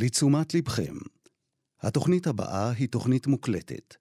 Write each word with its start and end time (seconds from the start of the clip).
לתשומת 0.00 0.54
לבכם, 0.54 0.94
התוכנית 1.82 2.26
הבאה 2.26 2.70
היא 2.70 2.88
תוכנית 2.88 3.26
מוקלטת, 3.26 3.94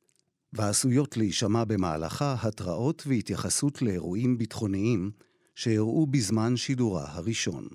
ועשויות 0.54 1.18
להישמע 1.18 1.64
במהלכה 1.64 2.36
התראות 2.42 3.04
והתייחסות 3.08 3.82
לאירועים 3.82 4.38
ביטחוניים 4.38 5.12
שאירעו 5.56 6.06
בזמן 6.06 6.58
שידורה 6.58 7.06
הראשון. 7.08 7.68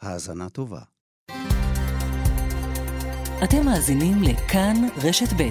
האזנה 0.00 0.48
טובה. 0.48 0.80
אתם 3.44 3.64
מאזינים 3.64 4.22
לכאן 4.22 4.76
רשת 4.96 5.32
ב'. 5.32 5.48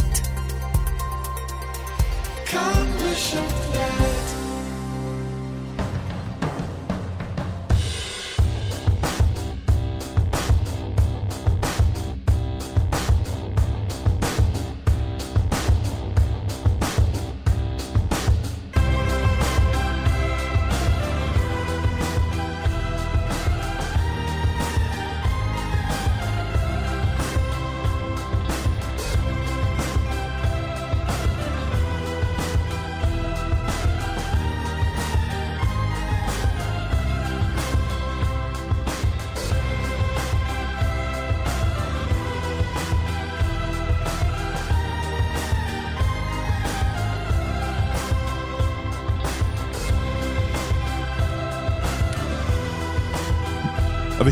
כאן 2.46 2.88
רשת 3.00 4.09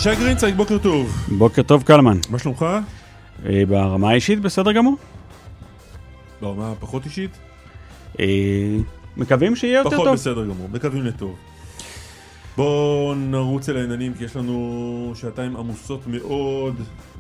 אבישי 0.08 0.24
גרינצייג, 0.24 0.56
בוקר 0.56 0.78
טוב. 0.78 1.28
בוקר 1.38 1.62
טוב, 1.62 1.84
קלמן. 1.84 2.18
מה 2.30 2.40
שלומך? 2.40 2.66
אה, 3.46 3.64
ברמה 3.68 4.10
האישית 4.10 4.40
בסדר 4.40 4.72
גמור. 4.72 4.98
ברמה 6.42 6.74
פחות 6.80 7.06
אישית? 7.06 7.32
אה, 8.20 8.26
מקווים 9.18 9.56
שיהיה 9.56 9.78
יותר 9.78 9.90
טוב. 9.90 10.00
פחות 10.00 10.14
בסדר 10.14 10.44
גמור, 10.44 10.70
מקווים 10.72 11.06
לטוב. 11.06 11.36
בואו 12.58 13.14
נרוץ 13.16 13.70
אל 13.70 13.78
העניינים 13.78 14.14
כי 14.14 14.24
יש 14.24 14.36
לנו 14.36 15.12
שעתיים 15.16 15.58
עמוסות 15.58 16.08
מאוד. 16.08 16.76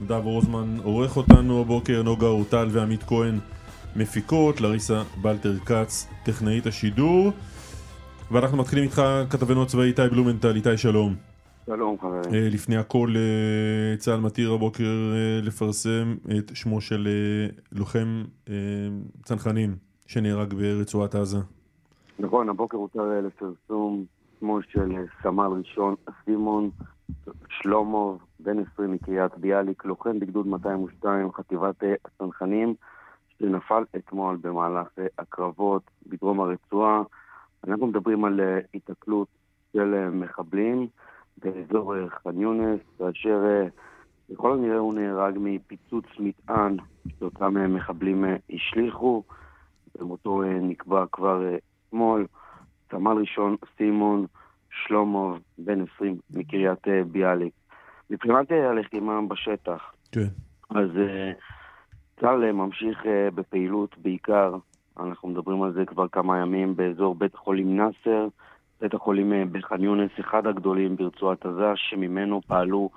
דב 0.08 0.22
רוזמן 0.24 0.78
עורך 0.84 1.18
אותנו 1.18 1.62
הבוקר, 1.62 2.04
נוגה 2.04 2.28
אורטל 2.28 2.68
ועמית 2.72 3.04
כהן 3.04 3.40
מפיקות, 3.96 4.62
לריסה 4.62 5.02
בלטר 5.22 5.54
כץ, 5.66 6.08
טכנאית 6.24 6.68
השידור. 6.68 7.32
ואנחנו 8.32 8.58
מתחילים 8.58 8.84
איתך, 8.84 9.02
כתבנו 9.30 9.64
הצבאי 9.64 9.88
איתי 9.88 10.08
בלומנטל, 10.12 10.56
איתי 10.56 10.78
שלום. 10.78 11.37
שלום 11.68 11.98
חברים. 12.00 12.34
אה, 12.34 12.50
לפני 12.52 12.78
הכל 12.78 13.10
אה, 13.16 13.98
צה"ל 13.98 14.20
מתיר 14.20 14.54
הבוקר 14.54 14.84
אה, 15.14 15.40
לפרסם 15.44 16.16
את 16.38 16.56
שמו 16.56 16.82
של 16.82 17.08
לוחם 17.72 18.24
צנחנים 19.24 19.76
שנהרג 20.06 20.54
ברצועת 20.54 21.16
עזה. 21.16 21.38
נכון, 22.20 22.50
הבוקר 22.50 22.78
הותר 22.78 23.22
לפרסום 23.28 24.06
שמו 24.40 24.62
של 24.62 25.06
סמל 25.24 25.48
ראשון 25.60 25.96
סימון 26.26 26.70
שלומוב, 27.50 28.20
בן 28.40 28.58
20 28.74 28.92
מקריית 28.92 29.38
ביאליק, 29.38 29.86
לוחם 29.86 30.20
בגדוד 30.20 30.48
202, 30.48 31.32
חטיבת 31.32 31.84
הצנחנים, 32.06 32.76
שנפל 33.40 33.84
אתמול 33.96 34.38
במהלך 34.42 34.88
הקרבות 35.20 35.84
בדרום 36.06 36.40
הרצועה. 36.40 37.02
אנחנו 37.68 37.88
מדברים 37.88 38.26
על 38.26 38.40
התקלות 38.74 39.28
של 39.74 40.10
מחבלים. 40.10 40.88
באזור 41.38 41.96
אה, 41.96 42.10
ח'אן 42.10 42.42
יונס, 42.42 42.80
כאשר 42.98 43.40
ככל 44.34 44.52
אה, 44.52 44.54
הנראה 44.54 44.78
הוא 44.78 44.94
נהרג 44.94 45.34
מפיצוץ 45.40 46.06
מטען 46.20 46.78
שאותם 47.20 47.58
אה, 47.58 47.68
מחבלים 47.68 48.26
השליכו, 48.50 49.24
ומותו 50.00 50.42
נקבע 50.62 51.06
כבר 51.12 51.42
אתמול. 51.88 52.28
סמל 52.92 53.12
ראשון 53.12 53.56
סימון 53.78 54.26
שלומוב, 54.70 55.40
בן 55.58 55.80
20, 55.96 56.18
מקריית 56.30 56.88
ביאליק. 57.12 57.54
מבחינת 58.10 58.52
הלחימה 58.52 59.20
בשטח, 59.28 59.92
כן. 60.12 60.28
אז 60.70 60.90
צה"ל 62.20 62.52
ממשיך 62.52 63.06
בפעילות 63.36 63.98
בעיקר, 63.98 64.56
אנחנו 65.00 65.30
מדברים 65.30 65.64
על 65.64 65.74
זה 65.74 65.86
כבר 65.86 66.08
כמה 66.08 66.40
ימים, 66.40 66.76
באזור 66.76 67.16
בית 67.16 67.36
החולים 67.36 67.78
נאסר. 67.78 68.28
בית 68.82 68.94
החולים 68.94 69.34
אה, 69.34 69.44
בח'אן 69.52 69.84
יונס, 69.84 70.12
אחד 70.20 70.48
הגדולים 70.48 70.96
ברצועת 70.96 71.46
עזה, 71.46 71.72
שממנו 71.76 72.42
פעלו 72.48 72.90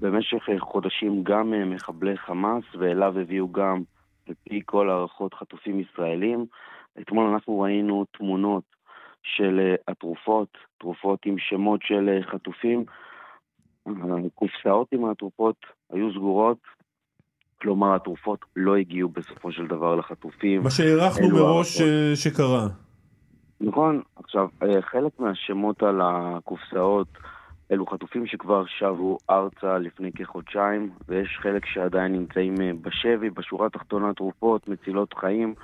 במשך 0.00 0.48
אה, 0.48 0.60
חודשים 0.60 1.22
גם 1.22 1.54
אה, 1.54 1.64
מחבלי 1.64 2.16
חמאס, 2.16 2.64
ואליו 2.78 3.18
הביאו 3.18 3.52
גם, 3.52 3.82
על 4.28 4.34
פי 4.44 4.60
כל 4.64 4.90
הערכות, 4.90 5.34
חטופים 5.34 5.80
ישראלים. 5.80 6.46
אתמול 7.00 7.30
אנחנו 7.30 7.60
ראינו 7.60 8.04
תמונות 8.18 8.64
של 9.22 9.74
התרופות, 9.88 10.48
תרופות 10.78 11.26
עם 11.26 11.36
שמות 11.38 11.80
של 11.82 12.20
חטופים. 12.30 12.84
הקופסאות 14.26 14.88
עם 14.92 15.04
התרופות 15.04 15.56
היו 15.92 16.12
סגורות, 16.12 16.58
כלומר 17.60 17.94
התרופות 17.94 18.44
לא 18.56 18.76
הגיעו 18.76 19.08
בסופו 19.08 19.52
של 19.52 19.66
דבר 19.66 19.94
לחטופים. 19.94 20.62
מה 20.62 20.70
שהערכנו 20.70 21.28
מראש 21.28 21.82
שקרה. 22.14 22.85
נכון, 23.60 24.02
עכשיו, 24.16 24.48
אה, 24.62 24.82
חלק 24.82 25.20
מהשמות 25.20 25.82
על 25.82 26.00
הקופסאות 26.04 27.08
אלו 27.72 27.86
חטופים 27.86 28.26
שכבר 28.26 28.64
שבו 28.66 29.18
ארצה 29.30 29.78
לפני 29.78 30.12
כחודשיים, 30.12 30.90
ויש 31.08 31.38
חלק 31.42 31.66
שעדיין 31.66 32.12
נמצאים 32.12 32.54
אה, 32.60 32.70
בשבי, 32.82 33.30
בשורה 33.30 33.66
התחתונה 33.66 34.14
תרופות 34.14 34.68
מצילות 34.68 35.14
חיים, 35.14 35.54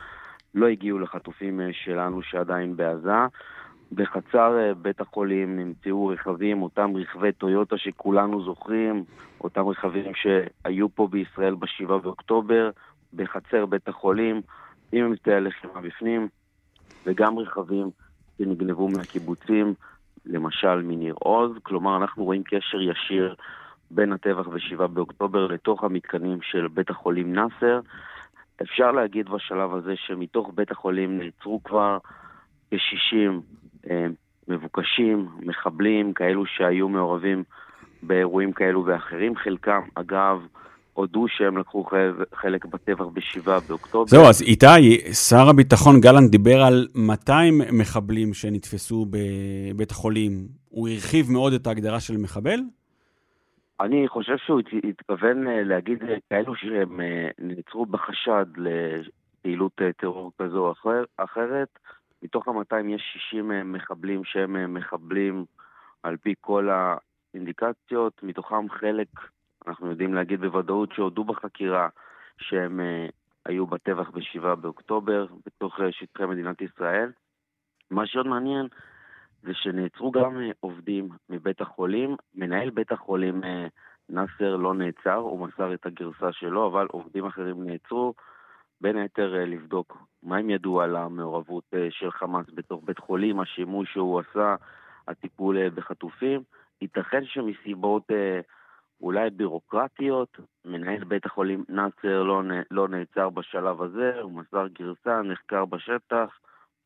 לא 0.54 0.66
הגיעו 0.66 0.98
לחטופים 0.98 1.60
אה, 1.60 1.68
שלנו 1.72 2.22
שעדיין 2.22 2.76
בעזה. 2.76 3.26
בחצר 3.92 4.72
בית 4.82 5.00
החולים 5.00 5.56
נמצאו 5.56 6.06
רכבים, 6.06 6.62
אותם 6.62 6.96
רכבי 6.96 7.32
טויוטה 7.32 7.78
שכולנו 7.78 8.44
זוכרים, 8.44 9.04
אותם 9.40 9.68
רכבים 9.68 10.12
שהיו 10.14 10.94
פה 10.94 11.08
בישראל 11.10 11.54
ב-7 11.54 11.86
באוקטובר, 12.02 12.70
בחצר 13.14 13.66
בית 13.66 13.88
החולים, 13.88 14.40
עם 14.92 15.04
אמצעי 15.04 15.34
הלחימה 15.34 15.80
בפנים. 15.80 16.28
וגם 17.06 17.38
רכבים 17.38 17.90
שנגנבו 18.38 18.88
מהקיבוצים, 18.88 19.74
למשל 20.26 20.82
מניר 20.82 21.14
עוז. 21.18 21.52
כלומר, 21.62 21.96
אנחנו 21.96 22.24
רואים 22.24 22.42
קשר 22.42 22.80
ישיר 22.80 23.34
בין 23.90 24.12
הטבח 24.12 24.48
ב-7 24.48 24.86
באוקטובר 24.86 25.46
לתוך 25.46 25.84
המתקנים 25.84 26.38
של 26.42 26.68
בית 26.68 26.90
החולים 26.90 27.34
נאסר. 27.34 27.80
אפשר 28.62 28.92
להגיד 28.92 29.28
בשלב 29.28 29.74
הזה 29.74 29.96
שמתוך 29.96 30.50
בית 30.54 30.70
החולים 30.70 31.18
נעצרו 31.18 31.62
כבר 31.64 31.98
כ-60 32.70 33.16
אה, 33.90 34.06
מבוקשים, 34.48 35.28
מחבלים, 35.40 36.12
כאלו 36.12 36.46
שהיו 36.46 36.88
מעורבים 36.88 37.44
באירועים 38.02 38.52
כאלו 38.52 38.84
ואחרים. 38.86 39.36
חלקם, 39.36 39.80
אגב, 39.94 40.46
הודו 40.92 41.28
שהם 41.28 41.58
לקחו 41.58 41.84
חלק 42.34 42.64
בטבח 42.64 43.04
ב-7 43.04 43.50
באוקטובר. 43.68 44.06
זהו, 44.06 44.24
אז 44.24 44.42
איתי, 44.42 45.12
שר 45.28 45.48
הביטחון 45.48 46.00
גלנט 46.00 46.30
דיבר 46.30 46.62
על 46.62 46.88
200 46.94 47.60
מחבלים 47.72 48.34
שנתפסו 48.34 49.06
בבית 49.10 49.90
החולים. 49.90 50.48
הוא 50.68 50.88
הרחיב 50.88 51.30
מאוד 51.30 51.52
את 51.52 51.66
ההגדרה 51.66 52.00
של 52.00 52.16
מחבל? 52.16 52.60
אני 53.80 54.08
חושב 54.08 54.36
שהוא 54.36 54.60
התכוון 54.88 55.48
אה, 55.48 55.62
להגיד 55.64 55.98
כאלו 56.30 56.54
שהם 56.56 57.00
אה, 57.00 57.28
נעצרו 57.38 57.86
בחשד 57.86 58.46
לפעילות 58.56 59.72
אה, 59.80 59.92
טרור 59.92 60.32
כזו 60.38 60.66
או 60.66 60.72
אחר, 60.72 61.04
אחרת. 61.16 61.78
מתוך 62.22 62.48
ה-200 62.48 62.86
יש 62.88 63.02
60 63.30 63.72
מחבלים 63.72 64.24
שהם 64.24 64.74
מחבלים 64.74 65.44
על 66.02 66.16
פי 66.16 66.34
כל 66.40 66.68
האינדיקציות, 66.70 68.22
מתוכם 68.22 68.68
חלק 68.68 69.08
אנחנו 69.66 69.90
יודעים 69.90 70.14
להגיד 70.14 70.40
בוודאות 70.40 70.92
שהודו 70.92 71.24
בחקירה 71.24 71.88
שהם 72.38 72.80
uh, 72.80 73.12
היו 73.46 73.66
בטבח 73.66 74.10
ב-7 74.10 74.54
באוקטובר 74.54 75.26
בתוך 75.46 75.80
uh, 75.80 75.82
שטחי 75.90 76.26
מדינת 76.26 76.60
ישראל. 76.60 77.12
מה 77.90 78.06
שעוד 78.06 78.26
מעניין 78.26 78.68
זה 79.42 79.54
שנעצרו 79.54 80.10
גם 80.10 80.36
uh, 80.36 80.54
עובדים 80.60 81.08
מבית 81.30 81.60
החולים. 81.60 82.16
מנהל 82.34 82.70
בית 82.70 82.92
החולים 82.92 83.40
נאסר 84.08 84.56
לא 84.56 84.74
נעצר, 84.74 85.14
הוא 85.14 85.46
מסר 85.46 85.74
את 85.74 85.86
הגרסה 85.86 86.32
שלו, 86.32 86.66
אבל 86.66 86.86
עובדים 86.90 87.26
אחרים 87.26 87.64
נעצרו. 87.64 88.14
בין 88.80 88.96
היתר 88.96 89.34
לבדוק 89.46 89.98
מה 90.22 90.36
הם 90.36 90.50
ידעו 90.50 90.80
על 90.80 90.96
המעורבות 90.96 91.64
של 91.90 92.10
חמאס 92.10 92.46
בתוך 92.54 92.82
בית 92.84 92.98
חולים, 92.98 93.40
השימוש 93.40 93.92
שהוא 93.92 94.20
עשה, 94.20 94.56
הטיפול 95.08 95.68
בחטופים. 95.68 96.42
ייתכן 96.80 97.24
שמסיבות... 97.24 98.10
Uh, 98.10 98.44
אולי 99.02 99.30
בירוקרטיות. 99.30 100.38
מנהל 100.64 101.04
בית 101.04 101.26
החולים 101.26 101.64
נאצר 101.68 102.22
לא, 102.22 102.42
לא 102.70 102.88
נעצר 102.88 103.30
בשלב 103.30 103.82
הזה, 103.82 104.12
הוא 104.22 104.32
מסר 104.32 104.66
גרסה, 104.78 105.22
נחקר 105.22 105.64
בשטח, 105.64 106.28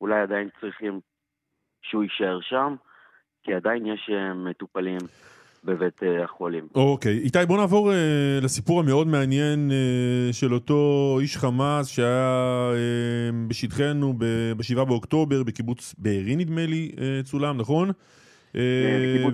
אולי 0.00 0.20
עדיין 0.20 0.48
צריכים 0.60 1.00
שהוא 1.82 2.02
יישאר 2.02 2.40
שם, 2.40 2.74
כי 3.42 3.54
עדיין 3.54 3.86
יש 3.86 4.10
אה, 4.12 4.34
מטופלים 4.34 4.98
בבית 5.64 6.02
אה, 6.02 6.24
החולים. 6.24 6.68
אוקיי. 6.74 7.18
איתי, 7.18 7.38
בוא 7.48 7.56
נעבור 7.56 7.90
uh, 7.90 8.44
לסיפור 8.44 8.80
המאוד 8.80 9.06
מעניין 9.06 9.70
uh, 9.70 10.32
של 10.32 10.54
אותו 10.54 11.16
איש 11.20 11.36
חמאס 11.36 11.88
שהיה 11.88 12.70
uh, 12.72 13.48
בשטחנו 13.48 14.12
ב-7 14.18 14.84
באוקטובר, 14.84 15.42
בקיבוץ 15.42 15.94
בארי 15.98 16.36
נדמה 16.36 16.66
לי, 16.66 16.90
uh, 16.94 17.26
צולם, 17.26 17.58
נכון? 17.58 17.90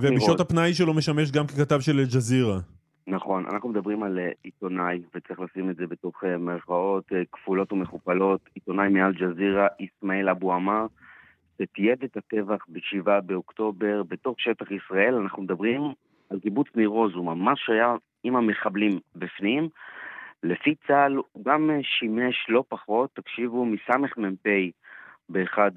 ובשעות 0.03 0.41
הפנאי 0.41 0.75
שלו 0.75 0.95
משמש 0.95 1.31
גם 1.31 1.47
ככתב 1.47 1.81
של 1.81 1.99
אל-ג'זירה. 1.99 2.59
נכון, 3.07 3.47
אנחנו 3.53 3.69
מדברים 3.69 4.03
על 4.03 4.19
עיתונאי, 4.43 5.03
וצריך 5.15 5.41
לשים 5.41 5.71
את 5.71 5.77
זה 5.77 5.87
בתוך 5.87 6.25
מירכאות 6.39 7.13
כפולות 7.33 7.73
ומכופלות, 7.73 8.41
עיתונאי 8.55 8.89
מאל-ג'זירה, 8.89 9.67
אסמאעיל 9.83 10.29
אבו 10.29 10.55
עמאר, 10.55 10.87
שתיעד 11.63 12.05
את 12.05 12.17
הטבח 12.17 12.65
ב-7 12.69 13.21
באוקטובר. 13.21 14.03
בתוך 14.09 14.41
שטח 14.41 14.71
ישראל, 14.71 15.15
אנחנו 15.15 15.43
מדברים 15.43 15.83
על 16.31 16.41
קיבוץ 16.41 16.67
ניר 16.75 16.89
עוז, 16.89 17.15
הוא 17.15 17.27
ממש 17.27 17.71
היה 17.71 17.95
עם 18.25 18.37
המחבלים 18.37 19.01
בפנים. 19.17 19.69
לפי 20.43 20.75
צה"ל 20.87 21.15
הוא 21.33 21.45
גם 21.45 21.71
אה, 21.71 21.79
שימש 21.83 22.47
לא 22.49 22.65
פחות, 22.69 23.11
תקשיבו, 23.15 23.65
מסמ"פ 23.65 24.47
באחד 25.29 25.71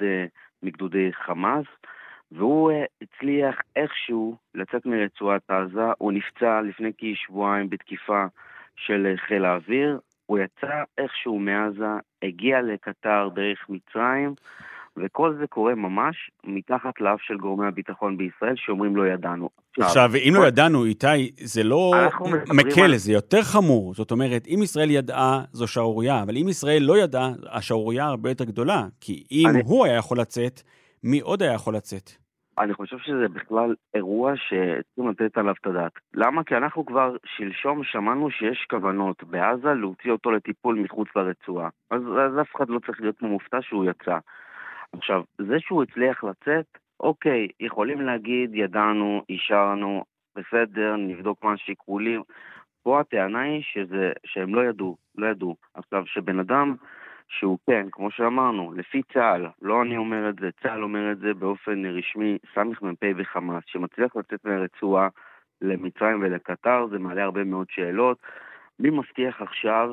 מגדודי 0.64 1.14
חמאס, 1.14 1.66
והוא 2.32 2.72
uh, 2.72 2.76
הצליח 3.02 3.56
איכשהו 3.76 4.36
לצאת 4.56 4.86
מרצועת 4.86 5.52
עזה, 5.52 5.92
הוא 5.98 6.12
נפצע 6.12 6.62
לפני 6.62 6.92
כשבועיים 6.98 7.70
בתקיפה 7.70 8.26
של 8.76 9.14
uh, 9.16 9.28
חיל 9.28 9.46
האוויר, 9.46 10.00
הוא 10.26 10.40
יצא 10.40 10.84
איכשהו 10.98 11.40
מעזה, 11.40 11.94
הגיע 12.24 12.62
לקטר 12.62 13.30
דרך 13.36 13.66
מצרים, 13.70 14.34
וכל 14.98 15.36
זה 15.40 15.48
קורה 15.48 15.76
ממש 15.76 16.32
מתחת 16.44 17.02
לאף 17.02 17.22
של 17.22 17.38
גורמי 17.38 17.68
הביטחון 17.68 18.18
בישראל 18.18 18.54
שאומרים 18.56 18.96
לא 18.96 19.08
ידענו. 19.08 19.50
עכשיו, 19.80 20.12
אם 20.16 20.34
לא 20.36 20.48
ידענו, 20.48 20.86
איתי, 20.86 21.32
זה 21.38 21.64
לא 21.64 21.94
מקל. 22.54 22.96
זה 22.96 23.12
יותר 23.12 23.42
חמור. 23.42 23.94
זאת 23.94 24.12
אומרת, 24.12 24.48
אם 24.48 24.60
ישראל 24.64 24.92
ידעה, 24.92 25.42
זו 25.52 25.68
שערורייה, 25.68 26.24
אבל 26.24 26.38
אם 26.38 26.48
ישראל 26.50 26.84
לא 26.84 26.98
ידעה, 26.98 27.32
השערורייה 27.52 28.06
הרבה 28.06 28.30
יותר 28.30 28.44
גדולה. 28.44 28.88
כי 29.02 29.24
אם. 29.32 29.50
הוא 29.66 29.86
היה 29.86 29.96
יכול 29.96 30.20
לצאת, 30.20 30.62
מי 31.12 31.20
עוד 31.20 31.42
היה 31.42 31.54
יכול 31.54 31.76
לצאת? 31.76 32.10
אני 32.60 32.74
חושב 32.74 32.98
שזה 32.98 33.28
בכלל 33.28 33.76
אירוע 33.96 34.34
שצריכים 34.36 35.10
לתת 35.10 35.38
עליו 35.38 35.54
את 35.62 35.68
הדעת. 35.68 35.92
למה? 36.14 36.44
כי 36.44 36.56
אנחנו 36.56 36.86
כבר 36.86 37.16
שלשום 37.26 37.84
שמענו 37.84 38.32
שיש 38.32 38.66
כוונות 38.70 39.24
בעזה 39.24 39.74
להוציא 39.74 40.12
אותו 40.12 40.32
לטיפול 40.32 40.76
מחוץ 40.76 41.08
לרצועה. 41.16 41.70
אז, 41.92 42.02
אז 42.02 42.42
אף 42.42 42.56
אחד 42.56 42.70
לא 42.70 42.80
צריך 42.80 43.02
להיות 43.02 43.22
מופתע 43.22 43.58
שהוא 43.62 43.86
יצא. 43.86 44.18
עכשיו, 44.98 45.24
זה 45.38 45.60
שהוא 45.60 45.84
הצליח 45.84 46.24
לצאת, 46.24 46.66
אוקיי, 47.00 47.48
יכולים 47.60 48.02
להגיד, 48.02 48.50
ידענו, 48.54 49.22
אישרנו, 49.30 50.04
בסדר, 50.36 50.96
נבדוק 50.96 51.44
מה 51.44 51.54
השיקולים. 51.54 52.22
פה 52.84 53.00
הטענה 53.00 53.42
היא 53.42 53.64
שזה, 53.64 54.12
שהם 54.26 54.56
לא 54.56 54.66
ידעו, 54.66 54.98
לא 55.18 55.28
ידעו. 55.28 55.56
עכשיו, 55.74 56.04
שבן 56.06 56.40
אדם 56.40 56.76
שהוא 57.28 57.58
כן, 57.68 57.88
כמו 57.92 58.12
שאמרנו, 58.12 58.74
לפי 58.74 59.02
צה"ל, 59.14 59.46
לא 59.62 59.82
אני 59.82 59.98
אומר 59.98 60.30
את 60.30 60.36
זה, 60.42 60.50
צה"ל 60.64 60.84
אומר 60.84 61.12
את 61.12 61.20
זה 61.20 61.34
באופן 61.34 61.86
רשמי, 61.86 62.38
סמ"פ 62.54 63.04
וחמאס, 63.18 63.64
שמצליח 63.68 64.16
לצאת 64.16 64.46
מהרצועה 64.46 65.08
למצרים 65.62 66.22
ולקטר, 66.22 66.88
זה 66.92 67.00
מעלה 67.00 67.24
הרבה 67.24 67.44
מאוד 67.44 67.68
שאלות. 67.70 68.18
מי 68.80 68.90
מבטיח 68.90 69.42
עכשיו 69.42 69.90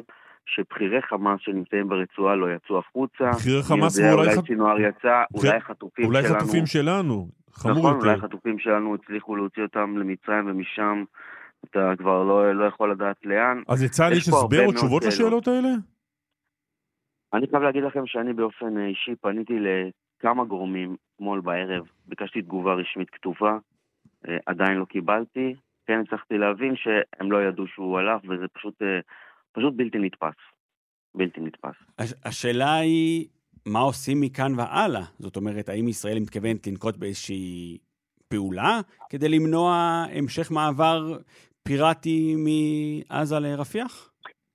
שבכירי 0.47 1.03
חמאס 1.03 1.41
שנמצאים 1.41 1.89
ברצועה 1.89 2.37
לא 2.37 2.47
יצאו 2.53 2.79
החוצה. 2.79 3.31
בכירי 3.31 3.63
חמאס 3.63 3.99
ואולי... 3.99 4.35
אולי 4.35 4.47
סינואר 4.47 4.81
יצא, 4.81 5.23
אולי 5.35 5.61
חטופים 5.61 6.07
אולי 6.07 6.23
שלנו... 6.23 6.35
אולי 6.35 6.41
חטופים 6.41 6.67
שלנו, 6.67 7.29
חמור 7.53 7.79
נכון, 7.79 7.95
יותר. 7.95 8.09
אולי 8.09 8.21
חטופים 8.21 8.59
שלנו 8.59 8.95
הצליחו 8.95 9.37
להוציא 9.37 9.63
אותם 9.63 9.99
למצרים 9.99 10.47
ומשם 10.47 11.05
אתה 11.71 11.93
כבר 11.99 12.25
לא, 12.25 12.53
לא 12.55 12.65
יכול 12.65 12.91
לדעת 12.91 13.17
לאן. 13.25 13.63
אז 13.69 13.85
לצה"ל 13.85 14.13
יש 14.13 14.29
הסבר 14.29 14.67
או 14.67 14.73
תשובות 14.73 15.05
לשאלות 15.05 15.49
האלה? 15.49 15.69
אני 17.35 17.47
חייב 17.51 17.63
להגיד 17.63 17.83
לכם 17.83 18.07
שאני 18.07 18.33
באופן 18.33 18.79
אישי 18.87 19.17
פניתי 19.21 19.53
לכמה 19.61 20.45
גורמים 20.45 20.97
אתמול 21.17 21.41
בערב, 21.41 21.85
ביקשתי 22.07 22.43
תגובה 22.43 22.75
רשמית 22.75 23.11
כתובה, 23.11 23.59
אה, 24.29 24.37
עדיין 24.47 24.79
לא 24.79 24.85
קיבלתי. 24.85 25.55
כן 25.87 26.01
הצלחתי 26.07 26.39
להבין 26.39 26.75
שהם 26.77 27.33
לא 27.33 27.43
ידעו 27.49 27.67
שהוא 27.67 27.99
הלך, 27.99 28.23
וזה 28.25 28.49
פשוט 28.53 28.83
אה, 28.83 29.01
פשוט 29.53 29.75
בלתי 29.77 29.99
נתפס. 29.99 30.35
בלתי 31.15 31.41
נתפס. 31.41 31.75
הש- 31.99 32.15
השאלה 32.25 32.75
היא, 32.77 33.29
מה 33.67 33.79
עושים 33.79 34.21
מכאן 34.21 34.53
והלאה? 34.59 35.05
זאת 35.19 35.37
אומרת, 35.37 35.69
האם 35.69 35.89
ישראל 35.89 36.19
מתכוונת 36.21 36.67
לנקוט 36.67 36.97
באיזושהי 36.97 37.79
פעולה 38.29 38.81
כדי 39.11 39.29
למנוע 39.29 39.75
המשך 40.15 40.51
מעבר 40.51 41.19
פיראטי 41.63 42.35
מעזה 42.37 43.39
לרפיח? 43.39 44.12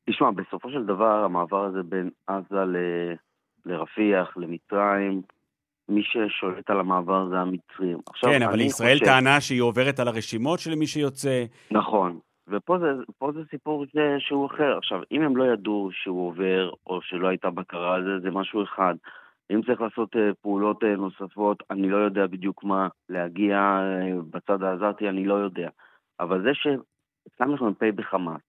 תשמע, 0.10 0.32
בסופו 0.32 0.72
של 0.72 0.86
דבר 0.86 1.24
המעבר 1.24 1.64
הזה 1.64 1.84
בין 1.84 2.10
עזה 2.28 2.66
ל... 2.66 2.78
לרפיח, 3.68 4.38
למצרים, 4.38 5.22
מי 5.90 6.02
ששולט 6.04 6.70
על 6.70 6.80
המעבר 6.80 7.30
זה 7.30 7.40
המצרים. 7.40 7.98
כן, 8.22 8.42
אבל 8.42 8.62
ישראל 8.62 8.98
חושב... 8.98 9.06
טענה 9.06 9.42
שהיא 9.42 9.62
עוברת 9.62 10.00
על 10.00 10.08
הרשימות 10.08 10.60
של 10.60 10.76
מי 10.76 10.88
שיוצא. 10.88 11.46
נכון, 11.72 12.20
ופה 12.48 12.78
זה, 12.80 12.88
זה 13.34 13.42
סיפור 13.50 13.86
ש, 13.86 13.98
שהוא 14.20 14.46
אחר. 14.46 14.78
עכשיו, 14.78 15.02
אם 15.12 15.22
הם 15.22 15.38
לא 15.38 15.54
ידעו 15.54 15.90
שהוא 15.92 16.28
עובר, 16.28 16.72
או 16.88 17.02
שלא 17.02 17.28
הייתה 17.28 17.50
בקרה 17.50 17.96
על 17.96 18.04
זה, 18.04 18.20
זה 18.20 18.32
משהו 18.32 18.64
אחד. 18.64 18.96
אם 19.52 19.62
צריך 19.62 19.82
לעשות 19.82 20.16
uh, 20.16 20.20
פעולות 20.42 20.84
uh, 20.84 20.88
נוספות, 20.88 21.64
אני 21.72 21.90
לא 21.90 21.98
יודע 21.98 22.28
בדיוק 22.28 22.64
מה 22.64 22.88
להגיע 23.10 23.80
uh, 23.80 24.22
בצד 24.30 24.64
העזתי, 24.64 25.10
אני 25.10 25.26
לא 25.26 25.34
יודע. 25.34 25.70
אבל 26.20 26.44
זה 26.44 26.52
שסמ"פ 26.54 27.84
בחמאס, 27.96 28.42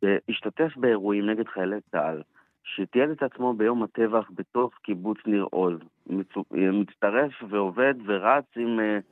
שהשתתף 0.00 0.76
באירועים 0.76 1.30
נגד 1.30 1.48
חיילי 1.48 1.80
צה"ל, 1.90 2.22
שתיעד 2.64 3.10
את 3.10 3.22
עצמו 3.22 3.52
ביום 3.52 3.82
הטבח 3.82 4.30
בתוך 4.34 4.74
קיבוץ 4.82 5.18
ניר 5.26 5.46
עוז, 5.50 5.78
מצטרף 6.50 7.32
ועובד 7.48 7.94
ורץ 8.06 8.44
עם 8.56 8.78
uh, 8.78 9.02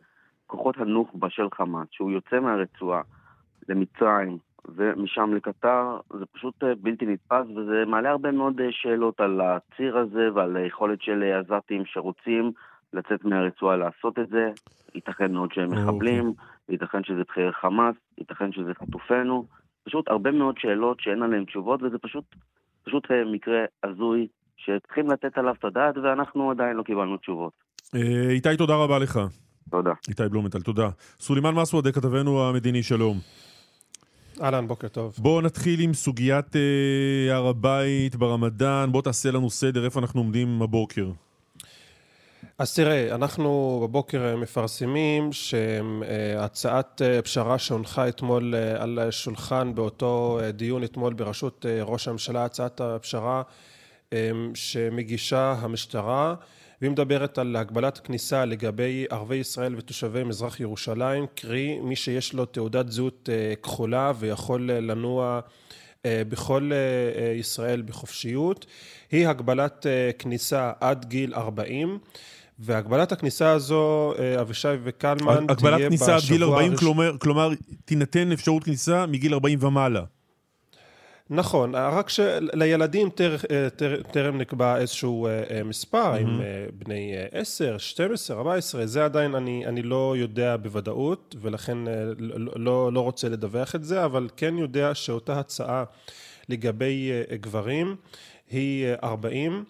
כוחות 0.47 0.77
הנוח'בה 0.79 1.31
של 1.31 1.49
חמאס, 1.55 1.89
שהוא 1.91 2.11
יוצא 2.11 2.41
מהרצועה, 2.41 3.03
למצרים 3.69 4.39
ומשם 4.75 5.35
לקטר, 5.35 5.99
זה 6.19 6.27
פשוט 6.27 6.65
אה, 6.65 6.75
בלתי 6.81 7.07
נתפס, 7.07 7.47
וזה 7.57 7.85
מעלה 7.87 8.11
הרבה 8.11 8.33
מאוד 8.33 8.61
אה, 8.61 8.69
שאלות 8.71 9.21
על 9.21 9.41
הציר 9.41 9.99
הזה 9.99 10.29
ועל 10.35 10.57
היכולת 10.57 11.03
של 11.03 11.23
עזתים 11.23 11.83
שרוצים 11.85 12.53
לצאת 12.93 13.25
מהרצועה 13.25 13.77
לעשות 13.77 14.19
את 14.19 14.29
זה. 14.29 14.51
ייתכן 14.95 15.33
מאוד 15.33 15.53
שהם 15.53 15.69
אוקיי. 15.69 15.83
מחבלים. 15.83 16.33
ייתכן 16.69 17.05
שזה 17.05 17.23
בכירי 17.29 17.53
חמאס, 17.53 17.95
ייתכן 18.19 18.53
שזה 18.53 18.75
חטופינו. 18.75 19.47
פשוט 19.87 20.09
הרבה 20.09 20.31
מאוד 20.31 20.55
שאלות 20.59 21.01
שאין 21.01 21.23
עליהן 21.23 21.45
תשובות, 21.45 21.83
וזה 21.83 21.99
פשוט, 21.99 22.25
פשוט 22.85 23.05
מקרה 23.33 23.65
הזוי 23.85 24.27
שצריכים 24.57 25.11
לתת 25.11 25.39
עליו 25.39 25.55
את 25.59 25.65
הדעת, 25.65 25.95
ואנחנו 25.97 26.51
עדיין 26.51 26.77
לא 26.77 26.83
קיבלנו 26.83 27.17
תשובות. 27.17 27.53
איתי, 28.31 28.57
תודה 28.59 28.77
רבה 28.77 28.99
לך. 28.99 29.21
תודה. 29.71 29.93
איתי 30.09 30.23
בלומנטל, 30.31 30.61
תודה. 30.61 30.89
סולימאן 31.19 31.55
מסוודה, 31.55 31.93
כתבנו 31.93 32.49
המדיני, 32.49 32.83
שלום. 32.83 33.17
אהלן, 34.43 34.67
בוקר 34.67 34.89
טוב. 34.89 35.15
בואו 35.19 35.41
נתחיל 35.41 35.81
עם 35.81 35.95
סוגיית 35.95 36.57
אה, 36.57 37.37
הר 37.37 37.47
הבית 37.47 38.17
ברמדאן. 38.17 38.89
בוא 38.93 39.03
תעשה 39.03 39.31
לנו 39.31 39.51
סדר, 39.51 39.85
איפה 39.85 40.01
אנחנו 40.01 40.21
עומדים 40.21 40.63
הבוקר. 40.63 41.07
אז 42.59 42.75
תראה, 42.75 43.15
אנחנו 43.15 43.81
בבוקר 43.83 44.37
מפרסמים 44.37 45.33
שהצעת 45.33 47.03
אה, 47.03 47.23
פשרה 47.23 47.59
שהונחה 47.59 48.09
אתמול 48.09 48.55
אה, 48.55 48.83
על 48.83 48.99
השולחן 48.99 49.75
באותו 49.75 50.39
אה, 50.43 50.53
דיון 50.53 50.85
אתמול 50.85 51.15
בראשות 51.15 51.67
ראש 51.83 52.09
הממשלה, 52.09 52.45
הצעת 52.45 52.81
הפשרה 52.81 53.43
שמגישה 54.55 55.55
המשטרה 55.59 56.35
והיא 56.81 56.91
מדברת 56.91 57.39
על 57.39 57.57
הגבלת 57.57 57.99
כניסה 57.99 58.45
לגבי 58.45 59.07
ערבי 59.11 59.37
ישראל 59.37 59.75
ותושבי 59.77 60.25
מזרח 60.25 60.61
ירושלים, 60.61 61.27
קרי 61.35 61.79
מי 61.81 61.97
שיש 61.97 62.33
לו 62.33 62.45
תעודת 62.45 62.93
זהות 62.93 63.29
אה, 63.33 63.57
כחולה 63.57 64.13
ויכול 64.19 64.71
אה, 64.71 64.81
לנוע 64.81 65.41
אה, 66.07 66.23
בכל 66.29 66.71
ישראל 67.39 67.83
בחופשיות, 67.83 68.67
היא 69.11 69.29
הגבלת 69.29 69.87
כניסה 70.19 70.73
עד 70.81 71.05
גיל 71.05 71.35
40 71.35 71.99
והגבלת 72.59 73.13
הכניסה 73.13 73.51
הזו, 73.51 74.15
אבישי 74.41 74.69
וקלמן, 74.83 75.17
תהיה 75.25 75.41
בשבוע... 75.41 75.53
הגבלת 75.53 75.89
כניסה 75.89 76.17
עד 76.17 76.23
גיל 76.29 76.45
40, 76.45 76.71
הראש... 76.71 76.81
כלומר, 76.81 77.19
כלומר 77.19 77.51
תינתן 77.85 78.33
אפשרות 78.33 78.65
כניסה 78.65 79.07
מגיל 79.07 79.35
40 79.35 79.59
ומעלה. 79.63 80.03
נכון, 81.31 81.75
רק 81.75 82.09
שלילדים 82.09 83.11
טר, 83.11 83.37
טרם 84.13 84.39
נקבע 84.39 84.77
איזשהו 84.77 85.29
מספר, 85.65 86.15
mm-hmm. 86.15 86.19
עם 86.19 86.41
בני 86.75 87.15
10, 87.33 87.79
12, 87.79 88.37
14, 88.37 88.87
זה 88.87 89.05
עדיין 89.05 89.35
אני, 89.35 89.67
אני 89.67 89.83
לא 89.83 90.15
יודע 90.19 90.57
בוודאות, 90.57 91.37
ולכן 91.43 91.79
לא, 92.19 92.51
לא, 92.57 92.93
לא 92.93 93.01
רוצה 93.01 93.29
לדווח 93.29 93.75
את 93.75 93.85
זה, 93.85 94.05
אבל 94.05 94.29
כן 94.37 94.59
יודע 94.59 94.95
שאותה 94.95 95.41
הצעה 95.41 95.85
לגבי 96.49 97.11
גברים 97.41 97.97
היא 98.51 98.87
40. 99.03 99.65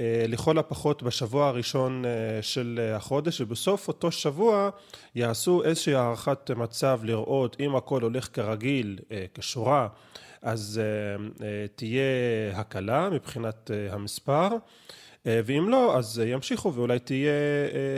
אה, 0.00 0.24
לכל 0.28 0.58
הפחות 0.58 1.02
בשבוע 1.02 1.48
הראשון 1.48 2.04
אה, 2.04 2.10
של 2.42 2.90
החודש 2.94 3.40
ובסוף 3.40 3.88
אותו 3.88 4.12
שבוע 4.12 4.70
יעשו 5.14 5.64
איזושהי 5.64 5.94
הערכת 5.94 6.50
מצב 6.50 7.00
לראות 7.02 7.56
אם 7.60 7.76
הכל 7.76 8.02
הולך 8.02 8.28
כרגיל 8.32 8.98
אה, 9.12 9.24
כשורה 9.34 9.88
אז 10.42 10.80
תהיה 11.74 12.02
הקלה 12.54 13.10
מבחינת 13.10 13.70
המספר 13.90 14.48
ואם 15.26 15.68
לא 15.68 15.98
אז 15.98 16.22
ימשיכו 16.26 16.74
ואולי 16.74 16.98
תהיה 16.98 17.32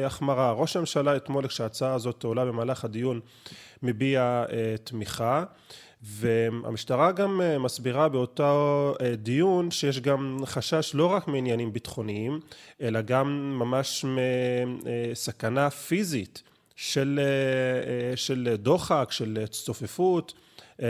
החמרה. 0.06 0.52
ראש 0.52 0.76
הממשלה 0.76 1.16
אתמול 1.16 1.46
כשההצעה 1.46 1.94
הזאת 1.94 2.24
עולה 2.24 2.44
במהלך 2.44 2.84
הדיון 2.84 3.20
מביע 3.82 4.44
תמיכה 4.84 5.44
והמשטרה 6.02 7.12
גם 7.12 7.40
אה, 7.40 7.58
מסבירה 7.58 8.08
באותו 8.08 8.94
אה, 9.00 9.16
דיון 9.16 9.70
שיש 9.70 10.00
גם 10.00 10.38
חשש 10.44 10.94
לא 10.94 11.06
רק 11.06 11.28
מעניינים 11.28 11.72
ביטחוניים 11.72 12.40
אלא 12.80 13.00
גם 13.00 13.58
ממש 13.58 14.04
מסכנה 14.84 15.70
פיזית 15.70 16.42
של, 16.76 17.20
אה, 17.22 18.16
של 18.16 18.54
דוחק, 18.58 19.08
של 19.10 19.46
צופפות 19.46 20.32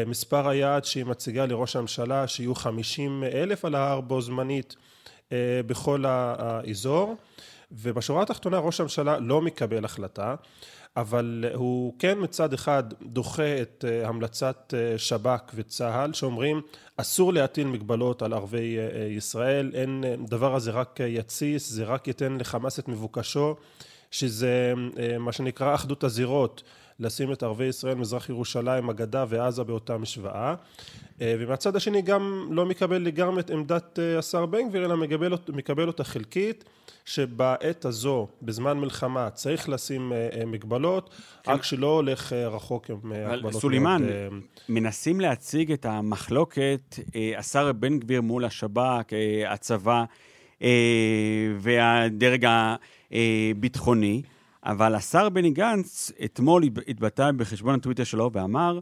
מספר 0.06 0.48
היעד 0.48 0.84
שהיא 0.84 1.04
מציגה 1.04 1.46
לראש 1.46 1.76
הממשלה 1.76 2.28
שיהיו 2.28 2.54
חמישים 2.54 3.24
אלף 3.32 3.64
על 3.64 3.74
ההר 3.74 4.00
בו 4.00 4.20
זמנית 4.20 4.76
בכל 5.66 6.04
האזור. 6.06 7.16
ובשורה 7.72 8.22
התחתונה 8.22 8.58
ראש 8.58 8.80
הממשלה 8.80 9.18
לא 9.18 9.40
מקבל 9.40 9.84
החלטה 9.84 10.34
אבל 10.96 11.44
הוא 11.54 11.94
כן 11.98 12.18
מצד 12.20 12.52
אחד 12.52 12.82
דוחה 13.02 13.62
את 13.62 13.84
אה, 13.88 14.08
המלצת 14.08 14.74
אה, 14.76 14.98
שב"כ 14.98 15.52
וצה"ל 15.54 16.12
שאומרים 16.12 16.60
אסור 16.96 17.32
להטיל 17.32 17.66
מגבלות 17.66 18.22
על 18.22 18.32
ערביי 18.32 18.78
אה, 18.78 19.06
ישראל, 19.10 19.70
אין, 19.74 20.04
דבר 20.28 20.54
הזה 20.54 20.70
רק 20.70 21.00
יתסיס, 21.00 21.68
זה 21.70 21.84
רק 21.84 22.08
ייתן 22.08 22.36
לחמאס 22.40 22.78
את 22.78 22.88
מבוקשו, 22.88 23.56
שזה 24.10 24.72
מה 25.20 25.32
שנקרא 25.32 25.74
אחדות 25.74 26.04
הזירות, 26.04 26.62
לשים 27.00 27.32
את 27.32 27.42
ערביי 27.42 27.68
ישראל, 27.68 27.94
מזרח 27.94 28.28
ירושלים, 28.28 28.90
הגדה 28.90 29.24
ועזה 29.28 29.64
באותה 29.64 29.98
משוואה. 29.98 30.54
ומהצד 31.20 31.76
השני 31.76 32.02
גם 32.02 32.48
לא 32.50 32.66
מקבל 32.66 33.02
לגמרי 33.02 33.40
את 33.40 33.50
עמדת 33.50 33.98
השר 34.18 34.46
בן 34.46 34.68
גביר, 34.68 34.84
אלא 34.84 34.96
מקבל, 34.96 35.32
מקבל 35.48 35.86
אותה 35.86 36.04
חלקית. 36.04 36.64
שבעת 37.04 37.84
הזו, 37.84 38.28
בזמן 38.42 38.78
מלחמה, 38.78 39.30
צריך 39.30 39.68
לשים 39.68 40.12
אה, 40.12 40.28
אה, 40.40 40.46
מגבלות, 40.46 41.10
כן. 41.42 41.52
רק 41.52 41.62
שלא 41.62 41.86
הולך 41.86 42.32
אה, 42.32 42.48
רחוק 42.48 42.90
עם 42.90 43.12
הגבלות. 43.12 43.52
סולימאן, 43.52 44.02
מאוד... 44.02 44.42
מנסים 44.68 45.20
להציג 45.20 45.72
את 45.72 45.86
המחלוקת, 45.86 46.98
השר 47.38 47.72
בן 47.72 47.98
גביר 47.98 48.22
מול 48.22 48.44
השב"כ, 48.44 49.12
הצבא 49.48 50.04
והדרג 51.58 52.46
הביטחוני, 53.10 54.22
אבל 54.64 54.94
השר 54.94 55.28
בני 55.28 55.50
גנץ 55.50 56.12
אתמול 56.24 56.62
התבטא 56.88 57.30
בחשבון 57.36 57.74
הטוויטר 57.74 58.04
שלו 58.04 58.30
ואמר, 58.32 58.78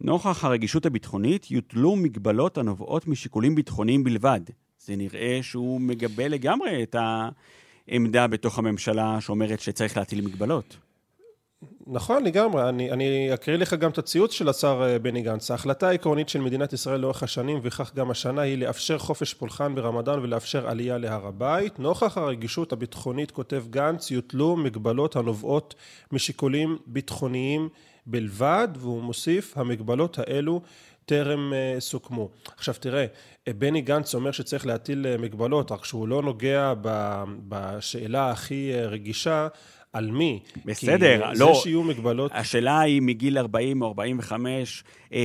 נוכח 0.00 0.44
הרגישות 0.44 0.86
הביטחונית 0.86 1.50
יוטלו 1.50 1.96
מגבלות 1.96 2.58
הנובעות 2.58 3.08
משיקולים 3.08 3.54
ביטחוניים 3.54 4.04
בלבד. 4.04 4.40
זה 4.78 4.96
נראה 4.96 5.38
שהוא 5.42 5.80
מגבה 5.80 6.28
לגמרי 6.28 6.82
את 6.82 6.94
ה... 6.94 7.28
עמדה 7.86 8.26
בתוך 8.26 8.58
הממשלה 8.58 9.20
שאומרת 9.20 9.60
שצריך 9.60 9.96
להטיל 9.96 10.20
מגבלות. 10.20 10.76
נכון 11.86 12.24
לגמרי, 12.24 12.68
אני, 12.68 12.92
אני 12.92 13.34
אקריא 13.34 13.56
לך 13.56 13.74
גם 13.74 13.90
את 13.90 13.98
הציוץ 13.98 14.32
של 14.32 14.48
השר 14.48 14.82
אה, 14.86 14.98
בני 14.98 15.22
גנץ. 15.22 15.50
ההחלטה 15.50 15.88
העקרונית 15.88 16.28
של 16.28 16.40
מדינת 16.40 16.72
ישראל 16.72 17.00
לאורך 17.00 17.22
השנים 17.22 17.60
וכך 17.62 17.94
גם 17.94 18.10
השנה 18.10 18.42
היא 18.42 18.58
לאפשר 18.58 18.98
חופש 18.98 19.34
פולחן 19.34 19.74
ברמדאן 19.74 20.18
ולאפשר 20.18 20.68
עלייה 20.68 20.98
להר 20.98 21.26
הבית. 21.26 21.78
נוכח 21.78 22.18
הרגישות 22.18 22.72
הביטחונית, 22.72 23.30
כותב 23.30 23.64
גנץ, 23.70 24.10
יוטלו 24.10 24.56
מגבלות 24.56 25.16
הנובעות 25.16 25.74
משיקולים 26.12 26.78
ביטחוניים 26.86 27.68
בלבד, 28.06 28.68
והוא 28.76 29.02
מוסיף, 29.02 29.58
המגבלות 29.58 30.18
האלו 30.18 30.60
טרם 31.06 31.52
אה, 31.52 31.80
סוכמו. 31.80 32.28
עכשיו 32.56 32.74
תראה, 32.80 33.06
בני 33.48 33.80
גנץ 33.80 34.14
אומר 34.14 34.30
שצריך 34.30 34.66
להטיל 34.66 35.06
אה, 35.06 35.16
מגבלות, 35.18 35.72
רק 35.72 35.84
שהוא 35.84 36.08
לא 36.08 36.22
נוגע 36.22 36.72
בשאלה 37.48 38.30
הכי 38.30 38.72
אה, 38.74 38.86
רגישה 38.86 39.48
על 39.94 40.10
מי? 40.10 40.40
בסדר, 40.64 41.32
כי 41.32 41.38
לא. 41.38 41.46
זה 41.46 41.54
שיהיו 41.54 41.82
מגבלות... 41.82 42.30
השאלה 42.34 42.80
היא 42.80 43.02
מגיל 43.02 43.38
40 43.38 43.82
או 43.82 43.86
45, 43.86 44.84
אה, 45.12 45.20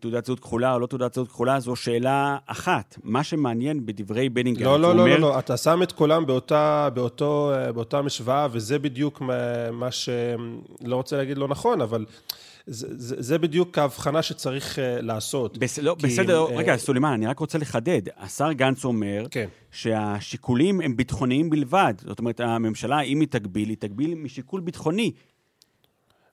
תעודת 0.00 0.24
זהות 0.24 0.40
כחולה 0.40 0.74
או 0.74 0.78
לא 0.78 0.86
תעודת 0.86 1.14
זהות 1.14 1.28
כחולה, 1.28 1.60
זו 1.60 1.76
שאלה 1.76 2.36
אחת. 2.46 2.98
מה 3.04 3.24
שמעניין 3.24 3.86
בדברי 3.86 4.28
גנץ, 4.28 4.60
לא, 4.60 4.80
לא, 4.80 4.94
לא, 4.94 5.02
אומר... 5.02 5.04
לא, 5.04 5.20
לא, 5.20 5.20
לא, 5.20 5.38
אתה 5.38 5.56
שם 5.56 5.82
את 5.82 5.92
כולם 5.92 6.26
באותה, 6.26 6.88
באותו, 6.94 7.52
באותה 7.74 8.02
משוואה, 8.02 8.48
וזה 8.52 8.78
בדיוק 8.78 9.20
מה, 9.20 9.70
מה 9.72 9.90
ש... 9.90 10.08
לא 10.84 10.96
רוצה 10.96 11.16
להגיד 11.16 11.38
לא 11.38 11.48
נכון, 11.48 11.80
אבל... 11.80 12.04
זה, 12.70 12.86
זה, 12.90 13.16
זה 13.18 13.38
בדיוק 13.38 13.78
ההבחנה 13.78 14.22
שצריך 14.22 14.78
uh, 14.78 14.80
לעשות. 15.02 15.58
בס, 15.58 15.78
לא, 15.78 15.96
כי, 15.98 16.06
בסדר, 16.06 16.46
uh, 16.46 16.52
רגע, 16.52 16.76
סולימאן, 16.76 17.12
אני 17.12 17.26
רק 17.26 17.38
רוצה 17.38 17.58
לחדד. 17.58 18.02
השר 18.16 18.52
גנץ 18.52 18.84
אומר 18.84 19.26
כן. 19.30 19.48
שהשיקולים 19.70 20.80
הם 20.80 20.96
ביטחוניים 20.96 21.50
בלבד. 21.50 21.94
זאת 22.06 22.18
אומרת, 22.18 22.40
הממשלה, 22.40 23.00
אם 23.00 23.20
היא 23.20 23.28
תגביל, 23.28 23.68
היא 23.68 23.76
תגביל 23.80 24.14
משיקול 24.14 24.60
ביטחוני. 24.60 25.12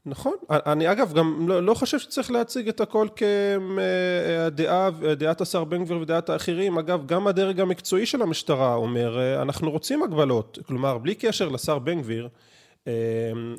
נכון. 0.05 0.33
אני 0.49 0.91
אגב 0.91 1.13
גם 1.13 1.47
לא, 1.47 1.63
לא 1.63 1.73
חושב 1.73 1.99
שצריך 1.99 2.31
להציג 2.31 2.67
את 2.67 2.81
הכל 2.81 3.07
כדעה, 3.15 4.89
דעת 5.17 5.41
השר 5.41 5.63
בן 5.63 5.83
גביר 5.85 5.97
ודעת 6.01 6.29
האחרים. 6.29 6.77
אגב, 6.77 7.05
גם 7.05 7.27
הדרג 7.27 7.59
המקצועי 7.59 8.05
של 8.05 8.21
המשטרה 8.21 8.75
אומר, 8.75 9.19
אה, 9.19 9.41
אנחנו 9.41 9.71
רוצים 9.71 10.03
הגבלות. 10.03 10.59
כלומר, 10.67 10.97
בלי 10.97 11.15
קשר 11.15 11.49
לשר 11.49 11.79
בן 11.79 12.01
גביר, 12.01 12.27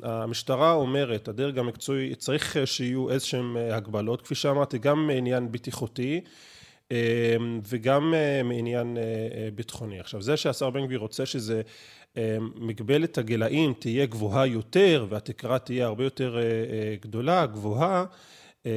המשטרה 0.03 0.73
אומרת, 0.73 1.27
הדרג 1.27 1.59
המקצועי, 1.59 2.15
צריך 2.15 2.57
שיהיו 2.65 3.09
איזשהם 3.09 3.57
אה, 3.57 3.75
הגבלות, 3.75 4.21
כפי 4.21 4.35
שאמרתי, 4.35 4.77
גם 4.77 5.07
מעניין 5.07 5.51
בטיחותי 5.51 6.21
אמ, 6.91 6.95
וגם 7.69 8.13
אה, 8.13 8.43
מעניין 8.43 8.97
אה, 8.97 9.49
ביטחוני. 9.55 9.99
עכשיו, 9.99 10.21
זה 10.21 10.37
שהשר 10.37 10.69
בן 10.69 10.85
גביר 10.85 10.99
רוצה 10.99 11.25
שזה 11.25 11.61
מגבלת 12.55 13.17
הגילאים 13.17 13.73
תהיה 13.79 14.05
גבוהה 14.05 14.47
יותר 14.47 15.05
והתקרה 15.09 15.59
תהיה 15.59 15.85
הרבה 15.85 16.03
יותר 16.03 16.37
גדולה, 17.01 17.45
גבוהה, 17.45 18.05
אמ, 18.65 18.71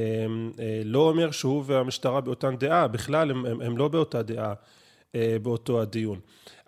לא 0.85 1.09
אומר 1.09 1.31
שהוא 1.31 1.65
והמשטרה 1.67 2.21
באותן 2.21 2.57
דעה, 2.57 2.89
בכלל 2.89 3.31
הם, 3.31 3.47
הם, 3.47 3.61
הם 3.61 3.79
לא 3.79 3.89
באותה 3.89 4.23
דעה 4.23 4.55
באותו 5.43 5.83
הדיון. 5.83 6.19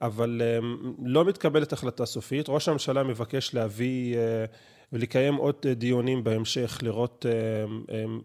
אבל 0.02 0.42
אמ, 0.58 0.92
לא 1.04 1.24
מתקבלת 1.24 1.72
החלטה 1.72 2.06
סופית, 2.06 2.48
ראש 2.48 2.68
הממשלה 2.68 3.02
מבקש 3.02 3.54
להביא 3.54 4.16
אה, 4.16 4.44
ולקיים 4.92 5.34
עוד 5.34 5.66
דיונים 5.66 6.24
בהמשך 6.24 6.78
לראות 6.82 7.26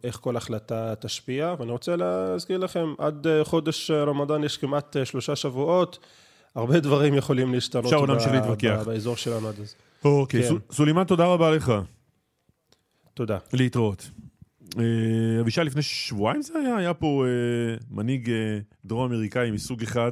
איך 0.04 0.16
כל 0.22 0.38
החלטה 0.38 0.94
תשפיע 1.00 1.56
ואני 1.60 1.72
רוצה 1.72 1.96
להזכיר 1.96 2.58
לכם 2.58 2.94
עד 2.98 3.28
אה, 3.28 3.44
חודש 3.44 3.92
רמדאן 3.92 4.44
יש 4.44 4.58
כמעט 4.58 4.98
אה, 4.98 5.06
שלושה 5.06 5.36
שבועות 5.36 6.00
הרבה 6.56 6.80
דברים 6.80 7.14
יכולים 7.14 7.54
להשתנות 7.54 7.86
ב- 8.80 8.84
באזור 8.84 9.16
שלנו 9.16 9.48
עד 9.48 9.60
אז. 9.60 9.76
אוקיי, 10.06 10.50
כן. 10.50 10.56
סולימאן 10.72 11.04
תודה 11.04 11.26
רבה 11.26 11.52
לך. 11.52 11.74
תודה. 13.14 13.38
להתראות. 13.54 14.10
אבישי 15.42 15.62
לפני 15.62 15.82
שבועיים 15.82 16.42
זה 16.42 16.60
היה, 16.60 16.78
היה 16.78 16.94
פה 16.94 17.26
מנהיג 17.92 18.32
דרום 18.86 19.12
אמריקאי 19.12 19.52
מסוג 19.52 19.82
אחד 19.82 20.12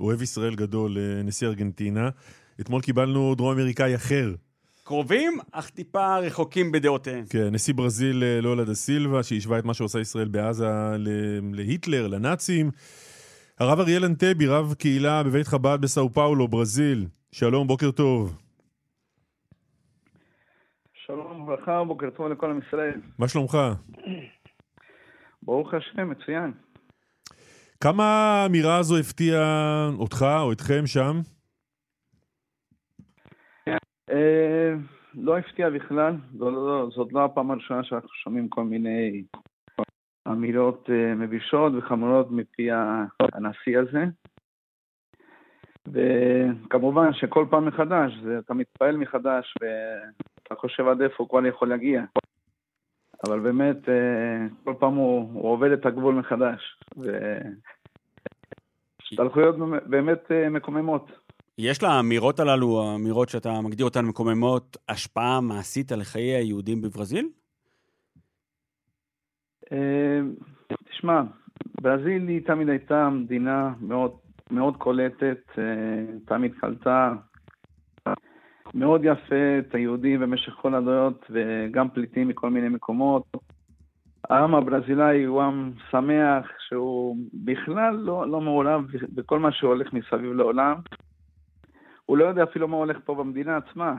אוהב 0.00 0.22
ישראל 0.22 0.54
גדול, 0.54 0.98
אה, 0.98 1.22
נשיא 1.22 1.46
ארגנטינה. 1.46 2.08
אתמול 2.60 2.82
קיבלנו 2.82 3.34
דרום 3.34 3.52
אמריקאי 3.52 3.94
אחר. 3.94 4.34
קרובים, 4.84 5.38
אך 5.52 5.70
טיפה 5.70 6.18
רחוקים 6.18 6.72
בדעותיהם. 6.72 7.24
כן, 7.30 7.48
נשיא 7.54 7.74
ברזיל 7.74 8.24
אה, 8.24 8.40
לולה 8.40 8.64
דה 8.64 8.74
סילבה, 8.74 9.22
שהשווה 9.22 9.58
את 9.58 9.64
מה 9.64 9.74
שעושה 9.74 10.00
ישראל 10.00 10.28
בעזה 10.28 10.66
להיטלר, 11.52 12.06
לנאצים. 12.06 12.70
הרב 13.58 13.80
אריאל 13.80 14.04
אנטבי, 14.04 14.46
רב 14.46 14.74
קהילה 14.78 15.22
בבית 15.22 15.46
חב"ד 15.46 15.78
בסאו 15.80 16.12
פאולו, 16.12 16.48
ברזיל. 16.48 17.06
שלום, 17.32 17.66
בוקר 17.66 17.90
טוב. 17.90 18.45
שלום 21.06 21.42
וברכה, 21.42 21.84
בוקר 21.84 22.10
טוב 22.10 22.28
לכל 22.28 22.50
עם 22.50 22.60
ישראל. 22.66 23.00
מה 23.18 23.28
שלומך? 23.28 23.56
ברוך 25.42 25.74
השם, 25.74 26.10
מצוין. 26.10 26.52
כמה 27.80 28.04
האמירה 28.04 28.78
הזו 28.78 28.96
הפתיעה 28.98 29.88
אותך 29.98 30.26
או 30.40 30.52
אתכם 30.52 30.86
שם? 30.86 31.16
אה, 34.10 34.74
לא 35.14 35.38
הפתיע 35.38 35.70
בכלל, 35.70 36.14
לא, 36.34 36.52
לא, 36.52 36.88
זאת 36.94 37.12
לא 37.12 37.24
הפעם 37.24 37.50
הראשונה 37.50 37.84
שאנחנו 37.84 38.08
שומעים 38.08 38.48
כל 38.48 38.64
מיני 38.64 39.24
אמירות 40.28 40.90
אה, 40.90 41.14
מבישות 41.14 41.72
וחמורות 41.78 42.30
מפי 42.30 42.68
הנשיא 43.32 43.78
הזה. 43.78 44.04
וכמובן 45.92 47.12
שכל 47.12 47.46
פעם 47.50 47.66
מחדש, 47.66 48.12
אתה 48.38 48.54
מתפעל 48.54 48.96
מחדש 48.96 49.54
ואתה 50.50 50.60
חושב 50.60 50.88
עד 50.88 51.02
איפה 51.02 51.14
הוא 51.18 51.28
כבר 51.28 51.46
יכול 51.46 51.68
להגיע. 51.68 52.02
אבל 53.24 53.40
באמת, 53.40 53.88
אה, 53.88 54.46
כל 54.64 54.74
פעם 54.78 54.94
הוא, 54.94 55.30
הוא 55.32 55.52
עובד 55.52 55.70
את 55.70 55.86
הגבול 55.86 56.14
מחדש. 56.14 56.78
והשתלחויות 59.02 59.56
באמת 59.86 60.30
אה, 60.30 60.48
מקוממות. 60.48 61.10
יש 61.58 61.82
לאמירות 61.82 62.40
הללו, 62.40 62.82
האמירות 62.82 63.28
שאתה 63.28 63.60
מגדיר 63.60 63.86
אותן 63.86 64.04
מקוממות, 64.04 64.76
השפעה 64.88 65.40
מעשית 65.40 65.92
על 65.92 66.02
חיי 66.02 66.34
היהודים 66.34 66.82
בברזיל? 66.82 67.28
אה, 69.72 70.20
תשמע, 70.88 71.22
ברזיל 71.80 72.28
היא 72.28 72.46
תמיד 72.46 72.68
הייתה 72.68 73.08
מדינה 73.10 73.72
מאוד, 73.80 74.16
מאוד 74.50 74.76
קולטת, 74.76 75.38
תמיד 76.26 76.54
קלטה 76.60 77.14
מאוד 78.74 79.00
יפה 79.04 79.58
את 79.58 79.74
היהודים 79.74 80.20
במשך 80.20 80.52
כל 80.52 80.74
הדורות, 80.74 81.26
וגם 81.30 81.88
פליטים 81.90 82.28
מכל 82.28 82.50
מיני 82.50 82.68
מקומות. 82.68 83.24
העם 84.30 84.54
הברזילאי 84.54 85.24
הוא 85.24 85.42
עם 85.42 85.72
שמח, 85.90 86.46
שהוא 86.68 87.16
בכלל 87.34 87.94
לא, 87.94 88.30
לא 88.30 88.40
מעורב 88.40 88.84
בכל 89.14 89.38
מה 89.38 89.52
שהולך 89.52 89.92
מסביב 89.92 90.32
לעולם. 90.32 90.76
הוא 92.06 92.16
לא 92.16 92.24
יודע 92.24 92.42
אפילו 92.42 92.68
מה 92.68 92.76
הולך 92.76 92.96
פה 93.04 93.14
במדינה 93.14 93.56
עצמה. 93.56 93.94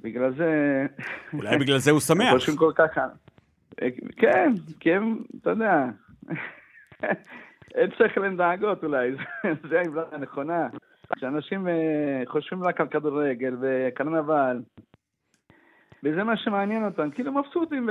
בגלל 0.00 0.34
זה... 0.36 0.86
אולי 1.32 1.58
בגלל 1.58 1.78
זה 1.78 1.90
הוא 1.90 2.00
שמח. 2.08 2.32
חושבים 2.32 2.56
כל 2.56 2.72
כך... 2.74 2.98
כן, 4.16 4.52
כי 4.80 4.92
הם, 4.92 5.18
אתה 5.40 5.50
יודע, 5.50 5.84
אין 7.74 7.90
שכל 7.98 8.24
אין 8.24 8.36
דאגות 8.36 8.84
אולי, 8.84 9.10
זה 9.70 9.78
העמדה 9.78 10.02
הנכונה. 10.12 10.68
שאנשים 11.18 11.68
אה, 11.68 12.22
חושבים 12.26 12.64
רק 12.64 12.80
על 12.80 12.86
כדורגל 12.88 13.56
וקרנבל, 13.60 14.60
וזה 16.04 16.24
מה 16.24 16.36
שמעניין 16.36 16.84
אותם, 16.84 17.10
כאילו 17.10 17.32
מבסוטים 17.32 17.88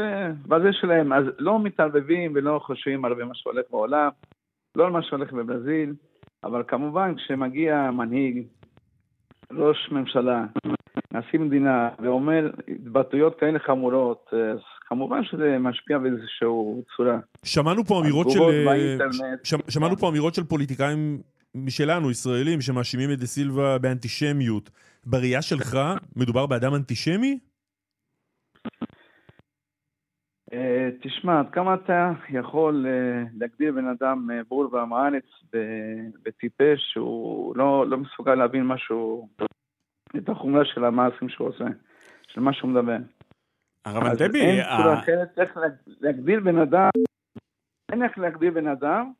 בזה 0.47 0.73
שלהם, 0.73 1.13
אז 1.13 1.23
לא 1.39 1.59
מתערבבים 1.63 2.31
ולא 2.35 2.59
חושבים 2.63 3.05
הרבה 3.05 3.25
מה 3.25 3.35
שהולך 3.35 3.65
בעולם, 3.71 4.09
לא 4.75 4.85
על 4.85 4.91
מה 4.91 5.03
שהולך 5.03 5.33
בברזיל, 5.33 5.93
אבל 6.43 6.63
כמובן 6.67 7.15
כשמגיע 7.15 7.91
מנהיג, 7.91 8.43
ראש 9.51 9.89
ממשלה, 9.91 10.45
נשיא 11.13 11.39
מדינה, 11.39 11.89
ואומר 11.99 12.49
התבטאויות 12.67 13.39
כאלה 13.39 13.59
חמורות, 13.59 14.29
אז 14.33 14.59
כמובן 14.87 15.23
שזה 15.23 15.57
משפיע 15.59 15.97
באיזושהי 15.97 16.47
צורה. 16.97 17.17
שמענו 17.45 17.83
פה 17.83 18.01
אמירות 18.01 18.29
של... 18.29 18.39
שמענו 19.69 19.97
פה 19.97 20.09
אמירות 20.09 20.33
של 20.33 20.43
פוליטיקאים 20.43 21.21
משלנו, 21.55 22.11
ישראלים, 22.11 22.61
שמאשימים 22.61 23.11
את 23.11 23.19
דה 23.19 23.25
סילבה 23.25 23.77
באנטישמיות. 23.77 24.69
בראייה 25.05 25.41
שלך, 25.41 25.77
מדובר 26.15 26.45
באדם 26.45 26.75
אנטישמי? 26.75 27.39
אה, 30.53 30.89
תשמע, 31.01 31.39
עד 31.39 31.49
כמה 31.51 31.73
אתה 31.73 32.11
יכול 32.29 32.85
אה, 32.87 33.23
להגדיר 33.37 33.71
בן 33.71 33.87
אדם 33.87 34.31
אה, 34.31 34.41
בור 34.47 34.73
ועם 34.73 34.93
הארץ 34.93 35.25
וטיפש 36.25 36.79
שהוא 36.91 37.57
לא, 37.57 37.85
לא 37.87 37.97
מסוגל 37.97 38.35
להבין 38.35 38.63
משהו, 38.63 39.29
את 40.17 40.29
החומרה 40.29 40.65
של 40.65 40.85
המעשים 40.85 41.29
שהוא 41.29 41.47
עושה, 41.47 41.65
של 42.27 42.41
מה 42.41 42.53
שהוא 42.53 42.69
מדבר. 42.69 42.97
הרב 43.85 44.03
אנטבי... 44.03 44.41
אין 44.41 44.63
צורה 44.77 44.99
אחרת 44.99 45.39
איך 45.39 45.57
להגדיר 46.01 46.39
בן 46.39 46.57
אדם, 46.57 46.89
אין 47.91 48.03
איך 48.03 48.17
להגדיר 48.17 48.51
בן 48.51 48.67
אדם 48.67 49.11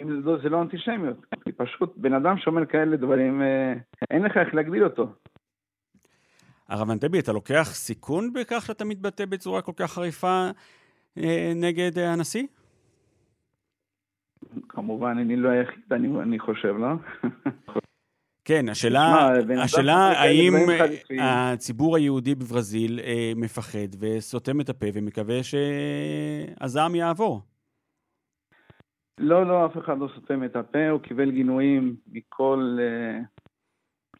אם 0.00 0.22
זה 0.42 0.48
לא 0.48 0.62
אנטישמיות. 0.62 1.16
כי 1.52 1.56
פשוט 1.56 1.92
בן 1.96 2.14
אדם 2.14 2.38
שאומר 2.38 2.66
כאלה 2.66 2.96
דברים, 2.96 3.42
אה, 3.42 3.72
אין 4.10 4.22
לך 4.22 4.36
איך 4.36 4.54
להגדיל 4.54 4.84
אותו. 4.84 5.06
הרב 6.68 6.90
אנטבי, 6.90 7.18
אתה 7.18 7.32
לוקח 7.32 7.68
סיכון 7.72 8.32
בכך 8.32 8.66
שאתה 8.66 8.84
מתבטא 8.84 9.24
בצורה 9.24 9.62
כל 9.62 9.72
כך 9.76 9.92
חריפה 9.92 10.50
אה, 11.18 11.52
נגד 11.56 11.98
אה, 11.98 12.12
הנשיא? 12.12 12.46
כמובן, 14.68 15.18
אני 15.18 15.36
לא 15.36 15.48
היחיד, 15.48 15.92
אני, 15.92 16.08
אני 16.22 16.38
חושב, 16.38 16.74
לא? 16.78 16.88
כן, 18.48 18.68
השאלה, 18.68 19.28
השאלה 19.62 19.94
האם 19.94 20.52
הציבור 21.20 21.96
היהודי 21.96 22.34
בברזיל 22.34 23.00
אה, 23.04 23.32
מפחד 23.36 23.88
וסותם 24.00 24.60
את 24.60 24.68
הפה 24.68 24.86
ומקווה 24.94 25.38
שהזעם 25.42 26.94
יעבור. 26.94 27.51
לא, 29.22 29.46
לא, 29.46 29.66
אף 29.66 29.78
אחד 29.78 29.98
לא 29.98 30.08
סותם 30.14 30.44
את 30.44 30.56
הפה, 30.56 30.88
הוא 30.88 31.00
קיבל 31.00 31.30
גינויים 31.30 31.96
מכל, 32.06 32.78
אה, 32.80 33.18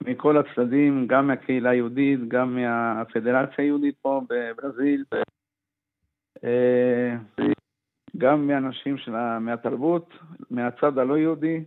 מכל 0.00 0.36
הצדדים, 0.38 1.06
גם 1.06 1.26
מהקהילה 1.26 1.70
היהודית, 1.70 2.28
גם 2.28 2.54
מהפדרציה 2.54 3.64
היהודית 3.64 3.94
פה 4.02 4.20
בברזיל, 4.28 5.04
אה, 6.44 7.14
גם 8.18 8.46
מאנשים 8.46 8.98
של, 8.98 9.12
מהתרבות, 9.38 10.14
מהצד 10.50 10.98
הלא 10.98 11.18
יהודי. 11.18 11.64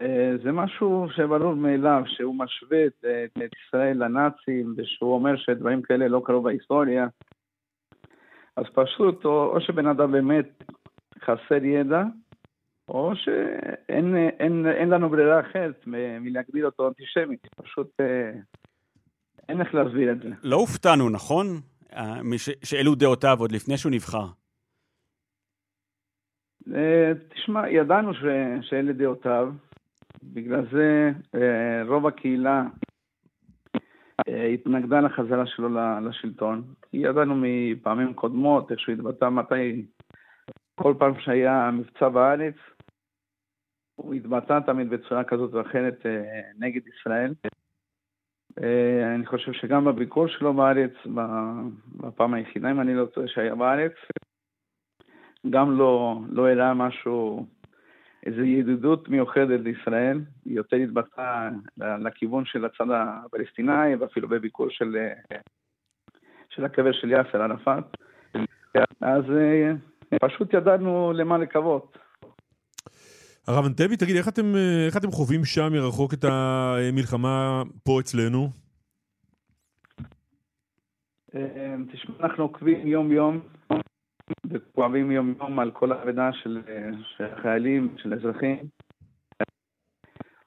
אה, 0.00 0.32
זה 0.42 0.52
משהו 0.52 1.06
שברור 1.16 1.54
מאליו, 1.54 2.02
שהוא 2.06 2.34
משווה 2.34 2.86
את, 2.86 3.04
את 3.44 3.50
ישראל 3.66 4.04
לנאצים, 4.04 4.74
ושהוא 4.76 5.14
אומר 5.14 5.36
שדברים 5.36 5.82
כאלה 5.82 6.08
לא 6.08 6.22
קרו 6.24 6.42
בהיסטוריה. 6.42 7.06
אז 8.56 8.64
פשוט, 8.74 9.24
או, 9.24 9.54
או 9.54 9.60
שבן 9.60 9.86
אדם 9.86 10.12
באמת 10.12 10.62
חסר 11.24 11.64
ידע, 11.64 12.02
או 12.90 13.12
שאין 13.16 14.16
אין, 14.16 14.66
אין 14.66 14.88
לנו 14.88 15.08
ברירה 15.08 15.40
אחרת 15.40 15.84
מלהגדיר 16.20 16.66
אותו 16.66 16.88
אנטישמי, 16.88 17.36
פשוט 17.56 17.90
אה, 18.00 18.32
אין 19.48 19.60
איך 19.60 19.74
להסביר 19.74 20.12
את 20.12 20.18
זה. 20.22 20.28
לא 20.42 20.56
הופתענו, 20.56 21.10
נכון? 21.10 21.46
אה, 21.92 22.20
שאלו 22.64 22.94
דעותיו 22.94 23.36
עוד 23.40 23.52
לפני 23.52 23.76
שהוא 23.76 23.92
נבחר. 23.92 24.26
אה, 26.74 27.12
תשמע, 27.28 27.68
ידענו 27.68 28.14
ש... 28.14 28.24
שאלה 28.62 28.92
דעותיו, 28.92 29.52
בגלל 30.22 30.66
זה 30.72 31.10
רוב 31.86 32.06
הקהילה 32.06 32.62
התנגדה 34.54 35.00
לחזרה 35.00 35.46
שלו 35.46 35.68
לשלטון. 36.08 36.62
ידענו 36.92 37.34
מפעמים 37.42 38.14
קודמות, 38.14 38.70
איך 38.70 38.80
שהוא 38.80 38.94
התבטא 38.94 39.28
מתי 39.28 39.86
כל 40.82 40.94
פעם 40.98 41.20
שהיה 41.20 41.70
מבצע 41.72 42.08
בארץ, 42.08 42.54
הוא 43.96 44.14
התבטא 44.14 44.58
תמיד 44.66 44.90
בצורה 44.90 45.24
כזאת 45.24 45.54
או 45.54 45.60
אחרת 45.60 46.06
אה, 46.06 46.40
נגד 46.58 46.80
ישראל. 46.86 47.34
אה, 48.62 49.14
אני 49.14 49.26
חושב 49.26 49.52
שגם 49.52 49.84
בביקור 49.84 50.28
שלו 50.28 50.54
בארץ, 50.54 50.92
בפעם 51.96 52.34
היחידה, 52.34 52.70
אם 52.70 52.80
אני 52.80 52.94
לא 52.94 53.06
טועה, 53.06 53.28
שהיה 53.28 53.54
בארץ, 53.54 53.92
גם 55.50 55.78
לא, 55.78 56.20
לא 56.28 56.48
הראה 56.48 56.74
משהו, 56.74 57.46
איזו 58.26 58.40
ידידות 58.40 59.08
מיוחדת 59.08 59.60
לישראל, 59.60 60.20
היא 60.44 60.56
יותר 60.56 60.76
התבטאה 60.76 61.48
לכיוון 61.76 62.44
של 62.44 62.64
הצד 62.64 62.90
הפלסטיני, 62.90 63.94
ואפילו 63.94 64.28
בביקור 64.28 64.70
של, 64.70 64.96
אה, 64.96 65.38
של 66.50 66.64
הקבר 66.64 66.92
של 66.92 67.10
יאסר 67.10 67.42
ערפאת. 67.42 67.84
אז 69.00 69.24
פשוט 70.18 70.54
ידענו 70.54 71.12
למה 71.12 71.38
לקוות. 71.38 71.98
הרב 73.46 73.64
אנטבי, 73.64 73.96
תגיד, 73.96 74.16
איך 74.16 74.28
אתם, 74.28 74.52
איך 74.86 74.96
אתם 74.96 75.10
חווים 75.10 75.44
שם 75.44 75.72
מרחוק 75.72 76.14
את 76.14 76.24
המלחמה 76.24 77.62
פה 77.84 78.00
אצלנו? 78.00 78.48
אה, 81.34 81.76
תשמע, 81.92 82.14
אנחנו 82.20 82.44
עוקבים 82.44 82.86
יום-יום 82.86 83.40
וכואבים 84.50 85.10
יום-יום 85.10 85.58
על 85.58 85.70
כל 85.70 85.92
העבודה 85.92 86.30
של, 86.32 86.62
של 87.16 87.24
החיילים, 87.24 87.94
של 87.96 88.12
האזרחים. 88.12 88.58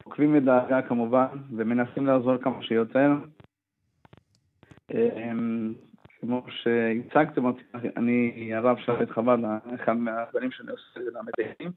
עוקבים 0.03 0.33
מדאגה 0.33 0.81
כמובן, 0.81 1.27
ומנסים 1.57 2.05
לעזור 2.05 2.37
כמה 2.37 2.63
שיותר. 2.63 3.11
אה, 6.23 6.27
כמו 6.27 6.43
שהצגתם 6.49 7.45
אותי, 7.45 7.63
אני 7.97 8.53
הרב 8.53 8.77
בית 8.99 9.11
חב"ד, 9.11 9.37
אחד 9.75 9.93
מהדברים 9.93 10.51
שאני 10.51 10.71
עושה 10.71 10.99
זה 11.03 11.09
למדעים. 11.13 11.71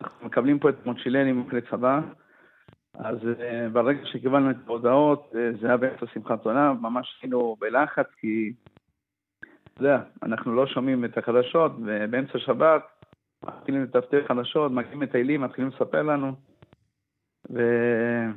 אנחנו 0.00 0.26
מקבלים 0.26 0.58
פה 0.58 0.68
את 0.68 0.86
מוצ'ילני 0.86 1.32
מוכלי 1.32 1.60
צבא, 1.70 2.00
אז 2.94 3.18
uh, 3.18 3.72
ברגע 3.72 4.00
שקיבלנו 4.04 4.50
את 4.50 4.56
ההודעות, 4.66 5.32
uh, 5.32 5.36
זה 5.60 5.66
היה 5.66 5.76
באמצע 5.76 6.06
שמחת 6.06 6.42
תורה, 6.42 6.72
ממש 6.72 7.18
היינו 7.22 7.56
בלחץ, 7.60 8.06
כי, 8.20 8.52
אתה 9.40 9.82
יודע, 9.82 10.02
אנחנו 10.22 10.54
לא 10.54 10.66
שומעים 10.66 11.04
את 11.04 11.18
החדשות, 11.18 11.72
ובאמצע 11.78 12.38
שבת 12.38 12.82
מתחילים 13.44 13.82
לטפטף 13.82 14.20
חדשות, 14.28 14.72
מגיעים 14.72 15.00
מטיילים, 15.00 15.40
מתחילים 15.40 15.70
לספר 15.70 16.02
לנו, 16.02 16.32
ומיד 17.50 18.34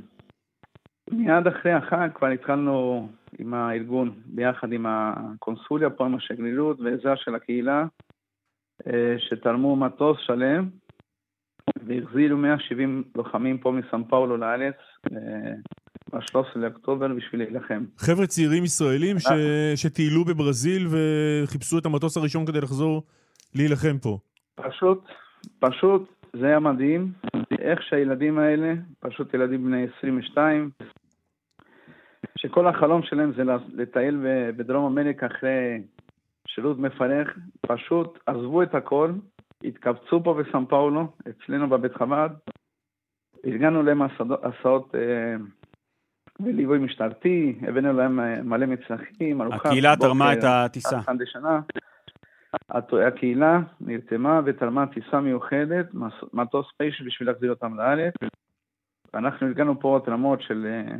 אחרי 1.47 1.71
החג 1.71 2.09
כבר 2.15 2.27
התחלנו 2.27 3.07
עם 3.39 3.53
הארגון, 3.53 4.13
ביחד 4.25 4.71
עם 4.71 4.85
הקונסוליה 4.89 5.89
פה, 5.89 6.05
עם 6.05 6.15
השגרירות 6.15 6.79
ועזרה 6.79 7.17
של 7.17 7.35
הקהילה, 7.35 7.85
שתרמו 9.17 9.75
מטוס 9.75 10.17
שלם 10.19 10.69
והחזירו 11.85 12.37
170 12.37 13.03
לוחמים 13.15 13.57
פה 13.57 13.71
מסן 13.71 14.03
פאולו 14.03 14.37
לארץ 14.37 14.75
ב-13 16.13 16.39
לאוקטובר 16.55 17.07
בשביל 17.13 17.41
להילחם. 17.41 17.83
חבר'ה 17.97 18.27
צעירים 18.27 18.63
ישראלים 18.63 19.19
ש... 19.19 19.27
שטיילו 19.75 20.25
בברזיל 20.25 20.87
וחיפשו 20.87 21.77
את 21.79 21.85
המטוס 21.85 22.17
הראשון 22.17 22.45
כדי 22.45 22.61
לחזור 22.61 23.03
להילחם 23.55 23.97
פה. 24.01 24.19
פשוט, 24.55 25.05
פשוט, 25.59 26.25
זה 26.33 26.45
היה 26.45 26.59
מדהים, 26.59 27.11
איך 27.59 27.83
שהילדים 27.83 28.39
האלה, 28.39 28.73
פשוט 28.99 29.33
ילדים 29.33 29.65
בני 29.65 29.85
22, 29.97 30.69
שכל 32.37 32.67
החלום 32.67 33.03
שלהם 33.03 33.33
זה 33.35 33.43
לטייל 33.73 34.19
בדרום 34.57 34.85
אמריקה 34.85 35.27
אחרי 35.27 35.81
שירות 36.47 36.79
מפרך, 36.79 37.37
פשוט 37.61 38.19
עזבו 38.25 38.63
את 38.63 38.75
הכל, 38.75 39.11
התקבצו 39.63 40.23
פה 40.23 40.33
בסן 40.33 40.65
פאולו, 40.65 41.07
אצלנו 41.29 41.69
בבית 41.69 41.93
חב"ד, 41.93 42.29
ארגנו 43.45 43.83
להם 43.83 44.01
הסעות 44.43 44.95
אה, 44.95 45.35
בליווי 46.39 46.79
משטרתי, 46.79 47.59
הבאנו 47.67 47.93
להם 47.93 48.19
אה, 48.19 48.41
מלא 48.43 48.65
מצרכים, 48.65 49.41
ארוחת 49.41 49.65
הקהילה 49.65 49.95
תרמה 49.95 50.33
את 50.33 50.43
הטיסה. 50.43 50.99
הקהילה 53.07 53.59
נרתמה 53.81 54.41
ותרמה 54.45 54.87
טיסה 54.87 55.19
מיוחדת, 55.19 55.85
מטוס 56.33 56.67
פייש 56.77 57.01
בשביל 57.01 57.29
להחזיר 57.29 57.49
אותם 57.49 57.75
לארץ. 57.75 58.13
אנחנו 59.13 59.47
ארגנו 59.47 59.79
פה 59.79 59.99
תרמות 60.05 60.41
של 60.41 60.65
אה, 60.65 60.95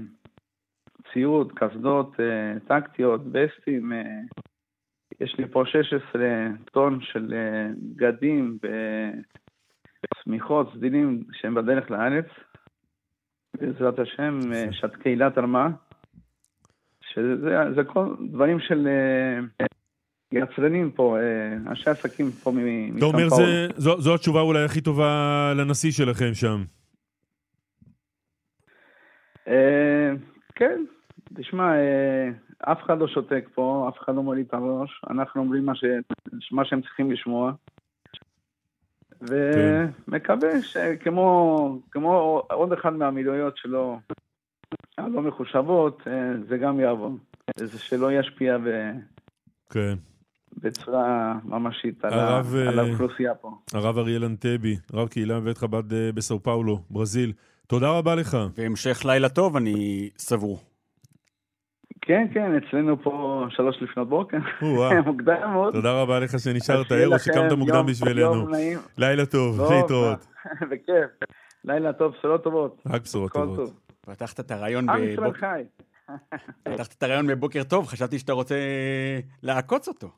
ציוד, 1.14 1.52
קסדות 1.56 2.16
טקטיות, 2.68 3.22
וסטים, 3.34 3.92
יש 5.22 5.36
לי 5.38 5.48
פה 5.48 5.64
16 5.66 6.22
טון 6.72 7.00
של 7.02 7.34
בגדים 7.96 8.58
ושמיכות, 10.18 10.74
סדינים 10.74 11.24
שהם 11.34 11.56
בדרך 11.56 11.92
לארץ. 11.92 12.26
בעזרת 13.62 14.00
השם, 14.00 14.40
שאת 14.72 14.96
קהילה 14.96 15.30
תרמה. 15.30 15.70
שזה 17.02 17.74
זה 17.76 17.84
כל 17.84 18.16
דברים 18.32 18.60
של 18.60 18.88
יצרנים 20.32 20.92
פה, 20.92 21.18
אנשי 21.68 21.90
עסקים 21.90 22.32
פה 22.32 22.52
מסן 22.52 22.98
אתה 22.98 23.06
אומר, 23.06 23.30
זה, 23.30 23.68
זו, 23.76 24.02
זו 24.02 24.16
התשובה 24.16 24.42
אולי 24.42 24.64
הכי 24.64 24.82
טובה 24.82 25.54
לנשיא 25.58 25.92
שלכם 25.92 26.34
שם. 26.34 26.64
כן, 30.56 30.84
תשמע, 31.38 31.72
אף 32.60 32.78
אחד 32.86 33.00
לא 33.00 33.08
שותק 33.08 33.50
פה, 33.54 33.90
אף 33.90 34.00
אחד 34.02 34.16
לא 34.16 34.24
מוריד 34.24 34.46
את 34.48 34.54
הראש, 34.54 35.02
אנחנו 35.10 35.42
אומרים 35.42 35.66
מה, 35.66 35.76
ש... 35.76 35.84
מה 36.52 36.66
שהם 36.66 36.82
צריכים 36.82 37.12
לשמוע. 37.12 37.52
ומקווה 39.22 40.62
שכמו 40.62 41.80
כמו 41.92 42.42
עוד 42.50 42.74
אחד 42.74 42.94
מהמילויות 42.94 43.58
שלו, 43.58 44.00
הלא 44.98 45.22
מחושבות, 45.22 46.02
זה 46.50 46.58
גם 46.58 46.80
יעבור. 46.80 47.18
זה 47.60 47.80
שלא 47.80 48.12
ישפיע 48.12 48.58
ב... 48.58 48.92
כן. 49.70 49.96
בצורה 50.58 51.34
ממשית 51.44 52.06
על, 52.06 52.14
הרב, 52.14 52.56
על 52.68 52.80
האוכלוסייה 52.80 53.36
פה. 53.36 53.52
הרב 53.74 53.98
אריאל 53.98 54.24
אנטבי, 54.24 54.78
רב 54.94 55.08
קהילה 55.08 55.40
בבית 55.40 55.58
חב"ד 55.58 55.94
בסאו 56.16 56.44
פאולו, 56.44 56.80
ברזיל. 56.90 57.34
תודה 57.68 57.90
רבה 57.90 58.16
לך. 58.16 58.38
והמשך 58.56 59.06
לילה 59.06 59.30
טוב, 59.30 59.56
אני 59.56 60.10
סבור. 60.18 60.60
כן, 62.08 62.28
כן, 62.34 62.52
אצלנו 62.56 63.04
פה 63.04 63.46
שלוש 63.50 63.76
לפנות 63.82 64.10
בוקר, 64.10 64.38
מוקדם 65.06 65.52
מאוד. 65.54 65.74
תודה 65.74 66.02
רבה 66.02 66.20
לך 66.20 66.40
שנשארת 66.40 66.92
ער 66.92 67.08
או 67.08 67.20
שקמת 67.20 67.52
מוקדם 67.52 67.86
בשבילנו. 67.86 68.48
לילה 68.98 69.26
טוב, 69.26 69.62
להתראות. 69.72 70.28
בכיף. 70.72 71.30
לילה 71.64 71.94
טוב, 71.94 72.14
בשורות 72.18 72.44
טובות. 72.44 72.82
רק 72.86 73.02
בשורות 73.02 73.34
טובות. 73.34 73.74
פתחת 74.02 74.40
את 74.40 74.52
הרעיון 74.52 74.86
בבוקר... 74.86 75.48
פתחת 76.74 76.94
את 76.98 77.04
הרעיון 77.04 77.28
בבוקר 77.28 77.64
טוב, 77.64 77.88
חשבתי 77.88 78.20
שאתה 78.20 78.34
רוצה 78.34 78.56
לעקוץ 79.44 79.88
אותו. 79.88 80.12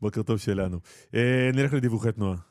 בוקר 0.00 0.22
טוב 0.22 0.38
שלנו. 0.38 0.78
אה, 1.14 1.50
נלך 1.54 1.74
לדיווחי 1.74 2.12
תנועה. 2.12 2.47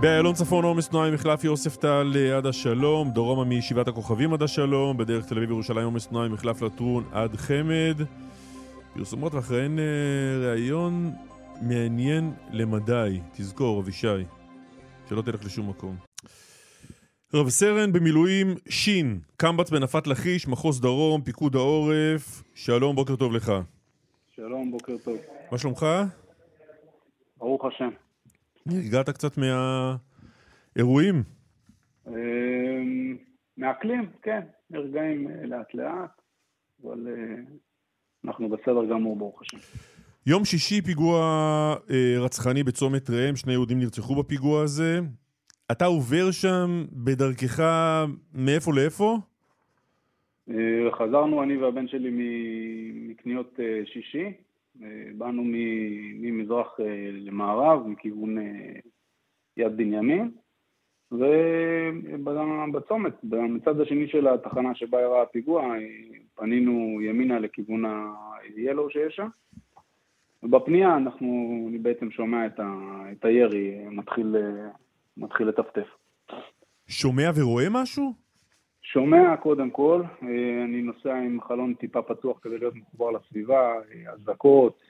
באיילון 0.00 0.34
צפון 0.34 0.64
עומס 0.64 0.88
תנועה 0.88 1.10
ממחלף 1.10 1.44
יוספטל 1.44 2.16
עד 2.36 2.46
השלום, 2.46 3.10
דרומה 3.10 3.44
מישיבת 3.44 3.88
הכוכבים 3.88 4.32
עד 4.32 4.42
השלום, 4.42 4.96
בדרך 4.96 5.24
תל 5.24 5.36
אביב 5.36 5.50
ירושלים 5.50 5.84
עומס 5.84 6.06
תנועה 6.06 6.28
ממחלף 6.28 6.62
לטרון 6.62 7.04
עד 7.12 7.36
חמד. 7.36 8.02
פרסומות 8.94 9.34
ואחריהן 9.34 9.78
אה, 9.78 9.84
ראיון 10.50 11.12
מעניין 11.62 12.32
למדי, 12.52 13.20
תזכור 13.32 13.80
אבישי, 13.80 14.24
שלא 15.08 15.22
תלך 15.22 15.44
לשום 15.44 15.68
מקום. 15.68 15.96
רב 17.34 17.48
סרן 17.48 17.92
במילואים 17.92 18.54
שין, 18.68 19.20
קמב"ץ 19.36 19.70
בנפת 19.70 20.06
לכיש, 20.06 20.48
מחוז 20.48 20.80
דרום, 20.80 21.22
פיקוד 21.22 21.56
העורף, 21.56 22.42
שלום, 22.54 22.96
בוקר 22.96 23.16
טוב 23.16 23.32
לך. 23.32 23.52
שלום, 24.38 24.70
בוקר 24.70 24.96
טוב. 25.04 25.16
מה 25.52 25.58
שלומך? 25.58 25.86
ברוך 27.36 27.64
השם. 27.64 27.88
הגעת 28.66 29.10
קצת 29.10 29.32
מהאירועים? 29.38 31.22
אמ, 32.06 33.16
מאקלים, 33.56 34.10
כן, 34.22 34.40
נרגעים 34.70 35.28
אה, 35.28 35.46
לאט 35.46 35.74
לאט, 35.74 36.10
אבל 36.82 37.06
אה, 37.08 37.42
אנחנו 38.24 38.48
בסדר 38.48 38.84
גמור, 38.90 39.16
ברוך 39.16 39.42
השם. 39.42 39.56
יום 40.26 40.44
שישי 40.44 40.82
פיגוע 40.82 41.20
אה, 41.90 42.14
רצחני 42.18 42.62
בצומת 42.62 43.10
ראם, 43.10 43.36
שני 43.36 43.52
יהודים 43.52 43.78
נרצחו 43.78 44.14
בפיגוע 44.14 44.62
הזה. 44.62 45.00
אתה 45.72 45.84
עובר 45.84 46.30
שם 46.30 46.84
בדרכך 46.92 47.60
מאיפה 48.34 48.72
לאיפה? 48.74 49.18
חזרנו 50.90 51.42
אני 51.42 51.56
והבן 51.56 51.88
שלי 51.88 52.10
מקניות 53.08 53.60
שישי, 53.84 54.32
באנו 55.18 55.42
ממזרח 56.20 56.80
אה, 56.80 57.10
למערב, 57.12 57.86
מכיוון 57.86 58.38
אה, 58.38 58.72
יד 59.56 59.76
בנימין, 59.76 60.30
ובצומת, 61.12 63.14
מצד 63.24 63.80
השני 63.80 64.08
של 64.08 64.28
התחנה 64.28 64.74
שבה 64.74 64.98
אירע 64.98 65.22
הפיגוע, 65.22 65.62
אה, 65.62 65.78
פנינו 66.34 66.98
ימינה 67.02 67.38
לכיוון 67.38 67.84
ה-Yellow 67.84 68.92
שיש 68.92 69.16
שם. 69.16 69.28
ובפנייה 70.42 70.96
אנחנו, 70.96 71.66
אני 71.68 71.78
בעצם 71.78 72.10
שומע 72.10 72.46
את, 72.46 72.60
ה, 72.60 72.74
את 73.12 73.24
הירי 73.24 73.84
מתחיל, 73.90 74.36
מתחיל 75.16 75.48
לטפטף. 75.48 75.86
שומע 76.88 77.30
ורואה 77.36 77.66
משהו? 77.70 78.27
שומע 78.92 79.36
קודם 79.36 79.70
כל, 79.70 80.02
אה, 80.22 80.64
אני 80.64 80.82
נוסע 80.82 81.14
עם 81.14 81.40
חלון 81.40 81.74
טיפה 81.74 82.02
פתוח 82.02 82.38
כדי 82.42 82.58
להיות 82.58 82.74
מחובר 82.74 83.10
לסביבה, 83.10 83.72
אה, 83.74 84.12
אזעקות, 84.12 84.82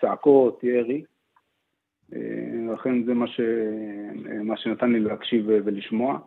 צעקות, 0.00 0.64
ירי. 0.64 1.04
אה, 2.12 2.18
לכן 2.74 3.04
זה 3.04 3.14
מה, 3.14 3.26
ש... 3.26 3.40
מה 4.44 4.56
שנתן 4.56 4.92
לי 4.92 5.00
להקשיב 5.00 5.44
ולשמוע. 5.46 6.18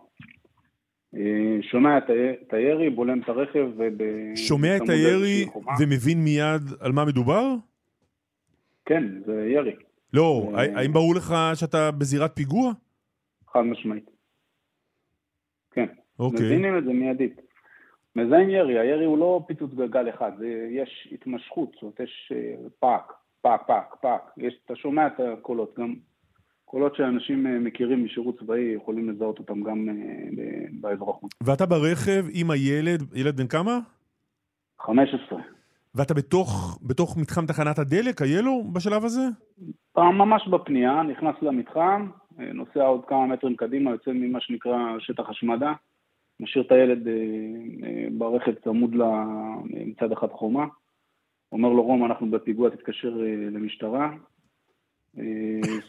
שומע 1.62 1.98
את 1.98 2.54
הירי, 2.54 2.90
בולם 2.90 3.22
את 3.22 3.30
הרכב 3.30 3.68
וב... 3.78 4.02
שומע 4.36 4.78
את 4.78 4.90
הירי 4.90 5.46
ומבין 5.80 6.24
מיד 6.24 6.62
על 6.80 6.92
מה 6.92 7.06
מדובר? 7.06 7.56
כן, 8.86 9.04
זה 9.26 9.48
ירי. 9.50 9.76
לא, 10.14 10.52
האם 10.54 10.94
ברור 10.94 11.16
לך 11.16 11.36
שאתה 11.54 11.92
בזירת 11.92 12.36
פיגוע? 12.36 12.72
חד 13.48 13.62
משמעית. 13.62 14.10
כן. 15.72 15.86
אוקיי. 16.19 16.45
מבינים 16.45 16.78
את 16.78 16.84
זה 16.84 16.93
מיידית. 16.93 17.41
מזהים 18.15 18.49
ירי, 18.49 18.80
הירי 18.80 19.06
הוא 19.06 19.17
לא 19.17 19.43
פיצוץ 19.47 19.73
גלגל 19.73 20.10
אחד, 20.10 20.32
זה, 20.38 20.67
יש 20.71 21.08
התמשכות, 21.12 21.71
זאת 21.73 21.82
אומרת 21.82 21.99
יש 21.99 22.32
אה, 22.36 22.69
פאק, 22.80 23.13
פאק, 23.41 23.62
פאק, 23.67 23.95
פאק, 24.01 24.21
יש, 24.38 24.54
אתה 24.65 24.75
שומע 24.75 25.08
את 25.08 25.19
הקולות, 25.19 25.80
גם 25.80 25.93
קולות 26.65 26.95
שאנשים 26.95 27.47
אה, 27.47 27.60
מכירים 27.60 28.06
משירות 28.06 28.39
צבאי 28.39 28.73
יכולים 28.75 29.10
לזהות 29.10 29.39
אותם 29.39 29.63
גם 29.63 29.89
אה, 29.89 30.65
באזרחות. 30.82 31.32
ואתה 31.43 31.65
ברכב 31.65 32.25
עם 32.34 32.51
הילד, 32.51 33.15
ילד 33.15 33.38
בן 33.38 33.47
כמה? 33.47 33.80
15. 34.82 35.39
ואתה 35.95 36.13
בתוך, 36.13 36.80
בתוך 36.82 37.17
מתחם 37.17 37.45
תחנת 37.45 37.80
הדלק, 37.80 38.21
היילו, 38.21 38.63
בשלב 38.73 39.06
הזה? 39.06 39.21
ממש 39.97 40.47
בפנייה, 40.47 41.04
נכנס 41.04 41.36
למתחם, 41.41 42.08
נוסע 42.38 42.84
עוד 42.84 43.01
כמה 43.08 43.25
מטרים 43.25 43.56
קדימה, 43.56 43.91
יוצא 43.91 44.12
ממה 44.13 44.41
שנקרא 44.41 44.78
שטח 44.99 45.30
השמדה. 45.30 45.73
משאיר 46.39 46.63
את 46.63 46.71
הילד 46.71 47.08
ברכב 48.17 48.54
צמוד 48.63 48.95
מצד 49.63 50.12
אחד 50.12 50.28
חומה, 50.32 50.65
אומר 51.52 51.69
לו 51.69 51.84
רום, 51.84 52.06
אנחנו 52.06 52.32
בפיגוע, 52.32 52.69
תתקשר 52.69 53.10
למשטרה, 53.52 54.12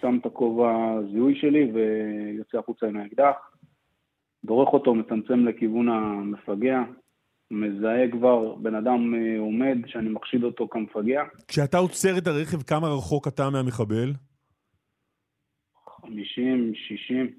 שם 0.00 0.18
את 0.20 0.26
הכובע 0.26 0.98
זיהוי 1.12 1.34
שלי 1.40 1.72
ויוצא 1.72 2.58
החוצה 2.58 2.86
עם 2.86 2.96
האקדח, 2.96 3.36
דורך 4.44 4.72
אותו, 4.72 4.94
מצמצם 4.94 5.48
לכיוון 5.48 5.88
המפגע, 5.88 6.82
מזהה 7.50 8.10
כבר 8.12 8.54
בן 8.54 8.74
אדם 8.74 9.14
אה, 9.14 9.38
עומד 9.38 9.76
שאני 9.86 10.08
מחשיד 10.08 10.44
אותו 10.44 10.68
כמפגע. 10.68 11.22
כשאתה 11.48 11.78
עוצר 11.78 12.18
את 12.18 12.26
הרכב, 12.26 12.62
כמה 12.62 12.88
רחוק 12.88 13.28
אתה 13.28 13.50
מהמחבל? 13.50 14.12
50, 15.86 16.72
60. 16.74 17.30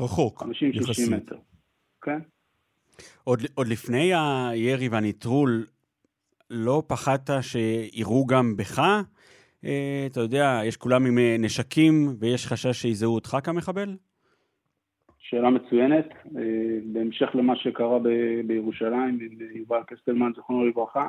רחוק, 0.00 0.42
50-60 0.42 0.46
מטר, 1.16 1.36
כן. 2.06 2.18
עוד, 3.24 3.38
עוד 3.54 3.66
לפני 3.66 4.12
הירי 4.14 4.88
והניטרול, 4.88 5.64
לא 6.50 6.82
פחדת 6.86 7.30
שיראו 7.40 8.26
גם 8.26 8.56
בך? 8.56 8.78
אה, 9.64 10.06
אתה 10.06 10.20
יודע, 10.20 10.60
יש 10.64 10.76
כולם 10.76 11.06
עם 11.06 11.18
אה, 11.18 11.36
נשקים 11.38 12.16
ויש 12.18 12.46
חשש 12.46 12.82
שיזהו 12.82 13.14
אותך 13.14 13.36
כמחבל? 13.44 13.96
שאלה 15.18 15.50
מצוינת. 15.50 16.08
אה, 16.36 16.78
בהמשך 16.92 17.28
למה 17.34 17.56
שקרה 17.56 17.98
ב- 17.98 18.40
בירושלים 18.46 19.18
עם 19.20 19.56
יובל 19.56 19.80
קסטלמן, 19.86 20.32
זכרונו 20.36 20.66
לברכה, 20.66 21.08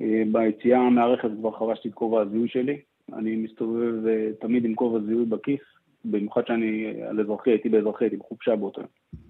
אה, 0.00 0.22
ביציאה 0.32 0.90
מהרכב 0.90 1.28
כבר 1.40 1.50
חרשתי 1.58 1.88
את 1.88 1.94
כובע 1.94 2.20
הזיהוי 2.20 2.48
שלי. 2.48 2.80
אני 3.12 3.36
מסתובב 3.36 4.06
אה, 4.06 4.28
תמיד 4.40 4.64
עם 4.64 4.74
כובע 4.74 4.98
זיהוי 5.06 5.24
בכיס, 5.24 5.60
במיוחד 6.04 6.46
שאני 6.46 7.02
על 7.02 7.20
אזרחי, 7.20 7.50
הייתי 7.50 7.68
באזרחי, 7.68 8.04
הייתי 8.04 8.16
בחופשה 8.16 8.56
באותו 8.56 8.80
יום. 8.80 9.21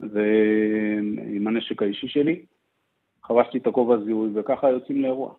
ועם 0.00 1.46
הנשק 1.46 1.82
האישי 1.82 2.08
שלי, 2.08 2.42
חרשתי 3.24 3.58
את 3.58 3.66
הכובע 3.66 3.94
הזיהוי, 3.94 4.30
וככה 4.34 4.70
יוצאים 4.70 5.02
לאירוע. 5.02 5.34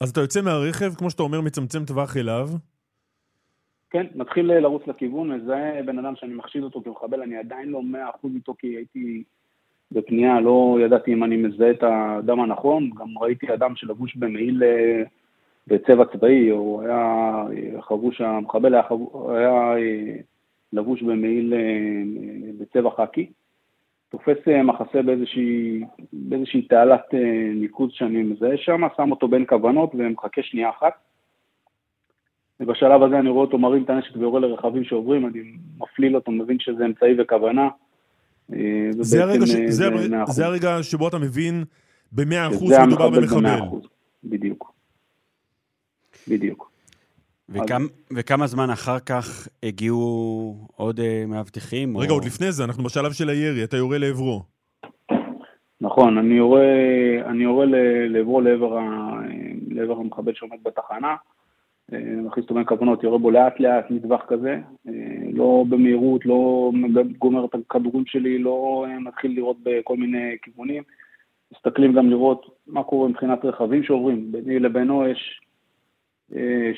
אז 0.00 0.10
אתה 0.10 0.20
יוצא 0.20 0.40
מהרכב, 0.42 0.94
כמו 0.94 1.10
שאתה 1.10 1.22
אומר, 1.22 1.40
מצמצם 1.40 1.84
טווח 1.84 2.16
אליו. 2.16 2.48
כן, 3.90 4.06
מתחיל 4.14 4.50
אה, 4.50 4.60
לרוץ 4.60 4.82
לכיוון, 4.86 5.28
מזהה 5.32 5.82
בן 5.82 5.98
אדם 5.98 6.16
שאני 6.16 6.34
מחשיד 6.34 6.62
אותו 6.62 6.82
כמחבל, 6.82 7.22
אני 7.22 7.36
עדיין 7.36 7.68
לא 7.68 7.82
מאה 7.82 8.10
אחוז 8.10 8.32
איתו 8.34 8.54
כי 8.58 8.66
הייתי 8.66 9.22
בפנייה, 9.92 10.40
לא 10.40 10.78
ידעתי 10.84 11.12
אם 11.12 11.24
אני 11.24 11.36
מזהה 11.36 11.70
את 11.70 11.82
האדם 11.82 12.40
הנכון, 12.40 12.90
גם 12.90 13.18
ראיתי 13.18 13.54
אדם 13.54 13.76
שלבוש 13.76 14.16
במעיל 14.16 14.62
אה, 14.62 15.02
בצבע 15.66 16.04
צבאי, 16.04 16.48
הוא 16.48 16.82
היה 16.82 16.96
אה, 17.52 17.82
חבוש, 17.82 18.20
המחבל 18.20 18.74
היה, 18.74 18.82
חבוש, 18.82 19.08
היה 19.36 19.74
לבוש 20.72 21.02
במעיל 21.02 21.54
בצבע 22.58 22.90
חאקי, 22.96 23.30
תופס 24.08 24.48
מחסה 24.64 25.02
באיזושהי, 25.02 25.84
באיזושהי 26.12 26.62
תעלת 26.62 27.14
ניקוז 27.54 27.90
שאני 27.92 28.22
מזהה 28.22 28.56
שם, 28.56 28.80
שם 28.96 29.10
אותו 29.10 29.28
בין 29.28 29.44
כוונות 29.48 29.90
ומחכה 29.94 30.42
שנייה 30.42 30.70
אחת. 30.70 30.92
ובשלב 32.60 33.02
הזה 33.02 33.18
אני 33.18 33.28
רואה 33.28 33.44
אותו 33.44 33.58
מרים 33.58 33.84
את 33.84 33.90
הנשק 33.90 34.16
ויורה 34.16 34.40
לרכבים 34.40 34.84
שעוברים, 34.84 35.26
אני 35.26 35.40
מפליל 35.78 36.16
אותו, 36.16 36.32
מבין 36.32 36.56
שזה 36.60 36.84
אמצעי 36.86 37.20
וכוונה. 37.20 37.68
אה, 38.52 38.88
זה 38.90 39.22
הרגע, 39.22 39.46
ש... 39.46 39.50
זה, 39.68 39.88
זה 40.26 40.46
הרגע 40.46 40.82
שבו 40.82 41.08
אתה 41.08 41.18
מבין 41.18 41.64
במאה 42.12 42.48
אחוז 42.48 42.74
שמדובר 42.74 43.10
במחבל. 43.10 43.60
בדיוק. 44.24 44.72
בדיוק. 46.28 46.71
וכמה, 47.48 47.84
אז... 47.84 48.16
וכמה 48.16 48.46
זמן 48.46 48.70
אחר 48.70 48.98
כך 48.98 49.48
הגיעו 49.62 50.68
עוד 50.76 51.00
uh, 51.00 51.02
מאבטחים? 51.28 51.96
רגע, 51.96 52.10
או... 52.10 52.14
עוד 52.14 52.24
לפני 52.24 52.52
זה, 52.52 52.64
אנחנו 52.64 52.84
בשלב 52.84 53.12
של 53.12 53.28
הירי, 53.28 53.64
אתה 53.64 53.76
יורה 53.76 53.98
לעברו. 53.98 54.42
נכון, 55.80 56.18
אני 56.18 56.34
יורה, 56.34 56.66
אני 57.26 57.44
יורה 57.44 57.66
לעברו 58.08 58.40
לעבר, 58.40 58.78
ה... 58.78 59.12
לעבר 59.68 59.96
המחבל 59.98 60.34
שעומד 60.34 60.58
בתחנה. 60.62 61.16
מכניס 61.98 62.42
אותו 62.42 62.54
בין 62.54 62.64
כוונות, 62.64 63.04
יורה 63.04 63.18
בו 63.18 63.30
לאט 63.30 63.60
לאט 63.60 63.90
מטווח 63.90 64.20
כזה, 64.28 64.60
אה, 64.88 64.92
לא 65.32 65.64
במהירות, 65.68 66.26
לא 66.26 66.72
גומר 67.18 67.44
את 67.44 67.54
הכדורים 67.54 68.06
שלי, 68.06 68.38
לא 68.38 68.86
אה, 68.88 68.98
מתחיל 68.98 69.36
לראות 69.36 69.56
בכל 69.62 69.96
מיני 69.96 70.36
כיוונים. 70.42 70.82
מסתכלים 71.56 71.92
גם 71.92 72.10
לראות 72.10 72.58
מה 72.66 72.82
קורה 72.82 73.08
מבחינת 73.08 73.44
רכבים 73.44 73.82
שעוברים, 73.82 74.32
ביני 74.32 74.58
לבינו 74.58 75.06
יש 75.08 75.40
אה, 76.36 76.70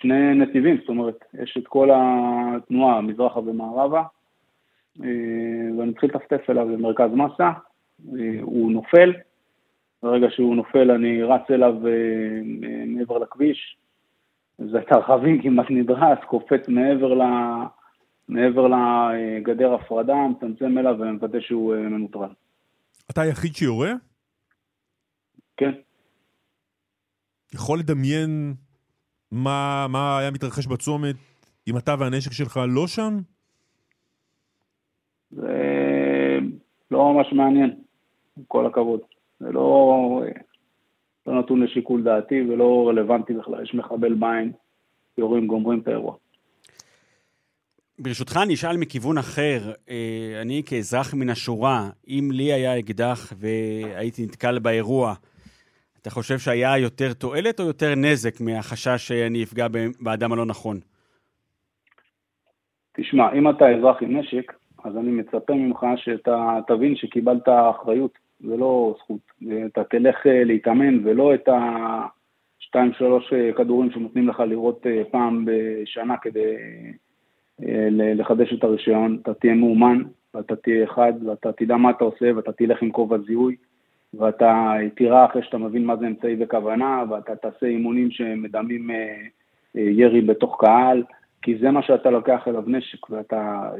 שני 0.00 0.34
נתיבים, 0.34 0.76
זאת 0.80 0.88
אומרת, 0.88 1.24
יש 1.42 1.56
את 1.58 1.68
כל 1.68 1.88
התנועה, 1.94 3.00
מזרחה 3.00 3.38
ומערבה, 3.40 4.02
ואני 4.98 5.90
מתחיל 5.90 6.10
לטפטף 6.14 6.50
אליו 6.50 6.68
למרכז 6.68 7.10
מסה, 7.12 7.50
הוא 8.42 8.72
נופל, 8.72 9.12
ברגע 10.02 10.26
שהוא 10.30 10.56
נופל 10.56 10.90
אני 10.90 11.22
רץ 11.22 11.50
אליו 11.50 11.74
מעבר 12.86 13.18
לכביש, 13.18 13.76
זה 14.58 14.78
את 14.78 14.92
הרכבים 14.92 15.42
כמעט 15.42 15.66
נדרס, 15.70 16.18
קופץ 16.26 16.68
מעבר, 16.68 17.14
ל... 17.14 17.22
מעבר 18.28 18.66
לגדר 18.68 19.74
הפרדה, 19.74 20.14
מצמצם 20.14 20.78
אליו 20.78 20.96
ומוודא 20.98 21.40
שהוא 21.40 21.74
אה, 21.74 21.80
מנוטרל. 21.80 22.30
אתה 23.10 23.20
היחיד 23.20 23.54
שיורה? 23.54 23.92
כן. 25.56 25.72
יכול 27.54 27.78
לדמיין 27.78 28.54
מה, 29.32 29.86
מה 29.88 30.18
היה 30.18 30.30
מתרחש 30.30 30.66
בצומת 30.66 31.16
אם 31.68 31.78
אתה 31.78 31.94
והנשק 31.98 32.32
שלך 32.32 32.60
לא 32.68 32.86
שם? 32.86 33.18
זה 35.30 36.38
לא 36.90 37.12
ממש 37.14 37.32
מעניין, 37.32 37.70
עם 38.36 38.44
כל 38.48 38.66
הכבוד. 38.66 39.00
זה 39.40 39.52
לא... 39.52 40.22
לא 41.28 41.38
נתון 41.38 41.62
לשיקול 41.62 42.02
דעתי 42.02 42.42
ולא 42.42 42.88
רלוונטי 42.88 43.32
בכלל, 43.32 43.62
יש 43.62 43.74
מחבל 43.74 44.14
בעין, 44.14 44.52
יורים, 45.18 45.46
גומרים 45.46 45.80
את 45.80 45.88
האירוע. 45.88 46.14
ברשותך 47.98 48.38
אני 48.42 48.54
אשאל 48.54 48.76
מכיוון 48.76 49.18
אחר, 49.18 49.72
אה, 49.88 50.38
אני 50.42 50.62
כאזרח 50.66 51.14
מן 51.14 51.30
השורה, 51.30 51.90
אם 52.08 52.28
לי 52.32 52.52
היה 52.52 52.78
אקדח 52.78 53.32
והייתי 53.36 54.24
נתקל 54.24 54.58
באירוע, 54.58 55.14
אתה 56.08 56.14
חושב 56.14 56.38
שהיה 56.38 56.78
יותר 56.78 57.12
תועלת 57.12 57.60
או 57.60 57.64
יותר 57.64 57.94
נזק 57.96 58.40
מהחשש 58.40 59.08
שאני 59.08 59.42
אפגע 59.44 59.66
באדם 60.00 60.32
הלא 60.32 60.46
נכון? 60.46 60.76
תשמע, 62.96 63.32
אם 63.32 63.50
אתה 63.50 63.68
אזרח 63.70 63.96
עם 64.02 64.16
נשק, 64.16 64.52
אז 64.84 64.96
אני 64.96 65.10
מצפה 65.10 65.54
ממך 65.54 65.86
שאתה 65.96 66.58
תבין 66.66 66.96
שקיבלת 66.96 67.48
אחריות 67.48 68.18
זה 68.40 68.56
לא 68.56 68.94
זכות. 68.98 69.20
אתה 69.66 69.84
תלך 69.84 70.26
אה, 70.26 70.44
להתאמן 70.44 71.06
ולא 71.06 71.34
את 71.34 71.48
השתיים 72.58 72.92
שלוש 72.92 73.32
אה, 73.32 73.52
כדורים 73.52 73.90
שנותנים 73.90 74.28
לך 74.28 74.40
לראות 74.40 74.86
אה, 74.86 75.02
פעם 75.10 75.44
בשנה 75.44 76.16
כדי 76.16 76.54
לחדש 78.14 78.52
את 78.52 78.64
הרישיון. 78.64 79.18
אתה 79.22 79.34
תהיה 79.34 79.54
מאומן 79.54 80.02
ואתה 80.34 80.56
תהיה 80.56 80.84
אחד 80.84 81.12
ואתה 81.26 81.52
תדע 81.52 81.76
מה 81.76 81.90
אתה 81.90 82.04
עושה 82.04 82.30
ואתה 82.36 82.52
תלך 82.52 82.82
עם 82.82 82.90
כובע 82.90 83.18
זיהוי 83.26 83.56
ואתה 84.14 84.72
תירא 84.96 85.24
אחרי 85.24 85.42
שאתה 85.42 85.58
מבין 85.58 85.84
מה 85.84 85.96
זה 85.96 86.06
אמצעי 86.06 86.36
וכוונה 86.40 87.04
ואתה 87.10 87.36
תעשה 87.36 87.66
אימונים 87.66 88.10
שמדמים 88.10 88.90
ירי 89.74 90.20
בתוך 90.20 90.56
קהל. 90.60 91.02
כי 91.42 91.58
זה 91.58 91.70
מה 91.70 91.82
שאתה 91.82 92.10
לוקח 92.10 92.48
אליו 92.48 92.62
נשק, 92.66 93.10
ואתה, 93.10 93.70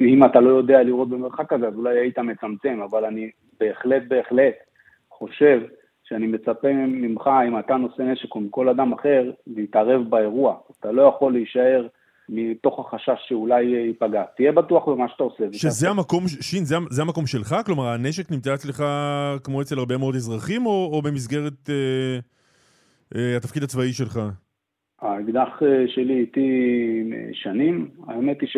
אם 0.00 0.24
אתה 0.24 0.40
לא 0.40 0.50
יודע 0.50 0.82
לראות 0.82 1.08
במרחק 1.08 1.52
הזה, 1.52 1.68
אז 1.68 1.74
אולי 1.74 1.98
היית 1.98 2.18
מצמצם, 2.18 2.80
אבל 2.90 3.04
אני 3.04 3.30
בהחלט 3.60 4.02
בהחלט 4.08 4.54
חושב 5.10 5.60
שאני 6.04 6.26
מצפה 6.26 6.72
ממך, 6.72 7.30
אם 7.48 7.58
אתה 7.58 7.76
נושא 7.76 8.02
נשק 8.02 8.34
או 8.34 8.40
מכל 8.40 8.68
אדם 8.68 8.92
אחר, 8.92 9.30
להתערב 9.46 10.10
באירוע. 10.10 10.56
אתה 10.80 10.92
לא 10.92 11.02
יכול 11.02 11.32
להישאר 11.32 11.86
מתוך 12.28 12.80
החשש 12.80 13.28
שאולי 13.28 13.62
ייפגע. 13.64 14.22
תהיה 14.36 14.52
בטוח 14.52 14.88
במה 14.88 15.08
שאתה 15.08 15.22
עושה. 15.24 15.44
שזה 15.52 15.90
המקום, 15.90 16.28
שין, 16.28 16.64
זה, 16.64 16.76
זה 16.90 17.02
המקום 17.02 17.26
שלך? 17.26 17.56
כלומר, 17.66 17.86
הנשק 17.88 18.30
נמצא 18.30 18.54
אצלך 18.54 18.84
כמו 19.44 19.62
אצל 19.62 19.78
הרבה 19.78 19.96
מאוד 19.96 20.14
אזרחים, 20.14 20.66
או, 20.66 20.90
או 20.92 21.02
במסגרת 21.02 21.70
אה, 21.70 22.18
אה, 23.16 23.36
התפקיד 23.36 23.62
הצבאי 23.62 23.92
שלך? 23.92 24.20
האקדח 25.00 25.62
אה, 25.62 25.88
שלי 25.88 26.20
איתי 26.20 26.50
שנים, 27.32 27.88
האמת 28.08 28.40
היא 28.40 28.48
ש... 28.48 28.56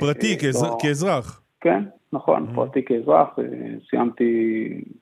פרטי, 0.00 0.38
כאזר, 0.38 0.66
לא... 0.66 0.76
כאזרח. 0.82 1.42
כן, 1.60 1.82
נכון, 2.12 2.46
mm-hmm. 2.46 2.54
פרטי 2.54 2.84
כאזרח, 2.84 3.38
אה, 3.38 3.44
סיימתי, 3.90 4.24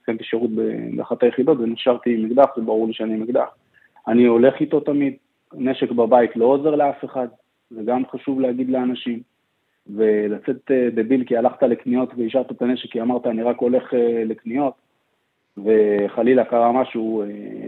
סיימתי 0.04 0.24
שירות 0.24 0.50
באחת 0.96 1.22
היחידות 1.22 1.58
ונשארתי 1.58 2.14
עם 2.14 2.26
אקדח, 2.26 2.46
זה 2.56 2.62
ברור 2.62 2.86
לי 2.86 2.92
שאני 2.94 3.14
עם 3.14 3.22
אקדח. 3.22 3.48
אני 4.08 4.24
הולך 4.24 4.54
איתו 4.60 4.80
תמיד, 4.80 5.14
נשק 5.54 5.90
בבית 5.90 6.36
לא 6.36 6.44
עוזר 6.44 6.70
לאף 6.70 7.04
אחד, 7.04 7.28
זה 7.70 7.82
גם 7.84 8.02
חשוב 8.06 8.40
להגיד 8.40 8.70
לאנשים. 8.70 9.20
ולצאת 9.96 10.70
אה, 10.70 10.88
דביל 10.90 11.24
כי 11.24 11.36
הלכת 11.36 11.62
לקניות 11.62 12.10
והשארת 12.16 12.52
את 12.52 12.62
הנשק 12.62 12.90
כי 12.90 13.00
אמרת 13.00 13.26
אני 13.26 13.42
רק 13.42 13.56
הולך 13.58 13.84
לקניות, 14.26 14.74
וחלילה 15.64 16.44
קרה 16.44 16.72
משהו 16.72 17.22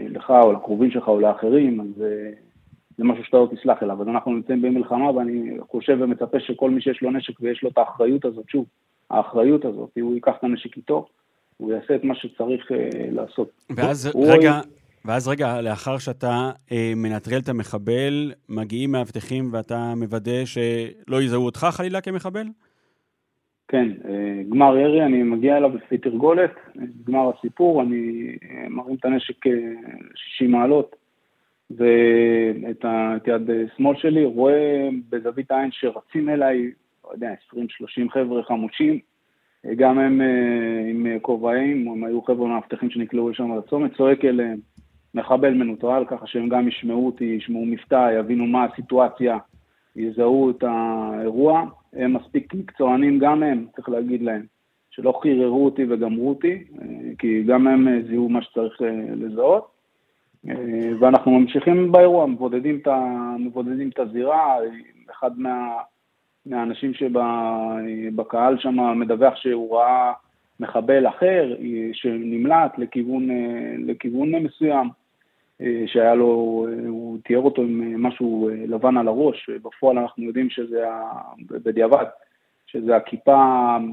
לך 0.09 0.33
או 0.43 0.53
לקרובים 0.53 0.91
שלך 0.91 1.07
או 1.07 1.19
לאחרים, 1.19 1.81
אז 1.81 2.03
זה 2.97 3.03
משהו 3.03 3.23
שאתה 3.23 3.37
לא 3.37 3.49
תסלח 3.55 3.83
אליו. 3.83 4.01
אז 4.01 4.07
אנחנו 4.07 4.31
נמצאים 4.31 4.61
במלחמה, 4.61 5.11
ואני 5.11 5.57
חושב 5.71 5.97
ומצפה 6.01 6.39
שכל 6.39 6.69
מי 6.69 6.81
שיש 6.81 7.01
לו 7.01 7.11
נשק 7.11 7.33
ויש 7.41 7.63
לו 7.63 7.69
את 7.69 7.77
האחריות 7.77 8.25
הזאת, 8.25 8.49
שוב, 8.49 8.65
האחריות 9.09 9.65
הזאת, 9.65 9.89
הוא 10.01 10.15
ייקח 10.15 10.33
את 10.39 10.43
הנשק 10.43 10.77
איתו, 10.77 11.05
הוא 11.57 11.73
יעשה 11.73 11.95
את 11.95 12.03
מה 12.03 12.15
שצריך 12.15 12.71
אה, 12.71 12.89
לעשות. 13.11 13.51
ואז 13.69 14.05
הוא 14.13 14.27
רגע, 14.27 14.51
הוא... 14.51 14.80
ואז 15.05 15.27
רגע, 15.27 15.61
לאחר 15.61 15.97
שאתה 15.97 16.51
אה, 16.71 16.93
מנטרל 16.95 17.39
את 17.43 17.49
המחבל, 17.49 18.31
מגיעים 18.49 18.91
מאבטחים 18.91 19.49
ואתה 19.51 19.93
מוודא 19.95 20.45
שלא 20.45 21.21
יזהו 21.21 21.45
אותך 21.45 21.67
חלילה 21.71 22.01
כמחבל? 22.01 22.45
כן, 23.67 23.87
אה, 24.05 24.43
גמר 24.49 24.77
ירי, 24.77 25.05
אני 25.05 25.23
מגיע 25.23 25.57
אליו 25.57 25.75
לפי 25.75 25.97
תרגולת, 25.97 26.51
גמר 27.07 27.31
הסיפור, 27.37 27.81
אני 27.81 28.27
אה, 28.43 28.69
מרים 28.69 28.95
את 28.95 29.05
הנשק 29.05 29.45
60 30.15 30.51
מעלות, 30.51 30.95
ואת 31.71 32.85
יד 33.27 33.49
שמאל 33.77 33.95
שלי, 33.97 34.25
רואה 34.25 34.89
בזווית 35.09 35.51
העין 35.51 35.69
שרצים 35.71 36.29
אליי, 36.29 36.71
לא 37.05 37.09
יודע, 37.13 37.33
20-30 37.53 37.57
חבר'ה 38.13 38.43
חמושים, 38.43 38.99
גם 39.75 39.99
הם 39.99 40.21
עם 40.89 41.19
כובעים, 41.21 41.87
הם 41.87 42.03
היו 42.03 42.21
חבר'ה 42.21 42.47
מאבטחים 42.47 42.89
שנקלעו 42.89 43.29
לשם 43.29 43.57
לצומת, 43.57 43.97
צועק 43.97 44.25
אליהם, 44.25 44.57
מחבל 45.15 45.53
מנוטרל, 45.53 46.05
ככה 46.07 46.27
שהם 46.27 46.49
גם 46.49 46.67
ישמעו 46.67 47.05
אותי, 47.05 47.23
ישמעו 47.23 47.65
מבטא, 47.65 48.11
יבינו 48.19 48.45
מה 48.45 48.63
הסיטואציה, 48.63 49.37
יזהו 49.95 50.49
את 50.49 50.63
האירוע. 50.63 51.63
הם 51.93 52.13
מספיק 52.13 52.53
מקצוענים 52.53 53.19
גם 53.19 53.43
הם, 53.43 53.65
צריך 53.75 53.89
להגיד 53.89 54.21
להם, 54.21 54.45
שלא 54.89 55.19
חיררו 55.21 55.65
אותי 55.65 55.85
וגמרו 55.89 56.29
אותי, 56.29 56.63
כי 57.17 57.43
גם 57.43 57.67
הם 57.67 58.01
זיהו 58.07 58.29
מה 58.29 58.41
שצריך 58.41 58.81
אה, 58.81 59.15
לזהות. 59.15 59.71
אה, 60.49 60.89
ואנחנו 60.99 61.39
ממשיכים 61.39 61.91
באירוע, 61.91 62.25
מבודדים 62.25 62.79
את, 62.81 62.87
מבודדים 63.39 63.89
את 63.89 63.99
הזירה, 63.99 64.55
אחד 65.11 65.39
מה, 65.39 65.73
מהאנשים 66.45 66.91
שבקהל 66.93 68.57
שם 68.59 68.99
מדווח 68.99 69.35
שהוא 69.35 69.77
ראה 69.77 70.13
מחבל 70.59 71.07
אחר 71.07 71.55
אה, 71.59 71.89
שנמלט 71.93 72.77
לכיוון, 72.77 73.27
לכיוון 73.77 74.35
מסוים. 74.35 75.00
אה, 75.61 75.83
שהיה 75.87 76.15
לו, 76.15 76.65
אה, 76.69 76.87
הוא 76.87 77.17
תיאר 77.23 77.39
אותו 77.39 77.61
עם 77.61 77.81
אה, 77.81 77.97
משהו 77.97 78.49
לבן 78.67 78.97
על 78.97 79.07
הראש, 79.07 79.49
בפועל 79.49 79.97
אנחנו 79.97 80.23
יודעים 80.23 80.49
שזה, 80.49 80.85
בדיעבד, 81.49 82.05
שזה 82.67 82.95
הכיפה 82.95 83.35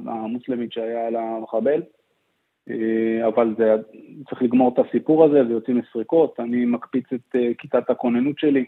המוסלמית 0.07 0.73
שהיה 0.73 1.07
על 1.07 1.17
המחבל, 1.17 1.83
אבל 3.27 3.55
זה, 3.59 3.75
צריך 4.29 4.43
לגמור 4.43 4.75
את 4.75 4.87
הסיפור 4.87 5.25
הזה 5.25 5.47
ויוצאים 5.47 5.79
לסריקות, 5.79 6.41
אני 6.41 6.65
מקפיץ 6.65 7.05
את 7.15 7.37
כיתת 7.59 7.91
הכוננות 7.91 8.39
שלי, 8.39 8.65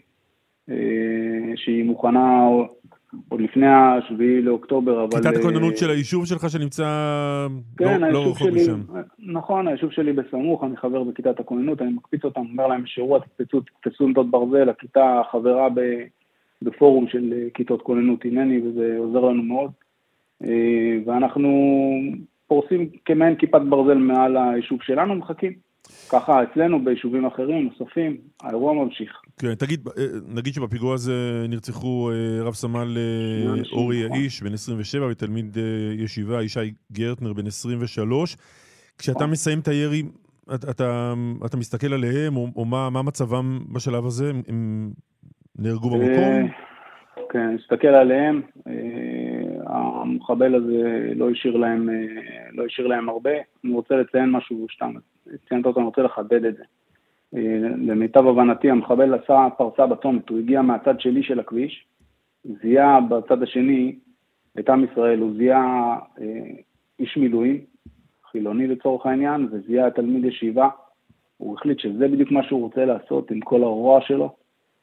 שהיא 1.55 1.85
מוכנה 1.85 2.47
עוד 3.29 3.41
לפני 3.41 3.67
השביעי 3.67 4.41
לאוקטובר, 4.41 5.03
אבל... 5.03 5.21
כיתת 5.21 5.37
הכוננות 5.39 5.77
של 5.77 5.89
היישוב 5.89 6.25
שלך 6.25 6.49
שנמצא 6.49 6.87
כן, 7.77 8.01
לא, 8.01 8.09
לא 8.11 8.21
רחוק 8.21 8.37
שלי, 8.37 8.61
משם. 8.61 8.81
נכון, 9.19 9.67
היישוב 9.67 9.91
שלי 9.91 10.13
בסמוך, 10.13 10.63
אני 10.63 10.77
חבר 10.77 11.03
בכיתת 11.03 11.39
הכוננות, 11.39 11.81
אני 11.81 11.91
מקפיץ 11.91 12.25
אותם, 12.25 12.41
אומר 12.41 12.67
להם 12.67 12.83
שאירוע 12.85 13.19
תקפצו, 13.19 13.61
תקפצו 13.61 14.03
עמדות 14.03 14.31
ברזל, 14.31 14.69
הכיתה 14.69 15.21
חברה 15.31 15.67
בפורום 16.61 17.07
של 17.07 17.33
כיתות 17.53 17.81
כוננות 17.81 18.25
הנני, 18.25 18.61
וזה 18.67 18.95
עוזר 18.97 19.19
לנו 19.19 19.43
מאוד. 19.43 19.71
אה, 20.43 20.97
ואנחנו 21.05 21.49
פורסים 22.47 22.89
כמעין 23.05 23.35
כיפת 23.35 23.61
ברזל 23.69 23.97
מעל 23.97 24.37
היישוב 24.37 24.79
שלנו, 24.81 25.15
מחכים. 25.15 25.70
ככה 26.09 26.43
אצלנו 26.43 26.83
ביישובים 26.83 27.25
אחרים, 27.25 27.69
נוספים, 27.79 28.17
האירוע 28.41 28.73
ממשיך. 28.73 29.21
כן, 29.37 29.55
תגיד, 29.55 29.87
אה, 29.97 30.03
נגיד 30.27 30.53
שבפיגוע 30.53 30.93
הזה 30.93 31.45
נרצחו 31.49 32.11
אה, 32.11 32.43
רב 32.43 32.53
סמל 32.53 32.97
אה, 32.97 33.61
אורי. 33.71 34.03
האיש, 34.11 34.43
בן 34.43 34.53
27, 34.53 35.07
ותלמיד 35.07 35.57
ישיבה, 35.97 36.43
ישי 36.43 36.71
גרטנר, 36.91 37.33
בן 37.33 37.47
23. 37.47 38.37
כשאתה 38.97 39.19
נכון. 39.19 39.31
מסיים 39.31 39.59
את 39.59 39.67
הירי, 39.67 40.03
אתה, 40.55 40.71
אתה, 40.71 41.13
אתה 41.45 41.57
מסתכל 41.57 41.93
עליהם, 41.93 42.37
או, 42.37 42.47
או 42.55 42.65
מה, 42.65 42.89
מה 42.89 43.01
מצבם 43.01 43.59
בשלב 43.73 44.05
הזה? 44.05 44.31
הם 44.47 44.91
נהרגו 45.55 45.89
במקום? 45.89 46.49
כן, 47.31 47.49
נסתכל 47.49 47.87
עליהם. 47.87 48.41
המחבל 49.65 50.55
הזה 50.55 51.11
לא 51.15 51.29
השאיר 51.29 51.57
להם, 51.57 51.89
לא 52.51 52.65
השאיר 52.65 52.87
להם 52.87 53.09
הרבה. 53.09 53.31
אני 53.63 53.73
רוצה 53.73 53.95
לציין 53.95 54.31
משהו 54.31 54.65
שאתה 54.69 54.85
ציינת 55.49 55.65
אותו, 55.65 55.79
אני 55.79 55.85
רוצה 55.85 56.01
לחדד 56.01 56.45
את 56.45 56.57
זה. 56.57 56.63
אה, 57.35 57.57
למיטב 57.77 58.27
הבנתי, 58.27 58.69
המחבל 58.69 59.13
עשה 59.13 59.47
פרסה 59.57 59.87
בצומת, 59.87 60.29
הוא 60.29 60.39
הגיע 60.39 60.61
מהצד 60.61 60.99
שלי 60.99 61.23
של 61.23 61.39
הכביש, 61.39 61.85
זיהה 62.45 63.01
בצד 63.01 63.43
השני 63.43 63.95
את 64.59 64.69
עם 64.69 64.83
ישראל, 64.91 65.19
הוא 65.19 65.33
זיהה 65.37 65.99
אה, 66.21 66.25
איש 66.99 67.17
מילואים, 67.17 67.61
חילוני 68.31 68.67
לצורך 68.67 69.05
העניין, 69.05 69.47
וזיהה 69.51 69.91
תלמיד 69.91 70.25
ישיבה, 70.25 70.69
הוא 71.37 71.55
החליט 71.57 71.79
שזה 71.79 72.07
בדיוק 72.07 72.31
מה 72.31 72.43
שהוא 72.43 72.61
רוצה 72.61 72.85
לעשות 72.85 73.31
עם 73.31 73.39
כל 73.39 73.63
הרוע 73.63 74.01
שלו, 74.01 74.35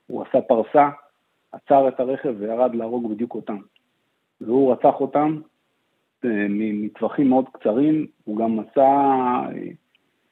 הוא 0.07 0.25
עשה 0.29 0.41
פרסה, 0.41 0.89
עצר 1.53 1.89
את 1.89 2.01
הרכב 2.01 2.35
וירד 2.39 2.75
להרוג 2.75 3.13
בדיוק 3.13 3.35
אותם. 3.35 3.59
והוא 4.41 4.73
רצח 4.73 5.01
אותם 5.01 5.41
אה, 6.25 6.47
מטווחים 6.49 7.29
מאוד 7.29 7.45
קצרים, 7.53 8.07
הוא 8.25 8.39
גם 8.39 8.59
עשה 8.61 8.89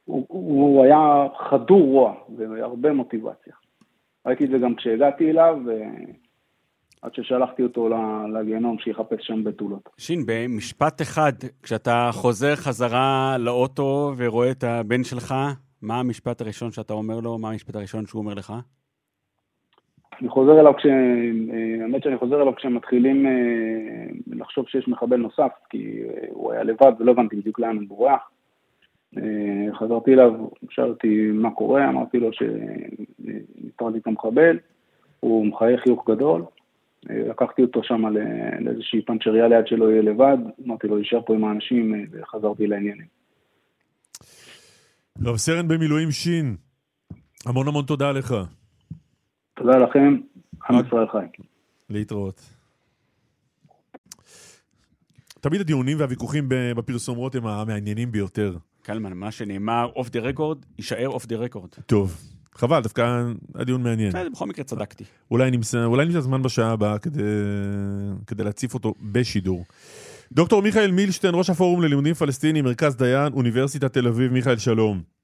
הוא, 0.05 0.27
הוא 0.29 0.85
היה 0.85 1.27
חדור 1.51 1.81
רוע 1.81 2.15
והרבה 2.37 2.93
מוטיבציה. 2.93 3.53
ראיתי 4.27 4.45
את 4.45 4.51
זה 4.51 4.59
גם 4.59 4.75
כשהגעתי 4.75 5.31
אליו, 5.31 5.59
עד 7.03 7.15
ששלחתי 7.15 7.63
אותו 7.63 7.89
לגיהנום 8.35 8.79
שיחפש 8.79 9.27
שם 9.27 9.45
בתולות. 9.45 9.89
שין, 9.99 10.25
במשפט 10.27 11.03
אחד, 11.03 11.33
כשאתה 11.63 12.11
חוזר 12.13 12.57
חזרה 12.57 13.37
לאוטו 13.39 14.13
ורואה 14.17 14.51
את 14.51 14.65
הבן 14.65 15.05
שלך, 15.05 15.35
מה 15.83 16.01
המשפט 16.01 16.41
הראשון 16.41 16.71
שאתה 16.71 16.93
אומר 16.93 17.21
לו? 17.21 17.39
מה 17.39 17.51
המשפט 17.51 17.77
הראשון 17.77 18.07
שהוא 18.07 18.23
אומר 18.23 18.35
לך? 18.35 18.53
אני 20.21 20.29
חוזר 20.29 20.61
אליו 20.61 20.73
כש... 20.77 20.87
האמת 21.83 22.03
שאני 22.03 22.19
חוזר 22.19 22.43
אליו 22.43 22.55
כשמתחילים 22.57 23.27
אה, 23.27 23.33
לחשוב 24.27 24.69
שיש 24.69 24.89
מחבל 24.89 25.17
נוסף, 25.17 25.53
כי 25.71 26.03
אה, 26.03 26.27
הוא 26.31 26.53
היה 26.53 26.63
לבד 26.63 26.93
ולא 26.99 27.11
הבנתי 27.13 27.37
בדיוק 27.37 27.59
לאן 27.59 27.77
הוא 27.77 27.89
בורח. 27.89 28.21
אה, 29.17 29.23
חזרתי 29.79 30.15
אליו, 30.15 30.33
שאלתי 30.71 31.31
מה 31.33 31.51
קורה, 31.51 31.89
אמרתי 31.89 32.19
לו 32.19 32.31
שניטרלתי 32.33 33.99
את 33.99 34.07
המחבל, 34.07 34.59
הוא 35.21 35.47
מחייך 35.47 35.81
חיוך 35.81 36.11
גדול, 36.11 36.45
לקחתי 37.11 37.63
אותו 37.63 37.83
שם 37.83 38.03
לאיזושהי 38.61 39.03
פנצ'ריה 39.03 39.49
ליד 39.49 39.67
שלא 39.67 39.91
יהיה 39.91 40.03
לבד, 40.03 40.39
אמרתי 40.67 40.89
לו, 40.89 40.99
יישאר 40.99 41.21
פה 41.27 41.35
עם 41.35 41.45
האנשים 41.45 42.07
וחזרתי 42.13 42.67
לעניינים. 42.67 43.07
רב 45.25 45.37
סרן 45.37 45.69
במילואים 45.69 46.11
שין, 46.11 46.57
המון 47.47 47.69
המון 47.69 47.85
תודה 47.85 48.13
לך. 48.13 48.35
תודה 49.67 49.79
לכם, 49.79 50.17
עם 50.71 50.87
ישראל 50.87 51.07
חי. 51.13 51.43
להתראות. 51.91 52.41
תמיד 55.41 55.61
הדיונים 55.61 55.99
והוויכוחים 56.01 56.45
בפרסומות 56.49 57.35
הם 57.35 57.47
המעניינים 57.47 58.13
ביותר. 58.13 58.57
קלמן, 58.83 59.13
מה 59.13 59.31
שנאמר 59.31 59.91
off 59.97 60.11
the 60.11 60.21
record, 60.21 60.59
יישאר 60.79 61.09
off 61.09 61.27
the 61.27 61.37
record. 61.37 61.69
טוב. 61.87 62.21
חבל, 62.55 62.81
דווקא 62.83 63.23
הדיון 63.55 63.83
מעניין. 63.83 64.13
בכל 64.33 64.47
מקרה 64.47 64.65
צדקתי. 64.65 65.05
אולי 65.31 65.51
נמצא, 65.51 65.85
אולי 65.85 66.07
נמצא 66.07 66.21
זמן 66.21 66.43
בשעה 66.43 66.73
הבאה 66.73 66.99
כדי, 66.99 67.23
כדי 68.27 68.45
להציף 68.45 68.75
אותו 68.75 68.95
בשידור. 69.03 69.65
דוקטור 70.33 70.63
מיכאל 70.63 70.91
מילשטיין, 70.91 71.35
ראש 71.35 71.51
הפורום 71.51 71.83
ללימודים 71.83 72.15
פלסטיניים, 72.15 72.65
מרכז 72.65 72.97
דיין, 72.97 73.33
אוניברסיטת 73.33 73.93
תל 73.93 74.09
אביב. 74.09 74.33
מיכאל, 74.33 74.57
שלום. 74.57 75.16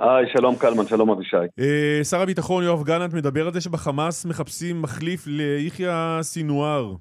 היי, 0.00 0.26
שלום 0.32 0.54
קלמן, 0.60 0.86
שלום 0.86 1.10
אבישי. 1.10 1.36
אה, 1.36 2.04
שר 2.04 2.20
הביטחון 2.20 2.64
יואב 2.64 2.82
גלנט 2.84 3.14
מדבר 3.14 3.46
על 3.46 3.52
זה 3.52 3.60
שבחמאס 3.60 4.26
מחפשים 4.26 4.82
מחליף 4.82 5.26
ליחיא 5.26 5.92
סינואר. 6.20 6.92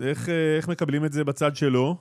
איך, 0.00 0.28
אה, 0.28 0.56
איך 0.56 0.68
מקבלים 0.68 1.04
את 1.04 1.12
זה 1.12 1.24
בצד 1.24 1.56
שלו? 1.56 1.94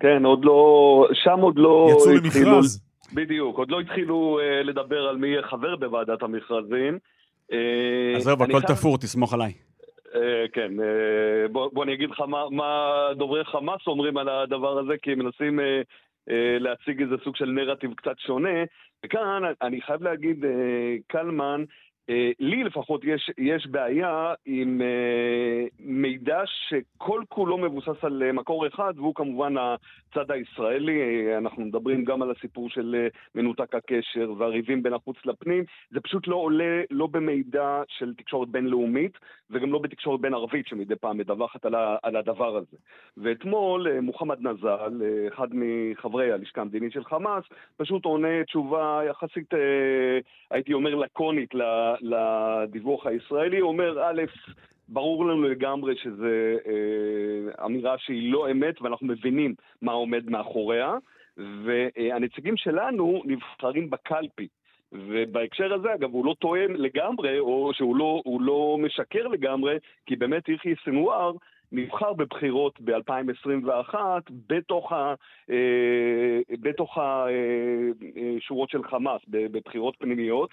כן, 0.00 0.24
עוד 0.24 0.44
לא, 0.44 1.08
שם 1.12 1.38
עוד 1.40 1.58
לא... 1.58 1.88
יצאו 1.90 2.12
למכרז. 2.12 2.82
בדיוק, 3.14 3.58
עוד 3.58 3.70
לא 3.70 3.80
התחילו 3.80 4.38
uh, 4.40 4.66
לדבר 4.66 5.08
על 5.08 5.16
מי 5.16 5.28
יהיה 5.28 5.42
חבר 5.42 5.76
בוועדת 5.76 6.22
המכרזים. 6.22 6.98
אה, 7.52 8.16
עזוב, 8.16 8.42
הכל 8.42 8.60
תפור, 8.60 8.98
תסמוך 8.98 9.34
עליי. 9.34 9.52
Uh, 10.06 10.16
כן, 10.52 10.70
uh, 10.78 11.52
בוא, 11.52 11.70
בוא 11.72 11.84
אני 11.84 11.94
אגיד 11.94 12.10
לך 12.10 12.20
מה, 12.20 12.50
מה 12.50 12.98
דוברי 13.16 13.44
חמאס 13.44 13.80
אומרים 13.86 14.16
על 14.16 14.28
הדבר 14.28 14.78
הזה, 14.78 14.92
כי 15.02 15.12
הם 15.12 15.18
מנסים 15.18 15.58
uh, 15.58 15.62
uh, 15.62 16.32
להציג 16.60 17.02
איזה 17.02 17.14
סוג 17.24 17.36
של 17.36 17.46
נרטיב 17.46 17.94
קצת 17.94 18.18
שונה. 18.26 18.64
וכאן 19.04 19.42
אני 19.62 19.80
חייב 19.80 20.02
להגיד, 20.02 20.44
uh, 20.44 20.48
קלמן, 21.06 21.64
לי 22.38 22.64
לפחות 22.64 23.04
יש, 23.04 23.30
יש 23.38 23.66
בעיה 23.66 24.34
עם 24.46 24.80
uh, 24.80 25.80
מידע 25.90 26.42
שכל 26.46 27.22
כולו 27.28 27.58
מבוסס 27.58 28.04
על 28.04 28.22
אה, 28.22 28.32
מקור 28.32 28.66
אחד, 28.66 28.94
והוא 28.96 29.14
כמובן 29.14 29.54
הצד 29.58 30.30
הישראלי. 30.30 31.00
אה, 31.00 31.38
אנחנו 31.38 31.64
מדברים 31.64 32.04
גם 32.04 32.22
על 32.22 32.30
הסיפור 32.30 32.70
של 32.70 32.96
אה, 32.98 33.08
מנותק 33.34 33.74
הקשר 33.74 34.32
והריבים 34.38 34.82
בין 34.82 34.92
החוץ 34.92 35.16
לפנים. 35.24 35.64
זה 35.90 36.00
פשוט 36.00 36.28
לא 36.28 36.36
עולה 36.36 36.82
לא 36.90 37.06
במידע 37.06 37.82
של 37.88 38.14
תקשורת 38.14 38.48
בינלאומית, 38.48 39.18
וגם 39.50 39.72
לא 39.72 39.78
בתקשורת 39.78 40.20
בין 40.20 40.34
ערבית 40.34 40.66
שמדי 40.66 40.96
פעם 40.96 41.18
מדווחת 41.18 41.64
על, 41.64 41.74
ה, 41.74 41.96
על 42.02 42.16
הדבר 42.16 42.56
הזה. 42.56 42.76
ואתמול 43.16 44.00
מוחמד 44.00 44.40
נזל, 44.40 45.02
אחד 45.28 45.48
מחברי 45.52 46.32
הלשכה 46.32 46.60
המדינית 46.60 46.92
של 46.92 47.04
חמאס, 47.04 47.44
פשוט 47.76 48.04
עונה 48.04 48.44
תשובה 48.44 49.00
יחסית, 49.10 49.50
הייתי 50.50 50.72
אומר, 50.72 50.94
לקונית 50.94 51.54
לדיווח 52.00 53.06
הישראלי. 53.06 53.60
אומר, 53.60 54.02
א', 54.02 54.22
ברור 54.88 55.26
לנו 55.26 55.42
לגמרי 55.42 55.96
שזו 55.96 56.24
אה, 56.66 57.66
אמירה 57.66 57.98
שהיא 57.98 58.32
לא 58.32 58.50
אמת 58.50 58.82
ואנחנו 58.82 59.06
מבינים 59.06 59.54
מה 59.82 59.92
עומד 59.92 60.30
מאחוריה 60.30 60.94
והנציגים 61.36 62.56
שלנו 62.56 63.22
נבחרים 63.24 63.90
בקלפי 63.90 64.48
ובהקשר 64.92 65.74
הזה, 65.74 65.94
אגב, 65.94 66.12
הוא 66.12 66.26
לא 66.26 66.34
טוען 66.38 66.72
לגמרי, 66.76 67.38
או 67.38 67.70
שהוא 67.74 67.96
לא, 67.96 68.22
לא 68.40 68.76
משקר 68.80 69.28
לגמרי, 69.28 69.76
כי 70.06 70.16
באמת 70.16 70.48
יחיא 70.48 70.74
סנוואר 70.84 71.32
נבחר 71.72 72.12
בבחירות 72.12 72.80
ב-2021 72.80 73.94
בתוך, 74.48 74.92
ה, 74.92 75.14
אה, 75.50 76.38
בתוך 76.60 76.98
השורות 76.98 78.68
אה, 78.68 78.72
של 78.72 78.84
חמאס, 78.84 79.20
בבחירות 79.28 79.94
פנימיות. 79.98 80.50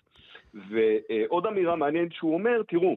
ועוד 0.70 1.46
אמירה 1.46 1.76
מעניינת 1.76 2.14
שהוא 2.14 2.34
אומר, 2.34 2.62
תראו, 2.68 2.96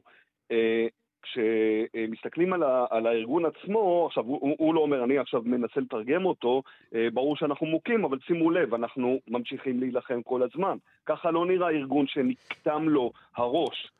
כשמסתכלים 1.21 2.53
על, 2.53 2.63
ה, 2.63 2.85
על 2.89 3.07
הארגון 3.07 3.43
עצמו, 3.45 4.05
עכשיו 4.07 4.23
הוא, 4.23 4.55
הוא 4.59 4.75
לא 4.75 4.79
אומר, 4.79 5.03
אני 5.03 5.17
עכשיו 5.17 5.41
מנסה 5.45 5.79
לתרגם 5.79 6.25
אותו, 6.25 6.63
אה, 6.95 7.07
ברור 7.13 7.35
שאנחנו 7.35 7.67
מוכים, 7.67 8.05
אבל 8.05 8.17
שימו 8.27 8.51
לב, 8.51 8.73
אנחנו 8.73 9.19
ממשיכים 9.27 9.79
להילחם 9.79 10.21
כל 10.21 10.41
הזמן. 10.43 10.77
ככה 11.05 11.31
לא 11.31 11.45
נראה 11.45 11.69
ארגון 11.69 12.05
שנקטם 12.07 12.89
לו 12.89 13.11
הראש. 13.35 13.91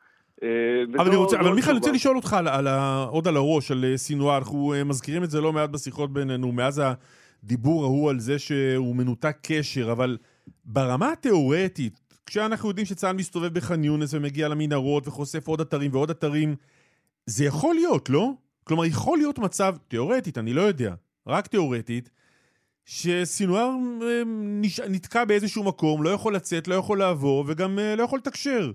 אה, 0.42 0.48
אבל, 0.98 1.14
רוצה, 1.14 1.40
אבל 1.40 1.52
מיכאל, 1.52 1.70
אני 1.70 1.78
רוצה 1.78 1.92
לשאול 1.92 2.16
אותך 2.16 2.32
על, 2.32 2.48
על 2.48 2.66
עוד 3.08 3.28
על 3.28 3.36
הראש, 3.36 3.70
על 3.70 3.84
אה, 3.84 3.96
סינואר, 3.96 4.38
אנחנו 4.38 4.74
מזכירים 4.84 5.24
את 5.24 5.30
זה 5.30 5.40
לא 5.40 5.52
מעט 5.52 5.70
בשיחות 5.70 6.12
בינינו, 6.12 6.52
מאז 6.52 6.82
הדיבור 7.44 7.84
ההוא 7.84 8.10
על 8.10 8.18
זה 8.18 8.38
שהוא 8.38 8.96
מנותק 8.96 9.36
קשר, 9.42 9.92
אבל 9.92 10.16
ברמה 10.64 11.12
התיאורטית, 11.12 12.00
כשאנחנו 12.32 12.68
יודעים 12.68 12.86
שצה"ל 12.86 13.16
מסתובב 13.16 13.54
בח'אן 13.54 13.84
יונס 13.84 14.14
ומגיע 14.14 14.48
למנהרות 14.48 15.08
וחושף 15.08 15.48
עוד 15.48 15.60
אתרים 15.60 15.90
ועוד 15.94 16.10
אתרים, 16.10 16.54
זה 17.26 17.44
יכול 17.44 17.74
להיות, 17.74 18.10
לא? 18.10 18.30
כלומר, 18.64 18.84
יכול 18.84 19.18
להיות 19.18 19.38
מצב, 19.38 19.74
תיאורטית, 19.88 20.38
אני 20.38 20.52
לא 20.52 20.60
יודע, 20.60 20.94
רק 21.26 21.46
תיאורטית, 21.46 22.10
שסינואר 22.84 23.70
אה, 24.02 24.22
נתקע 24.88 25.24
באיזשהו 25.24 25.64
מקום, 25.64 26.02
לא 26.02 26.10
יכול 26.10 26.34
לצאת, 26.34 26.68
לא 26.68 26.74
יכול 26.74 26.98
לעבור, 26.98 27.44
וגם 27.48 27.78
אה, 27.78 27.96
לא 27.96 28.02
יכול 28.02 28.18
לתקשר. 28.18 28.72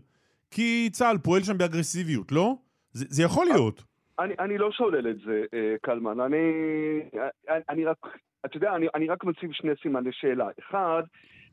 כי 0.52 0.90
צה"ל 0.92 1.18
פועל 1.18 1.44
שם 1.44 1.58
באגרסיביות, 1.58 2.32
לא? 2.32 2.56
זה, 2.92 3.06
זה 3.10 3.24
יכול 3.24 3.46
להיות. 3.46 3.84
אני, 4.20 4.34
אני 4.40 4.58
לא 4.58 4.72
שולל 4.72 5.10
את 5.10 5.20
זה, 5.26 5.44
אה, 5.54 5.76
קלמן. 5.82 6.20
אני, 6.20 6.38
אני, 7.50 7.62
אני 7.70 7.86
רק, 7.86 7.98
אתה 8.46 8.58
יודע, 8.58 8.76
אני, 8.76 8.88
אני 8.96 9.08
רק 9.08 9.24
מציב 9.24 9.50
שני 9.54 9.72
סימני 9.82 10.10
שאלה. 10.12 10.48
אחד, 10.60 11.04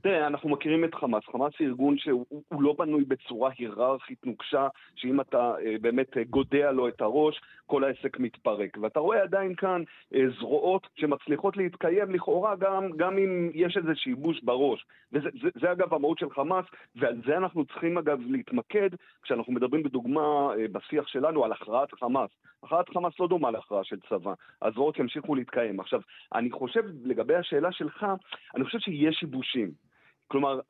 תראה, 0.04 0.26
אנחנו 0.26 0.48
מכירים 0.48 0.84
את 0.84 0.94
חמאס. 0.94 1.22
חמאס 1.32 1.52
זה 1.58 1.64
ארגון 1.64 1.98
שהוא 1.98 2.42
לא 2.60 2.74
בנוי 2.78 3.04
בצורה 3.04 3.50
היררכית 3.58 4.26
נוקשה, 4.26 4.68
שאם 4.96 5.20
אתה 5.20 5.54
אה, 5.66 5.76
באמת 5.80 6.16
אה, 6.16 6.24
גודע 6.24 6.72
לו 6.72 6.88
את 6.88 7.00
הראש, 7.00 7.40
כל 7.66 7.84
העסק 7.84 8.18
מתפרק. 8.18 8.78
ואתה 8.82 9.00
רואה 9.00 9.22
עדיין 9.22 9.54
כאן 9.54 9.82
אה, 10.14 10.20
זרועות 10.38 10.86
שמצליחות 10.96 11.56
להתקיים 11.56 12.10
לכאורה 12.10 12.56
גם, 12.56 12.90
גם 12.96 13.18
אם 13.18 13.50
יש 13.54 13.76
איזה 13.76 13.94
שיבוש 13.94 14.40
בראש. 14.42 14.84
וזה 15.12 15.28
זה, 15.42 15.48
זה 15.60 15.72
אגב 15.72 15.94
המהות 15.94 16.18
של 16.18 16.30
חמאס, 16.30 16.64
ועל 16.96 17.22
זה 17.26 17.36
אנחנו 17.36 17.64
צריכים 17.64 17.98
אגב 17.98 18.18
להתמקד 18.30 18.90
כשאנחנו 19.22 19.52
מדברים 19.52 19.82
בדוגמה 19.82 20.50
בשיח 20.72 21.06
שלנו 21.06 21.44
על 21.44 21.52
הכרעת 21.52 21.92
חמאס. 21.92 22.30
הכרעת 22.62 22.88
חמאס 22.88 23.12
לא 23.20 23.28
דומה 23.28 23.50
להכרעה 23.50 23.84
של 23.84 23.96
צבא. 24.08 24.32
הזרועות 24.62 24.98
ימשיכו 24.98 25.34
להתקיים. 25.34 25.80
עכשיו, 25.80 26.00
אני 26.34 26.50
חושב, 26.50 26.82
לגבי 27.04 27.34
השאלה 27.34 27.72
שלך, 27.72 28.06
אני 28.54 28.64
חושב 28.64 28.78
שיש 28.78 29.16
שיבושים. 29.16 29.93
כלומר, 30.28 30.60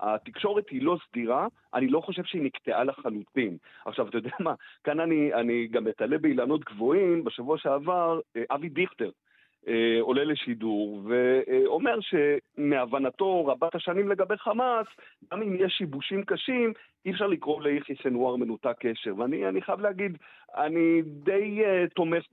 התקשורת 0.00 0.68
היא 0.68 0.82
לא 0.82 0.96
סדירה, 1.08 1.46
אני 1.74 1.88
לא 1.88 2.00
חושב 2.00 2.24
שהיא 2.24 2.42
נקטעה 2.42 2.84
לחלוטין. 2.84 3.56
עכשיו, 3.84 4.08
אתה 4.08 4.16
יודע 4.16 4.30
מה, 4.40 4.54
כאן 4.84 5.00
אני, 5.00 5.34
אני 5.34 5.66
גם 5.66 5.84
מתעלה 5.84 6.18
באילנות 6.18 6.64
גבוהים, 6.64 7.24
בשבוע 7.24 7.58
שעבר, 7.58 8.20
אה, 8.36 8.42
אבי 8.50 8.68
דיכטר. 8.68 9.10
אה, 9.68 9.98
עולה 10.00 10.24
לשידור 10.24 11.02
ואומר 11.04 11.98
שמהבנתו 12.00 13.46
רבת 13.46 13.74
השנים 13.74 14.08
לגבי 14.08 14.36
חמאס, 14.36 14.86
גם 15.32 15.42
אם 15.42 15.56
יש 15.58 15.72
שיבושים 15.72 16.24
קשים, 16.24 16.72
אי 17.06 17.10
אפשר 17.10 17.26
לקרוא 17.26 17.62
ליחיא 17.62 17.94
סנוואר 18.02 18.36
מנותק 18.36 18.76
קשר. 18.78 19.14
ואני 19.16 19.62
חייב 19.62 19.80
להגיד, 19.80 20.18
אני 20.56 21.02
די 21.02 21.62
uh, 21.64 21.94
תומך 21.94 22.24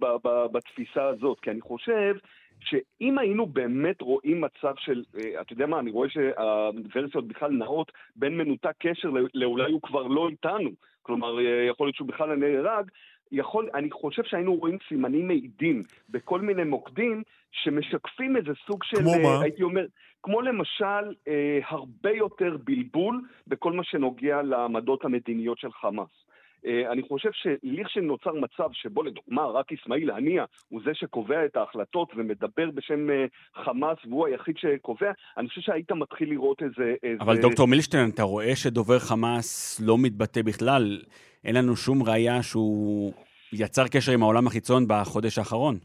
בתפיסה 0.51 1.03
הזאת, 1.03 1.39
כי 1.39 1.51
אני 1.51 1.61
חושב 1.61 2.15
שאם 2.59 3.17
היינו 3.17 3.45
באמת 3.45 4.01
רואים 4.01 4.41
מצב 4.41 4.73
של, 4.77 5.03
אה, 5.17 5.41
אתה 5.41 5.53
יודע 5.53 5.65
מה, 5.65 5.79
אני 5.79 5.91
רואה 5.91 6.09
שהוורסיות 6.09 7.27
בכלל 7.27 7.51
נעות 7.51 7.91
בין 8.15 8.37
מנותק 8.37 8.73
קשר 8.79 9.09
לאולי 9.33 9.71
הוא 9.71 9.81
כבר 9.81 10.03
לא 10.03 10.29
איתנו, 10.29 10.69
כלומר, 11.01 11.39
אה, 11.39 11.65
יכול 11.69 11.87
להיות 11.87 11.95
שהוא 11.95 12.07
בכלל 12.07 12.35
נהרג, 12.35 12.89
יכול, 13.31 13.69
אני 13.73 13.91
חושב 13.91 14.23
שהיינו 14.23 14.55
רואים 14.55 14.77
סימנים 14.87 15.27
מעידים 15.27 15.83
בכל 16.09 16.41
מיני 16.41 16.63
מוקדים 16.63 17.23
שמשקפים 17.51 18.37
איזה 18.37 18.51
סוג 18.67 18.83
של, 18.83 18.97
כמו 18.97 19.11
מה? 19.23 19.41
הייתי 19.43 19.63
אומר, 19.63 19.85
כמו 20.23 20.41
למשל 20.41 21.13
אה, 21.27 21.59
הרבה 21.67 22.11
יותר 22.11 22.57
בלבול 22.63 23.21
בכל 23.47 23.73
מה 23.73 23.83
שנוגע 23.83 24.41
לעמדות 24.41 25.05
המדיניות 25.05 25.59
של 25.59 25.71
חמאס. 25.71 26.24
אה, 26.65 26.91
אני 26.91 27.01
חושב 27.07 27.29
שלכשנוצר 27.33 28.33
מצב 28.33 28.69
שבו 28.73 29.03
לדוגמה 29.03 29.45
רק 29.45 29.71
אסמאעיל 29.71 30.11
הנייה 30.11 30.45
הוא 30.69 30.81
זה 30.85 30.91
שקובע 30.93 31.45
את 31.45 31.55
ההחלטות 31.55 32.11
ומדבר 32.15 32.71
בשם 32.71 33.09
אה, 33.09 33.25
חמאס 33.63 33.97
והוא 34.05 34.27
היחיד 34.27 34.57
שקובע, 34.57 35.11
אני 35.37 35.47
חושב 35.47 35.61
שהיית 35.61 35.91
מתחיל 35.91 36.29
לראות 36.29 36.61
איזה... 36.63 36.93
איזה... 37.03 37.21
אבל 37.21 37.37
דוקטור 37.37 37.67
מילשטיין, 37.67 38.09
אתה 38.09 38.23
רואה 38.23 38.55
שדובר 38.55 38.99
חמאס 38.99 39.81
לא 39.85 39.97
מתבטא 39.97 40.41
בכלל? 40.41 41.01
אין 41.43 41.55
לנו 41.55 41.75
שום 41.75 42.03
ראייה 42.03 42.43
שהוא 42.43 43.13
יצר 43.53 43.87
קשר 43.87 44.11
עם 44.11 44.23
העולם 44.23 44.47
החיצון 44.47 44.85
בחודש 44.87 45.37
האחרון. 45.37 45.77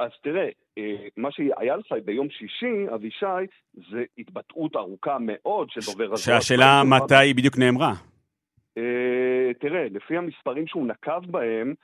אז 0.00 0.10
תראה, 0.22 0.48
אה, 0.78 1.08
מה 1.16 1.28
שהיה 1.32 1.76
לך 1.76 1.92
ביום 2.04 2.28
שישי, 2.30 2.94
אבישי, 2.94 3.26
זה 3.90 4.04
התבטאות 4.18 4.76
ארוכה 4.76 5.16
מאוד 5.20 5.70
של 5.70 5.80
דובר. 5.92 6.16
שהשאלה 6.16 6.82
מתי 6.84 7.14
היא 7.14 7.34
בדיוק 7.34 7.58
נאמרה. 7.58 7.92
אה, 8.78 9.54
תראה, 9.60 9.86
לפי 9.90 10.16
המספרים 10.16 10.66
שהוא 10.66 10.86
נקב 10.86 11.20
בהם, 11.30 11.74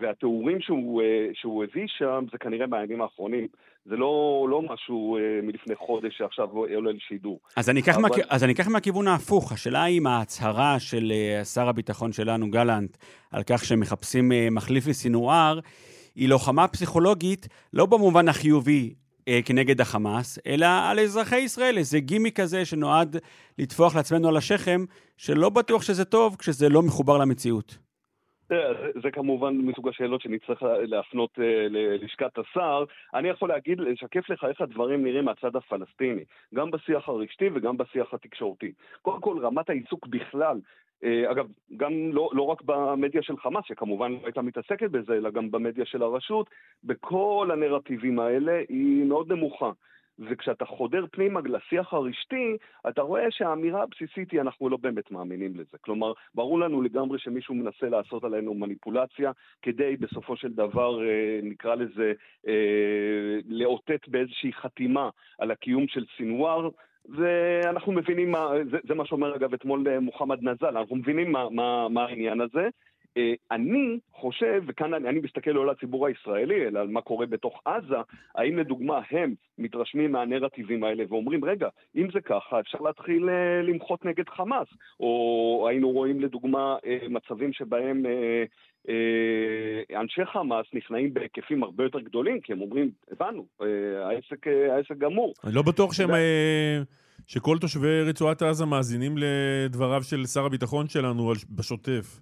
והתיאורים 0.00 0.60
שהוא, 0.60 1.02
אה, 1.02 1.26
שהוא 1.34 1.64
הביא 1.64 1.86
שם, 1.86 2.24
זה 2.32 2.38
כנראה 2.38 2.66
מהימים 2.66 3.02
האחרונים. 3.02 3.46
זה 3.84 3.96
לא, 3.96 4.46
לא 4.50 4.62
משהו 4.62 5.16
אה, 5.16 5.40
מלפני 5.42 5.74
חודש 5.76 6.18
שעכשיו 6.18 6.48
עולה 6.50 6.92
לשידור. 6.92 7.40
אז 7.56 7.70
אני, 7.70 7.80
אבל... 7.92 8.02
מה, 8.02 8.08
אז 8.28 8.44
אני 8.44 8.52
אקח 8.52 8.68
מהכיוון 8.68 9.08
ההפוך. 9.08 9.52
השאלה 9.52 9.82
היא 9.82 9.98
אם 9.98 10.06
ההצהרה 10.06 10.80
של 10.80 11.12
שר 11.54 11.68
הביטחון 11.68 12.12
שלנו, 12.12 12.50
גלנט, 12.50 12.96
על 13.30 13.42
כך 13.42 13.64
שמחפשים 13.64 14.32
מחליף 14.50 14.86
לסינואר, 14.86 15.58
היא 16.14 16.28
לוחמה 16.28 16.68
פסיכולוגית, 16.68 17.48
לא 17.72 17.86
במובן 17.86 18.28
החיובי 18.28 18.94
אה, 18.94 18.99
כנגד 19.44 19.80
החמאס, 19.80 20.38
אלא 20.46 20.66
על 20.90 21.00
אזרחי 21.00 21.38
ישראל, 21.38 21.78
איזה 21.78 22.00
גימי 22.00 22.32
כזה 22.32 22.64
שנועד 22.64 23.16
לטפוח 23.58 23.96
לעצמנו 23.96 24.28
על 24.28 24.36
השכם, 24.36 24.80
שלא 25.16 25.48
בטוח 25.50 25.82
שזה 25.82 26.04
טוב 26.04 26.36
כשזה 26.36 26.68
לא 26.68 26.82
מחובר 26.82 27.18
למציאות. 27.18 27.78
זה, 28.50 28.56
זה 29.02 29.10
כמובן 29.10 29.56
מסוג 29.56 29.88
השאלות 29.88 30.20
שנצטרך 30.20 30.62
להפנות 30.62 31.30
uh, 31.38 31.42
ללשכת 31.70 32.38
השר. 32.38 32.84
אני 33.14 33.28
יכול 33.28 33.48
להגיד, 33.48 33.80
לשקף 33.80 34.30
לך 34.30 34.44
איך 34.44 34.60
הדברים 34.60 35.04
נראים 35.04 35.24
מהצד 35.24 35.56
הפלסטיני, 35.56 36.24
גם 36.54 36.70
בשיח 36.70 37.08
הרשתי 37.08 37.48
וגם 37.54 37.76
בשיח 37.76 38.14
התקשורתי. 38.14 38.72
קודם 39.02 39.20
כל, 39.20 39.38
רמת 39.42 39.70
העיסוק 39.70 40.06
בכלל 40.06 40.56
אה, 40.56 40.60
אגב, 41.04 41.46
גם 41.76 41.92
לא, 42.12 42.30
לא 42.32 42.42
רק 42.42 42.62
במדיה 42.62 43.22
של 43.22 43.36
חמאס, 43.36 43.64
שכמובן 43.66 44.12
לא 44.12 44.18
הייתה 44.24 44.42
מתעסקת 44.42 44.90
בזה, 44.90 45.12
אלא 45.12 45.30
גם 45.30 45.50
במדיה 45.50 45.84
של 45.86 46.02
הרשות, 46.02 46.50
בכל 46.84 47.48
הנרטיבים 47.52 48.18
האלה 48.18 48.60
היא 48.68 49.04
מאוד 49.04 49.32
נמוכה. 49.32 49.70
וכשאתה 50.20 50.64
חודר 50.64 51.04
פנימה 51.12 51.40
לשיח 51.44 51.92
הרשתי, 51.94 52.56
אתה 52.88 53.02
רואה 53.02 53.30
שהאמירה 53.30 53.82
הבסיסית 53.82 54.30
היא 54.30 54.40
אנחנו 54.40 54.68
לא 54.68 54.76
באמת 54.76 55.10
מאמינים 55.10 55.52
לזה. 55.54 55.78
כלומר, 55.80 56.12
ברור 56.34 56.60
לנו 56.60 56.82
לגמרי 56.82 57.18
שמישהו 57.18 57.54
מנסה 57.54 57.88
לעשות 57.88 58.24
עלינו 58.24 58.54
מניפולציה, 58.54 59.32
כדי 59.62 59.96
בסופו 59.96 60.36
של 60.36 60.52
דבר, 60.52 61.02
אה, 61.02 61.40
נקרא 61.42 61.74
לזה, 61.74 62.12
אה, 62.48 63.38
לאותת 63.48 64.08
באיזושהי 64.08 64.52
חתימה 64.52 65.10
על 65.38 65.50
הקיום 65.50 65.88
של 65.88 66.04
סינואר, 66.16 66.68
ואנחנו 67.08 67.92
מבינים 67.92 68.30
מה, 68.30 68.50
זה, 68.70 68.78
זה 68.88 68.94
מה 68.94 69.06
שאומר 69.06 69.36
אגב 69.36 69.54
אתמול 69.54 69.88
אה, 69.88 70.00
מוחמד 70.00 70.42
נזל, 70.42 70.76
אנחנו 70.76 70.96
מבינים 70.96 71.32
מה, 71.32 71.50
מה, 71.50 71.88
מה 71.88 72.04
העניין 72.04 72.40
הזה. 72.40 72.68
אה, 73.16 73.32
אני 73.50 73.98
חושב, 74.12 74.62
וכאן 74.66 74.94
אני, 74.94 75.08
אני 75.08 75.20
מסתכל 75.20 75.50
לא 75.50 75.62
על 75.62 75.70
הציבור 75.70 76.06
הישראלי, 76.06 76.66
אלא 76.66 76.80
על 76.80 76.88
מה 76.88 77.00
קורה 77.00 77.26
בתוך 77.26 77.60
עזה, 77.64 77.96
האם 78.34 78.58
לדוגמה 78.58 79.00
הם 79.10 79.34
מתרשמים 79.58 80.12
מהנרטיבים 80.12 80.84
האלה 80.84 81.04
ואומרים, 81.08 81.44
רגע, 81.44 81.68
אם 81.96 82.08
זה 82.12 82.20
ככה, 82.20 82.60
אפשר 82.60 82.78
להתחיל 82.78 83.28
אה, 83.28 83.62
למחות 83.62 84.04
נגד 84.04 84.28
חמאס, 84.28 84.68
או 85.00 85.66
היינו 85.68 85.90
רואים 85.90 86.20
לדוגמה 86.20 86.76
אה, 86.86 86.98
מצבים 87.08 87.52
שבהם 87.52 88.02
אנשי 89.96 90.24
חמאס 90.24 90.66
נכנעים 90.74 91.14
בהיקפים 91.14 91.62
הרבה 91.62 91.84
יותר 91.84 92.00
גדולים, 92.00 92.40
כי 92.40 92.52
הם 92.52 92.60
אומרים, 92.60 92.90
הבנו, 93.10 93.46
העסק, 94.04 94.46
העסק 94.46 94.98
גמור. 94.98 95.34
אני 95.44 95.54
לא 95.54 95.62
בטוח 95.62 95.92
שהם... 95.92 96.10
שכל 97.26 97.58
תושבי 97.58 98.02
רצועת 98.02 98.42
עזה 98.42 98.66
מאזינים 98.66 99.14
לדבריו 99.16 100.02
של 100.02 100.26
שר 100.26 100.44
הביטחון 100.44 100.88
שלנו 100.88 101.32
בשוטף. 101.50 102.20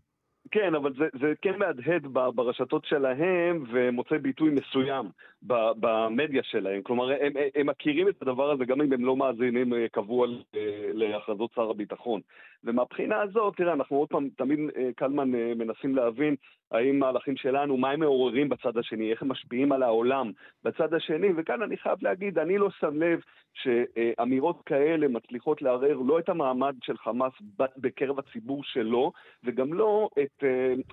כן, 0.50 0.74
אבל 0.74 0.92
זה, 0.98 1.08
זה 1.20 1.32
כן 1.42 1.58
מהדהד 1.58 2.06
ברשתות 2.34 2.84
שלהם 2.84 3.64
ומוצא 3.72 4.18
ביטוי 4.18 4.50
מסוים 4.50 5.06
במדיה 5.42 6.42
שלהם. 6.42 6.82
כלומר, 6.82 7.10
הם, 7.20 7.32
הם 7.54 7.66
מכירים 7.66 8.08
את 8.08 8.22
הדבר 8.22 8.50
הזה 8.50 8.64
גם 8.64 8.80
אם 8.80 8.92
הם 8.92 9.04
לא 9.04 9.16
מאזינים 9.16 9.74
אה, 9.74 9.86
קבוע 9.92 10.26
אה, 10.54 10.60
להכרזות 10.92 11.50
שר 11.54 11.70
הביטחון. 11.70 12.20
ומהבחינה 12.64 13.20
הזאת, 13.20 13.56
תראה, 13.56 13.72
אנחנו 13.72 13.96
עוד 13.96 14.08
פעם, 14.08 14.28
תמיד 14.36 14.58
אה, 14.76 14.88
קלמן 14.96 15.30
מנסים 15.30 15.96
להבין 15.96 16.36
האם 16.72 16.98
מהלכים 16.98 17.36
שלנו, 17.36 17.76
מה 17.76 17.90
הם 17.90 18.00
מעוררים 18.00 18.48
בצד 18.48 18.78
השני, 18.78 19.10
איך 19.10 19.22
הם 19.22 19.28
משפיעים 19.28 19.72
על 19.72 19.82
העולם 19.82 20.32
בצד 20.64 20.94
השני, 20.94 21.28
וכאן 21.36 21.62
אני 21.62 21.76
חייב 21.76 21.98
להגיד, 22.02 22.38
אני 22.38 22.58
לא 22.58 22.70
שם 22.70 23.02
לב 23.02 23.20
שאמירות 23.54 24.62
כאלה 24.66 25.08
מצליחות 25.08 25.62
לערער 25.62 25.98
לא 26.06 26.18
את 26.18 26.28
המעמד 26.28 26.74
של 26.82 26.96
חמאס 26.96 27.32
בקרב 27.76 28.18
הציבור 28.18 28.64
שלו, 28.64 29.12
וגם 29.44 29.72
לא 29.72 30.08
את, 30.22 30.44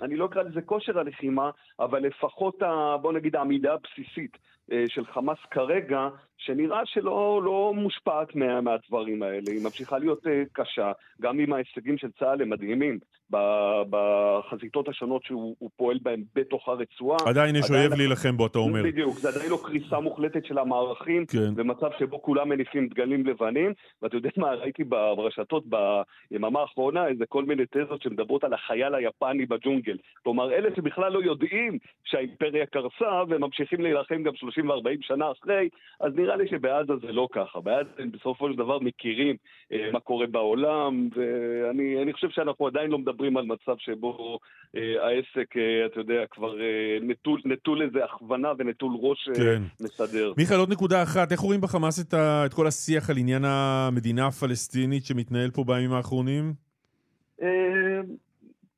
אני 0.01 0.15
לא 0.15 0.25
אקרא 0.25 0.43
לזה 0.43 0.61
כושר 0.61 0.99
הלחימה, 0.99 1.49
אבל 1.79 1.99
לפחות, 1.99 2.61
ה, 2.61 2.97
בוא 3.01 3.13
נגיד, 3.13 3.35
העמידה 3.35 3.73
הבסיסית 3.73 4.37
אה, 4.37 4.64
של 4.87 5.05
חמאס 5.05 5.37
כרגע, 5.51 6.07
שנראה 6.37 6.81
שלא 6.85 7.41
לא 7.43 7.73
מושפעת 7.75 8.35
מה, 8.35 8.61
מהדברים 8.61 9.23
האלה. 9.23 9.51
היא 9.51 9.63
ממשיכה 9.63 9.97
להיות 9.97 10.27
אה, 10.27 10.43
קשה, 10.53 10.91
גם 11.21 11.39
אם 11.39 11.53
ההישגים 11.53 11.97
של 11.97 12.11
צה"ל 12.19 12.41
הם 12.41 12.49
מדהימים 12.49 12.99
בחזיתות 13.89 14.89
השונות 14.89 15.23
שהוא 15.23 15.69
פועל 15.77 15.99
בהן 16.01 16.23
בתוך 16.35 16.69
הרצועה. 16.69 17.17
עדיין 17.25 17.55
יש 17.55 17.71
אויב 17.71 17.93
להילחם 17.93 18.37
בו, 18.37 18.45
אתה 18.47 18.59
אומר. 18.59 18.83
בדיוק, 18.83 19.17
זה 19.17 19.29
עדיין 19.29 19.51
לא 19.51 19.59
קריסה 19.63 19.99
מוחלטת 19.99 20.45
של 20.45 20.57
המערכים, 20.57 21.25
כן. 21.25 21.55
במצב 21.55 21.89
שבו 21.99 22.21
כולם 22.21 22.49
מניפים 22.49 22.87
דגלים 22.87 23.25
לבנים, 23.25 23.73
ואתה 24.01 24.15
יודע 24.15 24.29
מה, 24.37 24.53
ראיתי 24.53 24.83
ברשתות 24.83 25.63
ביממה 26.31 26.59
האחרונה 26.59 27.07
איזה 27.07 27.25
כל 27.29 27.45
מיני 27.45 27.63
תזות 27.71 28.01
שמדברות 28.01 28.43
על 28.43 28.53
החייל 28.53 28.95
היפני 28.95 29.45
בג'ונגל. 29.45 29.97
כלומר, 30.23 30.53
אלה 30.53 30.69
שבכלל 30.75 31.11
לא 31.11 31.19
יודעים 31.23 31.77
שהאימפריה 32.03 32.65
קרסה, 32.65 33.23
וממשיכים 33.29 33.81
להילחם 33.81 34.23
גם 34.23 34.35
30 34.35 34.54
ו-40 34.61 34.97
שנה 35.01 35.31
אחרי, 35.31 35.69
אז 35.99 36.13
נראה 36.15 36.35
לי 36.35 36.47
שבעזה 36.47 36.93
זה 37.01 37.11
לא 37.11 37.27
ככה. 37.31 37.61
בעזה 37.61 37.89
הם 37.97 38.11
בסופו 38.11 38.49
של 38.49 38.55
דבר 38.55 38.79
מכירים 38.79 39.35
אה, 39.71 39.89
מה 39.91 39.99
קורה 39.99 40.27
בעולם, 40.27 41.09
ואני 41.15 42.13
חושב 42.13 42.29
שאנחנו 42.29 42.67
עדיין 42.67 42.89
לא 42.91 42.97
מדברים 42.97 43.37
על 43.37 43.45
מצב 43.45 43.75
שבו 43.77 44.39
אה, 44.75 45.07
העסק, 45.07 45.57
אה, 45.57 45.85
אתה 45.85 45.99
יודע, 45.99 46.21
כבר 46.31 46.61
אה, 46.61 46.97
נטול, 47.01 47.41
נטול 47.45 47.81
איזה 47.81 48.05
הכוונה 48.05 48.51
ונטול 48.57 48.91
ראש 49.01 49.29
אה, 49.29 49.35
כן. 49.35 49.61
מסדר. 49.81 50.33
מיכאל, 50.37 50.57
עוד 50.57 50.71
נקודה 50.71 51.03
אחת, 51.03 51.31
איך 51.31 51.39
רואים 51.39 51.61
בחמאס 51.61 52.07
את, 52.07 52.13
ה, 52.13 52.45
את 52.45 52.53
כל 52.53 52.67
השיח 52.67 53.09
על 53.09 53.17
עניין 53.17 53.45
המדינה 53.45 54.27
הפלסטינית 54.27 55.05
שמתנהל 55.05 55.51
פה 55.51 55.63
בימים 55.63 55.93
האחרונים? 55.93 56.53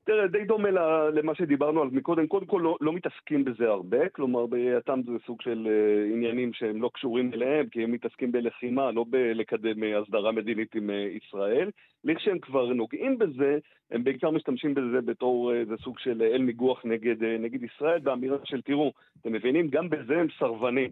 אה, 0.09 0.13
תראה, 0.15 0.27
די 0.27 0.45
דומה 0.45 0.69
למה 1.13 1.35
שדיברנו 1.35 1.81
על 1.81 1.89
מקודם. 1.91 2.27
קודם 2.27 2.45
כל, 2.45 2.61
לא, 2.63 2.77
לא 2.81 2.93
מתעסקים 2.93 3.45
בזה 3.45 3.67
הרבה, 3.69 4.09
כלומר, 4.09 4.45
בראייתם 4.45 5.01
זה 5.05 5.11
סוג 5.25 5.41
של 5.41 5.67
uh, 5.67 6.13
עניינים 6.13 6.53
שהם 6.53 6.81
לא 6.81 6.89
קשורים 6.93 7.33
אליהם, 7.33 7.67
כי 7.69 7.83
הם 7.83 7.91
מתעסקים 7.91 8.31
בלחימה, 8.31 8.91
לא 8.91 9.05
בלקדם 9.09 9.83
uh, 9.83 10.01
הסדרה 10.01 10.31
מדינית 10.31 10.75
עם 10.75 10.89
uh, 10.89 10.93
ישראל. 10.93 11.69
לכשהם 12.03 12.39
כבר 12.39 12.73
נוגעים 12.73 13.17
בזה, 13.17 13.57
הם 13.91 14.03
בעיקר 14.03 14.31
משתמשים 14.31 14.73
בזה 14.73 15.01
בתור 15.01 15.53
איזה 15.53 15.73
uh, 15.73 15.83
סוג 15.83 15.99
של 15.99 16.21
אל 16.21 16.41
ניגוח 16.41 16.85
נגד, 16.85 17.21
uh, 17.21 17.25
נגד 17.39 17.63
ישראל, 17.63 17.99
באמירה 17.99 18.37
של, 18.43 18.61
תראו, 18.61 18.91
אתם 19.21 19.33
מבינים, 19.33 19.67
גם 19.67 19.89
בזה 19.89 20.17
הם 20.19 20.27
סרבנים. 20.39 20.91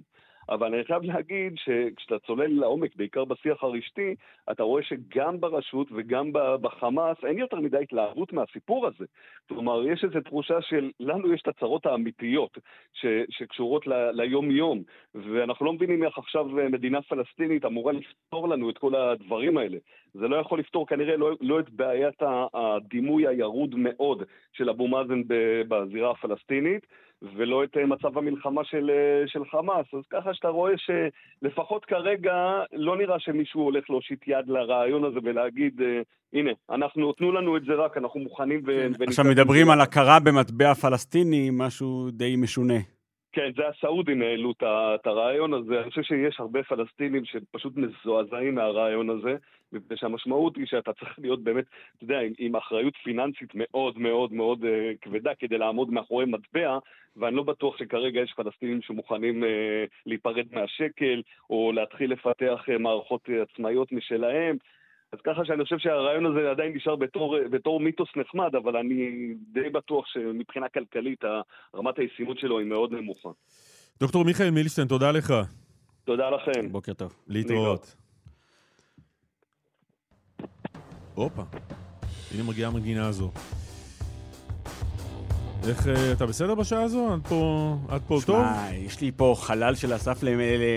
אבל 0.49 0.73
אני 0.73 0.83
חייב 0.83 1.03
להגיד 1.03 1.53
שכשאתה 1.55 2.19
צולל 2.19 2.59
לעומק, 2.59 2.95
בעיקר 2.95 3.25
בשיח 3.25 3.63
הרשתי, 3.63 4.15
אתה 4.51 4.63
רואה 4.63 4.83
שגם 4.83 5.39
ברשות 5.39 5.87
וגם 5.91 6.29
בחמאס 6.33 7.17
אין 7.25 7.37
יותר 7.37 7.59
מדי 7.59 7.77
התלהבות 7.77 8.33
מהסיפור 8.33 8.87
הזה. 8.87 9.05
כלומר, 9.49 9.87
יש 9.87 10.03
איזו 10.03 10.19
תחושה 10.21 10.61
של 10.61 10.91
לנו 10.99 11.33
יש 11.33 11.41
את 11.41 11.47
הצרות 11.47 11.85
האמיתיות 11.85 12.57
ש, 12.93 13.05
שקשורות 13.29 13.87
ל, 13.87 14.11
ליום-יום, 14.11 14.83
ואנחנו 15.15 15.65
לא 15.65 15.73
מבינים 15.73 16.03
איך 16.03 16.17
עכשיו 16.17 16.45
מדינה 16.45 17.01
פלסטינית 17.01 17.65
אמורה 17.65 17.93
לפתור 17.93 18.49
לנו 18.49 18.69
את 18.69 18.77
כל 18.77 18.95
הדברים 18.95 19.57
האלה. 19.57 19.77
זה 20.13 20.27
לא 20.27 20.35
יכול 20.35 20.59
לפתור 20.59 20.87
כנראה 20.87 21.17
לא, 21.17 21.31
לא 21.41 21.59
את 21.59 21.69
בעיית 21.69 22.21
הדימוי 22.53 23.27
הירוד 23.27 23.75
מאוד 23.75 24.23
של 24.53 24.69
אבו 24.69 24.87
מאזן 24.87 25.21
בזירה 25.67 26.11
הפלסטינית. 26.11 26.85
ולא 27.21 27.63
את 27.63 27.77
אה, 27.77 27.85
מצב 27.85 28.17
המלחמה 28.17 28.61
של, 28.63 28.89
אה, 28.89 29.27
של 29.27 29.45
חמאס. 29.51 29.85
אז 29.93 30.03
ככה 30.09 30.33
שאתה 30.33 30.47
רואה 30.47 30.73
שלפחות 30.77 31.85
כרגע 31.85 32.33
לא 32.73 32.97
נראה 32.97 33.19
שמישהו 33.19 33.61
הולך 33.61 33.89
להושיט 33.89 34.27
יד 34.27 34.47
לרעיון 34.47 35.03
הזה 35.03 35.19
ולהגיד, 35.23 35.81
אה, 35.81 36.01
הנה, 36.33 36.51
אנחנו, 36.69 37.13
תנו 37.13 37.31
לנו 37.31 37.57
את 37.57 37.63
זה 37.65 37.73
רק, 37.73 37.97
אנחנו 37.97 38.19
מוכנים 38.19 38.61
ו... 38.65 38.87
כן. 38.97 39.03
עכשיו 39.07 39.25
מדברים 39.25 39.69
על 39.69 39.81
הכרה 39.81 40.19
במטבע 40.19 40.73
פלסטיני, 40.73 41.49
משהו 41.53 42.09
די 42.11 42.35
משונה. 42.35 42.94
כן, 43.35 43.51
זה 43.55 43.67
הסעודים 43.67 44.21
העלו 44.21 44.51
את 44.61 45.07
הרעיון 45.07 45.53
הזה. 45.53 45.81
אני 45.81 45.89
חושב 45.89 46.03
שיש 46.03 46.39
הרבה 46.39 46.63
פלסטינים 46.63 47.25
שפשוט 47.25 47.73
מזועזעים 47.77 48.55
מהרעיון 48.55 49.09
הזה, 49.09 49.35
מפני 49.73 49.97
שהמשמעות 49.97 50.55
היא 50.57 50.65
שאתה 50.65 50.93
צריך 50.93 51.19
להיות 51.19 51.43
באמת, 51.43 51.65
אתה 51.95 52.03
יודע, 52.03 52.19
עם, 52.19 52.33
עם 52.37 52.55
אחריות 52.55 52.93
פיננסית 53.03 53.49
מאוד 53.55 53.99
מאוד 53.99 54.33
מאוד 54.33 54.63
uh, 54.63 54.67
כבדה 55.01 55.35
כדי 55.39 55.57
לעמוד 55.57 55.89
מאחורי 55.89 56.25
מטבע, 56.25 56.77
ואני 57.17 57.35
לא 57.35 57.43
בטוח 57.43 57.77
שכרגע 57.77 58.21
יש 58.21 58.33
פלסטינים 58.33 58.81
שמוכנים 58.81 59.43
uh, 59.43 59.47
להיפרד 60.05 60.45
מהשקל, 60.51 61.21
או 61.49 61.71
להתחיל 61.71 62.11
לפתח 62.11 62.65
uh, 62.67 62.77
מערכות 62.77 63.29
uh, 63.29 63.51
עצמאיות 63.51 63.91
משלהם. 63.91 64.57
אז 65.15 65.21
ככה 65.23 65.45
שאני 65.45 65.63
חושב 65.63 65.77
שהרעיון 65.79 66.25
הזה 66.25 66.51
עדיין 66.51 66.73
נשאר 66.75 66.95
בתור, 66.95 67.37
בתור 67.51 67.79
מיתוס 67.79 68.09
נחמד, 68.15 68.55
אבל 68.55 68.77
אני 68.77 69.33
די 69.53 69.69
בטוח 69.69 70.05
שמבחינה 70.07 70.69
כלכלית 70.69 71.21
רמת 71.75 71.99
הישימות 71.99 72.39
שלו 72.39 72.59
היא 72.59 72.67
מאוד 72.67 72.91
נמוכה. 72.93 73.29
דוקטור 73.99 74.25
מיכאל 74.25 74.51
מילשטיין, 74.51 74.87
תודה 74.87 75.11
לך. 75.11 75.33
תודה 76.03 76.29
לכם. 76.29 76.71
בוקר 76.71 76.93
טוב. 76.93 77.15
להתראות. 77.27 77.95
הופה, 81.13 81.43
הנה 82.33 82.43
מגיעה 82.43 82.71
המגינה 82.71 83.07
הזו. 83.07 83.31
איך, 85.67 85.87
אה, 85.87 86.11
אתה 86.11 86.25
בסדר 86.25 86.55
בשעה 86.55 86.81
הזו? 86.81 87.15
את 87.15 87.27
פה, 87.27 87.75
את 87.95 88.01
פה 88.07 88.17
שמה, 88.17 88.25
טוב? 88.25 88.45
שמע, 88.45 88.67
יש 88.73 89.01
לי 89.01 89.11
פה 89.15 89.35
חלל 89.39 89.75
של 89.75 89.95
אסף 89.95 90.23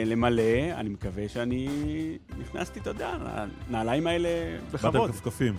למלא, 0.07 0.43
אני 0.75 0.89
מקווה 0.89 1.29
שאני 1.29 1.69
נכנסתי, 2.39 2.81
אתה 2.81 2.91
יודע, 2.91 3.17
לנעליים 3.69 4.07
האלה 4.07 4.29
בכבוד. 4.73 4.97
באת 4.97 5.11
כפכפים. 5.11 5.57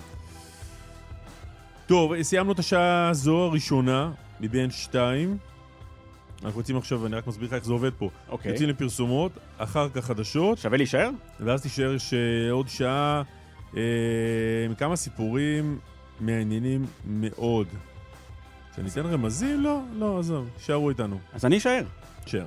טוב, 1.88 2.22
סיימנו 2.22 2.52
את 2.52 2.60
השעה 2.60 3.10
הזו 3.10 3.38
הראשונה 3.38 4.12
מבין 4.40 4.72
שתיים. 4.72 5.38
אנחנו 6.44 6.60
יוצאים 6.60 6.78
עכשיו, 6.78 7.06
אני 7.06 7.16
רק 7.16 7.28
מסביר 7.28 7.48
לך 7.48 7.54
איך 7.54 7.66
זה 7.66 7.74
עובד 7.74 7.94
פה. 7.94 8.10
אוקיי. 8.30 8.52
יוצאים 8.52 8.70
לפרסומות, 8.70 9.32
אחר 9.58 9.90
כך 9.90 10.06
חדשות. 10.06 10.58
שווה 10.58 10.78
להישאר? 10.78 11.10
ואז 11.40 11.62
תישאר 11.62 11.98
שעוד 11.98 12.68
שעה 12.68 13.22
אה, 13.78 13.82
עם 14.66 14.76
כמה 14.76 14.96
סיפורים 14.96 15.80
מעניינים 16.20 16.86
מאוד. 17.06 17.68
שאני 18.76 18.90
אתן 18.90 19.06
רמזים? 19.06 19.64
לא, 19.64 19.82
לא, 19.94 20.20
עזוב, 20.20 20.50
שערו 20.60 20.90
איתנו. 20.90 21.18
אז 21.34 21.46
אני 21.46 21.58
אשאר. 21.58 21.84
שער. 22.26 22.46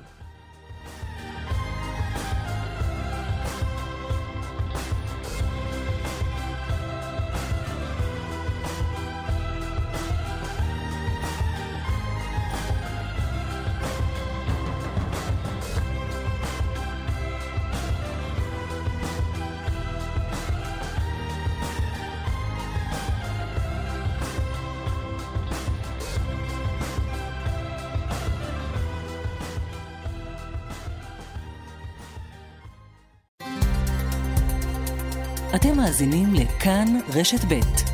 מאזינים 35.93 36.33
לכאן 36.33 36.99
רשת 37.15 37.45
ב'. 37.47 37.92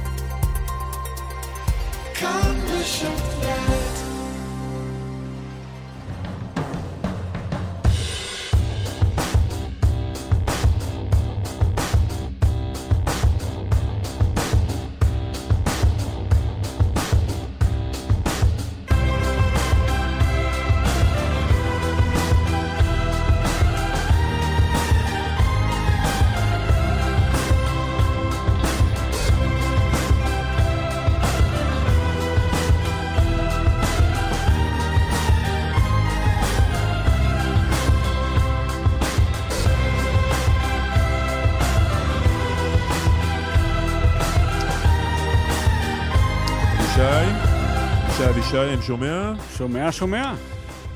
שי, 48.50 48.82
שומע? 48.82 49.34
שומע, 49.58 49.92
שומע. 49.92 50.34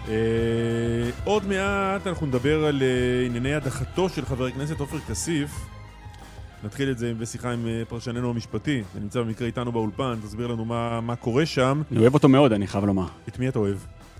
אה, 0.07 0.13
עוד 1.23 1.45
מעט 1.47 2.07
אנחנו 2.07 2.25
נדבר 2.25 2.65
על 2.65 2.81
אה, 2.81 3.25
ענייני 3.25 3.53
הדחתו 3.53 4.09
של 4.09 4.25
חבר 4.25 4.45
הכנסת 4.45 4.79
עופר 4.79 4.99
כסיף. 4.99 5.65
נתחיל 6.63 6.91
את 6.91 6.97
זה 6.97 7.13
בשיחה 7.13 7.51
עם 7.51 7.67
אה, 7.67 7.83
פרשננו 7.87 8.29
המשפטי, 8.29 8.83
נמצא 9.01 9.21
במקרה 9.21 9.47
איתנו 9.47 9.71
באולפן, 9.71 10.15
תסביר 10.23 10.47
לנו 10.47 10.65
מה, 10.65 11.01
מה 11.01 11.15
קורה 11.15 11.45
שם. 11.45 11.81
אני 11.91 11.99
אוהב 11.99 12.13
אותו 12.13 12.29
מאוד, 12.29 12.51
אני 12.53 12.67
חייב 12.67 12.85
לומר. 12.85 13.07
את 13.27 13.39
מי 13.39 13.47
אתה 13.47 13.59
אוהב? 13.59 13.77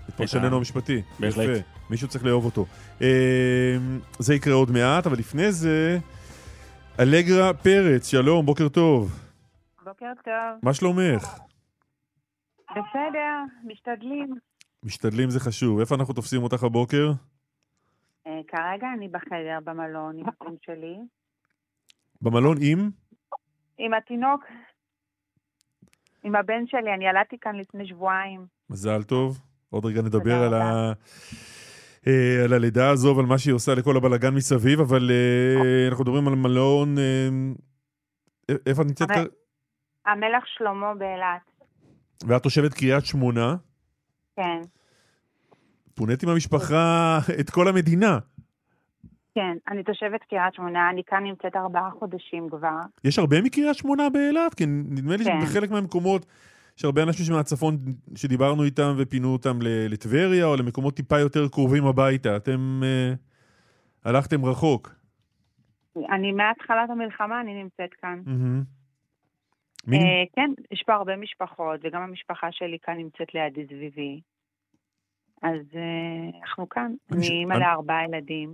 את 0.08 0.14
פרשננו 0.14 0.56
המשפטי. 0.56 1.02
בהחלט. 1.20 1.48
יפה. 1.48 1.60
מישהו 1.90 2.08
צריך 2.08 2.24
לאהוב 2.24 2.44
אותו. 2.44 2.66
אה, 3.02 3.08
זה 4.18 4.34
יקרה 4.34 4.54
עוד 4.54 4.70
מעט, 4.70 5.06
אבל 5.06 5.18
לפני 5.18 5.52
זה, 5.52 5.98
אלגרה 7.00 7.52
פרץ, 7.54 8.08
שלום, 8.08 8.46
בוקר 8.46 8.68
טוב. 8.68 9.18
בוקר 9.84 10.12
טוב. 10.24 10.58
מה 10.62 10.74
שלומך? 10.74 11.43
בסדר, 12.74 13.42
משתדלים. 13.64 14.34
משתדלים 14.82 15.30
זה 15.30 15.40
חשוב. 15.40 15.80
איפה 15.80 15.94
אנחנו 15.94 16.14
תופסים 16.14 16.42
אותך 16.42 16.62
הבוקר? 16.62 17.12
אה, 18.26 18.40
כרגע 18.48 18.86
אני 18.96 19.08
בחדר 19.08 19.58
במלון 19.64 20.18
עם 20.18 20.26
הבן 20.28 20.54
שלי, 20.62 20.96
במלון 22.22 22.56
עם? 22.60 22.90
עם 23.78 23.94
התינוק, 23.94 24.44
עם 26.22 26.36
הבן 26.36 26.66
שלי, 26.66 26.94
אני 26.94 27.08
ילדתי 27.08 27.38
כאן 27.40 27.56
לפני 27.56 27.86
שבועיים. 27.86 28.46
מזל 28.70 29.02
טוב. 29.02 29.40
עוד 29.70 29.84
רגע 29.84 30.02
נדבר 30.02 30.42
על, 30.42 30.54
ה... 30.54 30.92
אה, 32.06 32.44
על 32.44 32.52
הלידה 32.52 32.90
הזו 32.90 33.14
ועל 33.16 33.26
מה 33.26 33.38
שהיא 33.38 33.54
עושה 33.54 33.74
לכל 33.74 33.96
הבלגן 33.96 34.34
מסביב, 34.34 34.80
אבל 34.80 35.10
אה, 35.10 35.88
אנחנו 35.88 36.04
מדברים 36.04 36.28
על 36.28 36.34
מלון... 36.34 36.94
איפה 38.66 38.82
את 38.82 38.86
נמצאת? 38.86 39.08
המלך 40.06 40.46
שלמה 40.46 40.94
באילת, 40.94 41.53
ואת 42.26 42.42
תושבת 42.42 42.74
קריית 42.74 43.06
שמונה. 43.06 43.56
כן, 44.36 44.60
פונית 45.94 46.22
עם 46.22 46.28
המשפחה 46.28 47.18
את 47.40 47.50
כל 47.50 47.68
המדינה. 47.68 48.18
כן. 49.34 49.56
אני 49.68 49.82
תושבת 49.82 50.20
קריית 50.30 50.54
שמונה, 50.54 50.90
אני 50.90 51.02
כאן 51.06 51.22
נמצאת 51.24 51.56
ארבעה 51.56 51.90
חודשים 51.90 52.48
כבר. 52.48 52.78
יש 53.04 53.18
הרבה 53.18 53.42
מקריית 53.42 53.76
שמונה 53.76 54.10
באילת? 54.10 54.54
כי 54.54 54.66
נדמה 54.66 55.16
לי 55.16 55.24
כן. 55.24 55.40
שבחלק 55.40 55.70
מהמקומות 55.70 56.26
יש 56.78 56.84
הרבה 56.84 57.02
אנשים 57.02 57.34
מהצפון 57.34 57.76
שדיברנו 58.14 58.64
איתם 58.64 58.94
ופינו 58.98 59.32
אותם 59.32 59.58
לטבריה 59.62 60.44
או 60.46 60.56
למקומות 60.56 60.96
טיפה 60.96 61.18
יותר 61.18 61.48
קרובים 61.48 61.86
הביתה. 61.86 62.36
אתם 62.36 62.80
אה, 62.84 63.12
הלכתם 64.04 64.44
רחוק. 64.44 64.94
אני 65.96 66.32
מהתחלת 66.32 66.90
המלחמה, 66.90 67.40
אני 67.40 67.62
נמצאת 67.62 67.94
כאן. 68.02 68.20
מהמם. 68.26 68.62
מי 69.86 69.96
אה, 69.96 70.24
כן, 70.36 70.50
יש 70.70 70.82
פה 70.86 70.94
הרבה 70.94 71.16
משפחות, 71.16 71.80
וגם 71.82 72.02
המשפחה 72.02 72.52
שלי 72.52 72.78
כאן 72.82 72.94
נמצאת 72.96 73.34
לידי 73.34 73.66
סביבי. 73.66 74.20
אז 75.42 75.60
אה, 75.74 76.40
אנחנו 76.40 76.68
כאן. 76.68 76.94
אני 77.12 77.28
אימא 77.28 77.54
לארבעה 77.54 78.04
ילדים. 78.04 78.52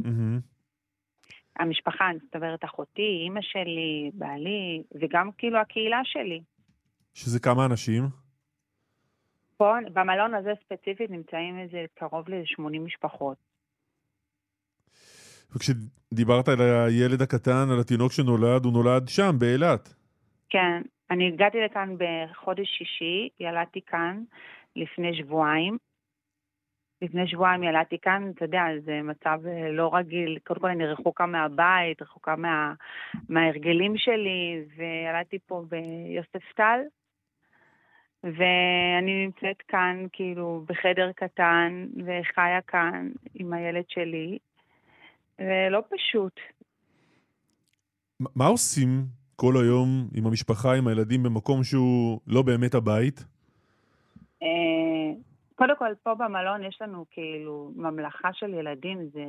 המשפחה, 1.59 2.11
אני 2.11 2.19
מדברת 2.35 2.65
אחותי, 2.65 3.21
אימא 3.25 3.41
שלי, 3.43 4.11
בעלי, 4.15 4.83
וגם 5.01 5.31
כאילו 5.39 5.59
הקהילה 5.59 6.01
שלי. 6.05 6.43
שזה 7.15 7.41
כמה 7.41 7.67
אנשים? 7.67 8.03
פה, 9.57 9.75
במלון 9.93 10.35
הזה 10.35 10.53
ספציפית 10.65 11.11
נמצאים 11.11 11.59
איזה 11.59 11.85
קרוב 11.95 12.29
ל-80 12.29 12.81
משפחות. 12.81 13.37
וכשדיברת 15.57 16.49
על 16.49 16.61
הילד 16.61 17.23
הקטן, 17.23 17.67
על 17.73 17.81
התינוק 17.81 18.13
שנולד, 18.13 18.65
הוא 18.65 18.73
נולד 18.73 19.09
שם, 19.09 19.37
באילת. 19.39 19.95
כן, 20.49 20.83
אני 21.11 21.29
הגעתי 21.29 21.61
לכאן 21.61 21.97
בחודש 21.99 22.69
שישי, 22.79 23.29
ילדתי 23.41 23.81
כאן 23.87 24.23
לפני 24.77 25.15
שבועיים. 25.17 25.79
לפני 27.03 27.29
שבועיים 27.29 27.63
ילדתי 27.63 27.99
כאן, 27.99 28.31
אתה 28.35 28.45
יודע, 28.45 28.63
זה 28.85 29.01
מצב 29.03 29.41
אה, 29.47 29.73
לא 29.73 29.95
רגיל. 29.95 30.39
קודם 30.47 30.61
כל 30.61 30.69
אני 30.71 30.87
רחוקה 30.87 31.27
מהבית, 31.27 32.03
רחוקה 32.03 32.37
מה, 32.37 32.75
מההרגלים 33.29 33.97
שלי, 33.97 34.65
וילדתי 34.77 35.39
פה 35.47 35.65
ביוספטל. 35.69 36.81
ואני 38.25 39.27
נמצאת 39.27 39.63
כאן, 39.69 40.07
כאילו, 40.13 40.65
בחדר 40.69 41.13
קטן, 41.13 41.87
וחיה 41.97 42.61
כאן 42.61 43.11
עם 43.35 43.53
הילד 43.53 43.85
שלי. 43.89 44.39
ולא 45.39 45.83
פשוט. 45.91 46.41
מה- 48.21 48.31
מה 48.37 48.47
עושים 48.47 48.89
כל 49.41 49.55
היום 49.65 50.09
עם 50.15 50.27
המשפחה, 50.27 50.75
עם 50.75 50.87
הילדים, 50.87 51.23
במקום 51.23 51.65
שהוא 51.65 52.21
לא 52.27 52.43
באמת 52.43 52.75
הבית? 52.75 53.25
אה, 54.43 55.13
קודם 55.55 55.77
כל, 55.79 55.93
פה 56.03 56.15
במלון 56.15 56.65
יש 56.65 56.79
לנו 56.81 57.05
כאילו 57.11 57.73
ממלכה 57.77 58.29
של 58.33 58.55
ילדים, 58.55 59.09
זה, 59.13 59.25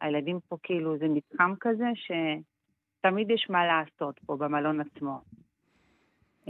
הילדים 0.00 0.38
פה 0.48 0.56
כאילו, 0.62 0.98
זה 0.98 1.08
מתחם 1.08 1.54
כזה 1.60 1.84
שתמיד 1.94 3.30
יש 3.30 3.46
מה 3.50 3.66
לעשות 3.66 4.20
פה 4.26 4.36
במלון 4.36 4.80
עצמו. 4.80 5.20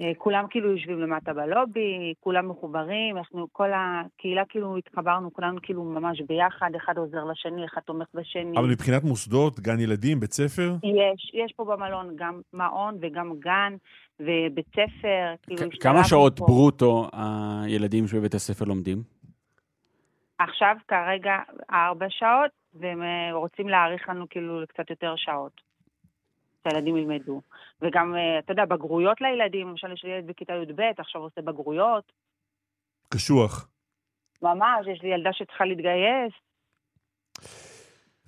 אה, 0.00 0.12
כולם 0.18 0.44
כאילו 0.50 0.70
יושבים 0.70 1.00
למטה 1.00 1.32
בלובי, 1.32 2.14
כולם 2.20 2.48
מחוברים, 2.48 3.16
אנחנו, 3.16 3.46
כל 3.52 3.68
הקהילה 3.74 4.42
כאילו 4.48 4.76
התחברנו, 4.76 5.32
כולנו 5.32 5.62
כאילו 5.62 5.84
ממש 5.84 6.20
ביחד, 6.28 6.70
אחד 6.76 6.98
עוזר 6.98 7.24
לשני, 7.24 7.64
אחד 7.64 7.80
תומך 7.80 8.06
בשני. 8.14 8.58
אבל 8.58 8.68
מבחינת 8.70 9.04
מוסדות, 9.04 9.60
גן 9.60 9.80
ילדים, 9.80 10.20
בית 10.20 10.32
ספר? 10.32 10.76
יש, 10.82 11.30
יש 11.34 11.52
פה 11.56 11.64
במלון 11.64 12.16
גם 12.16 12.40
מעון 12.52 12.98
וגם 13.00 13.32
גן 13.38 13.76
ובית 14.20 14.66
ספר. 14.68 15.34
כאילו, 15.42 15.70
כמה 15.80 16.04
שעות 16.04 16.38
פה. 16.38 16.46
ברוטו 16.46 17.08
הילדים 17.12 18.06
שבבית 18.06 18.34
הספר 18.34 18.64
לומדים? 18.64 19.02
עכשיו 20.38 20.76
כרגע 20.88 21.36
ארבע 21.70 22.06
שעות, 22.08 22.50
והם 22.74 23.02
אה, 23.02 23.32
רוצים 23.32 23.68
להאריך 23.68 24.08
לנו 24.08 24.26
כאילו 24.30 24.60
קצת 24.68 24.90
יותר 24.90 25.14
שעות. 25.16 25.67
שהילדים 26.64 26.96
ילמדו. 26.96 27.40
וגם, 27.82 28.14
אה, 28.14 28.38
אתה 28.38 28.52
יודע, 28.52 28.64
בגרויות 28.64 29.20
לילדים, 29.20 29.68
למשל 29.68 29.92
יש 29.92 30.04
לי 30.04 30.10
ילד 30.10 30.26
בכיתה 30.26 30.52
י"ב, 30.52 30.80
עכשיו 30.98 31.20
עושה 31.20 31.42
בגרויות. 31.42 32.12
קשוח. 33.08 33.68
ממש, 34.42 34.86
יש 34.92 35.02
לי 35.02 35.08
ילדה 35.08 35.32
שצריכה 35.32 35.64
להתגייס. 35.64 36.32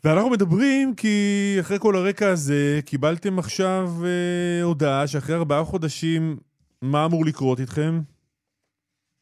ואנחנו 0.05 0.31
מדברים 0.31 0.95
כי 0.97 1.57
אחרי 1.61 1.78
כל 1.78 1.97
הרקע 1.97 2.28
הזה, 2.28 2.81
קיבלתם 2.87 3.39
עכשיו 3.39 3.85
אה, 4.05 4.62
הודעה 4.62 5.07
שאחרי 5.07 5.37
ארבעה 5.37 5.64
חודשים, 5.64 6.37
מה 6.83 7.07
אמור 7.07 7.24
לקרות 7.26 7.61
איתכם? 7.61 7.93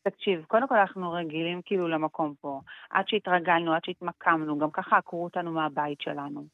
תקשיב, 0.03 0.45
קודם 0.45 0.69
כל 0.69 0.77
אנחנו 0.77 1.13
רגילים 1.13 1.61
כאילו 1.65 1.89
למקום 1.89 2.35
פה. 2.41 2.61
עד 2.91 3.09
שהתרגלנו, 3.09 3.73
עד 3.73 3.85
שהתמקמנו, 3.85 4.59
גם 4.59 4.71
ככה 4.71 4.97
עקרו 4.97 5.25
אותנו 5.25 5.53
מהבית 5.53 6.01
שלנו. 6.01 6.45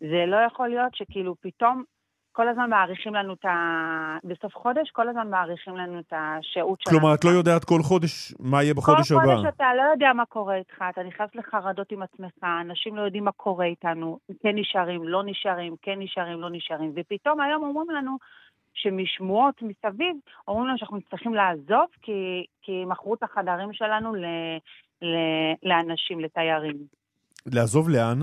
זה 0.00 0.24
לא 0.26 0.36
יכול 0.36 0.68
להיות 0.68 0.94
שכאילו 0.94 1.34
פתאום 1.40 1.84
כל 2.36 2.48
הזמן 2.48 2.70
מאריכים 2.70 3.14
לנו 3.14 3.32
את 3.32 3.44
ה... 3.44 4.18
בסוף 4.24 4.54
חודש, 4.54 4.90
כל 4.90 5.08
הזמן 5.08 5.30
מאריכים 5.30 5.76
לנו 5.76 5.98
את 5.98 6.12
השהות 6.12 6.80
שלנו. 6.80 6.98
כלומר, 6.98 7.14
את 7.14 7.24
לא 7.24 7.30
יודעת 7.30 7.64
כל 7.64 7.82
חודש 7.82 8.34
מה 8.40 8.62
יהיה 8.62 8.74
בחודש 8.74 9.12
כל 9.12 9.18
הבא. 9.22 9.36
חודש 9.36 9.52
אתה 9.56 9.64
לא 9.76 9.82
יודע 9.82 10.12
מה 10.12 10.26
קורה 10.26 10.56
איתך, 10.56 10.84
אתה 10.90 11.02
נכנס 11.02 11.30
לחרדות 11.34 11.92
עם 11.92 12.02
עצמך, 12.02 12.44
אנשים 12.60 12.96
לא 12.96 13.02
יודעים 13.02 13.24
מה 13.24 13.32
קורה 13.32 13.64
איתנו, 13.64 14.18
כן 14.42 14.54
נשארים, 14.54 15.08
לא 15.08 15.22
נשארים, 15.24 15.74
כן 15.82 15.98
נשארים, 15.98 16.40
לא 16.40 16.48
נשארים, 16.50 16.92
ופתאום 16.96 17.40
היום 17.40 17.62
אומרים 17.62 17.90
לנו 17.90 18.16
שמשמועות 18.74 19.62
מסביב, 19.62 20.16
אומרים 20.48 20.66
לנו 20.66 20.78
שאנחנו 20.78 20.98
צריכים 21.10 21.34
לעזוב 21.34 21.86
כי, 22.02 22.44
כי 22.62 22.84
מכרו 22.86 23.14
את 23.14 23.22
החדרים 23.22 23.72
שלנו 23.72 24.14
ל, 24.14 24.24
ל, 25.02 25.16
לאנשים, 25.62 26.20
לתיירים. 26.20 26.76
לעזוב 27.46 27.88
לאן? 27.88 28.18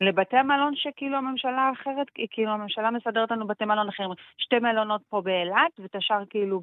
לבתי 0.00 0.42
מלון 0.42 0.72
שכאילו 0.76 1.16
הממשלה 1.16 1.62
האחרת, 1.62 2.06
כאילו 2.30 2.50
הממשלה 2.50 2.90
מסדרת 2.90 3.30
לנו 3.30 3.46
בתי 3.46 3.64
מלון 3.64 3.88
אחרים. 3.88 4.10
שתי 4.38 4.58
מלונות 4.58 5.02
פה 5.08 5.20
באילת, 5.20 5.72
ואת 5.78 5.94
השאר 5.94 6.22
כאילו 6.30 6.60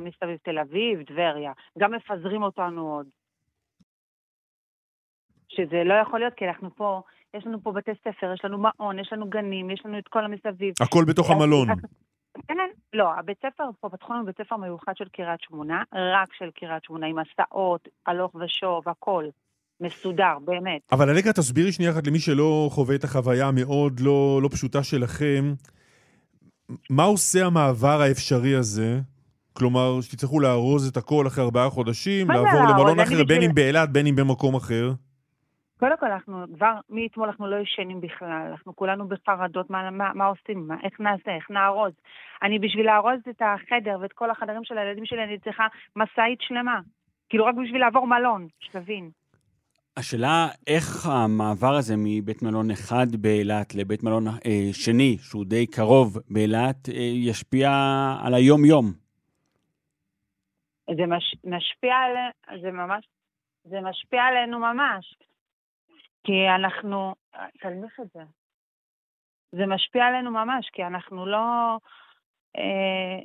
מסביב 0.00 0.36
תל 0.42 0.58
אביב, 0.58 1.02
טבריה. 1.02 1.52
גם 1.78 1.92
מפזרים 1.92 2.42
אותנו 2.42 2.94
עוד. 2.94 3.06
שזה 5.48 5.84
לא 5.84 5.94
יכול 5.94 6.18
להיות, 6.18 6.34
כי 6.34 6.48
אנחנו 6.48 6.74
פה, 6.74 7.02
יש 7.34 7.46
לנו 7.46 7.60
פה 7.60 7.72
בתי 7.72 7.90
ספר, 8.00 8.32
יש 8.34 8.44
לנו 8.44 8.58
מעון, 8.58 8.98
יש 8.98 9.12
לנו 9.12 9.30
גנים, 9.30 9.70
יש 9.70 9.82
לנו 9.84 9.98
את 9.98 10.08
כל 10.08 10.24
המסביב. 10.24 10.74
הכל 10.80 11.04
בתוך 11.08 11.30
המלון. 11.30 11.68
כן, 12.48 12.54
לא, 12.92 13.14
הבית 13.14 13.38
ספר, 13.38 13.64
פה 13.80 13.88
פתחו 13.88 14.12
לנו 14.12 14.24
בית 14.26 14.38
ספר 14.38 14.56
מיוחד 14.56 14.96
של 14.96 15.08
קריית 15.08 15.40
שמונה, 15.40 15.82
רק 15.92 16.32
של 16.32 16.50
קריית 16.50 16.84
שמונה, 16.84 17.06
עם 17.06 17.16
הסעות, 17.18 17.88
הלוך 18.06 18.34
ושוב, 18.34 18.88
הכל. 18.88 19.24
מסודר, 19.80 20.38
באמת. 20.44 20.80
אבל 20.92 21.08
אלגה, 21.10 21.32
תסבירי 21.32 21.72
שנייה 21.72 21.90
אחת 21.90 22.06
למי 22.06 22.18
שלא 22.18 22.68
חווה 22.72 22.94
את 22.94 23.04
החוויה 23.04 23.48
המאוד 23.48 24.00
לא, 24.00 24.40
לא 24.42 24.48
פשוטה 24.48 24.82
שלכם, 24.82 25.54
מה 26.90 27.02
עושה 27.02 27.46
המעבר 27.46 28.00
האפשרי 28.00 28.54
הזה? 28.54 29.00
כלומר, 29.52 30.00
שתצטרכו 30.00 30.40
לארוז 30.40 30.88
את 30.88 30.96
הכל 30.96 31.26
אחרי 31.26 31.44
ארבעה 31.44 31.70
חודשים, 31.70 32.30
לעבור? 32.30 32.50
למלון 32.70 33.00
אחר, 33.00 33.14
בין 33.16 33.24
בשביל- 33.26 33.42
אם 33.44 33.54
באילת, 33.54 33.90
בין 33.92 34.06
אם 34.06 34.16
במקום 34.16 34.54
אחר. 34.54 34.92
קודם 35.78 35.98
כל, 36.00 36.06
אנחנו 36.12 36.44
כבר, 36.56 36.72
מאתמול 36.90 37.28
אנחנו 37.28 37.46
לא 37.50 37.56
ישנים 37.56 38.00
בכלל, 38.00 38.46
אנחנו 38.50 38.76
כולנו 38.76 39.08
בחרדות, 39.08 39.70
מה, 39.70 39.90
מה, 39.90 40.12
מה 40.14 40.24
עושים, 40.24 40.68
מה, 40.68 40.74
איך 40.84 41.00
נעשה, 41.00 41.30
איך 41.36 41.50
נארוז. 41.50 41.92
אני 42.42 42.58
בשביל 42.58 42.86
לארוז 42.86 43.20
את 43.30 43.42
החדר 43.42 43.98
ואת 44.02 44.12
כל 44.12 44.30
החדרים 44.30 44.64
של 44.64 44.78
הילדים 44.78 45.06
שלי, 45.06 45.24
אני 45.24 45.38
צריכה 45.38 45.66
משאית 45.96 46.38
שלמה. 46.40 46.80
כאילו 47.28 47.44
רק 47.44 47.54
בשביל 47.64 47.80
לעבור 47.80 48.06
מלון, 48.06 48.46
שתבין. 48.60 49.10
השאלה 49.96 50.48
איך 50.66 51.06
המעבר 51.06 51.74
הזה 51.78 51.94
מבית 51.98 52.42
מלון 52.42 52.70
אחד 52.70 53.06
באילת 53.20 53.74
לבית 53.74 54.02
מלון 54.02 54.28
אה, 54.28 54.68
שני, 54.72 55.16
שהוא 55.18 55.44
די 55.44 55.66
קרוב 55.66 56.18
באילת, 56.30 56.88
אה, 56.88 56.94
ישפיע 57.28 57.70
על 58.24 58.34
היום-יום. 58.34 58.84
זה 60.96 61.06
מש, 61.06 61.34
משפיע 61.44 61.94
על... 61.94 62.12
זה 62.60 62.70
ממש... 62.70 63.04
זה 63.64 63.80
משפיע 63.80 64.22
עלינו 64.22 64.58
ממש. 64.58 65.14
כי 66.24 66.48
אנחנו... 66.48 67.14
תלמיך 67.60 68.00
את 68.00 68.06
זה. 68.14 68.22
זה 69.52 69.66
משפיע 69.66 70.04
עלינו 70.04 70.30
ממש, 70.30 70.70
כי 70.72 70.84
אנחנו 70.84 71.26
לא... 71.26 71.78
אה, 72.56 73.18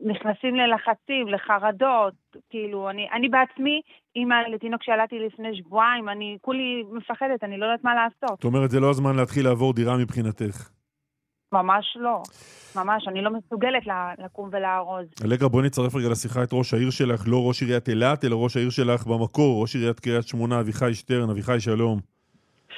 נכנסים 0.00 0.54
ללחצים, 0.56 1.28
לחרדות, 1.28 2.14
כאילו, 2.50 2.90
אני, 2.90 3.08
אני 3.12 3.28
בעצמי, 3.28 3.80
אימא 4.16 4.34
לתינוק 4.52 4.82
שילדתי 4.82 5.18
לפני 5.18 5.56
שבועיים, 5.56 6.08
אני 6.08 6.38
כולי 6.40 6.84
מפחדת, 6.92 7.44
אני 7.44 7.58
לא 7.58 7.66
יודעת 7.66 7.84
מה 7.84 7.94
לעשות. 7.94 8.38
זאת 8.38 8.44
אומרת, 8.44 8.70
זה 8.70 8.80
לא 8.80 8.90
הזמן 8.90 9.16
להתחיל 9.16 9.44
לעבור 9.44 9.74
דירה 9.74 9.96
מבחינתך. 9.96 10.70
ממש 11.52 11.96
לא. 12.00 12.22
ממש, 12.76 13.08
אני 13.08 13.22
לא 13.22 13.30
מסוגלת 13.30 13.82
לקום 14.18 14.48
ולארוז. 14.52 15.06
אלגרה, 15.24 15.48
בואי 15.48 15.66
נצרף 15.66 15.94
רגע 15.94 16.08
לשיחה 16.08 16.42
את 16.42 16.48
ראש 16.52 16.74
העיר 16.74 16.90
שלך, 16.90 17.24
לא 17.26 17.48
ראש 17.48 17.62
עיריית 17.62 17.88
אילת, 17.88 18.24
אלא 18.24 18.36
ראש 18.44 18.56
העיר 18.56 18.70
שלך 18.70 19.06
במקור, 19.06 19.62
ראש 19.62 19.74
עיריית 19.74 20.00
קריית 20.00 20.26
שמונה, 20.26 20.60
אביחי 20.60 20.94
שטרן. 20.94 21.30
אביחי, 21.30 21.60
שלום. 21.60 21.98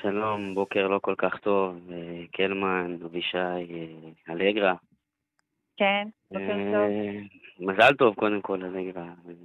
שלום, 0.03 0.55
בוקר 0.55 0.89
לא 0.89 0.99
כל 1.03 1.15
כך 1.19 1.37
טוב. 1.37 1.77
אה, 1.93 2.23
קלמן, 2.33 2.97
אבישי, 3.05 3.37
אה, 3.37 4.33
אלגרה. 4.35 4.75
כן, 5.81 6.09
בוקר 6.31 6.55
טוב. 6.73 6.75
אה, 6.75 7.21
מזל 7.61 7.95
טוב 7.99 8.15
קודם 8.15 8.41
כל, 8.41 8.65
אלגרה. 8.65 9.05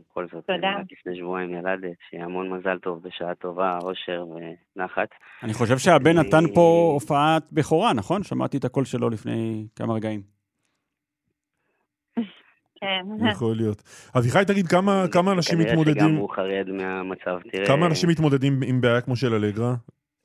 בכל 0.10 0.28
זאת, 0.34 0.46
תודה. 0.48 0.74
לפני 0.92 1.18
שבועיים 1.18 1.54
ילדת, 1.54 1.98
שיהיה 2.10 2.26
המון 2.26 2.50
מזל 2.50 2.78
טוב 2.78 3.04
בשעה 3.04 3.36
טובה, 3.36 3.78
אושר 3.84 4.26
ונחת. 4.28 5.10
אני 5.44 5.54
חושב 5.54 5.78
שהבן 5.78 6.18
נתן 6.18 6.44
פה 6.54 6.90
הופעת 6.94 7.52
בכורה, 7.52 7.94
נכון? 7.94 8.24
שמעתי 8.24 8.58
את 8.58 8.66
הקול 8.66 8.86
שלו 8.86 9.10
לפני 9.10 9.68
כמה 9.76 9.94
רגעים. 9.94 10.22
כן. 12.76 13.26
יכול 13.32 13.56
להיות. 13.56 13.84
אביחי, 14.18 14.44
תגיד, 14.48 14.68
כמה 15.12 15.32
אנשים 15.32 15.60
מתמודדים... 15.60 15.94
כנראה 15.94 16.10
שגם 16.10 16.16
הוא 16.16 16.30
חרד 16.30 16.70
מהמצב. 16.70 17.40
תראה... 17.52 17.66
כמה 17.66 17.86
אנשים 17.86 18.10
מתמודדים 18.10 18.60
עם 18.66 18.82
בעיה 18.82 19.02
כמו 19.02 19.16
של 19.16 19.34
אלגרה? 19.34 19.76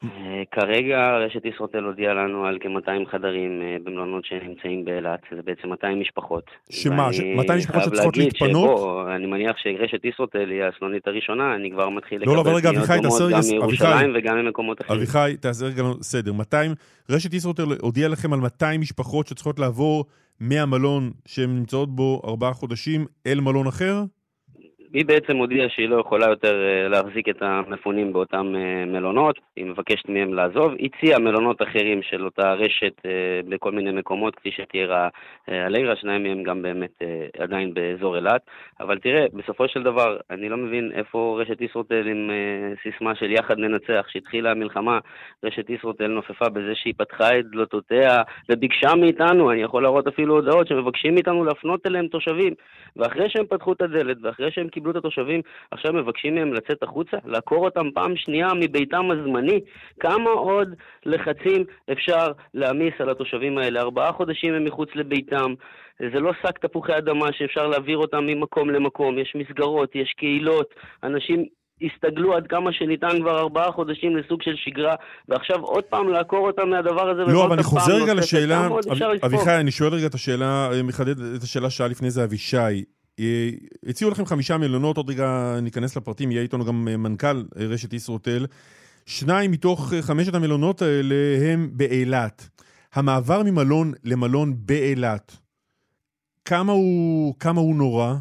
אה, 0.05 0.43
כרגע 0.51 1.17
רשת 1.27 1.45
ישרוטל 1.45 1.85
הודיעה 1.85 2.15
לנו 2.15 2.47
על 2.47 2.59
כ-200 2.61 3.11
חדרים 3.11 3.63
אה, 3.63 3.77
במלונות 3.85 4.25
שנמצאים 4.25 4.85
באילת, 4.85 5.21
זה 5.37 5.43
בעצם 5.43 5.69
200 5.69 6.01
משפחות. 6.01 6.45
שמה, 6.71 7.09
200 7.37 7.59
משפחות 7.59 7.83
שצריכות 7.83 8.17
להתפנות? 8.17 8.79
שבו, 8.79 9.11
אני 9.15 9.27
מניח 9.27 9.57
שרשת 9.57 10.05
ישרוטל 10.05 10.51
היא 10.51 10.63
הסלונית 10.65 11.07
הראשונה, 11.07 11.55
אני 11.55 11.71
כבר 11.71 11.89
מתחיל 11.89 12.23
לא, 12.27 12.37
לקבל 12.37 12.61
פניות 12.61 13.03
דומות 13.03 13.33
גם 13.33 13.41
מירושלים 13.51 14.13
וגם 14.15 14.37
ממקומות 14.37 14.81
אחרים. 14.81 14.99
אביחי, 14.99 15.37
תעשה 15.41 15.67
רגע 15.67 15.83
סדר, 16.03 16.33
200, 16.33 16.73
רשת 17.11 17.35
ישרוטל 17.35 17.65
הודיעה 17.81 18.09
לכם 18.09 18.33
על 18.33 18.41
200 18.41 18.81
משפחות 18.81 19.27
שצריכות 19.27 19.59
לעבור 19.59 20.05
מהמלון 20.41 21.11
שהן 21.27 21.57
נמצאות 21.57 21.97
בו 21.97 22.23
ארבעה 22.25 22.53
חודשים 22.53 23.07
אל 23.27 23.41
מלון 23.41 23.67
אחר? 23.67 24.03
היא 24.93 25.05
בעצם 25.07 25.37
הודיעה 25.37 25.69
שהיא 25.69 25.89
לא 25.89 26.01
יכולה 26.01 26.27
יותר 26.27 26.63
אה, 26.65 26.89
להחזיק 26.89 27.29
את 27.29 27.43
המפונים 27.43 28.13
באותם 28.13 28.53
אה, 28.57 28.85
מלונות, 28.87 29.39
היא 29.57 29.65
מבקשת 29.65 30.09
מהם 30.09 30.35
לעזוב. 30.35 30.73
הציעה 30.81 31.19
מלונות 31.19 31.63
אחרים 31.63 32.03
של 32.03 32.25
אותה 32.25 32.53
רשת 32.53 32.93
אה, 33.07 33.41
בכל 33.49 33.73
מיני 33.73 33.93
מקומות, 33.93 34.35
כפי 34.37 34.51
שתיארה 34.51 35.09
אליירה, 35.49 35.97
שניים 35.97 36.23
מהם 36.23 36.43
גם 36.43 36.63
באמת 36.63 36.91
עדיין 37.39 37.75
באזור 37.75 38.17
אילת. 38.17 38.41
אבל 38.81 38.99
תראה, 38.99 39.27
בסופו 39.33 39.69
של 39.69 39.83
דבר, 39.83 40.17
אני 40.31 40.49
לא 40.49 40.57
מבין 40.57 40.91
איפה 40.95 41.39
רשת 41.41 41.61
ישרוטל 41.61 42.07
עם 42.07 42.31
סיסמה 42.83 43.15
של 43.15 43.31
יחד 43.31 43.59
ננצח. 43.59 44.05
כשהתחילה 44.07 44.51
המלחמה, 44.51 44.99
רשת 45.45 45.71
ישרוטל 45.71 46.07
נופפה 46.07 46.49
בזה 46.49 46.75
שהיא 46.75 46.95
פתחה 46.97 47.39
את 47.39 47.45
דלתותיה 47.51 48.23
וביקשה 48.51 48.95
מאיתנו, 48.95 49.53
אני 49.53 49.63
יכול 49.63 49.83
להראות 49.83 50.07
אפילו 50.07 50.35
הודעות 50.35 50.69
שמבקשים 50.69 51.15
מאיתנו 51.15 51.45
להפנות 51.45 51.87
אליהם 51.87 52.07
תושבים. 52.07 52.55
ואחרי 52.97 53.31
שהם 53.31 53.47
פתחו 53.47 53.73
את 53.73 53.83
הדלת, 53.83 54.17
ואחרי 54.23 54.51
שהם 54.51 54.69
קיבלו 54.81 54.91
את 54.91 54.97
התושבים, 54.97 55.41
עכשיו 55.71 55.93
מבקשים 55.93 56.35
מהם 56.35 56.53
לצאת 56.53 56.83
החוצה, 56.83 57.17
לעקור 57.25 57.65
אותם 57.65 57.87
פעם 57.95 58.17
שנייה 58.17 58.49
מביתם 58.61 59.11
הזמני. 59.11 59.61
כמה 60.01 60.31
עוד 60.31 60.75
לחצים 61.07 61.65
אפשר 61.93 62.27
להעמיס 62.55 62.95
על 62.99 63.11
התושבים 63.11 63.59
האלה? 63.59 63.81
ארבעה 63.81 64.13
חודשים 64.13 64.55
הם 64.55 64.65
מחוץ 64.65 64.89
לביתם. 64.95 65.55
זה 66.13 66.21
לא 66.21 66.33
שק 66.43 66.59
תפוחי 66.59 66.99
אדמה 66.99 67.27
שאפשר 67.33 67.67
להעביר 67.67 67.99
אותם 67.99 68.27
ממקום 68.27 68.71
למקום, 68.71 69.19
יש 69.19 69.37
מסגרות, 69.37 69.91
יש 69.95 70.15
קהילות, 70.19 70.75
אנשים 71.05 71.45
הסתגלו 71.83 72.37
עד 72.37 72.47
כמה 72.47 72.73
שניתן 72.73 73.21
כבר 73.21 73.39
ארבעה 73.39 73.73
חודשים 73.73 74.17
לסוג 74.17 74.43
של 74.43 74.55
שגרה, 74.57 74.95
ועכשיו 75.29 75.61
עוד 75.61 75.85
פעם 75.85 76.09
לעקור 76.09 76.47
אותם 76.47 76.69
מהדבר 76.71 77.11
הזה. 77.11 77.33
לא, 77.33 77.45
אבל 77.45 77.53
אני 77.53 77.63
חוזר 77.63 78.03
רגע 78.03 78.15
לשאלה, 78.15 78.69
אביחי, 79.27 79.57
אני 79.61 79.71
שואל 79.71 79.93
רגע 79.93 80.07
את 80.07 80.15
השאלה, 80.15 80.69
מחדד 80.85 81.21
את 81.37 81.43
השאלה 81.43 81.71
שעה 81.71 81.89
לפני 81.89 82.11
זה 82.11 82.25
אבישי. 82.25 82.57
אה, 83.21 83.51
הציעו 83.87 84.11
לכם 84.11 84.25
חמישה 84.25 84.59
מלונות, 84.59 84.97
עוד 84.97 85.11
רגע 85.11 85.59
ניכנס 85.63 85.97
לפרטים, 85.97 86.31
יהיה 86.31 86.43
איתנו 86.43 86.65
גם 86.65 86.89
אה, 86.89 86.97
מנכ"ל 86.97 87.45
אה, 87.57 87.67
רשת 87.67 87.93
ישרוטל. 87.93 88.47
שניים 89.07 89.51
מתוך 89.51 89.93
חמשת 90.01 90.35
המלונות 90.35 90.83
האלה 90.83 91.15
הם 91.53 91.71
באילת. 91.73 92.49
המעבר 92.95 93.43
ממלון 93.43 93.93
למלון 94.05 94.55
באילת, 94.59 95.37
כמה 96.45 96.73
הוא, 96.73 97.35
כמה 97.39 97.61
הוא 97.61 97.77
נורא? 97.77 98.15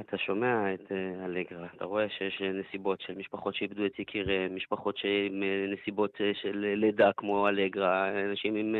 אתה 0.00 0.18
שומע 0.18 0.74
את 0.74 0.80
uh, 0.80 1.24
אלגרה, 1.24 1.66
אתה 1.76 1.84
רואה 1.84 2.08
שיש 2.08 2.42
אה, 2.42 2.52
נסיבות 2.52 3.00
של 3.00 3.12
משפחות 3.18 3.54
שאיבדו 3.54 3.86
את 3.86 3.98
יקיריהם, 3.98 4.56
משפחות 4.56 4.96
עם 5.26 5.42
נסיבות 5.72 6.18
של 6.42 6.74
לידה 6.76 7.10
כמו 7.16 7.48
אלגרה, 7.48 8.08
אנשים 8.30 8.56
עם 8.56 8.74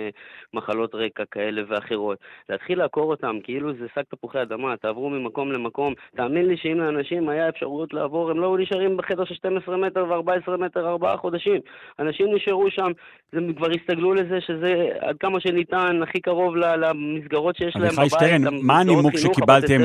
מחלות 0.54 0.94
רקע 0.94 1.24
כאלה 1.30 1.62
ואחרות. 1.68 2.18
להתחיל 2.48 2.78
לעקור 2.78 3.10
אותם 3.10 3.36
כאילו 3.42 3.72
זה 3.72 3.86
שק 3.94 4.04
תפוחי 4.10 4.42
אדמה, 4.42 4.76
תעברו 4.76 5.10
ממקום 5.10 5.52
למקום. 5.52 5.94
תאמין 6.16 6.46
לי 6.46 6.56
שאם 6.56 6.78
לאנשים 6.78 7.28
היה 7.28 7.48
אפשרות 7.48 7.94
לעבור, 7.94 8.30
הם 8.30 8.40
לא 8.40 8.46
היו 8.46 8.56
נשארים 8.56 8.96
בחדר 8.96 9.24
של 9.24 9.34
12 9.34 9.76
מטר 9.76 10.04
ו-14 10.04 10.56
מטר 10.56 10.88
ארבעה 10.88 11.16
חודשים. 11.16 11.60
אנשים 11.98 12.34
נשארו 12.34 12.70
שם, 12.70 12.90
הם 13.32 13.52
כבר 13.52 13.66
הסתגלו 13.70 14.14
לזה 14.14 14.40
שזה 14.40 14.88
עד 15.00 15.16
כמה 15.20 15.40
שניתן 15.40 16.02
הכי 16.02 16.20
קרוב 16.20 16.56
למסגרות 16.56 17.56
שיש 17.56 17.76
להם 17.76 17.92
בבית. 17.92 18.10
שטרן, 18.10 18.42
מה 18.62 18.80
הנימוק 18.80 19.16
שקיבלתם? 19.16 19.80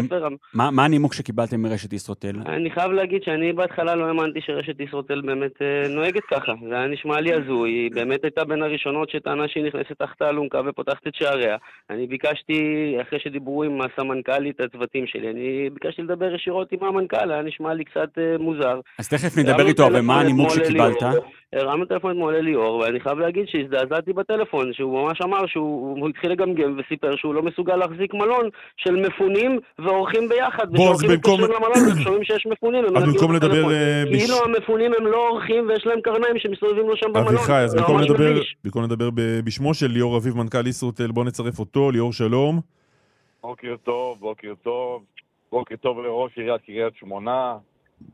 מה 0.53 0.85
הנימוק 0.85 1.13
שקיבלתם 1.21 1.61
מרשת 1.61 1.93
ישרוטל? 1.93 2.35
אני 2.45 2.71
חייב 2.71 2.91
להגיד 2.91 3.23
שאני 3.23 3.53
בהתחלה 3.53 3.95
לא 3.95 4.05
האמנתי 4.05 4.39
שרשת 4.41 4.79
ישרוטל 4.79 5.21
באמת 5.21 5.61
אה, 5.61 5.87
נוהגת 5.87 6.23
ככה. 6.31 6.53
זה 6.69 6.75
היה 6.75 6.87
נשמע 6.87 7.19
לי 7.19 7.33
הזוי, 7.33 7.71
היא 7.71 7.91
באמת 7.93 8.23
הייתה 8.23 8.45
בין 8.45 8.63
הראשונות 8.63 9.09
שטענה 9.09 9.47
שהיא 9.47 9.63
נכנסת 9.63 9.91
תחת 9.99 10.21
האלונקה 10.21 10.61
ופותחת 10.65 11.07
את 11.07 11.15
שעריה. 11.15 11.55
אני 11.89 12.07
ביקשתי, 12.07 12.61
אחרי 13.01 13.19
שדיברו 13.19 13.63
עם 13.63 13.81
הסמנכ"לית 13.81 14.61
הצוותים 14.61 15.07
שלי, 15.07 15.29
אני 15.29 15.69
ביקשתי 15.69 16.01
לדבר 16.01 16.35
ישירות 16.35 16.71
עם 16.71 16.83
המנכ"ל, 16.83 17.31
היה 17.31 17.41
נשמע 17.41 17.73
לי 17.73 17.83
קצת 17.83 18.09
אה, 18.17 18.37
מוזר. 18.39 18.79
אז 18.99 19.09
תכף 19.09 19.37
נדבר 19.37 19.67
איתו, 19.67 19.87
ומה 19.93 20.19
הנימוק 20.19 20.49
שקיבלת? 20.49 21.03
הרמנו 21.53 21.85
טלפון 21.85 22.11
אתמול 22.11 22.35
לליאור, 22.35 22.77
ואני 22.77 22.99
חייב 22.99 23.19
להגיד 23.19 23.45
שהזדעזעתי 23.47 24.13
בטלפון, 24.13 24.73
שהוא 24.73 25.01
ממש 25.01 25.21
אמר 25.21 25.47
שהוא 25.47 26.09
התחיל 26.09 26.31
לגמגם 26.31 26.79
וסיפר 26.79 27.15
שהוא 27.15 27.33
לא 27.33 27.41
מסוגל 27.41 27.75
להחזיק 27.75 28.13
מלון 28.13 28.49
של 28.77 28.95
מפונים 28.95 29.59
ואורחים 29.79 30.29
ביחד. 30.29 30.71
בוא, 30.71 30.91
אז 30.91 31.03
במקום... 31.11 31.41
למלון 31.41 31.97
ושומעים 31.97 32.23
שיש 32.23 32.47
מפונים, 32.51 32.85
אז 32.85 33.03
במקום 33.03 33.35
לדבר... 33.35 33.63
כאילו 34.09 34.35
המפונים 34.45 34.91
הם 34.99 35.07
לא 35.07 35.27
אורחים 35.29 35.69
ויש 35.69 35.85
להם 35.85 36.01
קרניים 36.01 36.39
שמסתובבים 36.39 36.87
לו 36.87 36.97
שם 36.97 37.13
במלון. 37.13 37.27
אביחי, 37.27 37.53
אז 37.53 37.75
במקום 37.75 38.01
לדבר, 38.01 38.41
במקום 38.63 38.83
לדבר 38.83 39.09
בשמו 39.43 39.73
של 39.73 39.87
ליאור 39.87 40.17
אביב, 40.17 40.37
מנכ"ל 40.37 40.67
ישרוטל, 40.67 41.07
בוא 41.07 41.25
נצרף 41.25 41.59
אותו. 41.59 41.91
ליאור, 41.91 42.13
שלום. 42.13 42.59
בוקר 43.41 43.75
טוב, 43.83 44.17
בוקר 44.19 44.53
טוב. 44.63 45.03
בוקר 45.51 45.75
טוב 45.75 45.99
לראש 45.99 46.31
עיריית 46.37 46.61
קריית 46.65 46.93
שמונה. 46.99 47.55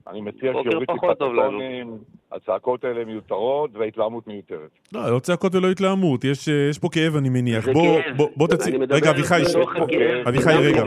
אני 0.08 0.22
מציע 0.22 0.52
שיוריד 0.64 0.90
טיפה 0.94 1.12
את 1.12 1.22
הטונים, 1.22 1.98
הצעקות 2.32 2.84
האלה 2.84 3.06
מיותרות 3.06 3.70
וההתלהמות 3.74 4.28
מיותרת. 4.28 4.70
לא, 4.94 5.12
לא 5.12 5.20
צעקות 5.20 5.56
ולא 5.56 5.72
התלהמות, 5.72 6.24
יש, 6.24 6.48
יש 6.48 6.80
פה 6.80 6.90
כאב 6.92 7.16
אני 7.16 7.30
מניח. 7.30 7.68
בוא. 7.68 8.00
בוא, 8.16 8.30
בוא 8.36 8.48
תציג, 8.48 8.76
רגע 8.90 9.12
אביחי, 9.12 9.42
אביחי 10.28 10.54
רגע. 10.54 10.84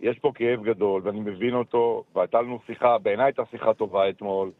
יש 0.00 0.18
פה 0.18 0.32
כאב 0.34 0.62
גדול 0.62 1.02
ואני 1.04 1.20
מבין 1.20 1.54
אותו, 1.54 2.04
והייתה 2.14 2.42
לנו 2.42 2.58
שיחה, 2.66 2.98
בעיניי 2.98 3.26
הייתה 3.26 3.42
שיחה 3.50 3.74
טובה 3.74 4.08
אתמול, 4.08 4.50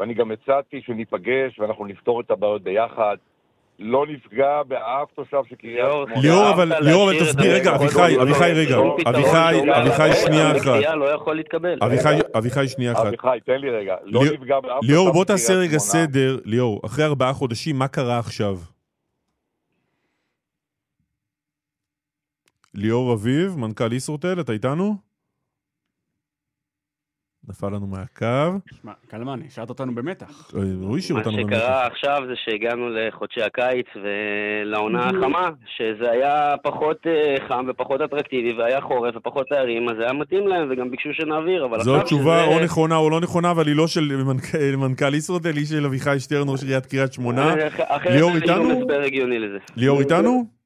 ואני 0.00 0.14
גם 0.14 0.30
הצעתי 0.30 0.80
שניפגש 0.86 1.58
ואנחנו 1.58 1.86
נפתור 1.86 2.20
את 2.20 2.30
הבעיות 2.30 2.62
ביחד. 2.62 3.16
לא 3.78 4.06
נפגע 4.06 4.62
באף 4.68 5.08
תושב 5.14 5.42
של 5.48 5.56
קריית 5.56 5.86
שמונה. 6.06 6.20
ליאור, 6.22 6.50
אבל, 6.50 6.72
ליאור, 6.80 7.10
אבל 7.10 7.20
תסביר, 7.20 7.54
רגע, 7.54 7.74
אביחי, 7.74 8.22
אביחי, 8.22 8.52
רגע, 8.52 8.76
אביחי, 9.08 9.60
אביחי, 9.80 10.12
שנייה 10.12 10.56
אחת. 10.56 10.66
לא. 10.66 11.86
אביחי, 12.34 12.68
שנייה 12.68 12.92
אחת. 12.92 13.06
אביחי, 13.06 13.38
תן 13.46 13.56
לי 13.60 13.70
רגע, 13.70 13.94
לא 14.04 14.20
נפגע 14.24 14.60
באף 14.60 14.80
תושב 14.80 14.92
ליאור, 14.92 15.10
בוא 15.12 15.24
תעשה 15.24 15.52
רגע 15.54 15.78
סדר, 15.78 16.38
ליאור, 16.44 16.80
אחרי 16.86 17.04
ארבעה 17.04 17.32
חודשים, 17.32 17.78
מה 17.78 17.88
קרה 17.88 18.18
עכשיו? 18.18 18.56
ליאור 22.74 23.12
אביב, 23.14 23.56
מנכ"ל 23.58 23.92
ישרוטל, 23.92 24.40
אתה 24.40 24.52
איתנו? 24.52 24.96
נפל 27.48 27.66
לנו 27.66 27.86
מהקו. 27.86 28.58
שמע, 28.80 28.92
קלמן, 29.08 29.40
השארת 29.46 29.68
אותנו 29.68 29.94
במתח. 29.94 30.50
הוא 30.82 30.98
השאיר 30.98 31.18
אותנו 31.18 31.32
במתח. 31.32 31.50
מה 31.50 31.56
שקרה 31.56 31.86
עכשיו 31.86 32.22
זה 32.26 32.32
שהגענו 32.44 32.88
לחודשי 32.88 33.42
הקיץ 33.42 33.86
ולעונה 33.96 35.04
החמה, 35.04 35.50
שזה 35.76 36.10
היה 36.10 36.54
פחות 36.62 37.06
אה, 37.06 37.36
חם 37.48 37.66
ופחות 37.68 38.00
אטרקטיבי, 38.00 38.52
והיה 38.58 38.80
חורף 38.80 39.16
ופחות 39.16 39.46
תיירים, 39.48 39.88
אז 39.88 39.96
זה 39.96 40.02
היה 40.04 40.12
מתאים 40.12 40.48
להם, 40.48 40.68
וגם 40.70 40.90
ביקשו 40.90 41.08
שנעביר, 41.12 41.64
אבל 41.64 41.82
זו 41.82 42.02
תשובה 42.02 42.44
או 42.44 42.60
נכונה 42.64 42.96
או 42.96 43.10
לא 43.10 43.20
נכונה, 43.20 43.50
אבל 43.50 43.66
היא 43.66 43.76
לא 43.76 43.86
של 43.86 44.22
מנכ"ל 44.76 45.14
ישרוטל, 45.14 45.56
היא 45.56 45.66
של 45.66 45.86
אביחי 45.86 46.20
שטרן, 46.20 46.48
ראש 46.48 46.62
עיריית 46.62 46.86
קריית 46.86 47.12
שמונה. 47.12 47.54
ליאור 48.04 48.34
איתנו? 48.34 48.86
ליאור 49.76 50.00
איתנו? 50.00 50.63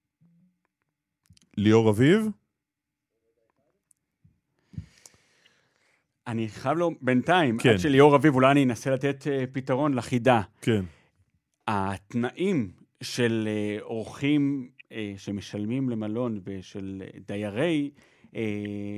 ליאור 1.59 1.90
אביב? 1.90 2.28
אני 6.26 6.48
חייב 6.48 6.78
לו, 6.78 6.90
בינתיים, 7.00 7.59
כן. 7.59 7.70
עד 7.70 7.78
שליאור 7.78 8.16
אביב, 8.16 8.34
אולי 8.34 8.50
אני 8.50 8.64
אנסה 8.64 8.90
לתת 8.90 9.22
uh, 9.22 9.46
פתרון 9.52 9.94
לחידה. 9.94 10.40
כן. 10.61 10.84
התנאים 11.68 12.70
של 13.02 13.48
uh, 13.48 13.82
אורחים 13.82 14.68
uh, 14.82 14.94
שמשלמים 15.16 15.88
למלון 15.88 16.40
ושל 16.44 17.02
דיירי 17.26 17.90
uh, 18.24 18.36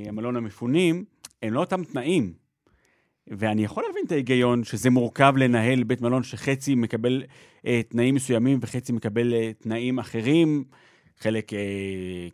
המלון 0.07 0.35
המפונים, 0.35 1.05
הם 1.43 1.53
לא 1.53 1.59
אותם 1.59 1.83
תנאים. 1.83 2.33
ואני 3.27 3.63
יכול 3.63 3.83
להבין 3.87 4.03
את 4.07 4.11
ההיגיון 4.11 4.63
שזה 4.63 4.89
מורכב 4.89 5.33
לנהל 5.37 5.83
בית 5.83 6.01
מלון 6.01 6.23
שחצי 6.23 6.75
מקבל 6.75 7.23
uh, 7.57 7.67
תנאים 7.89 8.15
מסוימים 8.15 8.59
וחצי 8.61 8.93
מקבל 8.93 9.33
uh, 9.33 9.63
תנאים 9.63 9.99
אחרים, 9.99 10.63
חלק 11.21 11.53
uh, 11.53 11.55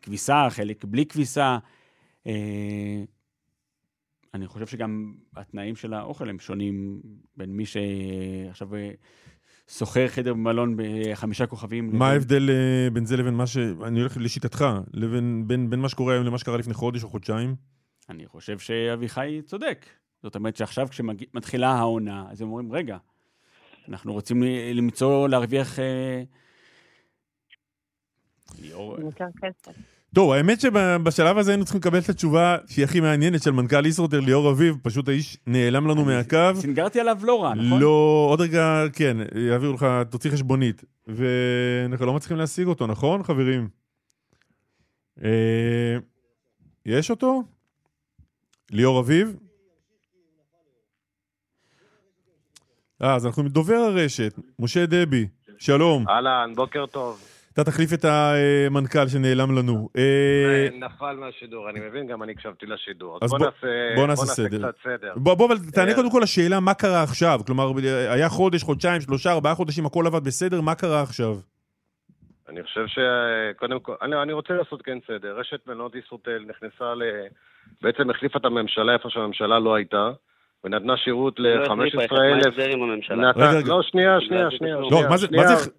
כביסה, 0.02 0.48
חלק 0.50 0.86
בלי 0.86 1.06
כביסה. 1.06 1.58
Uh, 2.24 2.30
אני 4.34 4.48
חושב 4.48 4.68
שגם 4.68 5.14
התנאים 5.36 5.76
של 5.76 5.94
האוכל 5.94 6.30
הם 6.30 6.40
שונים 6.40 7.02
בין 7.38 7.50
מי 7.50 7.64
שעכשיו 7.66 8.70
שוכר 9.68 10.08
חדר 10.08 10.34
במלון 10.34 10.76
בחמישה 10.78 11.46
כוכבים. 11.46 11.90
מה 11.98 12.10
ההבדל 12.10 12.50
בין 12.94 13.06
זה 13.06 13.18
לבין 13.18 13.34
מה 13.34 13.48
ש... 13.48 13.58
אני 13.58 14.00
הולך 14.00 14.18
לשיטתך, 14.18 14.66
לבין 14.94 15.44
בין, 15.48 15.70
בין 15.70 15.80
מה 15.80 15.90
שקורה 15.90 16.14
היום 16.14 16.26
למה 16.26 16.38
שקרה 16.38 16.58
לפני 16.58 16.74
חודש 16.74 17.04
או 17.04 17.10
חודשיים? 17.10 17.56
אני 18.10 18.28
חושב 18.28 18.60
שאביחי 18.60 19.42
צודק. 19.46 19.86
זאת 20.24 20.36
אומרת 20.36 20.56
שעכשיו 20.56 20.88
כשמתחילה 20.90 21.70
העונה, 21.70 22.26
אז 22.30 22.42
הם 22.42 22.48
אומרים, 22.48 22.72
רגע, 22.72 22.98
אנחנו 23.90 24.14
רוצים 24.14 24.44
למצוא, 24.74 25.30
להרוויח... 25.30 25.74
כסף. 25.74 26.47
טוב, 30.16 30.32
האמת 30.32 30.62
שבשלב 30.62 31.38
הזה 31.38 31.52
היינו 31.52 31.64
צריכים 31.66 31.82
לקבל 31.82 32.00
את 32.00 32.10
התשובה 32.10 32.58
שהיא 32.68 32.86
הכי 32.86 33.00
מעניינת 33.00 33.44
של 33.44 33.52
מנכ"ל 33.52 33.86
ישרוטל, 33.86 34.20
ליאור 34.20 34.52
אביב, 34.52 34.76
פשוט 34.84 35.08
האיש 35.08 35.38
נעלם 35.48 35.88
לנו 35.88 36.06
מהקו. 36.06 36.38
סינגרתי 36.56 37.00
עליו 37.00 37.18
לא 37.22 37.44
רע, 37.44 37.54
נכון? 37.54 37.82
לא, 37.82 38.28
עוד 38.30 38.42
רגע, 38.42 38.84
כן, 38.94 39.18
יעבירו 39.36 39.74
לך, 39.74 39.88
תוציא 40.10 40.32
חשבונית. 40.32 40.84
ואנחנו 41.08 42.06
לא 42.06 42.14
מצליחים 42.14 42.38
להשיג 42.38 42.68
אותו, 42.68 42.88
נכון, 42.88 43.24
חברים? 43.24 43.70
יש 46.86 47.10
אותו? 47.10 47.44
ליאור 48.72 49.00
אביב? 49.00 49.36
אה, 53.02 53.16
אז 53.16 53.26
אנחנו 53.26 53.44
עם 53.44 53.50
דובר 53.50 53.76
הרשת, 53.76 54.34
משה 54.60 54.86
דבי, 54.86 55.28
שלום. 55.58 56.08
אהלן, 56.10 56.54
בוקר 56.56 56.86
טוב. 56.86 57.37
אתה 57.60 57.72
תחליף 57.72 57.94
את 57.94 58.06
המנכ"ל 58.06 59.08
שנעלם 59.08 59.58
לנו. 59.58 59.90
נפל 60.80 61.16
מהשידור, 61.16 61.70
אני 61.70 61.80
מבין, 61.80 62.08
גם 62.08 62.24
אני 62.24 62.32
הקשבתי 62.32 62.66
לשידור. 62.66 63.20
אז 63.22 63.30
בוא 63.30 63.40
נעשה, 63.40 63.68
בוא 63.96 64.08
נעשה 64.08 64.26
סדר. 64.26 64.58
קצת 64.58 64.76
סדר. 64.84 65.14
בוא, 65.16 65.34
בוא, 65.34 65.48
אבל 65.48 65.56
תענה 65.74 65.96
קודם 65.96 66.12
כל 66.12 66.20
לשאלה 66.24 66.60
מה 66.60 66.74
קרה 66.74 67.04
עכשיו. 67.04 67.40
כלומר, 67.46 67.72
היה 68.10 68.30
חודש, 68.30 68.64
חודשיים, 68.64 69.02
שלושה, 69.02 69.32
ארבעה 69.32 69.56
חודשים, 69.56 69.86
הכל 69.86 70.08
עבד 70.08 70.24
בסדר, 70.24 70.62
מה 70.62 70.76
קרה 70.76 71.02
עכשיו? 71.02 71.36
אני 72.50 72.64
חושב 72.64 72.86
שקודם 72.88 73.80
כל, 73.80 73.96
אני, 74.02 74.22
אני 74.22 74.34
רוצה 74.34 74.54
לעשות 74.54 74.82
כן 74.82 74.98
סדר. 75.08 75.40
רשת 75.40 75.68
מלונות 75.68 75.96
ישרוטל 75.96 76.46
נכנסה 76.48 76.96
ל... 76.96 77.04
בעצם 77.82 78.10
החליפה 78.10 78.40
את 78.40 78.46
הממשלה 78.46 78.94
איפה 78.94 79.10
שהממשלה 79.10 79.60
לא 79.60 79.76
הייתה. 79.76 80.10
ונתנה 80.64 80.98
שירות 80.98 81.40
ל-15 81.40 81.72
אלף... 82.12 82.58
לא, 83.66 83.82
שנייה, 83.82 84.18
שנייה, 84.22 84.52
שנייה. 84.52 84.76
לא, 84.76 85.02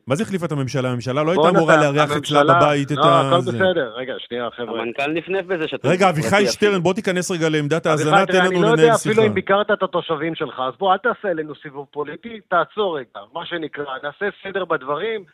מה 0.06 0.14
זה 0.16 0.22
החליפה 0.22 0.46
את 0.46 0.52
הממשלה? 0.52 0.90
הממשלה 0.90 1.22
לא 1.22 1.30
הייתה 1.30 1.48
אמורה 1.48 1.76
לארח 1.76 2.16
אצלה 2.16 2.44
בבית 2.44 2.92
את 2.92 2.98
ה... 2.98 3.00
לא, 3.00 3.36
הכל 3.36 3.40
בסדר. 3.40 3.92
רגע, 3.94 4.14
שנייה, 4.18 4.48
חבר'ה. 4.56 4.80
המנכ"ל 4.80 5.12
נפנף 5.12 5.46
בזה 5.46 5.68
שאתה... 5.68 5.88
רגע, 5.88 6.08
אביחי 6.10 6.46
שטרן, 6.46 6.82
בוא 6.82 6.94
תיכנס 6.94 7.30
רגע 7.30 7.48
לעמדת 7.48 7.86
ההאזנה, 7.86 8.26
תן 8.26 8.44
לנו 8.44 8.50
לנהל 8.50 8.52
שיחה. 8.52 8.62
אני 8.62 8.62
לא 8.62 8.82
יודע 8.82 8.94
אפילו 8.94 9.22
אם 9.26 9.34
ביקרת 9.34 9.70
את 9.70 9.82
התושבים 9.82 10.34
שלך, 10.34 10.62
אז 10.68 10.74
בוא, 10.78 10.92
אל 10.92 10.98
תעשה 10.98 11.28
אלינו 11.28 11.54
סיבוב 11.62 11.86
פוליטי, 11.90 12.40
תעצור 12.48 12.98
רגע, 12.98 13.20
מה 13.34 13.46
שנקרא, 13.46 13.94
נעשה 14.02 14.26
סדר 14.44 14.64
בדברים, 14.64 15.24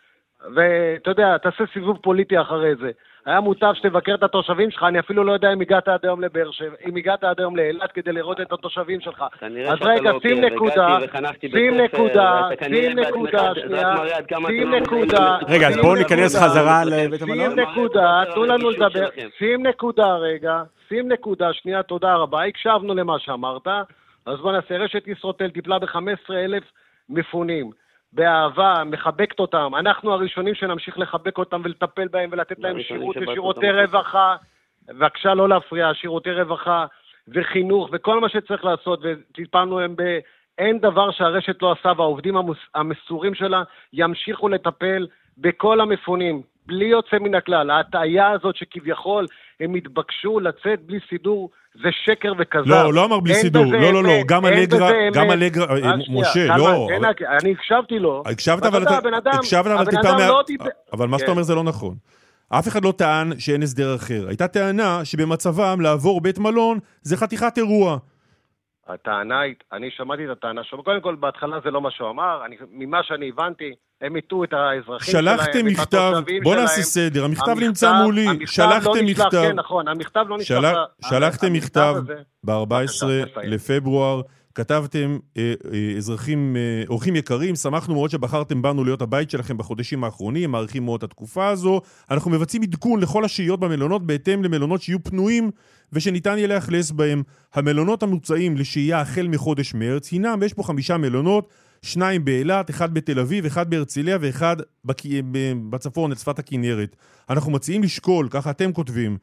ואתה 0.55 1.11
יודע, 1.11 1.39
תעשה 1.39 1.65
סיבוב 1.73 1.99
פוליטי 2.03 2.41
אחרי 2.41 2.75
זה. 2.81 2.91
היה 3.27 3.41
מוטב 3.41 3.73
שתבקר 3.75 4.15
את 4.15 4.23
התושבים 4.23 4.71
שלך, 4.71 4.83
אני 4.83 4.99
אפילו 4.99 5.25
לא 5.25 5.33
יודע 5.33 5.53
אם 5.53 5.61
הגעת 5.61 5.89
עד 5.89 6.01
היום 6.03 6.21
לבאר 6.21 6.51
שבע, 6.51 6.75
אם 6.89 6.97
הגעת 6.97 7.25
עד 7.25 7.41
היום 7.41 7.57
לאילת 7.57 7.93
כדי 7.93 8.13
לראות 8.13 8.41
את 8.41 8.53
התושבים 8.53 9.01
שלך. 9.01 9.25
אז 9.69 9.79
רגע, 9.81 10.11
שים 10.23 10.41
נקודה, 10.41 10.99
שים 11.51 11.75
נקודה, 11.81 12.49
שים 12.69 12.99
נקודה, 12.99 13.53
שנייה, 13.55 13.95
שים 14.47 14.75
נקודה. 14.75 15.39
רגע, 15.49 15.69
אז 15.69 15.77
בואו 15.77 15.95
ניכנס 15.95 16.37
חזרה 16.37 16.85
לבית 16.85 17.23
המלון. 17.23 17.51
שים 17.51 17.61
נקודה, 17.61 18.23
תנו 18.35 18.45
לנו 18.45 18.71
לדבר, 18.71 19.09
שים 19.39 19.67
נקודה 19.67 20.17
רגע, 20.17 20.63
שים 20.89 21.13
נקודה, 21.13 21.53
שנייה, 21.53 21.83
תודה 21.83 22.15
רבה, 22.15 22.45
הקשבנו 22.45 22.95
למה 22.95 23.19
שאמרת, 23.19 23.67
אז 24.27 24.41
בוא 24.41 24.53
נעשה, 24.53 24.77
רשת 24.77 25.09
ישרוטל 25.09 25.51
טיפלה 25.51 25.79
ב-15 25.79 26.35
אלף 26.35 26.65
מפונים. 27.09 27.71
באהבה, 28.15 28.83
מחבקת 28.87 29.41
אותם. 29.41 29.73
אנחנו 29.79 30.13
הראשונים 30.13 30.55
שנמשיך 30.55 30.99
לחבק 30.99 31.39
אותם 31.39 31.61
ולטפל 31.65 32.09
בהם 32.09 32.31
ולתת 32.33 32.59
להם 32.59 32.83
שירות 32.83 33.17
ושירותי 33.17 33.71
רווחה. 33.71 34.37
בבקשה 34.89 35.35
לא 35.35 35.49
להפריע, 35.49 35.95
שירותי 35.95 36.33
רווחה 36.33 36.87
וחינוך 37.29 37.89
וכל 37.93 38.21
מה 38.21 38.29
שצריך 38.29 38.65
לעשות, 38.65 39.01
וטיפלנו 39.03 39.81
הם 39.81 39.95
ב... 39.97 40.19
אין 40.59 40.79
דבר 40.79 41.11
שהרשת 41.11 41.63
לא 41.63 41.73
עשה, 41.73 41.93
והעובדים 41.97 42.35
המסורים 42.75 43.35
שלה 43.35 43.63
ימשיכו 43.93 44.49
לטפל 44.49 45.07
בכל 45.39 45.81
המפונים, 45.81 46.43
בלי 46.67 46.85
יוצא 46.85 47.17
מן 47.21 47.35
הכלל. 47.35 47.71
ההטעיה 47.71 48.31
הזאת 48.31 48.57
שכביכול 48.57 49.27
הם 49.61 49.75
התבקשו 49.75 50.41
לצאת 50.41 50.87
בלי 50.87 50.99
סידור, 51.09 51.51
זה 51.83 51.89
שקר 52.05 52.33
וכזב. 52.39 52.67
לא, 52.67 52.95
לא 52.95 53.05
אמר 53.05 53.21
בלי 53.21 53.35
סידור, 53.35 53.65
לא, 53.65 53.93
לא, 53.93 54.05
לא, 54.05 54.13
גם 54.27 54.47
אלגרה, 54.47 54.91
גם 55.15 55.31
אלגרה, 55.31 55.77
משה, 56.09 56.57
לא. 56.57 56.89
אני 57.41 57.53
הקשבתי 57.53 57.99
לו. 57.99 58.23
הקשבת, 58.27 58.67
אבל 58.67 58.85
הקשבת, 59.27 59.67
אבל 59.67 59.85
טיפה 59.85 60.65
מה... 60.65 60.71
אבל 60.93 61.09
מה 61.09 61.19
שאתה 61.19 61.31
אומר 61.31 61.43
זה 61.43 61.55
לא 61.55 61.63
נכון. 61.63 61.95
אף 62.49 62.69
אחד 62.69 62.85
לא 62.85 62.93
טען 62.93 63.33
שאין 63.39 63.63
הסדר 63.63 63.95
אחר. 63.95 64.29
הייתה 64.29 64.49
טענה 64.49 65.05
שבמצבם 65.05 65.81
לעבור 65.81 66.21
בית 66.21 66.39
מלון 66.39 66.79
זה 67.03 67.17
חתיכת 67.17 67.59
אירוע. 67.59 67.99
הטענה, 68.89 69.41
אני 69.73 69.91
שמעתי 69.91 70.25
את 70.25 70.31
הטענה 70.31 70.65
שלו, 70.65 70.85
קודם 70.85 71.01
כל 71.01 71.15
בהתחלה 71.15 71.57
זה 71.65 71.71
לא 71.71 71.81
מה 71.81 71.91
שהוא 71.91 72.11
אמר, 72.11 72.45
אני, 72.47 72.57
ממה 72.71 73.03
שאני 73.03 73.29
הבנתי, 73.29 73.75
הם 74.01 74.17
הטעו 74.17 74.45
את 74.45 74.53
האזרחים 74.53 75.13
שלהם, 75.13 75.39
שלחתם 75.39 75.67
מכתב, 75.67 76.13
בוא 76.43 76.57
נעשה 76.57 76.83
סדר, 76.83 77.25
המכתב, 77.25 77.49
המכתב 77.49 77.65
נמצא 77.67 77.93
מולי, 78.03 78.27
שלחתם 78.47 78.91
לא 78.95 79.03
מכתב, 79.03 79.29
כן 79.31 79.57
נכון, 79.57 79.89
המכתב 79.89 80.25
לא 80.29 80.39
נשלח, 80.39 80.77
של... 81.01 81.09
שלחתם 81.09 81.53
מכתב 81.53 81.95
ב-14 82.45 83.07
לפברואר, 83.43 84.21
כתבתם, 84.55 85.19
אה, 85.37 85.55
אה, 85.73 85.97
אזרחים, 85.97 86.57
אה, 86.57 86.85
אורחים 86.89 87.17
יקרים, 87.17 87.57
שמחנו 87.57 87.95
מאוד 87.95 88.11
שבחרתם 88.11 88.63
בנו 88.63 88.85
להיות 88.85 89.03
הבית 89.03 89.31
שלכם 89.31 89.57
בחודשים 89.57 90.05
האחרונים, 90.05 90.51
מעריכים 90.51 90.85
מאוד 90.85 90.99
את 90.99 91.11
התקופה 91.11 91.49
הזו. 91.49 91.81
אנחנו 92.11 92.31
מבצעים 92.31 92.63
עדכון 92.63 93.01
לכל 93.01 93.25
השהיות 93.25 93.61
במלונות 93.61 94.07
בהתאם 94.07 94.45
למלונות 94.45 94.83
שיהיו 94.83 95.05
פנויים 95.05 95.51
ושניתן 95.93 96.35
יהיה 96.39 96.49
לאכלס 96.49 96.91
בהם. 96.91 97.23
המלונות 97.55 98.03
המוצעים 98.03 98.57
לשהייה 98.57 99.01
החל 99.01 99.27
מחודש 99.29 99.75
מרץ 99.75 100.13
הינם, 100.13 100.39
ויש 100.41 100.53
פה 100.53 100.63
חמישה 100.63 100.97
מלונות, 100.97 101.49
שניים 101.83 102.25
באילת, 102.25 102.71
אחד 102.71 102.95
בתל 102.95 103.21
אביב, 103.21 103.47
אחד 103.47 103.71
בהרצליה 103.71 104.19
ואחד. 104.21 104.57
בצפון, 105.71 106.13
את 106.13 106.19
שפת 106.19 106.39
הכנרת. 106.39 106.97
אנחנו 107.31 107.53
מציעים 107.53 107.83
לשקול, 107.83 108.29
ככה 108.31 108.51
אתם 108.51 108.73
כותבים, 108.73 109.17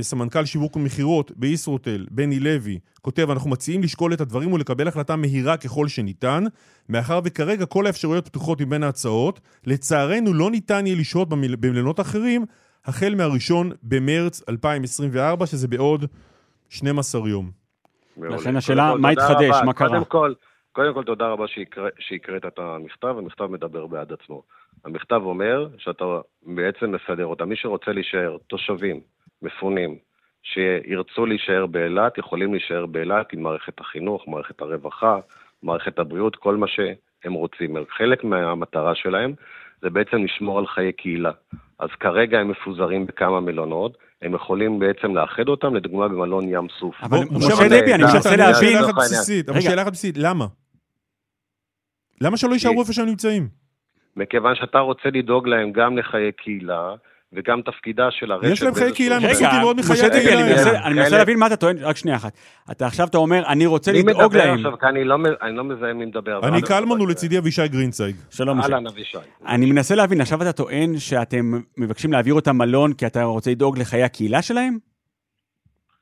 סמנכ"ל 0.00 0.44
שיווק 0.44 0.76
ומכירות 0.76 1.32
בישרוטל, 1.36 2.06
בני 2.10 2.40
לוי, 2.40 2.78
כותב, 3.02 3.30
אנחנו 3.30 3.50
מציעים 3.50 3.82
לשקול 3.82 4.12
את 4.12 4.20
הדברים 4.20 4.52
ולקבל 4.52 4.88
החלטה 4.88 5.16
מהירה 5.16 5.56
ככל 5.56 5.88
שניתן, 5.88 6.44
מאחר 6.88 7.20
וכרגע 7.24 7.66
כל 7.66 7.86
האפשרויות 7.86 8.28
פתוחות 8.28 8.60
מבין 8.60 8.82
ההצעות. 8.82 9.40
לצערנו 9.66 10.34
לא 10.34 10.50
ניתן 10.50 10.86
יהיה 10.86 10.96
לשהות 11.00 11.28
במלונות 11.28 12.00
אחרים 12.00 12.44
החל 12.84 13.14
מהראשון 13.16 13.72
במרץ 13.82 14.42
2024, 14.48 15.46
שזה 15.46 15.68
בעוד 15.68 16.04
12 16.68 17.28
יום. 17.28 17.50
לכן 18.18 18.56
השאלה, 18.56 18.94
מה 18.94 19.10
התחדש, 19.10 19.56
מה 19.64 19.72
קרה? 19.72 19.88
קודם 19.88 20.04
כל, 20.04 20.32
קודם 20.72 20.94
כל 20.94 21.04
תודה 21.04 21.26
רבה 21.26 21.44
שהקראת 21.98 22.44
את 22.46 22.58
המכתב, 22.58 23.14
המכתב 23.18 23.44
מדבר 23.44 23.86
בעד 23.86 24.12
עצמו. 24.12 24.42
המכתב 24.84 25.20
אומר 25.24 25.68
שאתה 25.78 26.04
בעצם 26.42 26.94
מסדר 26.94 27.26
אותם. 27.26 27.48
מי 27.48 27.56
שרוצה 27.56 27.92
להישאר, 27.92 28.36
תושבים, 28.46 29.00
מפונים, 29.42 29.98
שירצו 30.42 31.26
להישאר 31.26 31.66
באילת, 31.66 32.18
יכולים 32.18 32.52
להישאר 32.52 32.86
באילת 32.86 33.32
עם 33.32 33.42
מערכת 33.42 33.80
החינוך, 33.80 34.28
מערכת 34.28 34.60
הרווחה, 34.60 35.18
מערכת 35.62 35.98
הבריאות, 35.98 36.36
כל 36.36 36.56
מה 36.56 36.66
שהם 36.68 37.32
רוצים. 37.32 37.76
חלק 37.90 38.24
מהמטרה 38.24 38.94
שלהם 38.94 39.34
זה 39.82 39.90
בעצם 39.90 40.24
לשמור 40.24 40.58
על 40.58 40.66
חיי 40.66 40.92
קהילה. 40.92 41.30
אז 41.78 41.88
כרגע 42.00 42.38
הם 42.38 42.48
מפוזרים 42.48 43.06
בכמה 43.06 43.40
מלונות, 43.40 43.98
הם 44.22 44.34
יכולים 44.34 44.78
בעצם 44.78 45.16
לאחד 45.16 45.48
אותם, 45.48 45.74
לדוגמה 45.74 46.08
במלון 46.08 46.44
ים 46.48 46.66
סוף. 46.80 46.94
אבל 47.02 47.18
משה 47.30 47.68
דבי, 47.68 47.94
אני 47.94 48.02
מנסה 48.02 48.36
להבין... 48.36 48.78
אבל 49.48 49.60
שאלה 49.60 49.82
אחת 49.82 49.92
בסיסית, 49.92 50.16
למה? 50.18 50.46
למה 52.20 52.36
שלא 52.36 52.52
יישארו 52.52 52.80
איפה 52.80 52.92
שהם 52.92 53.06
נמצאים? 53.06 53.48
מכיוון 54.16 54.54
שאתה 54.54 54.78
רוצה 54.78 55.08
לדאוג 55.12 55.48
להם 55.48 55.72
גם 55.72 55.98
לחיי 55.98 56.32
קהילה, 56.32 56.94
וגם 57.32 57.60
תפקידה 57.62 58.08
של 58.10 58.32
הרשת... 58.32 58.52
יש 58.52 58.62
להם 58.62 58.74
חיי 58.74 58.92
קהילה, 58.92 59.16
הם 59.16 59.22
רוצים 59.22 59.46
לראות 59.60 59.76
מחיי 59.76 60.10
קהילה. 60.10 60.86
אני 60.86 60.94
מנסה 60.94 61.18
להבין 61.18 61.38
מה 61.38 61.46
אתה 61.46 61.56
טוען, 61.56 61.76
רק 61.80 61.96
שנייה 61.96 62.16
אחת. 62.16 62.32
אתה 62.70 62.86
עכשיו 62.86 63.06
אתה 63.06 63.18
אומר, 63.18 63.46
אני 63.46 63.66
רוצה 63.66 63.92
לדאוג 63.92 64.36
להם. 64.36 64.54
מי 64.54 64.62
מדבר 64.62 64.68
עכשיו? 64.68 64.78
כי 64.78 64.86
אני 64.86 65.04
לא 65.56 65.64
מזהה 65.64 65.92
מי 65.92 66.04
מדבר. 66.04 66.48
אני 66.48 66.62
קלמן 66.62 67.00
ולצידי 67.00 67.38
אבישי 67.38 67.68
גרינצייג. 67.68 68.16
שלום, 68.30 68.60
אהלן, 68.60 68.86
אבישי. 68.86 69.18
אני 69.46 69.66
מנסה 69.66 69.94
להבין, 69.94 70.20
עכשיו 70.20 70.42
אתה 70.42 70.52
טוען 70.52 70.98
שאתם 70.98 71.60
מבקשים 71.76 72.12
להעביר 72.12 72.34
אותם 72.34 72.56
מלון 72.56 72.92
כי 72.92 73.06
אתה 73.06 73.22
רוצה 73.22 73.50
לדאוג 73.50 73.78
לחיי 73.78 74.02
הקהילה 74.02 74.42
שלהם? 74.42 74.78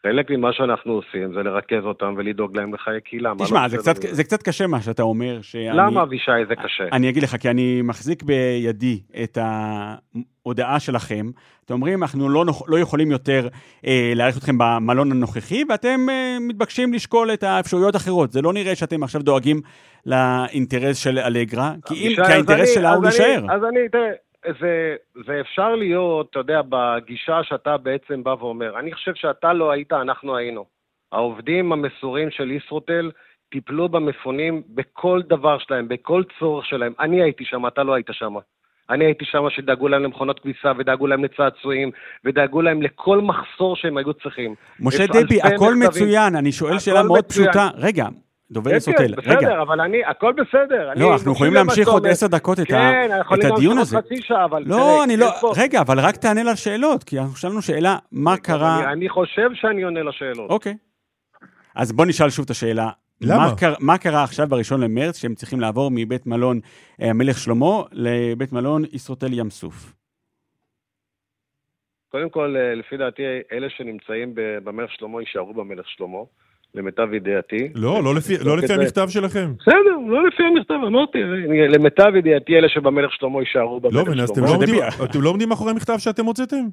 חלק 0.06 0.30
ממה 0.30 0.52
שאנחנו 0.52 0.92
עושים 0.92 1.34
זה 1.34 1.42
לרכז 1.42 1.84
אותם 1.84 2.14
ולדאוג 2.16 2.56
להם 2.56 2.74
לחיי 2.74 3.00
קהילה. 3.00 3.32
תשמע, 3.38 3.62
לא 3.62 3.68
זה, 3.68 3.76
קצת, 3.78 3.94
זה 4.02 4.24
קצת 4.24 4.42
קשה 4.42 4.66
מה 4.66 4.80
שאתה 4.80 5.02
אומר. 5.02 5.38
שאני, 5.42 5.68
למה, 5.76 6.02
אבישי, 6.02 6.30
זה 6.48 6.56
קשה? 6.56 6.84
אני 6.92 7.08
אגיד 7.08 7.22
לך, 7.22 7.36
כי 7.36 7.50
אני 7.50 7.82
מחזיק 7.82 8.22
בידי 8.22 9.00
את 9.22 9.38
ההודעה 9.40 10.80
שלכם. 10.80 11.30
אתם 11.64 11.74
אומרים, 11.74 12.02
אנחנו 12.02 12.28
לא, 12.28 12.44
לא 12.66 12.78
יכולים 12.78 13.10
יותר 13.10 13.48
אה, 13.86 14.12
להעריך 14.14 14.38
אתכם 14.38 14.58
במלון 14.58 15.12
הנוכחי, 15.12 15.62
ואתם 15.68 16.00
אה, 16.10 16.36
מתבקשים 16.40 16.92
לשקול 16.92 17.32
את 17.32 17.42
האפשרויות 17.42 17.94
האחרות. 17.94 18.32
זה 18.32 18.42
לא 18.42 18.52
נראה 18.52 18.74
שאתם 18.74 19.02
עכשיו 19.02 19.22
דואגים 19.22 19.60
לאינטרס 20.06 20.96
של 20.96 21.18
אלגרה, 21.18 21.72
כי, 21.86 21.94
אם, 21.94 22.24
כי 22.26 22.32
האינטרס 22.32 22.74
שלה 22.74 22.94
הוא 22.94 23.04
להישאר. 23.04 23.46
אז 23.50 23.64
אני, 23.64 23.88
תראה... 23.88 24.10
זה, 24.60 24.96
זה 25.26 25.40
אפשר 25.40 25.74
להיות, 25.74 26.30
אתה 26.30 26.38
יודע, 26.38 26.60
בגישה 26.68 27.40
שאתה 27.42 27.76
בעצם 27.76 28.24
בא 28.24 28.34
ואומר. 28.38 28.78
אני 28.78 28.92
חושב 28.92 29.14
שאתה 29.14 29.52
לא 29.52 29.70
היית, 29.70 29.92
אנחנו 29.92 30.36
היינו. 30.36 30.64
העובדים 31.12 31.72
המסורים 31.72 32.30
של 32.30 32.50
ישרוטל 32.50 33.10
טיפלו 33.50 33.88
במפונים 33.88 34.62
בכל 34.68 35.22
דבר 35.28 35.58
שלהם, 35.58 35.88
בכל 35.88 36.22
צורך 36.38 36.66
שלהם. 36.66 36.92
אני 37.00 37.22
הייתי 37.22 37.44
שם, 37.44 37.66
אתה 37.66 37.82
לא 37.82 37.94
היית 37.94 38.06
שם. 38.12 38.34
אני 38.90 39.04
הייתי 39.04 39.24
שם 39.24 39.50
שדאגו 39.50 39.88
להם 39.88 40.02
למכונות 40.02 40.40
כביסה, 40.40 40.72
ודאגו 40.78 41.06
להם 41.06 41.24
לצעצועים, 41.24 41.90
ודאגו 42.24 42.62
להם 42.62 42.82
לכל 42.82 43.20
מחסור 43.20 43.76
שהם 43.76 43.96
היו 43.96 44.14
צריכים. 44.14 44.54
משה 44.80 45.06
דבי, 45.06 45.42
הכל 45.42 45.74
מצוין, 45.74 46.36
אני 46.36 46.52
שואל 46.52 46.78
שאלה 46.78 47.02
מאוד 47.02 47.18
מצוין. 47.18 47.50
פשוטה. 47.50 47.68
רגע, 47.76 48.06
דובר 48.50 48.70
כן, 48.70 48.78
סוטל, 48.78 48.96
כן, 48.96 49.30
רגע. 49.30 49.36
בסדר, 49.38 49.62
אבל 49.62 49.80
אני, 49.80 50.04
הכל 50.04 50.32
בסדר. 50.32 50.90
לא, 50.96 51.12
אנחנו 51.12 51.32
יכולים 51.32 51.54
להמשיך 51.54 51.88
עוד 51.88 52.06
עשר 52.06 52.26
דקות 52.26 52.60
את, 52.60 52.66
כן, 52.66 53.08
ה, 53.10 53.20
את 53.20 53.44
הדיון 53.44 53.78
הזה. 53.78 53.90
כן, 53.90 53.96
אנחנו 53.96 53.98
יכולים 53.98 54.02
חצי 54.02 54.22
שעה, 54.22 54.44
אבל... 54.44 54.62
לא, 54.66 55.04
אני 55.04 55.16
לא... 55.16 55.30
פה... 55.40 55.52
רגע, 55.56 55.80
אבל 55.80 56.00
רק 56.00 56.16
תענה 56.16 56.42
לשאלות, 56.42 57.04
כי 57.04 57.18
אנחנו 57.18 57.36
שאלנו 57.36 57.62
שאלה, 57.62 57.96
מה 58.12 58.36
קרה... 58.36 58.78
אני, 58.78 58.92
אני 58.92 59.08
חושב 59.08 59.48
שאני 59.54 59.82
עונה 59.82 60.02
לשאלות. 60.02 60.50
אוקיי. 60.50 60.76
אז 61.74 61.92
בוא 61.92 62.06
נשאל 62.06 62.30
שוב 62.30 62.44
את 62.44 62.50
השאלה. 62.50 62.90
למה? 63.20 63.38
מה, 63.38 63.56
קר, 63.56 63.74
מה 63.80 63.98
קרה 63.98 64.24
עכשיו 64.24 64.46
בראשון 64.48 64.80
למרץ, 64.80 65.20
שהם 65.20 65.34
צריכים 65.34 65.60
לעבור 65.60 65.90
מבית 65.94 66.26
מלון 66.26 66.60
אה, 67.02 67.10
המלך 67.10 67.38
שלמה 67.38 67.82
לבית 67.92 68.52
מלון 68.52 68.82
ישרוטל 68.92 69.32
ים 69.32 69.50
סוף? 69.50 69.94
קודם 72.08 72.30
כל, 72.30 72.56
אה, 72.56 72.74
לפי 72.74 72.96
דעתי, 72.96 73.22
אלה 73.52 73.70
שנמצאים 73.70 74.32
במלך 74.34 74.90
שלמה 74.92 75.20
יישארו 75.20 75.54
במלך 75.54 75.88
שלמה. 75.88 76.18
למיטב 76.74 77.14
ידיעתי. 77.14 77.68
לא, 77.74 78.04
לא 78.04 78.14
לפי, 78.14 78.34
לא 78.44 78.56
לפי 78.56 78.72
המכתב 78.72 79.08
שלכם. 79.08 79.52
בסדר, 79.58 79.96
לא 80.06 80.26
לפי 80.26 80.42
המכתב, 80.42 80.74
אמרתי, 80.86 81.18
למיטב 81.68 82.16
ידיעתי 82.16 82.56
אלה 82.56 82.68
שבמלך 82.68 83.12
שלמה 83.12 83.40
יישארו 83.40 83.80
במלך 83.80 84.04
שלמה. 84.04 84.16
לא, 84.16 84.24
אתם 84.24 84.44
לא, 84.44 84.48
עומדים, 84.48 84.74
אתם 85.04 85.22
לא 85.22 85.28
עומדים 85.28 85.48
מאחורי 85.48 85.70
המכתב 85.70 85.98
שאתם 85.98 86.24
הוצאתם? 86.24 86.64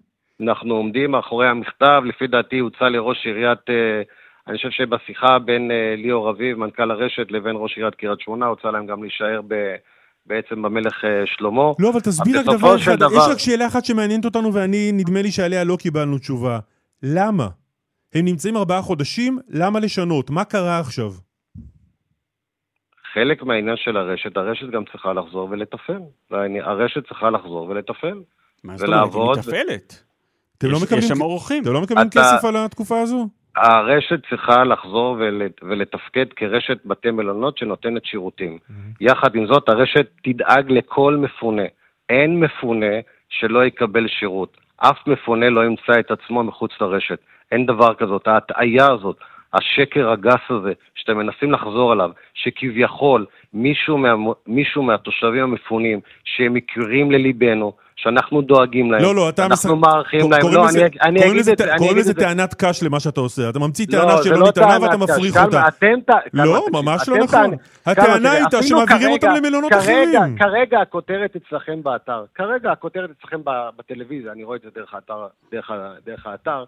אנחנו 0.42 0.76
עומדים 0.76 1.12
מאחורי 1.12 1.48
המכתב, 1.48 2.02
לפי 2.06 2.28
דעתי 2.28 2.60
הוצא 2.60 2.86
לראש 2.86 3.26
עיריית, 3.26 3.60
אה, 3.70 4.02
אני 4.48 4.58
חושב 4.58 4.70
שבשיחה 4.72 5.40
בין 5.40 5.72
אה, 5.72 5.96
ליאור 5.98 6.30
אביב, 6.30 6.58
מנכ"ל 6.58 6.92
הרשת, 6.92 7.32
לבין 7.32 7.56
ראש 7.56 7.78
עיריית 7.78 7.96
קריית 7.96 8.20
שמונה, 8.20 8.46
הוצא 8.46 8.68
להם 8.68 8.86
גם 8.86 9.04
להישאר 9.04 9.42
ב... 9.48 9.76
בעצם 10.26 10.62
במלך 10.62 11.06
אה, 11.06 11.24
שלמה. 11.26 11.62
לא, 11.80 11.90
אבל 11.90 12.00
תסביר 12.00 12.40
רק 12.40 12.46
דבר 12.46 12.76
אחד, 12.76 12.96
דבר... 12.96 13.08
יש 13.12 13.32
רק 13.32 13.38
שאלה 13.38 13.68
אחת 13.68 13.86
שמעניינת 13.86 14.26
אותנו 14.26 14.54
ואני, 14.54 14.92
נדמה 14.94 15.22
לי 15.22 15.32
שעליה 15.32 15.64
לא 15.64 15.76
קיבלנו 15.76 16.18
תשובה. 16.18 16.60
למה? 17.04 17.48
הם 18.16 18.26
נמצאים 18.26 18.58
ארבעה 18.58 18.82
חודשים, 18.82 19.40
למה 19.50 19.80
לשנות? 19.80 20.30
מה 20.30 20.44
קרה 20.46 20.80
עכשיו? 20.80 21.12
חלק 23.14 23.44
מהעניין 23.44 23.78
של 23.78 23.98
הרשת, 23.98 24.38
הרשת 24.38 24.70
גם 24.70 24.84
צריכה 24.92 25.14
לחזור 25.14 25.50
ולתפעל. 25.52 26.02
הרשת 26.64 27.08
צריכה 27.08 27.30
לחזור 27.30 27.70
ולתפעל. 27.70 28.22
מה 28.64 28.78
זאת 28.78 28.90
אומרת? 28.90 29.14
היא 29.14 29.40
מתפעלת. 29.40 30.04
אתם 30.58 30.68
לא 30.68 30.78
מקבלים, 30.84 31.02
שם 31.02 31.22
אורחים. 31.22 31.64
אתם 31.64 31.74
לא 31.74 31.82
מקבלים 31.82 32.08
אתה... 32.08 32.20
כסף 32.20 32.46
על 32.46 32.56
התקופה 32.58 33.02
הזו? 33.02 33.28
הרשת 33.56 34.20
צריכה 34.30 34.64
לחזור 34.64 35.18
ולת, 35.20 35.64
ולתפקד 35.64 36.26
כרשת 36.36 36.78
בתי 36.86 37.12
מלונות 37.12 37.58
שנותנת 37.58 38.06
שירותים. 38.06 38.58
Mm-hmm. 38.58 38.74
יחד 39.02 39.36
עם 39.36 39.48
זאת, 39.48 39.70
הרשת 39.70 40.08
תדאג 40.24 40.72
לכל 40.72 41.18
מפונה. 41.22 41.64
אין 42.10 42.40
מפונה 42.40 42.96
שלא 43.30 43.66
יקבל 43.66 44.08
שירות. 44.08 44.58
אף 44.84 45.08
מפונה 45.08 45.50
לא 45.50 45.66
ימצא 45.66 46.00
את 46.00 46.12
עצמו 46.12 46.44
מחוץ 46.44 46.72
לרשת. 46.82 47.20
אין 47.52 47.66
דבר 47.66 47.94
כזאת. 47.94 48.28
ההטעיה 48.28 48.92
הזאת, 48.92 49.18
השקר 49.54 50.10
הגס 50.10 50.42
הזה, 50.50 50.74
שאתם 50.96 51.18
מנסים 51.18 51.52
לחזור 51.52 51.92
עליו, 51.92 52.12
שכביכול 52.34 53.26
מישהו, 53.54 53.98
מה, 53.98 54.14
מישהו 54.48 54.84
מהתושבים 54.84 55.44
המפונים, 55.44 56.00
שהם 56.24 56.54
מכירים 56.54 57.12
לליבנו, 57.12 57.74
שאנחנו 58.04 58.42
דואגים 58.42 58.92
להם, 58.92 59.04
לא, 59.04 59.16
לא, 59.16 59.30
אתה 59.30 59.46
אנחנו. 59.46 59.76
מעריכים 59.76 60.32
להם, 60.32 60.42
לא, 60.52 60.66
לזה, 60.66 60.88
אני, 61.02 61.20
אני 61.24 61.32
אגיד 61.32 61.48
את 61.50 61.58
זה. 61.58 61.66
קוראים 61.78 61.98
לזה 61.98 62.14
טענת 62.14 62.54
קש 62.54 62.84
למה 62.84 63.00
שאתה 63.00 63.22
עושה, 63.22 63.50
אתה 63.50 63.60
ממציא 63.60 63.86
לא, 63.90 64.00
טענה 64.00 64.24
שלא 64.24 64.40
לא 64.40 64.48
נטענה 64.48 64.82
ואתה 64.82 64.98
מפריך 64.98 65.38
אותה. 65.38 65.64
לא, 66.34 66.66
ממש 66.72 67.10
לא 67.10 67.18
נכון. 67.18 67.52
הטענה 67.86 68.32
הייתה 68.32 68.64
שמעבירים 68.64 69.12
אותם 69.12 69.28
למלונות 69.38 69.74
אחרים. 69.74 70.38
כרגע 70.40 70.82
הכותרת 70.82 71.36
אצלכם 71.36 71.84
באתר, 71.84 72.24
כרגע 72.36 72.72
הכותרת 72.72 73.10
אצלכם 73.20 73.42
בטלוויזיה, 73.78 74.32
אני 74.32 74.44
רואה 74.44 74.58
את 74.58 74.62
זה 74.62 74.70
דרך 76.06 76.26
האתר, 76.26 76.64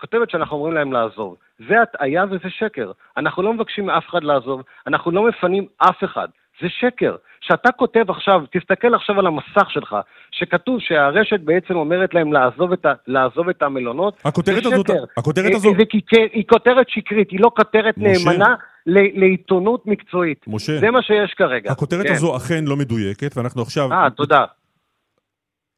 כותבת 0.00 0.30
שאנחנו 0.30 0.56
אומרים 0.56 0.74
להם 0.74 0.92
לעזוב. 0.92 1.36
זה 1.68 1.82
הטעיה 1.82 2.24
וזה 2.30 2.50
שקר. 2.58 2.92
אנחנו 3.16 3.42
לא 3.42 3.52
מבקשים 3.52 3.86
מאף 3.86 4.04
אחד 4.10 4.24
לעזוב, 4.24 4.62
אנחנו 4.86 5.10
לא 5.10 5.28
מפנים 5.28 5.66
אף 5.78 6.04
אחד. 6.04 6.28
זה 6.60 6.68
שקר. 6.80 7.16
כשאתה 7.40 7.72
כותב 7.72 8.04
עכשיו, 8.08 8.40
תסתכל 8.52 8.94
עכשיו 8.94 9.18
על 9.18 9.26
המסך 9.26 9.70
שלך, 9.70 9.96
שכתוב 10.30 10.80
שהרשת 10.80 11.40
בעצם 11.40 11.74
אומרת 11.74 12.14
להם 12.14 12.32
לעזוב 12.32 12.72
את, 12.72 12.86
ה, 12.86 12.92
לעזוב 13.06 13.48
את 13.48 13.62
המלונות, 13.62 14.20
הכותרת 14.24 14.62
זה 14.62 14.74
הזאת, 14.74 14.86
שקר. 14.86 15.04
הכותרת 15.16 15.54
הזו... 15.54 15.70
זה, 15.70 15.76
זה, 15.78 16.18
היא 16.32 16.44
כותרת 16.48 16.88
שקרית, 16.88 17.30
היא 17.30 17.40
לא 17.40 17.50
כותרת 17.56 17.98
משה. 17.98 18.30
נאמנה 18.30 18.54
לעיתונות 18.86 19.86
מקצועית. 19.86 20.44
משה, 20.46 20.80
זה 20.80 20.90
מה 20.90 21.02
שיש 21.02 21.34
כרגע. 21.34 21.72
הכותרת 21.72 22.06
כן. 22.06 22.12
הזו 22.12 22.36
אכן 22.36 22.64
לא 22.64 22.76
מדויקת, 22.76 23.36
ואנחנו 23.36 23.62
עכשיו... 23.62 23.92
אה, 23.92 24.10
תודה. 24.10 24.44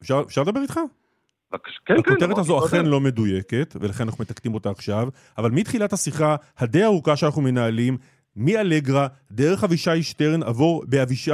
אפשר, 0.01 0.21
אפשר 0.27 0.41
לדבר 0.41 0.61
איתך? 0.61 0.79
כן, 1.85 1.93
הכותרת 1.99 2.33
כן, 2.33 2.39
הזו 2.39 2.65
אכן 2.65 2.85
לא 2.85 2.99
מדויקת, 2.99 3.75
ולכן 3.81 4.03
אנחנו 4.03 4.23
מתקנים 4.23 4.53
אותה 4.53 4.69
עכשיו, 4.69 5.07
אבל 5.37 5.51
מתחילת 5.51 5.93
השיחה 5.93 6.35
הדי 6.57 6.83
ארוכה 6.83 7.15
שאנחנו 7.15 7.41
מנהלים, 7.41 7.97
מאלגרה, 8.39 9.07
דרך 9.31 9.63
אבישי 9.63 10.03
שטרן, 10.03 10.43
עבור 10.43 10.83
באבישי, 10.87 11.31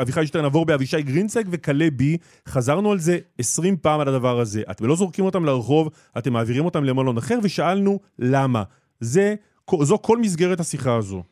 אביחי 0.00 0.26
שטרן 0.26 0.44
עבור 0.44 0.66
באבישי 0.66 1.02
גרינצג 1.02 1.44
וכלה 1.50 1.88
בי, 1.96 2.16
חזרנו 2.48 2.92
על 2.92 2.98
זה 2.98 3.18
20 3.38 3.76
פעם 3.76 4.00
על 4.00 4.08
הדבר 4.08 4.40
הזה. 4.40 4.62
אתם 4.70 4.86
לא 4.86 4.96
זורקים 4.96 5.24
אותם 5.24 5.44
לרחוב, 5.44 5.90
אתם 6.18 6.32
מעבירים 6.32 6.64
אותם 6.64 6.84
למלון 6.84 7.18
אחר, 7.18 7.38
ושאלנו 7.42 8.00
למה. 8.18 8.62
זה, 9.00 9.34
זו 9.82 9.98
כל 10.02 10.18
מסגרת 10.18 10.60
השיחה 10.60 10.96
הזו. 10.96 11.22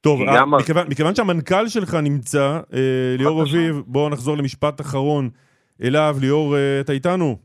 טוב, 0.00 0.20
מכיוון, 0.46 0.88
מכיוון 0.88 1.14
שהמנכ"ל 1.14 1.68
שלך 1.68 1.94
נמצא, 1.94 2.60
אה, 2.72 2.78
ליאור 3.18 3.42
אביב, 3.42 3.82
בואו 3.86 4.08
נחזור 4.08 4.36
למשפט 4.36 4.80
אחרון. 4.80 5.30
אליו, 5.82 6.16
ליאור, 6.20 6.56
אה, 6.56 6.80
אתה 6.80 6.92
איתנו? 6.92 7.36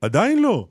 עדיין 0.00 0.42
לא. 0.42 0.66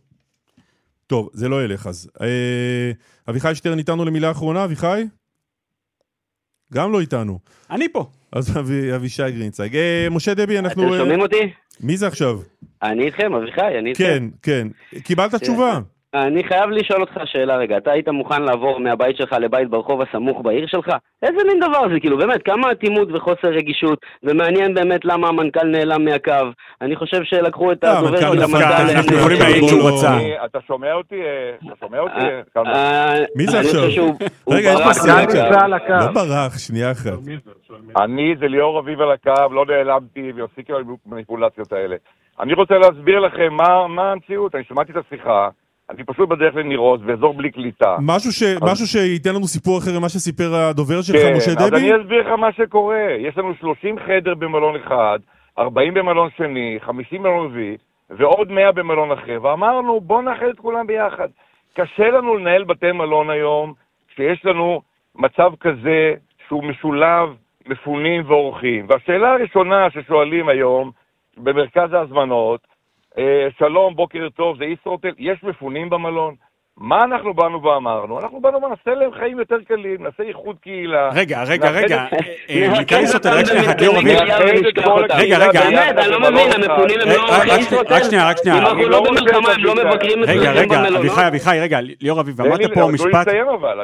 טוב, 1.07 1.29
זה 1.33 1.49
לא 1.49 1.63
ילך 1.63 1.87
אז. 1.87 2.09
אה, 2.21 2.91
אביחי 3.29 3.55
שטרן 3.55 3.77
איתנו 3.77 4.05
למילה 4.05 4.31
אחרונה, 4.31 4.63
אביחי? 4.63 5.03
גם 6.73 6.91
לא 6.91 6.99
איתנו. 6.99 7.39
אני 7.71 7.89
פה. 7.89 8.05
אז 8.31 8.57
אבי, 8.57 8.95
אבישי 8.95 9.31
גרינצייג. 9.31 9.75
אה, 9.75 10.07
משה 10.11 10.33
דבי, 10.33 10.59
אנחנו... 10.59 10.87
אתם 10.87 10.97
שומעים 10.97 11.21
אותי? 11.21 11.51
מי 11.79 11.97
זה 11.97 12.07
עכשיו? 12.07 12.39
אני 12.83 13.05
איתכם, 13.05 13.33
אביחי, 13.33 13.79
אני 13.79 13.89
איתכם. 13.89 14.29
כן, 14.41 14.67
כן. 14.91 14.99
קיבלת 14.99 15.35
תשובה. 15.35 15.79
אני 16.15 16.43
חייב 16.43 16.69
לשאול 16.69 17.01
אותך 17.01 17.13
שאלה 17.25 17.55
רגע, 17.55 17.77
אתה 17.77 17.91
היית 17.91 18.09
מוכן 18.09 18.41
לעבור 18.41 18.79
מהבית 18.79 19.17
שלך 19.17 19.33
לבית 19.33 19.69
ברחוב 19.69 20.01
הסמוך 20.01 20.41
בעיר 20.41 20.67
שלך? 20.67 20.89
איזה 21.23 21.37
מין 21.47 21.59
דבר 21.59 21.89
זה, 21.93 21.99
כאילו, 21.99 22.17
באמת, 22.17 22.43
כמה 22.45 22.71
אטימות 22.71 23.07
וחוסר 23.13 23.47
רגישות, 23.47 23.99
ומעניין 24.23 24.73
באמת 24.73 25.05
למה 25.05 25.27
המנכ"ל 25.27 25.63
נעלם 25.63 26.05
מהקו. 26.05 26.31
אני 26.81 26.95
חושב 26.95 27.23
שלקחו 27.23 27.71
את 27.71 27.83
אה, 27.83 27.99
הדובר 27.99 28.17
של 28.17 28.43
המנכ"ל... 28.43 28.95
אנחנו 28.95 29.17
יכולים 29.17 29.39
להעיד 29.39 29.63
שהוא 29.67 29.89
רצה. 29.89 30.17
אתה 30.45 30.59
שומע 30.67 30.93
אותי? 30.93 31.15
אה, 31.15 31.55
אתה 31.65 31.73
שומע 31.79 31.99
אותי? 31.99 32.57
אה, 32.57 33.15
מי 33.35 33.47
זה 33.47 33.59
עכשיו? 33.59 34.05
רגע, 34.55 34.69
יש 34.69 34.81
פה 34.81 34.93
סיעה. 34.93 35.25
לא 35.87 36.11
ברח, 36.13 36.57
שנייה 36.57 36.91
אחת. 36.91 37.11
אני, 37.97 38.35
זה 38.39 38.47
ליאור 38.47 38.79
אביב 38.79 39.01
על 39.01 39.11
הקו, 39.11 39.53
לא 39.53 39.65
נעלמתי, 39.65 40.31
ויפסיק 40.35 40.69
עם 40.69 40.95
המניפולציות 41.05 41.73
האלה. 41.73 41.95
אני 42.39 42.53
רוצה 42.53 42.73
להסביר 42.77 43.19
לכם 43.19 43.53
מה 43.53 43.87
מה 43.87 44.11
המציאות, 44.11 44.55
אני 44.55 44.63
שמעתי 44.63 44.91
את 44.91 44.97
השיחה, 44.97 45.49
אני 45.89 46.03
פשוט 46.03 46.29
בדרך 46.29 46.55
לניר 46.55 46.79
עוז, 46.79 47.01
באזור 47.01 47.33
בלי 47.33 47.51
קליטה. 47.51 47.95
משהו 48.01 48.31
ש- 48.31 48.57
משהו 48.71 48.87
שייתן 48.87 49.29
לנו 49.35 49.47
סיפור 49.47 49.77
אחר 49.79 49.99
ממה 49.99 50.09
שסיפר 50.09 50.55
הדובר 50.55 51.01
שלך, 51.01 51.15
כן, 51.21 51.33
משה 51.37 51.51
אז 51.51 51.57
דבי? 51.57 51.77
אני 51.77 52.01
אסביר 52.01 52.21
לך 52.21 52.39
מה 52.39 52.51
שקורה. 52.53 53.07
יש 53.19 53.37
לנו 53.37 53.53
30 53.59 53.95
חדר 53.99 54.33
במלון 54.35 54.75
אחד, 54.75 55.19
40 55.59 55.93
במלון 55.93 56.29
שני, 56.37 56.77
50 56.81 57.23
במלון 57.23 57.45
רביעי, 57.45 57.77
ועוד 58.09 58.51
100 58.51 58.71
במלון 58.71 59.11
אחר, 59.11 59.39
ואמרנו, 59.41 60.01
בואו 60.01 60.21
נאחד 60.21 60.45
את 60.45 60.59
כולם 60.59 60.87
ביחד. 60.87 61.27
קשה 61.73 62.07
לנו 62.09 62.37
לנהל 62.37 62.63
בתי 62.63 62.91
מלון 62.91 63.29
היום, 63.29 63.73
כשיש 64.09 64.45
לנו 64.45 64.81
מצב 65.15 65.51
כזה 65.59 66.13
שהוא 66.47 66.63
משולב 66.63 67.29
מפונים 67.67 68.23
ואורחים. 68.27 68.85
והשאלה 68.89 69.33
הראשונה 69.33 69.87
ששואלים 69.89 70.49
היום, 70.49 70.91
במרכז 71.37 71.93
ההזמנות, 71.93 72.59
שלום, 73.59 73.95
בוקר 73.95 74.27
טוב, 74.35 74.57
זה 74.57 74.65
ישרוטל, 74.65 75.11
יש 75.19 75.43
מפונים 75.43 75.89
במלון? 75.89 76.35
מה 76.77 77.03
אנחנו 77.03 77.33
באנו 77.33 77.63
ואמרנו? 77.63 78.19
אנחנו 78.19 78.41
באנו 78.41 78.57
ונעשה 78.57 78.99
להם 78.99 79.11
חיים 79.19 79.39
יותר 79.39 79.55
קלים, 79.67 80.03
נעשה 80.03 80.23
איחוד 80.23 80.55
קהילה. 80.61 81.09
רגע, 81.13 81.43
רגע, 81.43 81.69
רגע, 81.71 82.05
את- 82.07 82.13
אה, 82.49 82.55
אה, 82.63 82.69
מנכ"ל 82.79 82.95
ישרוטל, 83.01 83.29
רק 83.37 83.45
שנייה, 83.45 83.63
כל 83.63 85.05
רגע, 85.17 85.37
רגע. 85.37 85.61
באמת, 85.69 85.97
אני 85.97 86.11
לא 86.11 86.19
מבין. 86.19 86.49
המפונים 86.53 86.99
הם 87.01 87.07
אה, 87.07 87.15
לא 87.17 87.23
רק- 87.53 87.59
ישרוטל? 87.59 88.03
שנייה, 88.03 88.29
רק 88.29 88.37
שנייה. 88.37 88.57
אם 88.57 88.65
אנחנו 88.65 88.81
לא 88.81 88.89
לא 88.89 89.03
במלחמה, 89.03 89.51
הם 89.53 89.63
לא. 89.63 89.75
מבקרים 89.75 90.23
רגע, 90.23 90.51
רגע? 90.51 90.87
אביחי, 90.97 91.27
אביחי, 91.27 91.57
רגע, 91.61 91.79
ליאור 92.01 92.21
אביב, 92.21 92.41
אמרת 92.41 92.59
פה 92.73 92.79
לא 92.81 92.89
משפט... 92.89 93.27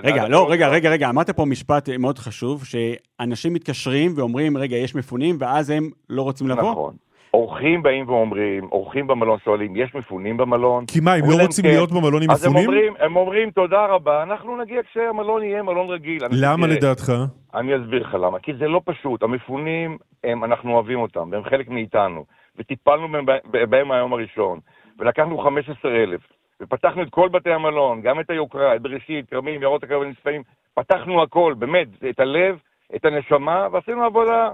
רגע, 0.04 0.28
לא, 0.28 0.48
רגע, 0.52 0.68
רגע, 0.68 0.90
רגע, 0.90 1.10
אמרת 1.10 1.30
פה 1.30 1.46
משפט 1.46 1.90
אה, 1.90 1.98
מאוד 1.98 2.18
חשוב, 2.20 2.64
שאנשים 2.66 3.54
מתקשרים 3.54 4.14
ואומרים, 4.16 4.58
רגע, 4.58 4.78
יש 4.78 4.96
מפונים, 4.96 5.36
ואז 5.40 5.70
הם 5.70 5.90
לא 6.10 6.22
רוצים 6.22 6.48
לבוא? 6.48 6.72
נכון. 6.72 6.94
אורחים 7.34 7.84
באים 7.84 8.10
ואומרים, 8.10 8.64
אורחים 8.72 9.08
במלון 9.08 9.40
שואלים, 9.44 9.76
יש 9.76 9.96
מפונים 9.96 10.38
במלון? 10.38 10.86
כי 10.86 11.00
מה, 11.00 11.14
הם 11.14 11.22
לא 11.30 11.36
רוצים 11.42 11.66
"כן". 11.66 11.70
להיות 11.72 11.92
במלון 11.92 12.24
עם 12.24 12.32
אז 12.32 12.46
הם 12.46 12.52
מפונים? 12.52 12.68
אומרים, 12.70 12.94
הם 13.00 13.16
אומרים, 13.16 13.52
תודה 13.52 13.86
רבה, 13.86 14.24
אנחנו 14.24 14.58
נגיע 14.58 14.82
כשהמלון 14.84 15.44
יהיה 15.44 15.64
מלון 15.64 15.90
רגיל. 15.90 16.24
למה 16.32 16.68
תראה, 16.68 16.78
לדעתך? 16.78 17.12
אני 17.54 17.76
אסביר 17.76 18.02
לך 18.08 18.14
למה. 18.14 18.40
כי 18.40 18.54
זה 18.54 18.68
לא 18.68 18.82
פשוט. 18.86 19.24
המפונים, 19.24 19.98
הם, 20.24 20.44
אנחנו 20.44 20.74
אוהבים 20.74 21.00
אותם, 21.00 21.30
והם 21.32 21.44
חלק 21.44 21.70
מאיתנו. 21.70 22.26
וטיפלנו 22.58 23.08
בהם, 23.12 23.26
בהם 23.70 23.88
מהיום 23.88 24.14
הראשון. 24.14 24.60
ולקחנו 25.00 25.38
15,000. 25.38 26.22
ופתחנו 26.62 27.02
את 27.04 27.10
כל 27.10 27.30
בתי 27.30 27.52
המלון, 27.52 28.02
גם 28.02 28.20
את 28.20 28.30
היוקרה, 28.30 28.76
את 28.76 28.82
בראשית, 28.82 29.30
כרמים, 29.30 29.62
יערות 29.62 29.84
הקרב 29.84 30.02
הנצפאים. 30.02 30.42
פתחנו 30.74 31.24
הכל, 31.24 31.54
באמת, 31.58 31.88
את 32.10 32.20
הלב, 32.20 32.58
את 32.96 33.06
הנשמה, 33.06 33.68
ועשינו 33.72 34.04
עבודה 34.04 34.50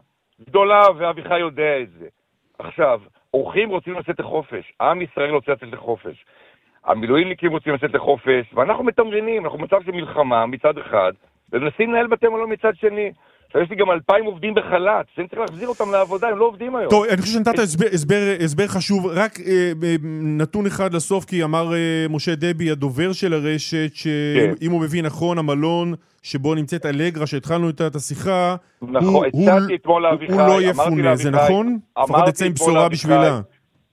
גדולה, 0.49 0.81
ואביחי 0.97 1.39
יודע 1.39 1.79
את 1.81 1.87
זה. 1.99 2.05
עכשיו, 2.59 3.01
אורחים 3.33 3.69
רוצים 3.69 3.93
לצאת 3.93 4.19
לחופש, 4.19 4.73
עם 4.81 5.01
ישראל 5.01 5.29
רוצה 5.29 5.51
לצאת 5.51 5.69
לחופש. 5.71 6.25
המילואימניקים 6.85 7.51
רוצים 7.51 7.73
לצאת 7.73 7.93
לחופש, 7.93 8.53
ואנחנו 8.53 8.83
מתמרנים, 8.83 9.45
אנחנו 9.45 9.57
במצב 9.57 9.83
של 9.85 9.91
מלחמה 9.91 10.45
מצד 10.45 10.77
אחד, 10.77 11.13
ומנסים 11.51 11.91
לנהל 11.91 12.07
בתי 12.07 12.27
מלון 12.27 12.53
מצד 12.53 12.75
שני. 12.75 13.11
יש 13.55 13.69
לי 13.69 13.75
גם 13.75 13.91
אלפיים 13.91 14.25
עובדים 14.25 14.53
בחל"ת, 14.55 15.05
שאני 15.15 15.27
צריך 15.27 15.41
להחזיר 15.41 15.67
אותם 15.67 15.91
לעבודה, 15.91 16.27
הם 16.27 16.37
לא 16.37 16.45
עובדים 16.45 16.75
היום. 16.75 16.89
טוב, 16.89 17.03
אני 17.09 17.21
חושב 17.21 17.33
שנתת 17.33 17.59
הסבר, 17.59 17.85
הסבר, 17.93 18.15
הסבר 18.43 18.67
חשוב. 18.67 19.05
רק 19.07 19.39
אה, 19.39 19.53
אה, 19.83 19.95
נתון 20.37 20.65
אחד 20.65 20.93
לסוף, 20.93 21.25
כי 21.25 21.43
אמר 21.43 21.73
אה, 21.73 22.05
משה 22.09 22.35
דבי, 22.35 22.71
הדובר 22.71 23.13
של 23.13 23.33
הרשת, 23.33 23.95
שאם 23.95 24.09
כן. 24.61 24.71
הוא 24.71 24.81
מבין 24.81 25.05
נכון, 25.05 25.37
המלון 25.37 25.93
שבו 26.23 26.55
נמצאת 26.55 26.85
אלגרה, 26.85 27.27
שהתחלנו 27.27 27.67
איתה 27.67 27.87
את 27.87 27.95
השיחה, 27.95 28.55
נכון, 28.81 29.05
הוא- 29.05 29.25
הצעתי 29.25 29.63
הוא- 29.73 29.75
אתמול 29.81 30.03
לאביחי, 30.03 30.33
הוא 30.33 30.41
לא 30.47 30.61
יפונה, 30.61 31.15
זה 31.15 31.31
נכון? 31.31 31.77
לפחות 32.03 32.27
נצא 32.27 32.45
עם 32.45 32.53
בשורה 32.53 32.89
בשבילה. 32.89 33.39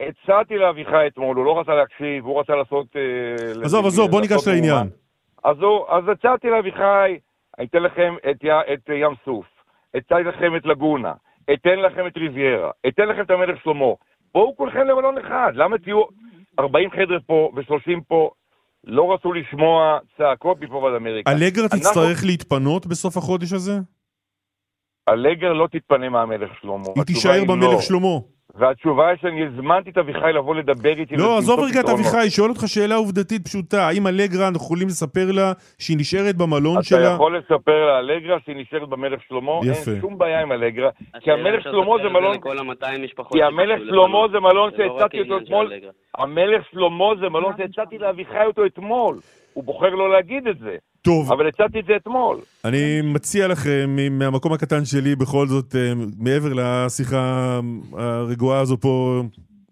הצעתי 0.00 0.54
לאביחי 0.54 1.06
אתמול, 1.06 1.36
הוא 1.36 1.44
לא 1.44 1.60
רצה 1.60 1.74
להקשיב, 1.74 2.24
הוא 2.24 2.40
רצה 2.40 2.52
לעשות... 2.56 2.86
אה, 2.96 3.62
עזוב, 3.64 3.86
עזוב, 3.86 4.10
בוא 4.10 4.20
ניגש 4.20 4.48
לעניין. 4.48 4.86
אז 5.44 5.56
הצעתי 6.12 6.48
לאביחי, 6.50 7.18
אני 7.58 7.66
אתן 7.66 7.82
לכם 7.82 8.14
את, 8.30 8.44
י- 8.44 8.72
את 8.74 8.88
ים 8.88 9.12
סוף, 9.24 9.46
אתן 9.96 10.22
לכם 10.24 10.56
את 10.56 10.66
לגונה, 10.66 11.12
אתן 11.52 11.78
לכם 11.78 12.06
את 12.06 12.16
ריביירה, 12.16 12.70
אתן 12.88 13.08
לכם 13.08 13.22
את 13.22 13.30
המלך 13.30 13.62
שלמה. 13.64 13.84
בואו 14.34 14.56
כולכם 14.56 14.78
למלון 14.80 15.18
אחד, 15.18 15.52
למה 15.54 15.78
תהיו 15.78 16.02
40 16.58 16.90
חדר 16.90 17.18
פה 17.26 17.50
ו-30 17.56 18.00
פה? 18.08 18.30
לא 18.86 19.14
רצו 19.14 19.32
לשמוע 19.32 19.98
צעקות 20.18 20.60
מפה 20.60 20.74
ועד 20.74 20.94
אמריקה. 20.94 21.30
אלגרה 21.30 21.64
אנחנו- 21.64 21.78
תצטרך 21.78 22.24
להתפנות 22.26 22.86
בסוף 22.86 23.16
החודש 23.16 23.52
הזה? 23.52 23.72
אלגר 25.08 25.52
לא 25.52 25.66
תתפנה 25.72 26.08
מהמלך 26.08 26.50
שלמה. 26.60 26.84
היא 26.96 27.04
תישאר 27.06 27.44
במלך 27.48 27.72
לא. 27.72 27.80
שלמה. 27.80 28.18
והתשובה 28.54 29.08
היא 29.08 29.18
שאני 29.22 29.46
הזמנתי 29.46 29.90
את 29.90 29.98
אביחי 29.98 30.32
לבוא 30.32 30.54
לדבר 30.54 30.98
איתי. 30.98 31.16
לא, 31.16 31.38
עזוב 31.38 31.60
רגע 31.60 31.80
את. 31.80 31.88
אביחי, 31.88 32.30
שואל 32.30 32.50
אותך 32.50 32.62
שאלה 32.66 32.94
עובדתית 32.94 33.44
פשוטה. 33.44 33.88
האם 33.88 34.06
אלגרה, 34.06 34.48
אנחנו 34.48 34.64
יכולים 34.64 34.88
לספר 34.88 35.32
לה 35.32 35.52
שהיא 35.78 35.96
נשארת 36.00 36.36
במלון 36.36 36.74
אתה 36.74 36.82
שלה? 36.84 37.14
יכול 37.14 37.38
לספר 37.38 37.86
לאלגרה 37.86 38.36
שהיא 38.44 38.56
נשארת 38.56 38.88
במלך 38.88 39.20
שלמה, 39.28 39.52
יפה. 39.64 39.90
אין 39.90 40.00
שום 40.00 40.18
בעיה 40.18 40.42
עם 40.42 40.52
אלגרה, 40.52 40.90
כי 41.20 41.30
המלך 41.30 41.62
שלמה 41.62 41.94
זה 42.02 42.08
מלון, 42.08 42.36
לכל 42.36 42.58
ה-200 42.58 42.98
משפחות 42.98 43.32
כי 43.32 43.42
המלך 43.42 43.80
שלמה. 43.86 44.18
זה 44.32 44.40
מלון 44.40 44.70
שהצעתי 44.76 45.20
אותו 45.20 45.38
אתמול, 45.38 45.72
אלגרה. 45.72 45.90
המלך 46.18 46.62
שלמה 46.70 47.06
זה 47.20 47.28
מלון 47.28 47.52
שהצעתי 47.56 47.98
לאביחי 47.98 48.44
אותו 48.46 48.66
אתמול, 48.66 49.18
הוא 49.54 49.64
בוחר 49.64 49.90
לא 49.90 50.12
להגיד 50.12 50.46
את 50.46 50.58
זה, 50.58 50.76
טוב, 51.04 51.32
אבל 51.32 51.48
הצעתי 51.48 51.80
את 51.80 51.84
זה 51.84 51.96
אתמול. 51.96 52.36
אני 52.64 53.00
מציע 53.04 53.48
לכם, 53.48 53.96
מהמקום 54.10 54.52
הקטן 54.52 54.84
שלי, 54.84 55.16
בכל 55.16 55.46
זאת, 55.46 55.76
אה, 55.76 55.92
מעבר 56.18 56.52
לשיחה 56.54 57.60
הרגועה 57.92 58.60
הזו 58.60 58.76
פה, 58.80 59.22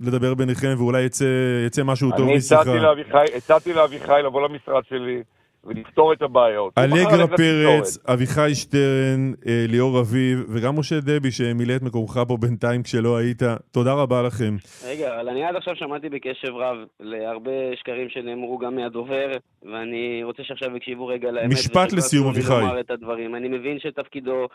לדבר 0.01 0.35
ביניכם, 0.35 0.75
ואולי 0.79 1.03
יצא, 1.03 1.25
יצא 1.67 1.83
משהו 1.85 2.11
טוב 2.11 2.29
אני 2.29 2.37
משיחה. 2.37 2.75
לאביחי, 2.75 3.25
הצעתי 3.37 3.73
לאביחי 3.73 4.21
לבוא 4.25 4.49
למשרד 4.49 4.83
שלי 4.89 5.23
ולפתור 5.65 6.13
את 6.13 6.23
הבעיות. 6.23 6.73
אלגרה 6.79 7.27
פרץ. 7.37 7.99
אביחי 8.07 8.55
שטרן, 8.55 9.33
אה, 9.47 9.65
ליאור 9.69 10.01
אביב, 10.01 10.45
וגם 10.49 10.79
משה 10.79 11.01
דבי, 11.01 11.31
שמילא 11.31 11.77
את 11.77 11.83
מקומך 11.83 12.21
פה 12.29 12.37
בינתיים 12.37 12.83
כשלא 12.83 13.17
היית. 13.17 13.43
תודה 13.71 13.93
רבה 13.93 14.23
לכם. 14.23 14.57
רגע, 14.87 15.15
אבל 15.15 15.29
אני 15.29 15.45
עד 15.45 15.57
עכשיו 15.57 15.77
שמעתי 15.77 16.09
בקשב 16.09 16.55
רב 16.55 16.77
להרבה 17.01 17.77
שקרים 17.77 18.09
שנאמרו 18.09 18.59
גם 18.59 18.77
מהדובר, 18.77 19.33
ואני 19.63 20.21
רוצה 20.25 20.43
שעכשיו 20.45 20.77
יקשיבו 20.77 21.07
רגע 21.07 21.31
לאמת. 21.31 21.53
משפט 21.53 21.93
לסיום, 21.93 22.29
אביחי. 22.29 22.53
לומר 22.53 22.81
את 22.81 22.91
הדברים. 22.91 23.35
אני 23.35 23.49
מבין 23.49 23.79
שתפקידו 23.79 24.49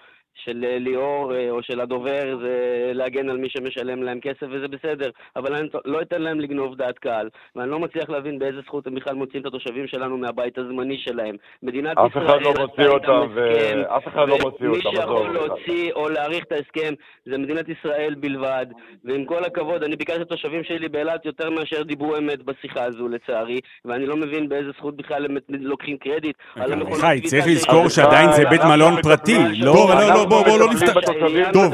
של 0.43 0.65
אה, 0.67 0.79
ליאור 0.79 1.35
אה, 1.35 1.49
או 1.51 1.63
של 1.63 1.81
הדובר 1.81 2.37
זה 2.41 2.91
להגן 2.93 3.29
על 3.29 3.37
מי 3.37 3.49
שמשלם 3.49 4.03
להם 4.03 4.19
כסף, 4.19 4.47
וזה 4.51 4.67
בסדר, 4.67 5.09
אבל 5.35 5.55
אני 5.55 5.67
לא 5.85 6.01
אתן 6.01 6.21
להם 6.21 6.39
לגנוב 6.39 6.75
דעת 6.75 6.99
קהל, 6.99 7.29
ואני 7.55 7.71
לא 7.71 7.79
מצליח 7.79 8.09
להבין 8.09 8.39
באיזה 8.39 8.61
זכות 8.61 8.87
הם 8.87 8.95
בכלל 8.95 9.15
מוציאים 9.15 9.41
את 9.41 9.47
התושבים 9.47 9.87
שלנו 9.87 10.17
מהבית 10.17 10.57
הזמני 10.57 10.96
שלהם. 10.97 11.35
מדינת 11.63 11.97
אף 11.97 12.11
ישראל... 12.11 12.25
אחד 12.25 12.41
לא 12.41 12.53
מוציא 12.59 12.87
אותם, 12.87 13.27
ואף 13.35 14.07
אחד 14.07 14.27
לא 14.29 14.37
מוציא 14.41 14.67
ומי 14.67 14.77
אותם, 14.77 14.89
שיכול 14.91 15.03
עזוב. 15.17 15.33
להוציא 15.33 15.91
או 15.93 16.09
להאריך 16.09 16.43
את 16.43 16.51
ההסכם 16.51 16.93
זה 17.25 17.37
מדינת 17.37 17.65
ישראל 17.69 18.15
בלבד, 18.19 18.65
ועם 19.05 19.25
כל 19.25 19.43
הכבוד, 19.43 19.83
אני 19.83 19.95
ביקשתי 19.95 20.21
את 20.21 20.31
התושבים 20.31 20.63
שלי 20.63 20.89
באילת 20.89 21.25
יותר 21.25 21.49
מאשר 21.49 21.83
דיברו 21.83 22.17
אמת 22.17 22.43
בשיחה 22.43 22.83
הזו, 22.83 23.07
לצערי, 23.07 23.59
ואני 23.85 24.05
לא 24.05 24.17
מבין 24.17 24.49
באיזה 24.49 24.69
זכות 24.77 24.97
בכלל 24.97 25.25
הם 25.25 25.37
לוקחים 25.49 25.97
קרדיט 25.97 26.35
על 26.55 26.73
המכונות 26.73 27.01
קליטה 27.01 27.27
צריך 27.27 27.47
לזכור 27.47 27.89
שעדיין 27.89 28.31
זה 28.31 28.45
בית 28.49 28.61
מלון 28.63 29.01
פרטי, 29.01 29.37
לא... 29.59 29.73
לא, 29.75 30.07
לא, 30.13 30.25
בוא, 30.25 30.43
בוא, 30.45 30.59
לא 30.59 30.67
נפתח- 30.73 30.93
טוב. 31.53 31.73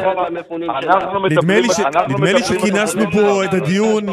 נדמה 2.09 2.33
לי, 2.33 2.39
שכינסנו 2.43 3.11
פה 3.11 3.43
את. 3.45 3.53
הדיון 3.53 4.03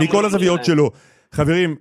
מכל 0.00 0.24
הזוויות. 0.24 0.64
שלו. 0.64 0.90
חברים, 1.32 1.76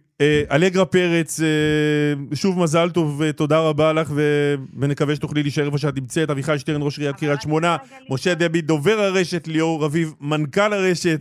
אלגרה 0.52 0.86
פרץ, 0.86 1.40
אה, 1.40 2.36
שוב 2.36 2.60
מזל 2.60 2.90
טוב 2.90 3.22
ותודה 3.22 3.60
רבה 3.60 3.94
לך. 3.94 4.12
ונקווה 4.80 5.16
שתוכלי 5.16 5.42
להישאר 5.44 5.66
איפה 5.66 5.78
שאת 5.78 5.96
נמצאת. 5.96 6.30
אביחי 6.30 6.60
שטרן, 6.60 6.82
ראש 6.82 6.98
עיריית 6.98 7.16
קריית 7.16 7.42
שמונה, 7.42 7.78
משה 8.10 8.34
דבי, 8.34 8.62
דובר 8.62 9.00
הרשת, 9.00 9.48
ליאור 9.48 9.84
רביב, 9.84 10.14
מנכ"ל 10.22 10.74
הרשת. 10.74 11.20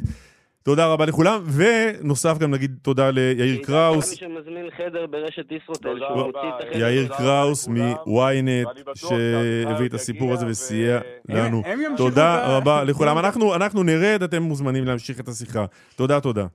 תודה 0.62 0.86
רבה 0.86 1.06
לכולם, 1.06 1.43
ונוסף 1.47 2.39
גם 2.39 2.51
נגיד 2.51 2.77
תודה 2.82 3.10
ליאיר 3.10 3.62
קראוס. 3.62 4.10
מי 4.10 4.16
שמזמין 4.16 4.66
חדר 4.77 5.06
ברשת 5.06 5.52
ישרוטל, 5.52 5.98
שהוא 5.98 6.27
מוציא 6.27 6.40
את 6.56 6.64
החדר. 6.68 6.78
יאיר 6.81 7.09
קראוס 7.09 7.68
מ-ynet, 7.68 8.94
שהביא 8.94 9.86
את 9.86 9.94
הסיפור 9.94 10.32
הזה 10.32 10.47
וסייע 10.47 11.01
לנו. 11.28 11.62
תודה 11.97 12.56
רבה 12.56 12.85
לכולם. 12.85 13.18
אנחנו 13.55 13.82
נרד, 13.82 14.23
אתם 14.23 14.43
מוזמנים 14.43 14.85
להמשיך 14.85 15.20
את 15.20 15.28
השיחה. 15.28 15.64
תודה, 15.97 16.20
תודה. 16.20 16.47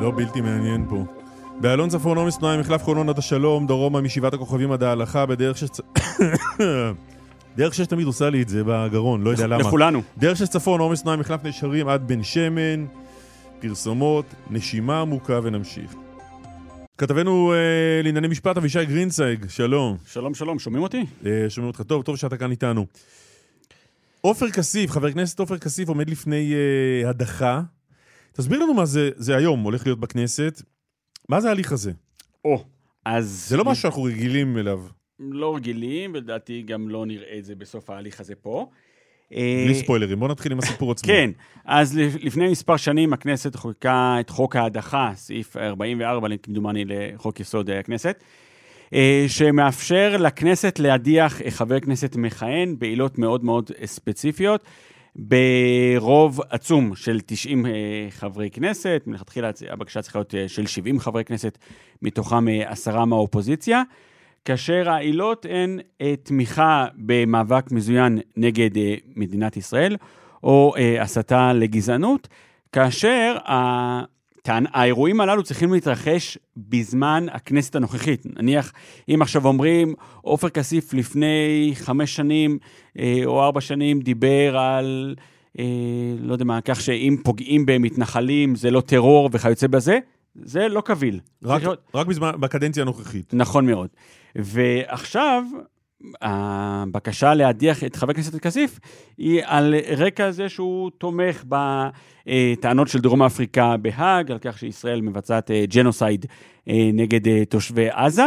לא 0.00 0.12
בלתי 0.16 0.40
מעניין 0.40 0.86
פה. 0.88 1.04
באיילון 1.60 1.88
צפון 1.88 2.18
עומס 2.18 2.38
תנועה 2.38 2.56
ממחלף 2.56 2.82
חולון 2.82 3.08
עד 3.08 3.18
השלום, 3.18 3.66
דרומה 3.66 4.00
משבעת 4.00 4.34
הכוכבים 4.34 4.72
עד 4.72 4.82
ההלכה, 4.82 5.26
בדרך 5.26 5.58
שצ... 5.58 5.80
דרך 7.56 7.74
שש 7.74 7.86
תמיד 7.86 8.06
עושה 8.06 8.30
לי 8.30 8.42
את 8.42 8.48
זה 8.48 8.62
בגרון, 8.66 9.22
לא 9.22 9.30
יודע 9.30 9.46
למה. 9.46 9.58
לכולנו. 9.58 10.02
דרך 10.18 10.36
שש 10.36 10.48
צפון 10.48 10.80
עומס 10.80 11.02
תנועה 11.02 11.16
ממחלף 11.16 11.44
נשרים 11.44 11.88
עד 11.88 12.08
בן 12.08 12.22
שמן, 12.22 12.86
פרסומות, 13.60 14.24
נשימה 14.50 15.00
עמוקה 15.00 15.40
ונמשיך. 15.42 15.94
כתבנו 16.98 17.52
אה, 17.52 18.02
לענייני 18.02 18.28
משפט 18.28 18.56
אבישי 18.56 18.84
גרינסייג, 18.84 19.46
שלום. 19.48 19.96
שלום 20.06 20.34
שלום, 20.34 20.58
שומעים 20.58 20.82
אותי? 20.82 21.06
אה, 21.26 21.46
שומעים 21.48 21.68
אותך 21.68 21.82
טוב, 21.82 22.02
טוב 22.02 22.16
שאתה 22.16 22.36
כאן 22.36 22.50
איתנו. 22.50 22.86
עופר 24.20 24.50
כסיף, 24.50 24.90
חבר 24.90 25.06
הכנסת 25.06 25.38
עופר 25.38 25.58
כסיף 25.58 25.88
עומד 25.88 26.10
לפני 26.10 26.54
אה, 26.54 27.10
הדחה. 27.10 27.60
תסביר 28.32 28.58
לנו 28.58 28.74
מה 28.74 28.86
זה, 28.86 29.10
זה 29.16 29.36
היום 29.36 29.62
הולך 29.62 29.86
להיות 29.86 30.00
בכנסת. 30.00 30.62
מה 31.28 31.40
זה 31.40 31.48
ההליך 31.48 31.72
הזה? 31.72 31.92
או, 32.44 32.64
אז... 33.04 33.46
זה 33.48 33.56
לא 33.56 33.64
משהו 33.64 33.82
שאנחנו 33.82 34.02
רגילים 34.02 34.58
אליו. 34.58 34.80
לא 35.20 35.56
רגילים, 35.56 36.10
ולדעתי 36.14 36.62
גם 36.62 36.88
לא 36.88 37.06
נראה 37.06 37.38
את 37.38 37.44
זה 37.44 37.54
בסוף 37.54 37.90
ההליך 37.90 38.20
הזה 38.20 38.34
פה. 38.34 38.68
בלי 39.30 39.74
ספוילרים, 39.74 40.20
בוא 40.20 40.28
נתחיל 40.28 40.52
עם 40.52 40.58
הסיפור 40.58 40.92
עצמו. 40.92 41.06
כן, 41.06 41.30
אז 41.64 41.96
לפני 41.96 42.48
מספר 42.50 42.76
שנים 42.76 43.12
הכנסת 43.12 43.56
חוקקה 43.56 44.16
את 44.20 44.30
חוק 44.30 44.56
ההדחה, 44.56 45.12
סעיף 45.14 45.56
44, 45.56 46.28
כמדומני 46.42 46.84
לחוק 46.86 47.40
יסוד 47.40 47.70
הכנסת, 47.70 48.24
שמאפשר 49.28 50.16
לכנסת 50.16 50.78
להדיח 50.78 51.40
חבר 51.48 51.80
כנסת 51.80 52.16
מכהן 52.16 52.78
בעילות 52.78 53.18
מאוד 53.18 53.44
מאוד 53.44 53.70
ספציפיות. 53.84 54.64
ברוב 55.18 56.40
עצום 56.50 56.96
של 56.96 57.20
90 57.26 57.66
חברי 58.10 58.50
כנסת, 58.50 59.02
מלכתחילה 59.06 59.50
הבקשה 59.70 60.02
צריכה 60.02 60.18
להיות 60.18 60.34
של 60.46 60.66
70 60.66 61.00
חברי 61.00 61.24
כנסת, 61.24 61.58
מתוכם 62.02 62.46
עשרה 62.66 63.04
מהאופוזיציה, 63.04 63.82
כאשר 64.44 64.90
העילות 64.90 65.46
הן 65.50 65.78
תמיכה 66.22 66.86
במאבק 66.96 67.72
מזוין 67.72 68.18
נגד 68.36 68.70
מדינת 69.16 69.56
ישראל, 69.56 69.96
או 70.42 70.74
הסתה 71.00 71.52
לגזענות, 71.52 72.28
כאשר 72.72 73.36
האירועים 74.72 75.20
הללו 75.20 75.42
צריכים 75.42 75.72
להתרחש 75.72 76.38
בזמן 76.56 77.26
הכנסת 77.32 77.76
הנוכחית. 77.76 78.26
נניח, 78.36 78.72
אם 79.08 79.22
עכשיו 79.22 79.46
אומרים, 79.46 79.94
עופר 80.22 80.48
כסיף 80.48 80.94
לפני 80.94 81.72
חמש 81.74 82.16
שנים 82.16 82.58
אה, 82.98 83.20
או 83.24 83.42
ארבע 83.42 83.60
שנים 83.60 84.00
דיבר 84.00 84.58
על, 84.58 85.14
אה, 85.58 85.64
לא 86.20 86.32
יודע 86.32 86.44
מה, 86.44 86.60
כך 86.60 86.80
שאם 86.80 87.16
פוגעים 87.24 87.66
במתנחלים 87.66 88.54
זה 88.54 88.70
לא 88.70 88.80
טרור 88.80 89.30
וכיוצא 89.32 89.66
בזה, 89.66 89.98
זה 90.34 90.68
לא 90.68 90.80
קביל. 90.80 91.20
רק, 91.44 91.62
רק 91.94 92.06
בזמן, 92.06 92.30
בקדנציה 92.40 92.82
הנוכחית. 92.82 93.34
נכון 93.34 93.66
מאוד. 93.66 93.88
ועכשיו, 94.36 95.44
הבקשה 96.22 97.34
להדיח 97.34 97.84
את 97.84 97.96
חבר 97.96 98.10
הכנסת 98.10 98.36
כסיף 98.36 98.78
היא 99.18 99.42
על 99.44 99.74
רקע 99.96 100.30
זה 100.30 100.48
שהוא 100.48 100.90
תומך 100.98 101.44
בטענות 101.48 102.88
של 102.88 103.00
דרום 103.00 103.22
אפריקה 103.22 103.76
בהאג, 103.76 104.30
על 104.30 104.38
כך 104.38 104.58
שישראל 104.58 105.00
מבצעת 105.00 105.50
ג'נוסייד 105.74 106.26
נגד 106.66 107.44
תושבי 107.44 107.88
עזה, 107.90 108.26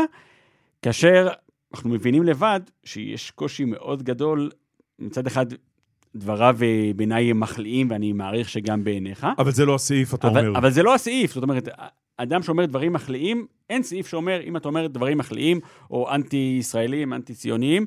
כאשר 0.81 1.27
אנחנו 1.73 1.89
מבינים 1.89 2.23
לבד 2.23 2.60
שיש 2.84 3.31
קושי 3.31 3.65
מאוד 3.65 4.03
גדול, 4.03 4.49
מצד 4.99 5.27
אחד 5.27 5.45
דבריו 6.15 6.57
בעיניי 6.95 7.34
מחליאים, 7.34 7.88
ואני 7.91 8.14
מעריך 8.14 8.49
שגם 8.49 8.84
בעיניך. 8.84 9.27
אבל 9.38 9.52
זה 9.52 9.65
לא 9.65 9.76
הסעיף, 9.76 10.14
אתה 10.14 10.27
אבל, 10.27 10.48
אומר. 10.48 10.60
אבל 10.60 10.69
זה 10.69 10.84
לא 10.84 10.95
הסעיף, 10.95 11.34
זאת 11.34 11.43
אומרת, 11.43 11.68
אדם 12.18 12.44
שאומר 12.44 12.66
דברים 12.66 12.94
מחליאים, 12.94 13.48
אין 13.70 13.84
סעיף 13.84 14.08
שאומר, 14.08 14.42
אם 14.44 14.58
אתה 14.58 14.68
אומר 14.68 14.88
דברים 14.88 15.18
מחליאים, 15.18 15.60
או 15.92 16.12
אנטי-ישראלים, 16.16 17.14
אנטי-ציוניים, 17.14 17.86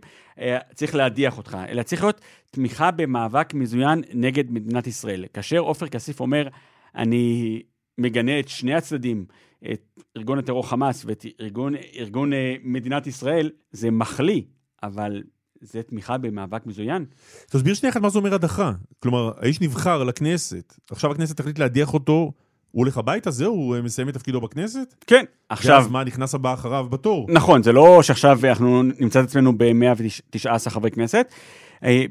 צריך 0.74 0.94
להדיח 0.94 1.38
אותך, 1.38 1.58
אלא 1.68 1.82
צריך 1.82 2.02
להיות 2.02 2.20
תמיכה 2.50 2.90
במאבק 2.90 3.54
מזוין 3.54 4.02
נגד 4.14 4.50
מדינת 4.50 4.86
ישראל. 4.86 5.24
כאשר 5.32 5.58
עופר 5.58 5.88
כסיף 5.88 6.20
אומר, 6.20 6.48
אני 6.94 7.62
מגנה 7.98 8.40
את 8.40 8.48
שני 8.48 8.74
הצדדים, 8.74 9.26
את 9.72 10.00
ארגון 10.16 10.38
הטרור 10.38 10.68
חמאס 10.68 11.04
ואת 11.04 11.26
ארגון, 11.40 11.74
ארגון 11.96 12.30
מדינת 12.62 13.06
ישראל, 13.06 13.50
זה 13.70 13.90
מחליא, 13.90 14.42
אבל 14.82 15.22
זה 15.60 15.82
תמיכה 15.82 16.18
במאבק 16.18 16.66
מזוין. 16.66 17.04
תסביר 17.50 17.74
שנייה 17.74 17.92
אחת 17.92 18.00
מה 18.00 18.08
זה 18.08 18.18
אומר 18.18 18.34
הדחה. 18.34 18.72
כלומר, 18.98 19.32
האיש 19.36 19.60
נבחר 19.60 20.04
לכנסת, 20.04 20.74
עכשיו 20.90 21.12
הכנסת 21.12 21.36
תחליט 21.36 21.58
להדיח 21.58 21.94
אותו, 21.94 22.32
הוא 22.74 22.82
הולך 22.82 22.98
הביתה, 22.98 23.30
זהו, 23.30 23.54
הוא 23.54 23.76
מסיים 23.82 24.08
את 24.08 24.14
תפקידו 24.14 24.40
בכנסת? 24.40 24.94
כן, 25.06 25.24
עכשיו... 25.48 25.74
ואז 25.74 25.88
מה, 25.88 26.04
נכנס 26.04 26.34
הבא 26.34 26.54
אחריו 26.54 26.86
בתור? 26.90 27.26
נכון, 27.30 27.62
זה 27.62 27.72
לא 27.72 28.02
שעכשיו 28.02 28.38
אנחנו 28.44 28.82
נמצא 28.82 29.20
את 29.20 29.24
עצמנו 29.24 29.58
ב-119 29.58 30.70
חברי 30.70 30.90
כנסת, 30.90 31.34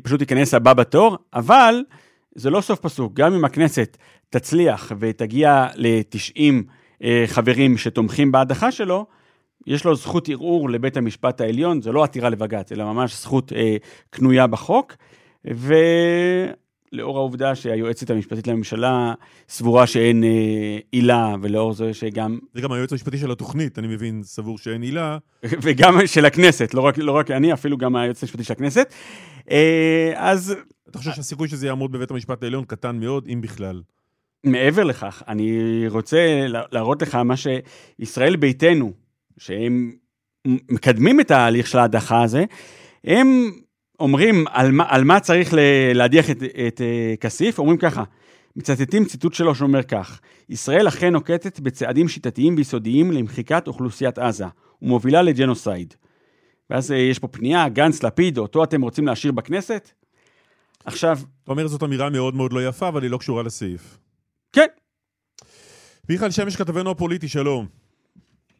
פשוט 0.04 0.22
ייכנס 0.22 0.54
הבא 0.54 0.74
בתור, 0.74 1.18
אבל 1.34 1.84
זה 2.36 2.50
לא 2.50 2.62
סוף 2.62 2.80
פסוק, 2.80 3.14
גם 3.14 3.34
אם 3.34 3.46
הכנסת 3.46 3.98
תצליח 4.30 4.92
ותגיע 5.00 5.68
ל-90 5.76 7.06
חברים 7.28 7.78
שתומכים 7.78 8.32
בהדחה 8.32 8.72
שלו, 8.72 9.06
יש 9.68 9.86
לו 9.86 9.96
זכות 9.96 10.30
ערעור 10.30 10.70
לבית 10.70 10.98
המשפט 10.98 11.42
העליון, 11.42 11.82
זה 11.82 11.92
לא 11.92 12.04
עתירה 12.04 12.30
לבג"ץ, 12.30 12.72
אלא 12.72 12.94
ממש 12.94 13.22
זכות 13.22 13.54
אה, 13.54 13.76
קנויה 14.10 14.48
בחוק, 14.48 14.94
ולאור 16.94 17.18
העובדה 17.18 17.56
שהיועצת 17.56 18.10
המשפטית 18.10 18.48
לממשלה 18.48 19.14
סבורה 19.50 19.88
שאין 19.88 20.24
אה, 20.24 20.78
עילה, 20.92 21.36
ולאור 21.42 21.74
זה 21.74 21.94
שגם... 21.94 22.40
זה 22.54 22.62
גם 22.62 22.72
היועץ 22.72 22.92
המשפטי 22.92 23.18
של 23.18 23.32
התוכנית, 23.32 23.80
אני 23.80 23.88
מבין, 23.88 24.24
סבור 24.24 24.58
שאין 24.58 24.82
עילה. 24.82 25.18
וגם 25.64 26.08
של 26.08 26.26
הכנסת, 26.26 26.74
לא 26.74 26.82
רק, 26.82 26.98
לא 26.98 27.12
רק 27.12 27.32
אני, 27.32 27.54
אפילו 27.54 27.78
גם 27.78 27.96
היועץ 27.96 28.24
המשפטי 28.24 28.44
של 28.44 28.54
הכנסת. 28.54 28.94
אה, 29.52 30.14
אז... 30.16 30.56
אתה 30.90 30.98
חושב 30.98 31.12
שהסיכוי 31.12 31.48
שזה 31.48 31.68
יעמוד 31.68 31.92
בבית 31.92 32.12
המשפט 32.12 32.44
העליון 32.44 32.66
קטן 32.66 33.00
מאוד, 33.00 33.28
אם 33.34 33.42
בכלל? 33.42 33.82
מעבר 34.44 34.84
לכך, 34.84 35.24
אני 35.28 35.60
רוצה 35.88 36.46
להראות 36.48 37.02
לך 37.02 37.16
מה 37.16 37.34
שישראל 37.38 38.36
ביתנו, 38.36 38.92
שהם 39.38 39.92
מקדמים 40.48 41.20
את 41.20 41.32
ההליך 41.32 41.68
של 41.68 41.78
ההדחה 41.78 42.24
הזה, 42.24 42.46
הם 43.04 43.52
אומרים 44.00 44.46
על 44.50 44.72
מה, 44.72 44.86
על 44.88 45.04
מה 45.04 45.20
צריך 45.20 45.54
להדיח 45.94 46.30
את, 46.30 46.44
את 46.68 46.82
uh, 46.82 47.18
כסיף, 47.20 47.60
אומרים 47.60 47.78
ככה, 47.78 48.04
מצטטים 48.56 49.06
ציטוט 49.06 49.34
שלו 49.34 49.56
שאומר 49.56 49.84
כך, 49.84 50.20
ישראל 50.50 50.88
אכן 50.88 51.14
נוקטת 51.14 51.60
בצעדים 51.60 52.08
שיטתיים 52.08 52.56
ויסודיים 52.58 53.12
למחיקת 53.12 53.68
אוכלוסיית 53.68 54.20
עזה, 54.20 54.46
ומובילה 54.82 55.22
לג'נוסייד. 55.22 55.94
ואז 56.70 56.92
uh, 56.92 56.94
יש 56.94 57.20
פה 57.20 57.28
פנייה, 57.28 57.70
גנץ, 57.70 58.04
לפיד, 58.04 58.38
אותו 58.38 58.64
אתם 58.64 58.82
רוצים 58.82 59.08
להשאיר 59.08 59.32
בכנסת? 59.32 59.92
עכשיו... 60.86 61.18
אתה 61.44 61.52
אומר 61.52 61.68
זאת 61.68 61.84
אמירה 61.84 62.10
מאוד 62.10 62.36
מאוד 62.36 62.54
לא 62.54 62.68
יפה, 62.68 62.88
אבל 62.88 63.04
היא 63.04 63.12
לא 63.12 63.18
קשורה 63.18 63.44
לסעיף. 63.44 63.98
כן. 64.54 64.68
מיכאל 66.10 66.32
שמש, 66.32 66.56
כתבנו 66.56 66.92
הפוליטי, 66.92 67.28
שלום. 67.28 67.68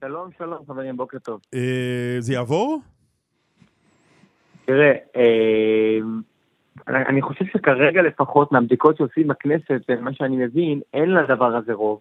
שלום, 0.02 0.30
שלום, 0.38 0.66
חברים, 0.68 0.98
בוקר 0.98 1.20
טוב. 1.20 1.40
אה, 1.54 2.16
זה 2.20 2.34
יעבור? 2.34 2.82
תראה, 4.66 4.94
אה, 5.16 6.00
אני 6.88 7.22
חושב 7.22 7.46
שכרגע 7.46 8.02
לפחות 8.02 8.52
מהבדיקות 8.52 8.98
שעושים 8.98 9.28
בכנסת, 9.28 9.82
מה 10.02 10.14
שאני 10.14 10.36
מבין, 10.46 10.82
אין 10.94 11.10
לדבר 11.10 11.56
הזה 11.56 11.74
רוב. 11.74 12.00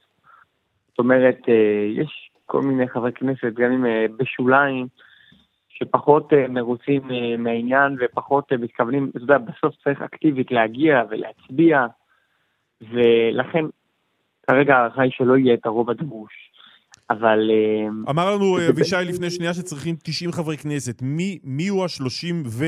זאת 0.89 0.99
אומרת, 0.99 1.39
אה, 1.49 1.87
יש 1.91 2.31
כל 2.47 2.63
מיני 2.63 2.89
חברי 2.89 3.13
כנסת, 3.13 3.53
גם 3.55 3.73
אם 3.73 3.85
בשוליים, 4.17 4.87
שפחות 5.69 6.33
מרוצים 6.49 7.03
מהעניין 7.39 7.97
ופחות 8.01 8.53
מתכוונים, 8.53 9.11
אתה 9.11 9.19
יודע, 9.19 9.39
בסוף 9.39 9.75
צריך 9.85 10.03
אקטיבית 10.03 10.51
להגיע 10.51 11.03
ולהצביע, 11.11 11.87
ולכן 12.81 13.65
כרגע 14.47 14.77
ההערכה 14.77 15.03
היא 15.03 15.13
שלא 15.15 15.37
יהיה 15.37 15.55
את 15.55 15.67
הרוב 15.67 15.91
הדרוש. 15.91 16.52
אבל... 17.13 17.51
אמר 18.11 18.35
לנו 18.35 18.59
אבישי 18.71 18.97
לפני 19.05 19.31
שנייה 19.31 19.55
שצריכים 19.55 19.97
90 20.03 20.33
חברי 20.33 20.57
כנסת. 20.57 21.03
מי, 21.03 21.39
מי 21.45 21.69
הוא 21.69 21.85
השלושים 21.85 22.43
ו... 22.47 22.65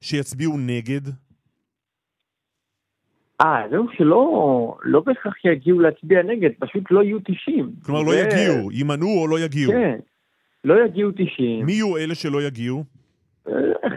שיצביעו 0.00 0.58
נגד? 0.58 1.00
אה, 3.40 3.62
זהו 3.70 3.86
שלא 3.96 4.76
לא 4.82 5.00
בהכרח 5.00 5.44
יגיעו 5.44 5.80
להצביע 5.80 6.22
נגד, 6.22 6.50
פשוט 6.58 6.84
לא 6.90 7.02
יהיו 7.02 7.18
90. 7.24 7.72
כלומר, 7.82 8.02
לא 8.02 8.14
יגיעו, 8.14 8.72
יימנעו 8.72 9.22
או 9.22 9.28
לא 9.28 9.40
יגיעו. 9.40 9.72
כן, 9.72 9.98
לא 10.64 10.84
יגיעו 10.84 11.10
90. 11.16 11.66
מי 11.66 11.72
יהיו 11.72 11.96
אלה 11.96 12.14
שלא 12.14 12.42
יגיעו? 12.42 12.84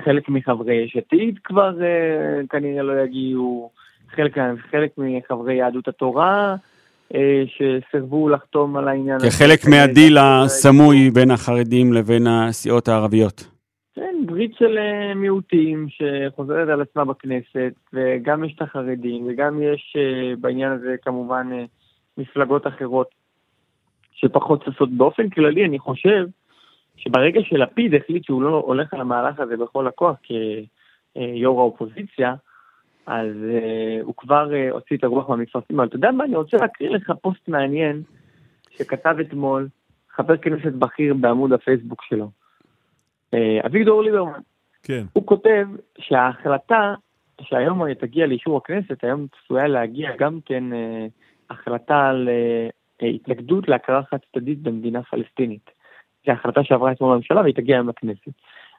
חלק 0.06 0.30
מחברי 0.30 0.76
יש 0.76 0.96
עתיד 0.98 1.40
כבר 1.44 1.78
כנראה 2.50 2.84
לא 2.84 3.02
יגיעו, 3.04 3.72
חלק, 4.16 4.38
חלק 4.72 4.92
מחברי 4.98 5.56
יהדות 5.56 5.88
התורה 5.88 6.56
שסירבו 7.46 8.30
לחתום 8.30 8.78
על 8.78 8.88
העניין 8.88 9.16
הזה. 9.16 9.28
כחלק 9.28 9.60
מהדיל 9.70 10.18
הסמוי 10.18 11.10
בין 11.10 11.32
החרדים 11.32 11.94
לבין 11.94 12.28
הסיעות 12.28 12.88
הערביות. 12.88 13.48
כן, 13.96 14.16
ברית 14.26 14.52
של 14.60 14.78
מיעוטים 15.16 15.88
שחוזרת 15.90 16.70
על 16.70 16.82
עצמה 16.82 17.06
בכנסת, 17.06 17.74
וגם 17.94 18.44
יש 18.44 18.54
את 18.56 18.62
החרדים, 18.62 19.28
וגם 19.28 19.62
יש 19.62 19.96
בעניין 20.42 20.72
הזה 20.72 20.96
כמובן 21.02 21.48
מפלגות 22.18 22.68
אחרות 22.68 23.08
שפחות 24.14 24.64
ששות. 24.66 24.92
באופן 24.92 25.30
כללי, 25.30 25.66
אני 25.66 25.80
חושב 25.80 26.26
שברגע 26.98 27.42
שלפיד 27.44 27.96
החליט 27.96 28.26
שהוא 28.26 28.42
לא 28.42 28.64
הולך 28.66 28.94
על 28.94 29.02
המהלך 29.02 29.40
הזה 29.40 29.58
בכל 29.58 29.88
הכוח 29.88 30.16
כיו"ר 30.24 31.60
האופוזיציה, 31.60 32.34
אז 33.06 33.28
uh, 33.28 34.04
הוא 34.04 34.14
כבר 34.18 34.50
uh, 34.52 34.74
הוציא 34.74 34.98
את 34.98 35.04
הרוח 35.04 35.30
מהמפרסים. 35.30 35.80
אבל 35.80 35.88
אתה 35.88 35.96
יודע 35.96 36.12
מה, 36.12 36.24
אני 36.24 36.36
רוצה 36.36 36.58
להקריא 36.58 36.90
לך 36.90 37.12
פוסט 37.22 37.48
מעניין 37.48 38.02
שכתב 38.70 39.16
אתמול 39.22 39.68
חבר 40.10 40.38
כנסת 40.38 40.74
בכיר 40.74 41.14
בעמוד 41.14 41.54
הפייסבוק 41.54 42.04
שלו, 42.04 42.30
uh, 43.36 43.38
אביגדור 43.66 44.04
ליברמן. 44.04 44.40
כן. 44.84 45.04
הוא 45.14 45.26
כותב 45.26 45.68
שההחלטה 46.00 46.94
שהיום 47.42 47.94
תגיע 47.94 48.28
לאישור 48.28 48.58
הכנסת, 48.58 49.04
היום 49.04 49.28
צפויה 49.28 49.68
להגיע 49.68 50.16
גם 50.18 50.40
כן 50.46 50.64
uh, 50.72 51.10
החלטה 51.50 52.08
על 52.10 52.30
uh, 52.30 53.06
התנגדות 53.06 53.68
להכרה 53.68 54.02
חד 54.04 54.18
צדדית 54.34 54.60
במדינה 54.60 55.04
פלסטינית. 55.04 55.72
זו 56.26 56.32
החלטה 56.32 56.64
שעברה 56.64 56.92
אתמול 56.92 57.14
בממשלה 57.14 57.42
והיא 57.42 57.56
תגיע 57.56 57.76
היום 57.76 57.90
לכנסת. 57.90 58.32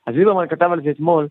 אז 0.06 0.14
ליברמן 0.14 0.48
כתב 0.48 0.68
על 0.72 0.82
זה 0.82 0.90
אתמול, 0.90 1.28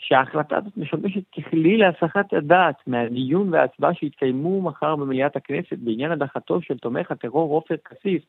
שההחלטה 0.00 0.56
הזאת 0.56 0.76
משמשת 0.76 1.22
ככלי 1.36 1.76
להסחת 1.76 2.32
הדעת 2.32 2.74
מהדיון 2.86 3.54
וההצבעה 3.54 3.94
שיתקיימו 3.94 4.62
מחר 4.62 4.96
במליאת 4.96 5.36
הכנסת 5.36 5.78
בעניין 5.78 6.12
הדחתו 6.12 6.62
של 6.62 6.78
תומך 6.78 7.10
הטרור 7.10 7.54
עופר 7.54 7.74
כסיף. 7.84 8.22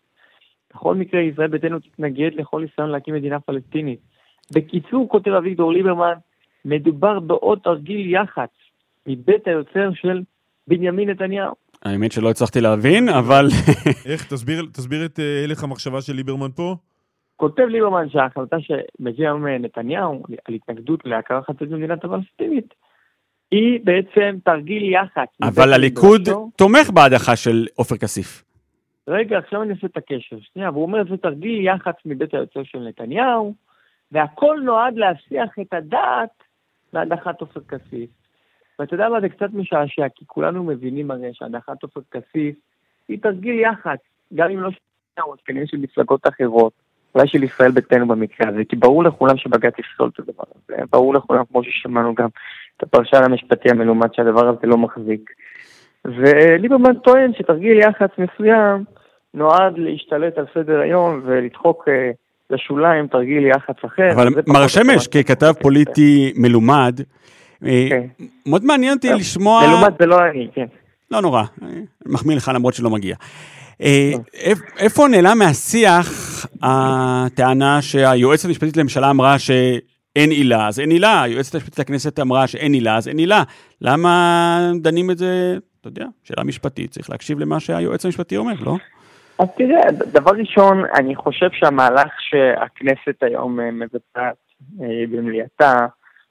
בכל 0.74 0.96
מקרה, 0.96 1.22
ישראל 1.22 1.48
ביתנו 1.48 1.80
תתנגד 1.80 2.30
לכל 2.34 2.62
ניסיון 2.62 2.90
להקים 2.90 3.14
מדינה 3.14 3.40
פלסטינית. 3.40 4.00
בקיצור, 4.56 5.10
כותב 5.10 5.32
אביגדור 5.32 5.74
ליברמן, 5.74 6.14
מדובר 6.66 7.20
בעוד 7.20 7.60
תרגיל 7.64 8.14
יח"צ 8.14 8.50
מבית 9.08 9.48
היוצר 9.48 9.90
של 9.94 10.22
בנימין 10.68 11.10
נתניהו. 11.10 11.54
האמת 11.86 12.12
שלא 12.12 12.30
הצלחתי 12.30 12.62
להבין, 12.62 13.10
אבל... 13.10 13.48
איך? 14.12 14.26
תסביר, 14.26 14.66
תסביר 14.72 15.06
את 15.06 15.20
אה, 15.20 15.44
הלך 15.44 15.64
המחשבה 15.64 16.02
של 16.02 16.14
ליברמן 16.14 16.52
פה. 16.56 16.76
כותב 17.42 17.64
ליברמן 17.64 18.10
שההחלטה 18.10 18.58
שמביא 18.60 19.26
היום 19.26 19.48
נתניהו 19.48 20.24
על 20.46 20.54
התנגדות 20.54 21.06
להכרה 21.06 21.42
חצי 21.42 21.66
במדינת 21.66 22.04
הפלסטינית, 22.04 22.74
היא 23.52 23.80
בעצם 23.84 24.38
תרגיל 24.44 24.94
יח"צ. 24.94 25.30
אבל 25.44 25.74
הליכוד 25.74 26.22
תומך 26.56 26.90
בהדחה 26.90 27.36
של 27.36 27.68
עופר 27.76 27.98
כסיף. 27.98 28.44
רגע, 29.08 29.38
עכשיו 29.38 29.62
אני 29.62 29.72
עושה 29.72 29.88
את 29.88 29.98
הקשר. 29.98 30.38
שנייה, 30.54 30.72
והוא 30.72 30.84
אומר, 30.84 31.04
זה 31.10 31.18
תרגיל 31.18 31.66
יח"צ 31.66 31.96
מבית 32.06 32.34
היוצר 32.34 32.64
של 32.64 32.80
נתניהו, 32.80 33.54
והכל 34.12 34.60
נועד 34.64 34.96
להסיח 34.96 35.60
את 35.62 35.74
הדעת 35.74 36.44
להדחת 36.94 37.42
עופר 37.42 37.60
כסיף. 37.68 38.10
ואתה 38.80 38.94
יודע 38.94 39.10
מה, 39.10 39.22
זה 39.22 39.30
קצת 39.30 39.50
משעשע, 39.54 40.08
כי 40.16 40.26
כולנו 40.28 40.64
מבינים 40.64 41.12
הרי 41.12 41.30
שהדחת 41.34 41.84
עופר 41.84 42.02
כסיף 42.12 42.56
היא 43.08 43.20
תרגיל 43.22 43.60
יח"צ, 43.60 44.00
גם 44.34 44.50
אם 44.50 44.60
לא 44.60 44.72
של 44.72 44.78
כנראה 45.46 45.68
של 45.68 45.78
מפלגות 45.78 46.28
אחרות. 46.28 46.74
אולי 47.16 47.28
של 47.28 47.44
ישראל 47.44 47.72
ביתנו 47.72 48.08
במקרה 48.08 48.50
הזה, 48.50 48.62
כי 48.70 48.76
ברור 48.76 49.04
לכולם 49.04 49.38
שבג"ץ 49.38 49.74
יפסול 49.80 50.10
את 50.14 50.20
הדבר 50.20 50.44
הזה, 50.56 50.84
ברור 50.92 51.14
לכולם, 51.14 51.44
כמו 51.52 51.64
ששמענו 51.64 52.16
גם 52.16 52.28
את 52.78 52.84
הפרשן 52.84 53.24
המשפטי 53.24 53.70
המלומד, 53.70 54.14
שהדבר 54.14 54.48
הזה 54.48 54.68
לא 54.68 54.78
מחזיק. 54.78 55.30
וליברמן 56.06 56.94
טוען 56.94 57.32
שתרגיל 57.38 57.80
יח"צ 57.80 58.12
מסוים 58.18 58.84
נועד 59.34 59.74
להשתלט 59.78 60.38
על 60.38 60.46
סדר 60.54 60.80
היום 60.80 61.22
ולדחוק 61.26 61.88
אה, 61.88 62.12
לשוליים 62.50 63.08
תרגיל 63.08 63.46
יח"צ 63.46 63.86
אחר. 63.86 64.12
אבל 64.16 64.28
מר 64.48 64.68
שמש, 64.68 65.08
ככתב 65.08 65.54
פוליטי 65.62 66.34
מלומד, 66.36 67.00
אה, 67.66 67.86
כן. 67.90 68.02
מאוד 68.46 68.66
מעניין 68.66 68.94
אותי 68.94 69.14
לשמוע... 69.14 69.62
מלומד 69.68 69.94
זה 70.00 70.06
לא 70.06 70.20
אני, 70.26 70.48
כן. 70.54 70.66
לא 71.12 71.22
נורא, 71.22 71.44
מחמיא 72.06 72.36
לך 72.36 72.52
למרות 72.56 72.74
שלא 72.74 72.90
מגיע. 72.90 73.16
אה, 73.82 74.12
איפה 74.80 75.08
נעלם 75.08 75.38
מהשיח 75.40 76.08
הטענה 76.64 77.82
שהיועצת 77.82 78.46
המשפטית 78.46 78.78
לממשלה 78.78 79.10
אמרה 79.10 79.40
שאין 79.40 80.32
עילה, 80.32 80.68
אז 80.68 80.80
אין 80.80 80.92
עילה, 80.92 81.24
היועצת 81.24 81.56
המשפטית 81.56 81.80
לכנסת 81.80 82.20
אמרה 82.20 82.48
שאין 82.48 82.74
עילה, 82.74 82.98
אז 82.98 83.08
אין 83.08 83.18
עילה. 83.18 83.44
למה 83.82 84.72
דנים 84.82 85.12
את 85.12 85.18
זה, 85.18 85.58
אתה 85.80 85.88
יודע, 85.88 86.06
שאלה 86.24 86.44
משפטית, 86.44 86.92
צריך 86.92 87.10
להקשיב 87.10 87.40
למה 87.40 87.60
שהיועץ 87.60 88.06
המשפטי 88.06 88.38
אומר, 88.38 88.54
לא? 88.66 88.76
אז 89.40 89.48
תראה, 89.58 89.92
דבר 89.92 90.32
ראשון, 90.32 90.84
אני 90.96 91.16
חושב 91.16 91.50
שהמהלך 91.52 92.12
שהכנסת 92.20 93.24
היום 93.24 93.60
אה, 93.60 93.72
מבצעת 93.72 94.36
אה, 94.82 95.04
במליאתה, 95.12 95.74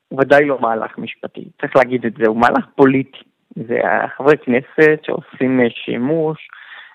הוא 0.09 0.21
ודאי 0.21 0.45
לא 0.45 0.59
מהלך 0.61 0.99
משפטי, 0.99 1.45
צריך 1.61 1.77
להגיד 1.77 2.07
את 2.07 2.13
זה, 2.19 2.27
הוא 2.27 2.37
מהלך 2.37 2.65
פוליטי. 2.75 3.19
זה 3.57 3.79
חברי 4.17 4.37
כנסת 4.39 4.99
שעושים 5.03 5.61
שימוש 5.85 6.49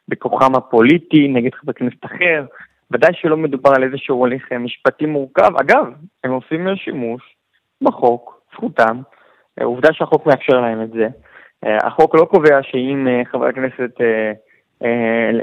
בכוחם 0.09 0.55
הפוליטי 0.55 1.27
נגד 1.27 1.53
חבר 1.53 1.73
כנסת 1.73 2.05
אחר. 2.05 2.45
ודאי 2.91 3.11
שלא 3.13 3.37
מדובר 3.37 3.71
על 3.75 3.83
איזשהו 3.83 4.25
הליך 4.25 4.51
אה, 4.51 4.57
משפטי 4.57 5.05
מורכב. 5.05 5.51
אגב, 5.61 5.85
הם 6.23 6.31
עושים 6.31 6.67
שימוש 6.75 7.21
בחוק, 7.81 8.41
זכותם. 8.53 9.01
אה, 9.59 9.65
עובדה 9.65 9.89
שהחוק 9.93 10.25
מאפשר 10.25 10.61
להם 10.61 10.81
את 10.81 10.91
זה. 10.91 11.07
אה, 11.65 11.77
החוק 11.87 12.15
לא 12.15 12.25
קובע 12.25 12.59
שאם 12.61 13.07
חבר 13.31 13.45
הכנסת, 13.45 13.91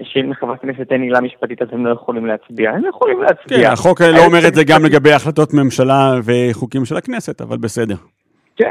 שאם 0.03 0.31
לחבר 0.31 0.53
הכנסת 0.53 0.93
אין 0.93 1.03
עילה 1.03 1.21
משפטית 1.21 1.63
אז 1.63 1.69
הם 1.73 1.87
לא 1.87 1.93
יכולים 1.93 2.27
להצביע. 2.27 2.71
הם 2.71 2.85
יכולים 2.89 3.23
להצביע. 3.23 3.59
כן, 3.59 3.73
החוק 3.73 4.01
לא 4.01 4.25
אומר 4.27 4.49
את 4.49 4.55
זה 4.55 4.65
גם 4.65 4.85
לגבי 4.85 5.13
החלטות 5.13 5.55
ממשלה 5.55 6.13
וחוקים 6.25 6.85
של 6.85 6.97
הכנסת, 6.97 7.41
אבל 7.41 7.57
בסדר. 7.57 7.95
כן, 8.57 8.71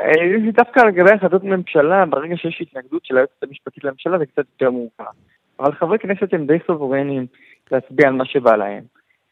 דווקא 0.53 0.79
לגבי 0.79 1.11
החלטות 1.11 1.43
ממשלה, 1.43 2.05
ברגע 2.05 2.37
שיש 2.37 2.61
התנגדות 2.61 3.05
של 3.05 3.17
היועצת 3.17 3.43
המשפטית 3.43 3.83
לממשלה 3.83 4.17
זה 4.17 4.25
קצת 4.25 4.43
יותר 4.53 4.71
מורכב. 4.71 5.11
אבל 5.61 5.71
חברי 5.73 5.99
כנסת 5.99 6.33
הם 6.33 6.47
די 6.47 6.57
סוברנים 6.67 7.25
להצביע 7.71 8.07
על 8.07 8.13
מה 8.13 8.25
שבא 8.25 8.55
להם. 8.55 8.83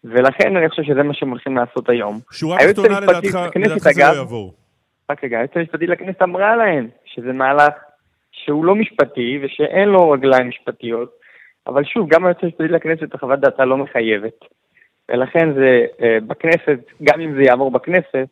ולכן 0.03 0.55
אני 0.57 0.69
חושב 0.69 0.83
שזה 0.83 1.03
מה 1.03 1.13
שהם 1.13 1.29
הולכים 1.29 1.57
לעשות 1.57 1.89
היום. 1.89 2.19
שורה 2.31 2.57
תחתונה 2.57 2.99
לדעתך, 2.99 3.39
לדעתך 3.55 3.91
זה 3.91 4.01
לא 4.01 4.15
יעבור. 4.15 4.53
רק 5.09 5.23
רגע, 5.23 5.37
היועצת 5.37 5.55
המשפטית 5.57 5.89
לכנסת 5.89 6.21
אמרה 6.21 6.55
להם 6.55 6.87
שזה 7.05 7.33
מהלך 7.33 7.73
שהוא 8.31 8.65
לא 8.65 8.75
משפטי 8.75 9.39
ושאין 9.43 9.89
לו 9.89 10.09
רגליים 10.09 10.49
משפטיות, 10.49 11.11
אבל 11.67 11.83
שוב, 11.83 12.09
גם 12.09 12.25
היועצת 12.25 12.43
המשפטית 12.43 12.71
לכנסת, 12.71 13.15
חוות 13.19 13.39
דעתה 13.39 13.65
לא 13.65 13.77
מחייבת. 13.77 14.45
ולכן 15.09 15.53
זה 15.53 15.85
אה, 16.01 16.17
בכנסת, 16.27 16.79
גם 17.03 17.21
אם 17.21 17.35
זה 17.35 17.41
יעבור 17.41 17.71
בכנסת, 17.71 18.27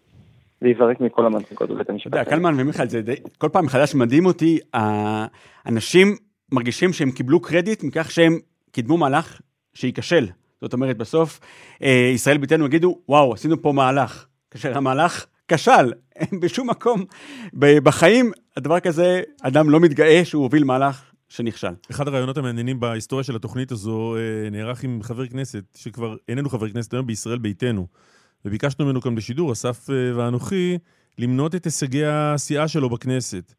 זה 0.62 0.68
יזרק 0.68 1.00
מכל 1.00 1.26
המדרגות 1.26 1.70
בבית 1.70 1.90
המשפט. 1.90 2.08
אתה 2.08 2.20
יודע, 2.20 2.30
קלמן 2.30 2.54
ומיכאל, 2.58 2.88
זה 2.88 3.02
די, 3.02 3.16
כל 3.38 3.50
פעם 3.50 3.66
מחדש 3.66 3.96
מדהים 3.96 4.26
אותי, 4.26 4.60
האנשים 4.74 6.08
מרגישים 6.52 6.94
שהם 6.94 7.12
קיבלו 7.12 7.40
קרדיט 7.40 7.84
מכך 7.84 8.12
שהם 8.12 8.40
קידמו 8.72 8.98
מהלך 8.98 9.42
שייכשל. 9.74 10.28
זאת 10.62 10.74
אומרת, 10.74 10.98
בסוף 10.98 11.40
אה, 11.84 12.12
ישראל 12.14 12.38
ביתנו 12.38 12.66
יגידו, 12.66 13.00
וואו, 13.10 13.34
עשינו 13.34 13.62
פה 13.62 13.72
מהלך. 13.72 14.26
כאשר 14.52 14.78
המהלך 14.78 15.26
כשל, 15.48 15.94
בשום 16.42 16.70
מקום 16.70 17.06
בחיים, 17.54 18.32
הדבר 18.58 18.80
כזה, 18.80 19.22
אדם 19.42 19.70
לא 19.70 19.80
מתגאה 19.80 20.26
שהוא 20.26 20.44
הוביל 20.44 20.64
מהלך 20.64 21.04
שנכשל. 21.30 21.74
אחד 21.92 22.08
הרעיונות 22.08 22.38
המעניינים 22.38 22.80
בהיסטוריה 22.80 23.24
של 23.24 23.36
התוכנית 23.36 23.72
הזו 23.72 24.16
אה, 24.16 24.50
נערך 24.50 24.84
עם 24.84 25.00
חבר 25.04 25.28
כנסת, 25.28 25.64
שכבר 25.76 26.16
איננו 26.28 26.50
חבר 26.50 26.70
כנסת 26.70 26.94
היום 26.94 27.08
בישראל 27.08 27.38
ביתנו. 27.38 27.88
וביקשנו 28.46 28.86
ממנו 28.86 29.02
כאן 29.02 29.16
בשידור, 29.16 29.52
אסף 29.52 29.90
אה, 29.90 30.18
ואנוכי, 30.18 30.78
למנות 31.18 31.56
את 31.56 31.66
הישגי 31.66 32.06
הסיעה 32.06 32.68
שלו 32.68 32.90
בכנסת. 32.90 33.54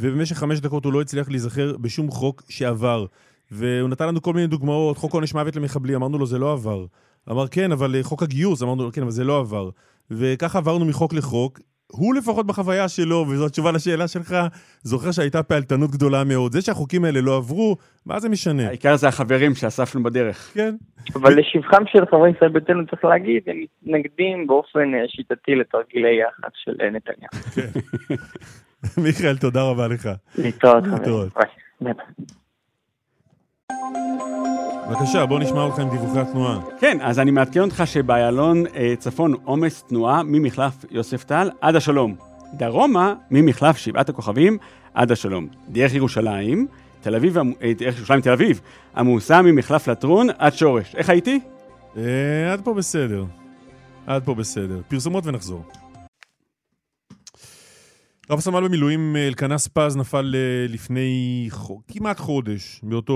ובמשך 0.00 0.36
חמש 0.36 0.60
דקות 0.60 0.84
הוא 0.84 0.92
לא 0.92 1.00
הצליח 1.00 1.28
להיזכר 1.28 1.76
בשום 1.76 2.10
חוק 2.10 2.42
שעבר. 2.48 3.06
והוא 3.50 3.88
נתן 3.88 4.08
לנו 4.08 4.22
כל 4.22 4.32
מיני 4.32 4.46
דוגמאות, 4.46 4.98
חוק 4.98 5.12
עונש 5.12 5.34
מוות 5.34 5.56
למחבלים, 5.56 5.94
אמרנו 5.94 6.18
לו 6.18 6.26
זה 6.26 6.38
לא 6.38 6.52
עבר. 6.52 6.86
אמר 7.30 7.48
כן, 7.48 7.72
אבל 7.72 7.94
אה, 7.96 8.02
חוק 8.02 8.22
הגיוס, 8.22 8.62
אמרנו 8.62 8.84
לו 8.84 8.92
כן, 8.92 9.02
אבל 9.02 9.10
זה 9.10 9.24
לא 9.24 9.38
עבר. 9.38 9.70
וככה 10.10 10.58
עברנו 10.58 10.84
מחוק 10.84 11.12
לחוק. 11.12 11.60
הוא 11.86 12.14
לפחות 12.14 12.46
בחוויה 12.46 12.88
שלו, 12.88 13.26
וזו 13.28 13.46
התשובה 13.46 13.72
לשאלה 13.72 14.08
שלך, 14.08 14.36
זוכר 14.82 15.12
שהייתה 15.12 15.42
פעלתנות 15.42 15.90
גדולה 15.90 16.24
מאוד. 16.24 16.52
זה 16.52 16.62
שהחוקים 16.62 17.04
האלה 17.04 17.20
לא 17.20 17.36
עברו, 17.36 17.76
מה 18.06 18.20
זה 18.20 18.28
משנה? 18.28 18.68
העיקר 18.68 18.96
זה 18.96 19.08
החברים 19.08 19.54
שאספנו 19.54 20.02
בדרך. 20.02 20.50
כן. 20.54 20.74
אבל 21.14 21.38
לשבחם 21.38 21.82
של 21.86 22.06
חברי 22.10 22.30
ישראל 22.30 22.50
ביתנו 22.50 22.86
צריך 22.86 23.04
להגיד, 23.04 23.42
הם 23.46 23.56
מתנגדים 23.82 24.46
באופן 24.46 24.94
אה, 24.94 25.08
שיטתי 25.08 25.54
לתרגילי 25.54 26.20
יח"צ 26.20 26.52
של 26.64 26.72
אה, 26.80 26.90
נתניהו. 26.90 27.30
מיכאל, 29.02 29.36
תודה 29.36 29.62
רבה 29.62 29.88
לך. 29.88 30.08
להתראות. 30.38 30.84
להתראות. 30.86 31.32
בבקשה, 34.90 35.26
בוא 35.26 35.38
נשמע 35.38 35.62
אותך 35.62 35.78
עם 35.78 35.90
דיווחי 35.90 36.18
התנועה. 36.20 36.60
כן, 36.80 36.98
אז 37.00 37.18
אני 37.18 37.30
מעדכן 37.30 37.60
אותך 37.60 37.82
שבאיילון 37.86 38.64
אה, 38.76 38.94
צפון 38.98 39.34
עומס 39.44 39.82
תנועה 39.82 40.22
ממחלף 40.22 40.84
יוספטל 40.90 41.50
עד 41.60 41.76
השלום. 41.76 42.16
דרומה, 42.54 43.14
ממחלף 43.30 43.76
שבעת 43.76 44.08
הכוכבים 44.08 44.58
עד 44.94 45.12
השלום. 45.12 45.48
דרך 45.68 45.94
ירושלים, 45.94 46.66
תל 47.00 47.14
אביב, 47.14 47.38
אה, 47.38 47.42
דרך 47.78 47.96
ירושלים 47.96 48.20
תל 48.20 48.32
אביב, 48.32 48.60
עמוסה 48.96 49.42
ממחלף 49.42 49.88
לטרון 49.88 50.26
עד 50.38 50.54
שורש. 50.54 50.94
איך 50.94 51.10
הייתי? 51.10 51.40
אה, 51.96 52.52
עד 52.52 52.60
פה 52.64 52.74
בסדר. 52.74 53.24
עד 54.06 54.22
פה 54.24 54.34
בסדר. 54.34 54.80
פרסומות 54.88 55.26
ונחזור. 55.26 55.64
רב 58.32 58.40
סמל 58.40 58.68
במילואים 58.68 59.16
אה, 59.16 59.28
אלקנס 59.28 59.68
פז 59.68 59.96
נפל 59.96 60.34
אה, 60.34 60.66
לפני 60.68 61.46
חו... 61.50 61.80
כמעט 61.88 62.18
חודש 62.18 62.80
באותו 62.82 63.14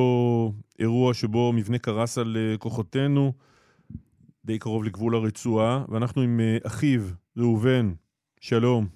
אירוע 0.79 1.15
שבו 1.15 1.53
מבנה 1.53 1.79
קרס 1.79 2.19
על 2.19 2.37
אה, 2.37 2.59
כוחותינו, 2.59 3.33
די 4.45 4.59
קרוב 4.59 4.85
לגבול 4.85 5.15
הרצועה, 5.15 5.85
ואנחנו 5.89 6.23
עם 6.23 6.41
אחיו, 6.67 7.01
ראובן, 7.37 7.93
שלום. 8.41 8.87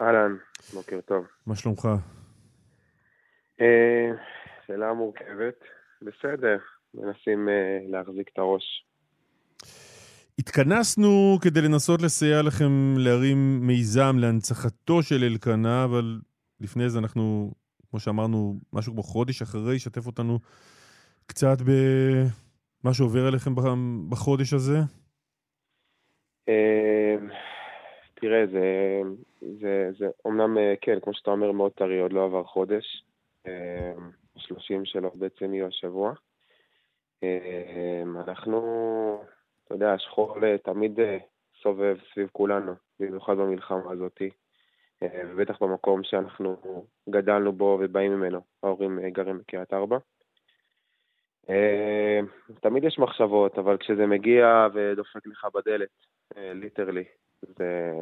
אהלן, 0.00 0.36
בוקר 0.74 1.00
טוב. 1.00 1.26
מה 1.46 1.56
שלומך? 1.56 1.88
שאלה 4.66 4.92
מורכבת. 4.92 5.58
בסדר, 6.02 6.58
מנסים 6.94 7.48
להחזיק 7.88 8.28
את 8.32 8.38
הראש. 8.38 8.84
התכנסנו 10.38 11.38
כדי 11.42 11.60
לנסות 11.60 12.02
לסייע 12.02 12.42
לכם 12.42 12.94
להרים 12.98 13.66
מיזם 13.66 14.16
להנצחתו 14.18 15.02
של 15.02 15.24
אלקנה, 15.24 15.84
אבל 15.84 16.20
לפני 16.60 16.88
זה 16.88 16.98
אנחנו, 16.98 17.50
כמו 17.90 18.00
שאמרנו, 18.00 18.54
משהו 18.72 18.92
כמו 18.92 19.02
חודש 19.02 19.42
אחרי, 19.42 19.78
שתף 19.78 20.06
אותנו 20.06 20.38
קצת 21.26 21.56
במה 21.60 22.94
שעובר 22.94 23.26
עליכם 23.26 23.54
בחודש 24.08 24.52
הזה. 24.52 24.78
אמ, 26.48 27.28
תראה, 28.14 28.46
זה, 28.52 29.00
זה, 29.60 29.90
זה 29.98 30.06
אומנם, 30.24 30.58
אה, 30.58 30.74
כן, 30.80 30.98
כמו 31.02 31.14
שאתה 31.14 31.30
אומר, 31.30 31.52
מאוד 31.52 31.72
טרי, 31.72 32.00
עוד 32.00 32.12
לא 32.12 32.24
עבר 32.24 32.44
חודש. 32.44 33.04
אמ, 33.46 34.10
השלושים 34.36 34.84
שלו 34.84 35.10
בעצם 35.14 35.54
יהיו 35.54 35.66
השבוע. 35.66 36.12
אמ, 37.22 38.16
אנחנו 38.26 38.60
אתה 39.74 39.84
יודע, 39.84 39.94
השכול 39.94 40.44
אה, 40.44 40.58
תמיד 40.58 41.00
אה, 41.00 41.18
סובב 41.62 41.96
סביב 42.12 42.28
כולנו, 42.32 42.72
במיוחד 43.00 43.36
במלחמה 43.36 43.92
הזאת, 43.92 44.22
אה, 45.02 45.22
ובטח 45.28 45.62
במקום 45.62 46.00
שאנחנו 46.04 46.56
גדלנו 47.10 47.52
בו 47.52 47.78
ובאים 47.80 48.12
ממנו, 48.12 48.40
ההורים 48.62 48.98
גרים 49.08 49.38
בקריית 49.38 49.72
ארבע. 49.72 49.98
תמיד 52.60 52.84
יש 52.84 52.98
מחשבות, 52.98 53.58
אבל 53.58 53.76
כשזה 53.76 54.06
מגיע 54.06 54.66
ודופק 54.74 55.26
לך 55.26 55.46
בדלת, 55.54 55.88
ליטרלי, 56.36 57.04
זה, 57.42 57.92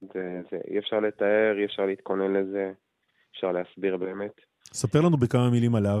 זה, 0.00 0.40
זה 0.50 0.58
אי 0.68 0.78
אפשר 0.78 1.00
לתאר, 1.00 1.54
אי 1.58 1.64
אפשר 1.64 1.86
להתכונן 1.86 2.32
לזה, 2.32 2.72
אפשר 3.32 3.52
להסביר 3.52 3.96
באמת. 3.96 4.40
ספר 4.72 4.98
לנו 5.00 5.16
בכמה 5.16 5.50
מילים 5.50 5.74
עליו. 5.74 6.00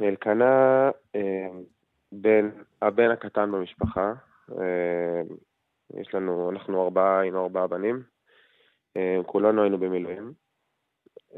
אלקנה 0.00 0.90
בן, 2.20 2.50
הבן 2.82 3.10
הקטן 3.10 3.52
במשפחה. 3.52 4.12
אה, 4.52 5.22
יש 6.00 6.14
לנו, 6.14 6.50
אנחנו 6.50 6.84
ארבעה, 6.84 7.20
היינו 7.20 7.42
ארבעה 7.42 7.66
בנים. 7.66 8.02
אה, 8.96 9.20
כולנו 9.26 9.62
היינו 9.62 9.78
במילואים, 9.78 10.32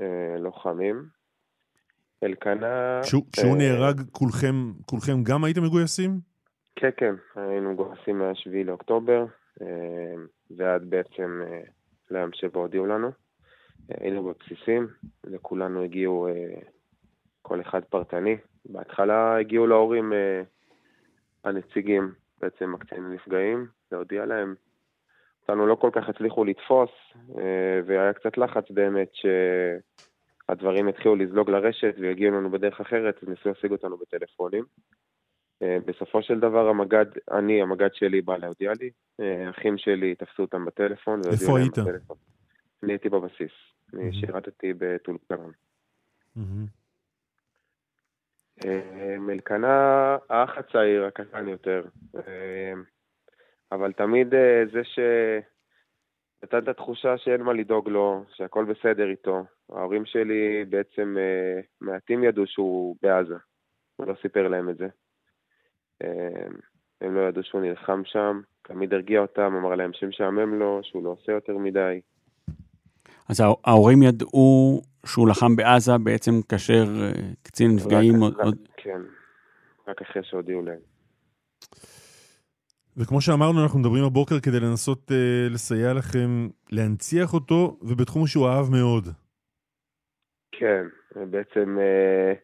אה, 0.01 0.37
לוחמים. 0.39 1.09
אלקנה... 2.23 3.01
כשהוא 3.33 3.57
נהרג, 3.57 4.01
כולכם, 4.13 4.73
כולכם 4.87 5.23
גם 5.23 5.45
הייתם 5.45 5.63
מגויסים? 5.63 6.11
כן, 6.77 6.91
כן, 6.97 7.15
היינו 7.37 7.73
מגויסים 7.73 8.19
מה-7 8.19 8.51
לאוקטובר, 8.65 9.27
ועד 10.51 10.91
בעצם 10.91 11.43
ליום 12.11 12.31
שבו 12.33 12.61
הודיעו 12.61 12.87
לנו. 12.87 13.11
היינו 13.89 14.25
בבסיסים, 14.25 14.89
וכולנו 15.25 15.83
הגיעו, 15.83 16.29
כל 17.43 17.61
אחד 17.61 17.85
פרטני. 17.85 18.37
בהתחלה 18.65 19.37
הגיעו 19.39 19.67
להורים 19.67 20.13
הנציגים, 21.47 22.13
בעצם 22.41 22.75
הקצינים 22.75 23.13
נפגעים, 23.13 23.67
להודיע 23.93 24.27
להם. 24.27 24.55
אותנו 25.43 25.67
לא 25.67 25.75
כל 25.75 25.91
כך 25.93 26.09
הצליחו 26.09 26.45
לתפוס, 26.45 26.91
אה, 27.39 27.81
והיה 27.87 28.13
קצת 28.13 28.39
לחץ 28.39 28.65
באמת 28.71 29.11
שהדברים 30.49 30.89
יתחילו 30.89 31.17
לזלוג 31.17 31.51
לרשת 31.51 31.95
ויגיעו 31.99 32.35
לנו 32.35 32.51
בדרך 32.51 32.81
אחרת, 32.81 33.23
אז 33.23 33.29
ניסו 33.29 33.49
להשיג 33.49 33.73
אותנו 33.73 33.97
בטלפונים. 33.97 34.65
אה, 35.63 35.77
בסופו 35.87 36.23
של 36.23 36.41
דבר 36.41 36.69
המג"ד, 36.69 37.07
אני, 37.31 37.63
המג"ד 37.63 37.95
שלי 37.95 38.23
בא 38.23 38.37
להודיע 38.37 38.73
לי, 38.81 38.91
אה, 39.21 39.51
אחים 39.51 39.79
שלי 39.79 40.15
תפסו 40.15 40.43
אותם 40.43 40.65
בטלפון. 40.65 41.21
איפה 41.33 41.59
היית? 41.59 41.79
אני 42.83 42.93
הייתי 42.93 43.09
בבסיס, 43.09 43.53
אני 43.95 44.13
שירתתי 44.13 44.73
בטול 44.79 45.17
כרם. 45.29 45.51
אלקנה, 49.31 50.17
האח 50.29 50.59
הצעיר, 50.59 51.05
הקטן 51.05 51.49
יותר. 51.49 51.85
אבל 53.73 53.93
תמיד 53.93 54.35
אה, 54.35 54.63
זה 54.73 54.81
שנתן 54.85 56.59
את 56.59 56.69
התחושה 56.69 57.19
שאין 57.19 57.43
מה 57.43 57.53
לדאוג 57.53 57.89
לו, 57.89 58.25
שהכל 58.35 58.65
בסדר 58.65 59.11
איתו. 59.11 59.45
ההורים 59.73 60.07
שלי 60.07 60.65
בעצם 60.65 61.17
אה, 61.19 61.61
מעטים 61.81 62.25
ידעו 62.25 62.47
שהוא 62.47 62.97
בעזה, 63.03 63.37
הוא 63.97 64.07
לא 64.07 64.15
סיפר 64.23 64.49
להם 64.49 64.69
את 64.71 64.77
זה. 64.77 64.89
הם 67.01 67.15
לא 67.15 67.21
ידעו 67.21 67.43
שהוא 67.43 67.61
נלחם 67.61 68.03
שם, 68.05 68.41
תמיד 68.63 68.95
הרגיע 68.95 69.21
אותם, 69.21 69.55
אמר 69.55 69.75
להם 69.75 69.93
שמשעמם 69.93 70.55
לו, 70.55 70.81
שהוא 70.83 71.05
לא 71.05 71.11
עושה 71.11 71.33
יותר 71.33 71.59
מדי. 71.59 72.01
אז 73.29 73.43
ההורים 73.65 74.03
ידעו 74.03 74.83
שהוא 75.07 75.29
לחם 75.29 75.57
בעזה 75.57 75.93
בעצם 76.05 76.33
כאשר 76.49 76.85
אה, 77.03 77.11
קצין 77.43 77.75
נפגעים 77.75 78.15
עוד... 78.23 78.57
כן, 78.77 79.01
רק 79.89 80.03
אחרי 80.03 80.23
שהודיעו 80.25 80.63
להם. 80.63 80.81
וכמו 82.97 83.21
שאמרנו, 83.21 83.63
אנחנו 83.63 83.79
מדברים 83.79 84.05
הבוקר 84.05 84.41
כדי 84.41 84.61
לנסות 84.61 85.11
uh, 85.11 85.53
לסייע 85.55 85.93
לכם 85.93 86.49
להנציח 86.73 87.35
אותו, 87.35 87.79
ובתחום 87.83 88.27
שהוא 88.27 88.49
אהב 88.49 88.67
מאוד. 88.71 89.05
כן, 90.53 90.87
בעצם, 91.15 91.79
uh, 91.79 92.37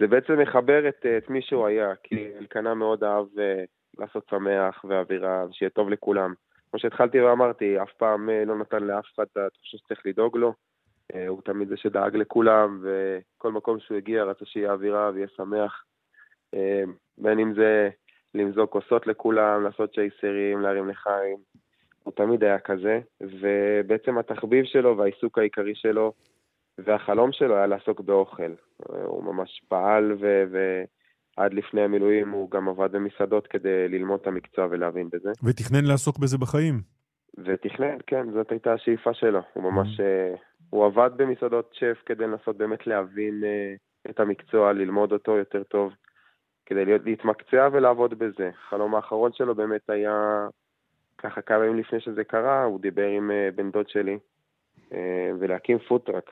זה 0.00 0.06
בעצם 0.06 0.40
מחבר 0.42 0.88
את, 0.88 1.06
את 1.18 1.30
מי 1.30 1.42
שהוא 1.42 1.66
היה, 1.66 1.88
כי 2.02 2.28
אלקנה 2.40 2.74
מאוד 2.74 3.04
אהב 3.04 3.26
uh, 3.26 3.98
לעשות 3.98 4.26
שמח 4.30 4.84
ואווירה, 4.84 5.44
שיהיה 5.52 5.70
טוב 5.70 5.90
לכולם. 5.90 6.34
כמו 6.76 6.80
שהתחלתי 6.80 7.20
ואמרתי, 7.20 7.82
אף 7.82 7.92
פעם 7.92 8.28
uh, 8.28 8.48
לא 8.48 8.58
נתן 8.58 8.82
לאף 8.82 9.04
אחד 9.14 9.24
את 9.32 9.36
התחושה 9.36 9.78
שצריך 9.78 10.00
לדאוג 10.06 10.36
לו. 10.36 10.52
אה, 11.14 11.28
הוא 11.28 11.42
תמיד 11.44 11.68
זה 11.68 11.76
שדאג 11.76 12.16
לכולם, 12.16 12.82
וכל 12.82 13.52
מקום 13.52 13.80
שהוא 13.80 13.96
הגיע 13.96 14.24
רצה 14.24 14.44
שיהיה 14.44 14.72
אווירה 14.72 15.10
ויהיה 15.14 15.26
שמח. 15.36 15.84
אה, 16.54 16.82
בין 17.18 17.38
אם 17.38 17.54
זה 17.54 17.88
למזוג 18.34 18.68
כוסות 18.68 19.06
לכולם, 19.06 19.62
לעשות 19.62 19.94
שייסרים, 19.94 20.60
להרים 20.60 20.88
לחיים. 20.88 21.36
הוא 22.02 22.12
תמיד 22.16 22.44
היה 22.44 22.58
כזה, 22.58 23.00
ובעצם 23.20 24.18
התחביב 24.18 24.64
שלו 24.64 24.96
והעיסוק 24.96 25.38
העיקרי 25.38 25.74
שלו 25.74 26.12
והחלום 26.78 27.32
שלו 27.32 27.56
היה 27.56 27.66
לעסוק 27.66 28.00
באוכל. 28.00 28.52
אה, 28.90 29.04
הוא 29.04 29.24
ממש 29.24 29.62
פעל, 29.68 30.12
ו... 30.20 30.44
ועד 31.38 31.54
לפני 31.54 31.82
המילואים 31.82 32.30
הוא 32.30 32.50
גם 32.50 32.68
עבד 32.68 32.92
במסעדות 32.92 33.46
כדי 33.46 33.88
ללמוד 33.88 34.20
את 34.20 34.26
המקצוע 34.26 34.66
ולהבין 34.70 35.08
בזה. 35.12 35.30
ותכנן 35.44 35.84
לעסוק 35.84 36.18
בזה 36.18 36.38
בחיים. 36.38 36.80
ותכנן, 37.38 37.96
כן, 38.06 38.32
זאת 38.32 38.50
הייתה 38.50 38.72
השאיפה 38.72 39.14
שלו. 39.14 39.40
הוא 39.52 39.62
ממש 39.62 40.00
mm-hmm. 40.00 40.38
הוא 40.70 40.86
עבד 40.86 41.10
במסעדות 41.16 41.70
שף 41.72 42.02
כדי 42.06 42.24
לנסות 42.24 42.56
באמת 42.56 42.86
להבין 42.86 43.42
uh, 43.42 44.10
את 44.10 44.20
המקצוע, 44.20 44.72
ללמוד 44.72 45.12
אותו 45.12 45.36
יותר 45.36 45.62
טוב, 45.62 45.92
כדי 46.66 46.84
להיות, 46.84 47.02
להתמקצע 47.04 47.68
ולעבוד 47.72 48.18
בזה. 48.18 48.50
החלום 48.66 48.94
האחרון 48.94 49.32
שלו 49.32 49.54
באמת 49.54 49.90
היה, 49.90 50.46
ככה 51.18 51.42
כמה 51.42 51.64
ימים 51.64 51.78
לפני 51.78 52.00
שזה 52.00 52.24
קרה, 52.24 52.64
הוא 52.64 52.80
דיבר 52.80 53.06
עם 53.06 53.30
uh, 53.30 53.56
בן 53.56 53.70
דוד 53.70 53.88
שלי, 53.88 54.18
ולהקים 55.40 55.78
food 55.78 55.99
truck. 55.99 56.30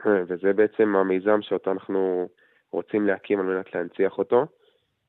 אה, 0.00 0.08
וזה 0.28 0.52
בעצם 0.52 0.96
המיזם 0.96 1.42
שאותו 1.42 1.72
אנחנו 1.72 2.28
רוצים 2.76 3.06
להקים 3.06 3.40
על 3.40 3.46
מנת 3.46 3.74
להנציח 3.74 4.18
אותו. 4.18 4.46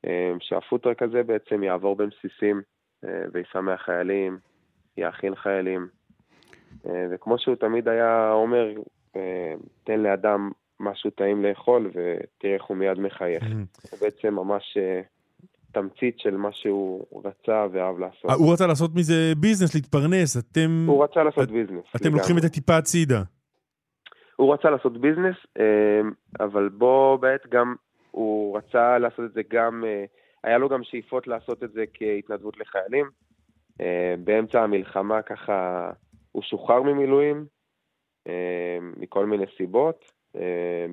אה, 0.06 0.10
שה 0.39 0.55
food 0.55 0.76
truck 0.76 1.02
הזה 1.02 1.23
בעצם 1.23 1.64
יעבור 1.64 1.95
בין 1.95 2.10
בסיסים 2.10 2.61
אה, 3.06 3.07
וישמח 3.34 3.81
חיילים, 3.81 4.38
יאכיל 4.98 5.35
חיילים. 5.35 5.88
אה, 6.85 7.06
וכמו 7.11 7.39
שהוא 7.39 7.56
תמיד 7.56 7.88
היה 7.88 8.31
אומר, 8.31 8.68
אה, 9.15 9.53
תן 9.84 9.99
לאדם 9.99 10.52
משהו 10.80 11.10
טעים 11.10 11.44
לאכול 11.44 11.88
ותראה 11.88 12.53
איך 12.53 12.64
הוא 12.64 12.77
מיד 12.77 12.99
מחייך. 12.99 13.44
זה 13.81 13.98
בעצם 14.02 14.34
ממש 14.34 14.77
אה, 14.77 15.02
תמצית 15.72 16.19
של 16.19 16.38
מה 16.38 16.49
שהוא 16.52 17.06
רצה 17.26 17.65
ואהב 17.72 17.99
לעשות. 17.99 18.31
הוא 18.38 18.53
רצה 18.53 18.68
לעשות 18.68 18.95
מזה 18.95 19.34
ביזנס, 19.38 19.76
להתפרנס, 19.76 20.38
אתם... 20.38 20.85
הוא 20.88 21.03
רצה 21.03 21.23
לעשות 21.23 21.52
ביזנס. 21.52 21.84
אתם 21.95 22.14
לוקחים 22.14 22.38
את 22.38 22.44
זה 22.44 22.55
טיפה 22.55 22.77
הצידה. 22.77 23.23
הוא 24.38 24.53
רצה 24.53 24.69
לעשות 24.69 24.97
ביזנס, 24.97 25.35
אבל 26.39 26.69
בו 26.69 27.18
בעת 27.22 27.47
גם 27.49 27.76
הוא 28.11 28.57
רצה 28.57 28.97
לעשות 28.97 29.26
את 29.26 29.34
זה 29.34 29.41
גם, 29.49 29.84
היה 30.43 30.57
לו 30.57 30.69
גם 30.69 30.84
שאיפות 30.84 31.27
לעשות 31.27 31.64
את 31.64 31.72
זה 31.72 31.84
כהתנדבות 31.93 32.57
לחיילים. 32.57 33.09
באמצע 34.23 34.64
המלחמה 34.64 35.22
ככה 35.22 35.89
הוא 36.31 36.43
שוחרר 36.43 36.81
ממילואים, 36.81 37.45
מכל 38.97 39.26
מיני 39.26 39.45
סיבות. 39.57 40.11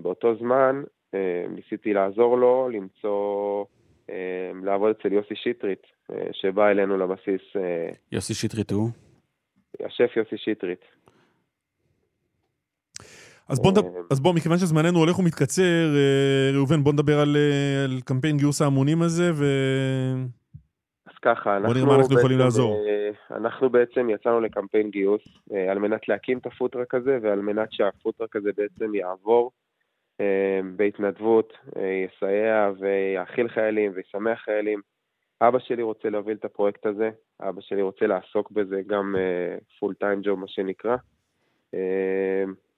באותו 0.02 0.34
זמן 0.34 0.82
ניסיתי 1.48 1.92
לעזור 1.92 2.38
לו 2.38 2.68
למצוא, 2.72 3.64
לעבוד 4.62 4.96
אצל 5.00 5.12
יוסי 5.12 5.34
שטרית, 5.36 5.86
שבא 6.32 6.68
אלינו 6.70 6.98
לבסיס. 6.98 7.42
יוסי 8.12 8.34
שטרית 8.34 8.70
הוא? 8.70 8.88
השף 9.80 10.16
יוסי 10.16 10.36
שטרית. 10.36 10.84
אז 13.48 13.60
בוא, 13.60 13.70
נדבר, 13.70 13.88
אז 14.10 14.20
בוא, 14.20 14.34
מכיוון 14.34 14.58
שזמננו 14.58 14.98
הולך 14.98 15.18
ומתקצר, 15.18 15.94
ראובן, 16.54 16.84
בוא 16.84 16.92
נדבר 16.92 17.20
על, 17.20 17.36
על 17.84 18.00
קמפיין 18.04 18.36
גיוס 18.36 18.62
ההמונים 18.62 19.02
הזה, 19.02 19.30
ו... 19.34 19.44
אז 21.06 21.14
ככה, 21.22 21.56
אנחנו, 21.56 21.68
בוא 21.68 21.74
נראה 21.74 21.86
מה 21.86 21.96
אנחנו 22.02 22.18
יכולים 22.18 22.38
לעזור. 22.38 22.86
אנחנו 23.30 23.70
בעצם 23.70 24.10
יצאנו 24.10 24.40
לקמפיין 24.40 24.90
גיוס 24.90 25.22
על 25.70 25.78
מנת 25.78 26.08
להקים 26.08 26.38
את 26.38 26.46
הפוטרק 26.46 26.94
הזה, 26.94 27.18
ועל 27.22 27.40
מנת 27.40 27.68
שהפוטרק 27.72 28.36
הזה 28.36 28.50
בעצם 28.56 28.94
יעבור 28.94 29.50
בהתנדבות, 30.76 31.52
יסייע 31.76 32.70
ויאכיל 32.80 33.48
חיילים 33.48 33.92
וישמח 33.94 34.38
חיילים. 34.44 34.80
אבא 35.40 35.58
שלי 35.58 35.82
רוצה 35.82 36.10
להוביל 36.10 36.36
את 36.36 36.44
הפרויקט 36.44 36.86
הזה, 36.86 37.10
אבא 37.40 37.60
שלי 37.60 37.82
רוצה 37.82 38.06
לעסוק 38.06 38.50
בזה 38.50 38.80
גם 38.86 39.14
פול 39.78 39.94
טיים 39.94 40.20
ג'וב, 40.22 40.38
מה 40.38 40.48
שנקרא. 40.48 40.96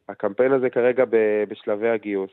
הקמפיין 0.09 0.53
הזה 0.53 0.71
כרגע 0.71 1.05
בשלבי 1.49 1.89
הגיוס. 1.89 2.31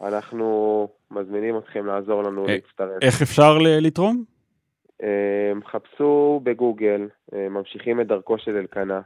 אנחנו 0.00 0.88
מזמינים 1.10 1.58
אתכם 1.58 1.86
לעזור 1.86 2.22
לנו 2.22 2.46
להצטרף. 2.46 3.02
איך 3.02 3.22
אפשר 3.22 3.58
לתרום? 3.80 4.24
חפשו 5.64 6.40
בגוגל, 6.44 7.08
ממשיכים 7.32 8.00
את 8.00 8.06
דרכו 8.06 8.38
של 8.38 8.56
אלקנה, 8.56 9.00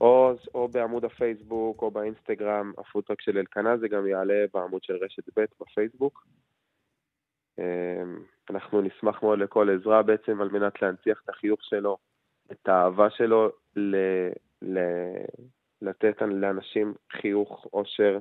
או, 0.00 0.32
או 0.54 0.68
בעמוד 0.68 1.04
הפייסבוק 1.04 1.82
או 1.82 1.90
באינסטגרם, 1.90 2.72
הפודטרק 2.78 3.20
של 3.20 3.38
אלקנה, 3.38 3.76
זה 3.76 3.88
גם 3.88 4.06
יעלה 4.06 4.44
בעמוד 4.54 4.82
של 4.82 4.94
רשת 5.04 5.38
ב' 5.38 5.44
בפייסבוק. 5.60 6.26
אנחנו 8.50 8.80
נשמח 8.80 9.22
מאוד 9.22 9.38
לכל 9.38 9.70
עזרה 9.70 10.02
בעצם 10.02 10.40
על 10.40 10.48
מנת 10.48 10.82
להנציח 10.82 11.20
את 11.24 11.28
החיוך 11.28 11.60
שלו, 11.62 11.96
את 12.52 12.68
האהבה 12.68 13.10
שלו 13.10 13.50
ל, 13.76 13.96
ל, 14.62 14.78
לתת 15.82 16.14
לאנשים 16.20 16.94
חיוך, 17.20 17.66
אושר, 17.72 18.18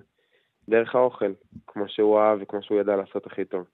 דרך 0.69 0.95
האוכל, 0.95 1.31
כמו 1.67 1.83
שהוא 1.87 2.19
אהב 2.19 2.39
וכמו 2.41 2.63
שהוא 2.63 2.79
ידע 2.79 2.95
לעשות 2.95 3.25
הכי 3.27 3.45
טוב. 3.45 3.65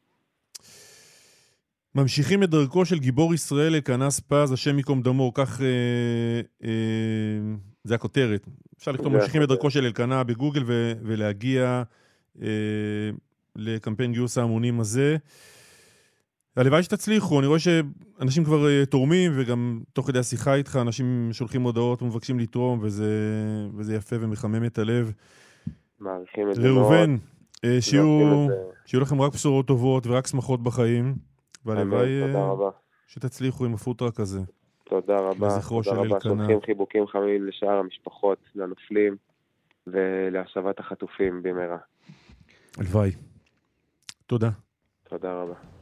ממשיכים 1.96 2.44
את 2.44 2.50
דרכו 2.50 2.86
של 2.86 3.00
גיבור 3.00 3.34
ישראל 3.34 3.74
אלקנס 3.76 4.20
פז, 4.20 4.52
השם 4.52 4.78
ייקום 4.78 5.02
דמו, 5.02 5.34
כך 5.34 5.62
אה, 5.62 6.42
אה, 6.64 6.70
זה 7.84 7.96
הכותרת. 7.96 8.48
אפשר 8.78 8.92
לכתוב 8.92 9.14
ממשיכים 9.14 9.44
את 9.44 9.48
דרכו 9.48 9.70
של 9.70 9.86
אלקנה 9.86 10.24
בגוגל 10.24 10.64
ו- 10.66 10.94
ולהגיע 11.04 11.84
אה, 12.42 12.48
לקמפיין 13.56 14.12
גיוס 14.14 14.38
ההמונים 14.38 14.80
הזה. 14.80 15.18
הלוואי 16.58 16.84
שתצליחו, 16.84 17.40
אני 17.40 17.48
רואה 17.48 17.60
שאנשים 17.60 18.44
כבר 18.44 18.66
uh, 18.66 18.86
תורמים, 18.86 19.32
וגם 19.36 19.82
תוך 19.94 20.08
כדי 20.08 20.20
השיחה 20.20 20.56
איתך 20.56 20.80
אנשים 20.82 21.30
שולחים 21.32 21.62
הודעות 21.62 22.02
ומבקשים 22.02 22.40
לתרום, 22.40 22.80
וזה, 22.82 23.12
וזה 23.76 23.96
יפה 23.96 24.16
ומחמם 24.20 24.66
את 24.66 24.78
הלב. 24.78 25.12
מעריכים 26.00 26.50
את 26.50 26.56
זה 26.56 26.62
מאוד. 26.62 26.78
ראובן, 26.78 27.16
uh, 27.56 27.60
שיהיו, 27.80 28.48
שיהיו 28.86 29.02
לכם 29.02 29.22
רק 29.22 29.34
בשורות 29.34 29.68
טובות 29.68 30.08
ורק 30.08 30.28
שמחות 30.28 30.64
בחיים, 30.64 31.16
והלוואי 31.66 32.34
uh, 32.34 32.38
שתצליחו 33.08 33.66
עם 33.66 33.74
הפוטרק 33.74 34.20
הזה. 34.20 34.40
תודה 34.84 35.18
רבה, 35.18 35.48
לזכרו 35.48 35.84
תודה 35.84 36.02
רבה. 36.02 36.20
שולחים 36.24 36.62
חיבוקים 36.66 37.08
חמים 37.08 37.48
לשאר 37.48 37.78
המשפחות, 37.78 38.38
לנופלים, 38.56 39.16
ולהשבת 39.88 40.80
החטופים 40.80 41.44
במהרה. 41.44 41.78
הלוואי. 42.78 43.12
תודה. 44.28 44.50
תודה 45.10 45.42
רבה. 45.42 45.77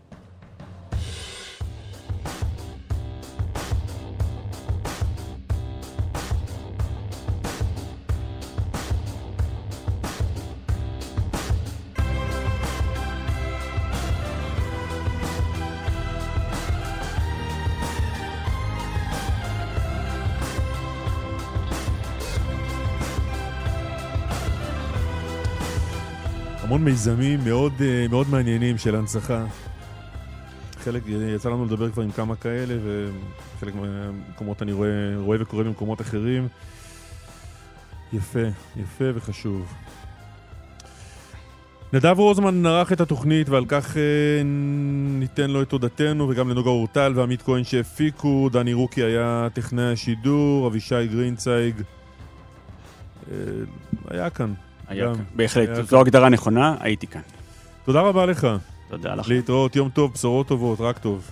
מיזמים 26.86 27.40
מאוד, 27.44 27.74
מאוד 28.10 28.30
מעניינים 28.30 28.78
של 28.78 28.96
הנצחה. 28.96 29.46
חלק, 30.84 31.04
יצא 31.36 31.50
לנו 31.50 31.66
לדבר 31.66 31.92
כבר 31.92 32.04
עם 32.04 32.12
כמה 32.12 32.36
כאלה, 32.36 32.76
וחלק 33.58 33.76
מהמקומות 33.76 34.62
אני 34.62 34.72
רואה, 34.72 34.90
רואה 35.18 35.38
וקורא 35.42 35.64
במקומות 35.64 36.02
אחרים. 36.02 36.48
יפה, 38.14 38.40
יפה 38.76 39.06
וחשוב. 39.16 39.74
נדב 41.94 42.20
רוזמן 42.20 42.66
ערך 42.66 42.92
את 42.92 43.02
התוכנית 43.02 43.50
ועל 43.50 43.66
כך 43.68 43.98
אה, 43.98 44.42
ניתן 45.20 45.50
לו 45.50 45.62
את 45.62 45.70
תודתנו 45.70 46.30
וגם 46.30 46.50
לנוגה 46.50 46.70
אורטל 46.70 47.14
ועמית 47.16 47.42
כהן 47.42 47.64
שהפיקו, 47.64 48.50
דני 48.52 48.74
רוקי 48.74 49.04
היה 49.04 49.48
טכנאי 49.54 49.92
השידור, 49.92 50.68
אבישי 50.68 51.08
גרינצייג 51.08 51.76
אה, 53.32 53.36
היה 54.10 54.30
כאן. 54.30 54.54
היה 54.88 55.16
כאן, 55.16 55.24
בהחלט, 55.36 55.70
זו 55.88 56.02
הגדרה 56.02 56.30
נכונה, 56.30 56.76
הייתי 56.80 57.08
כאן. 57.08 57.22
תודה 57.86 58.02
רבה 58.02 58.26
לך. 58.26 58.48
תודה 58.90 59.16
לך. 59.16 59.30
להתראות, 59.30 59.76
יום 59.76 59.90
טוב, 59.90 60.14
בשורות 60.14 60.48
טובות, 60.48 60.82
רק 60.82 60.98
טוב. 60.98 61.32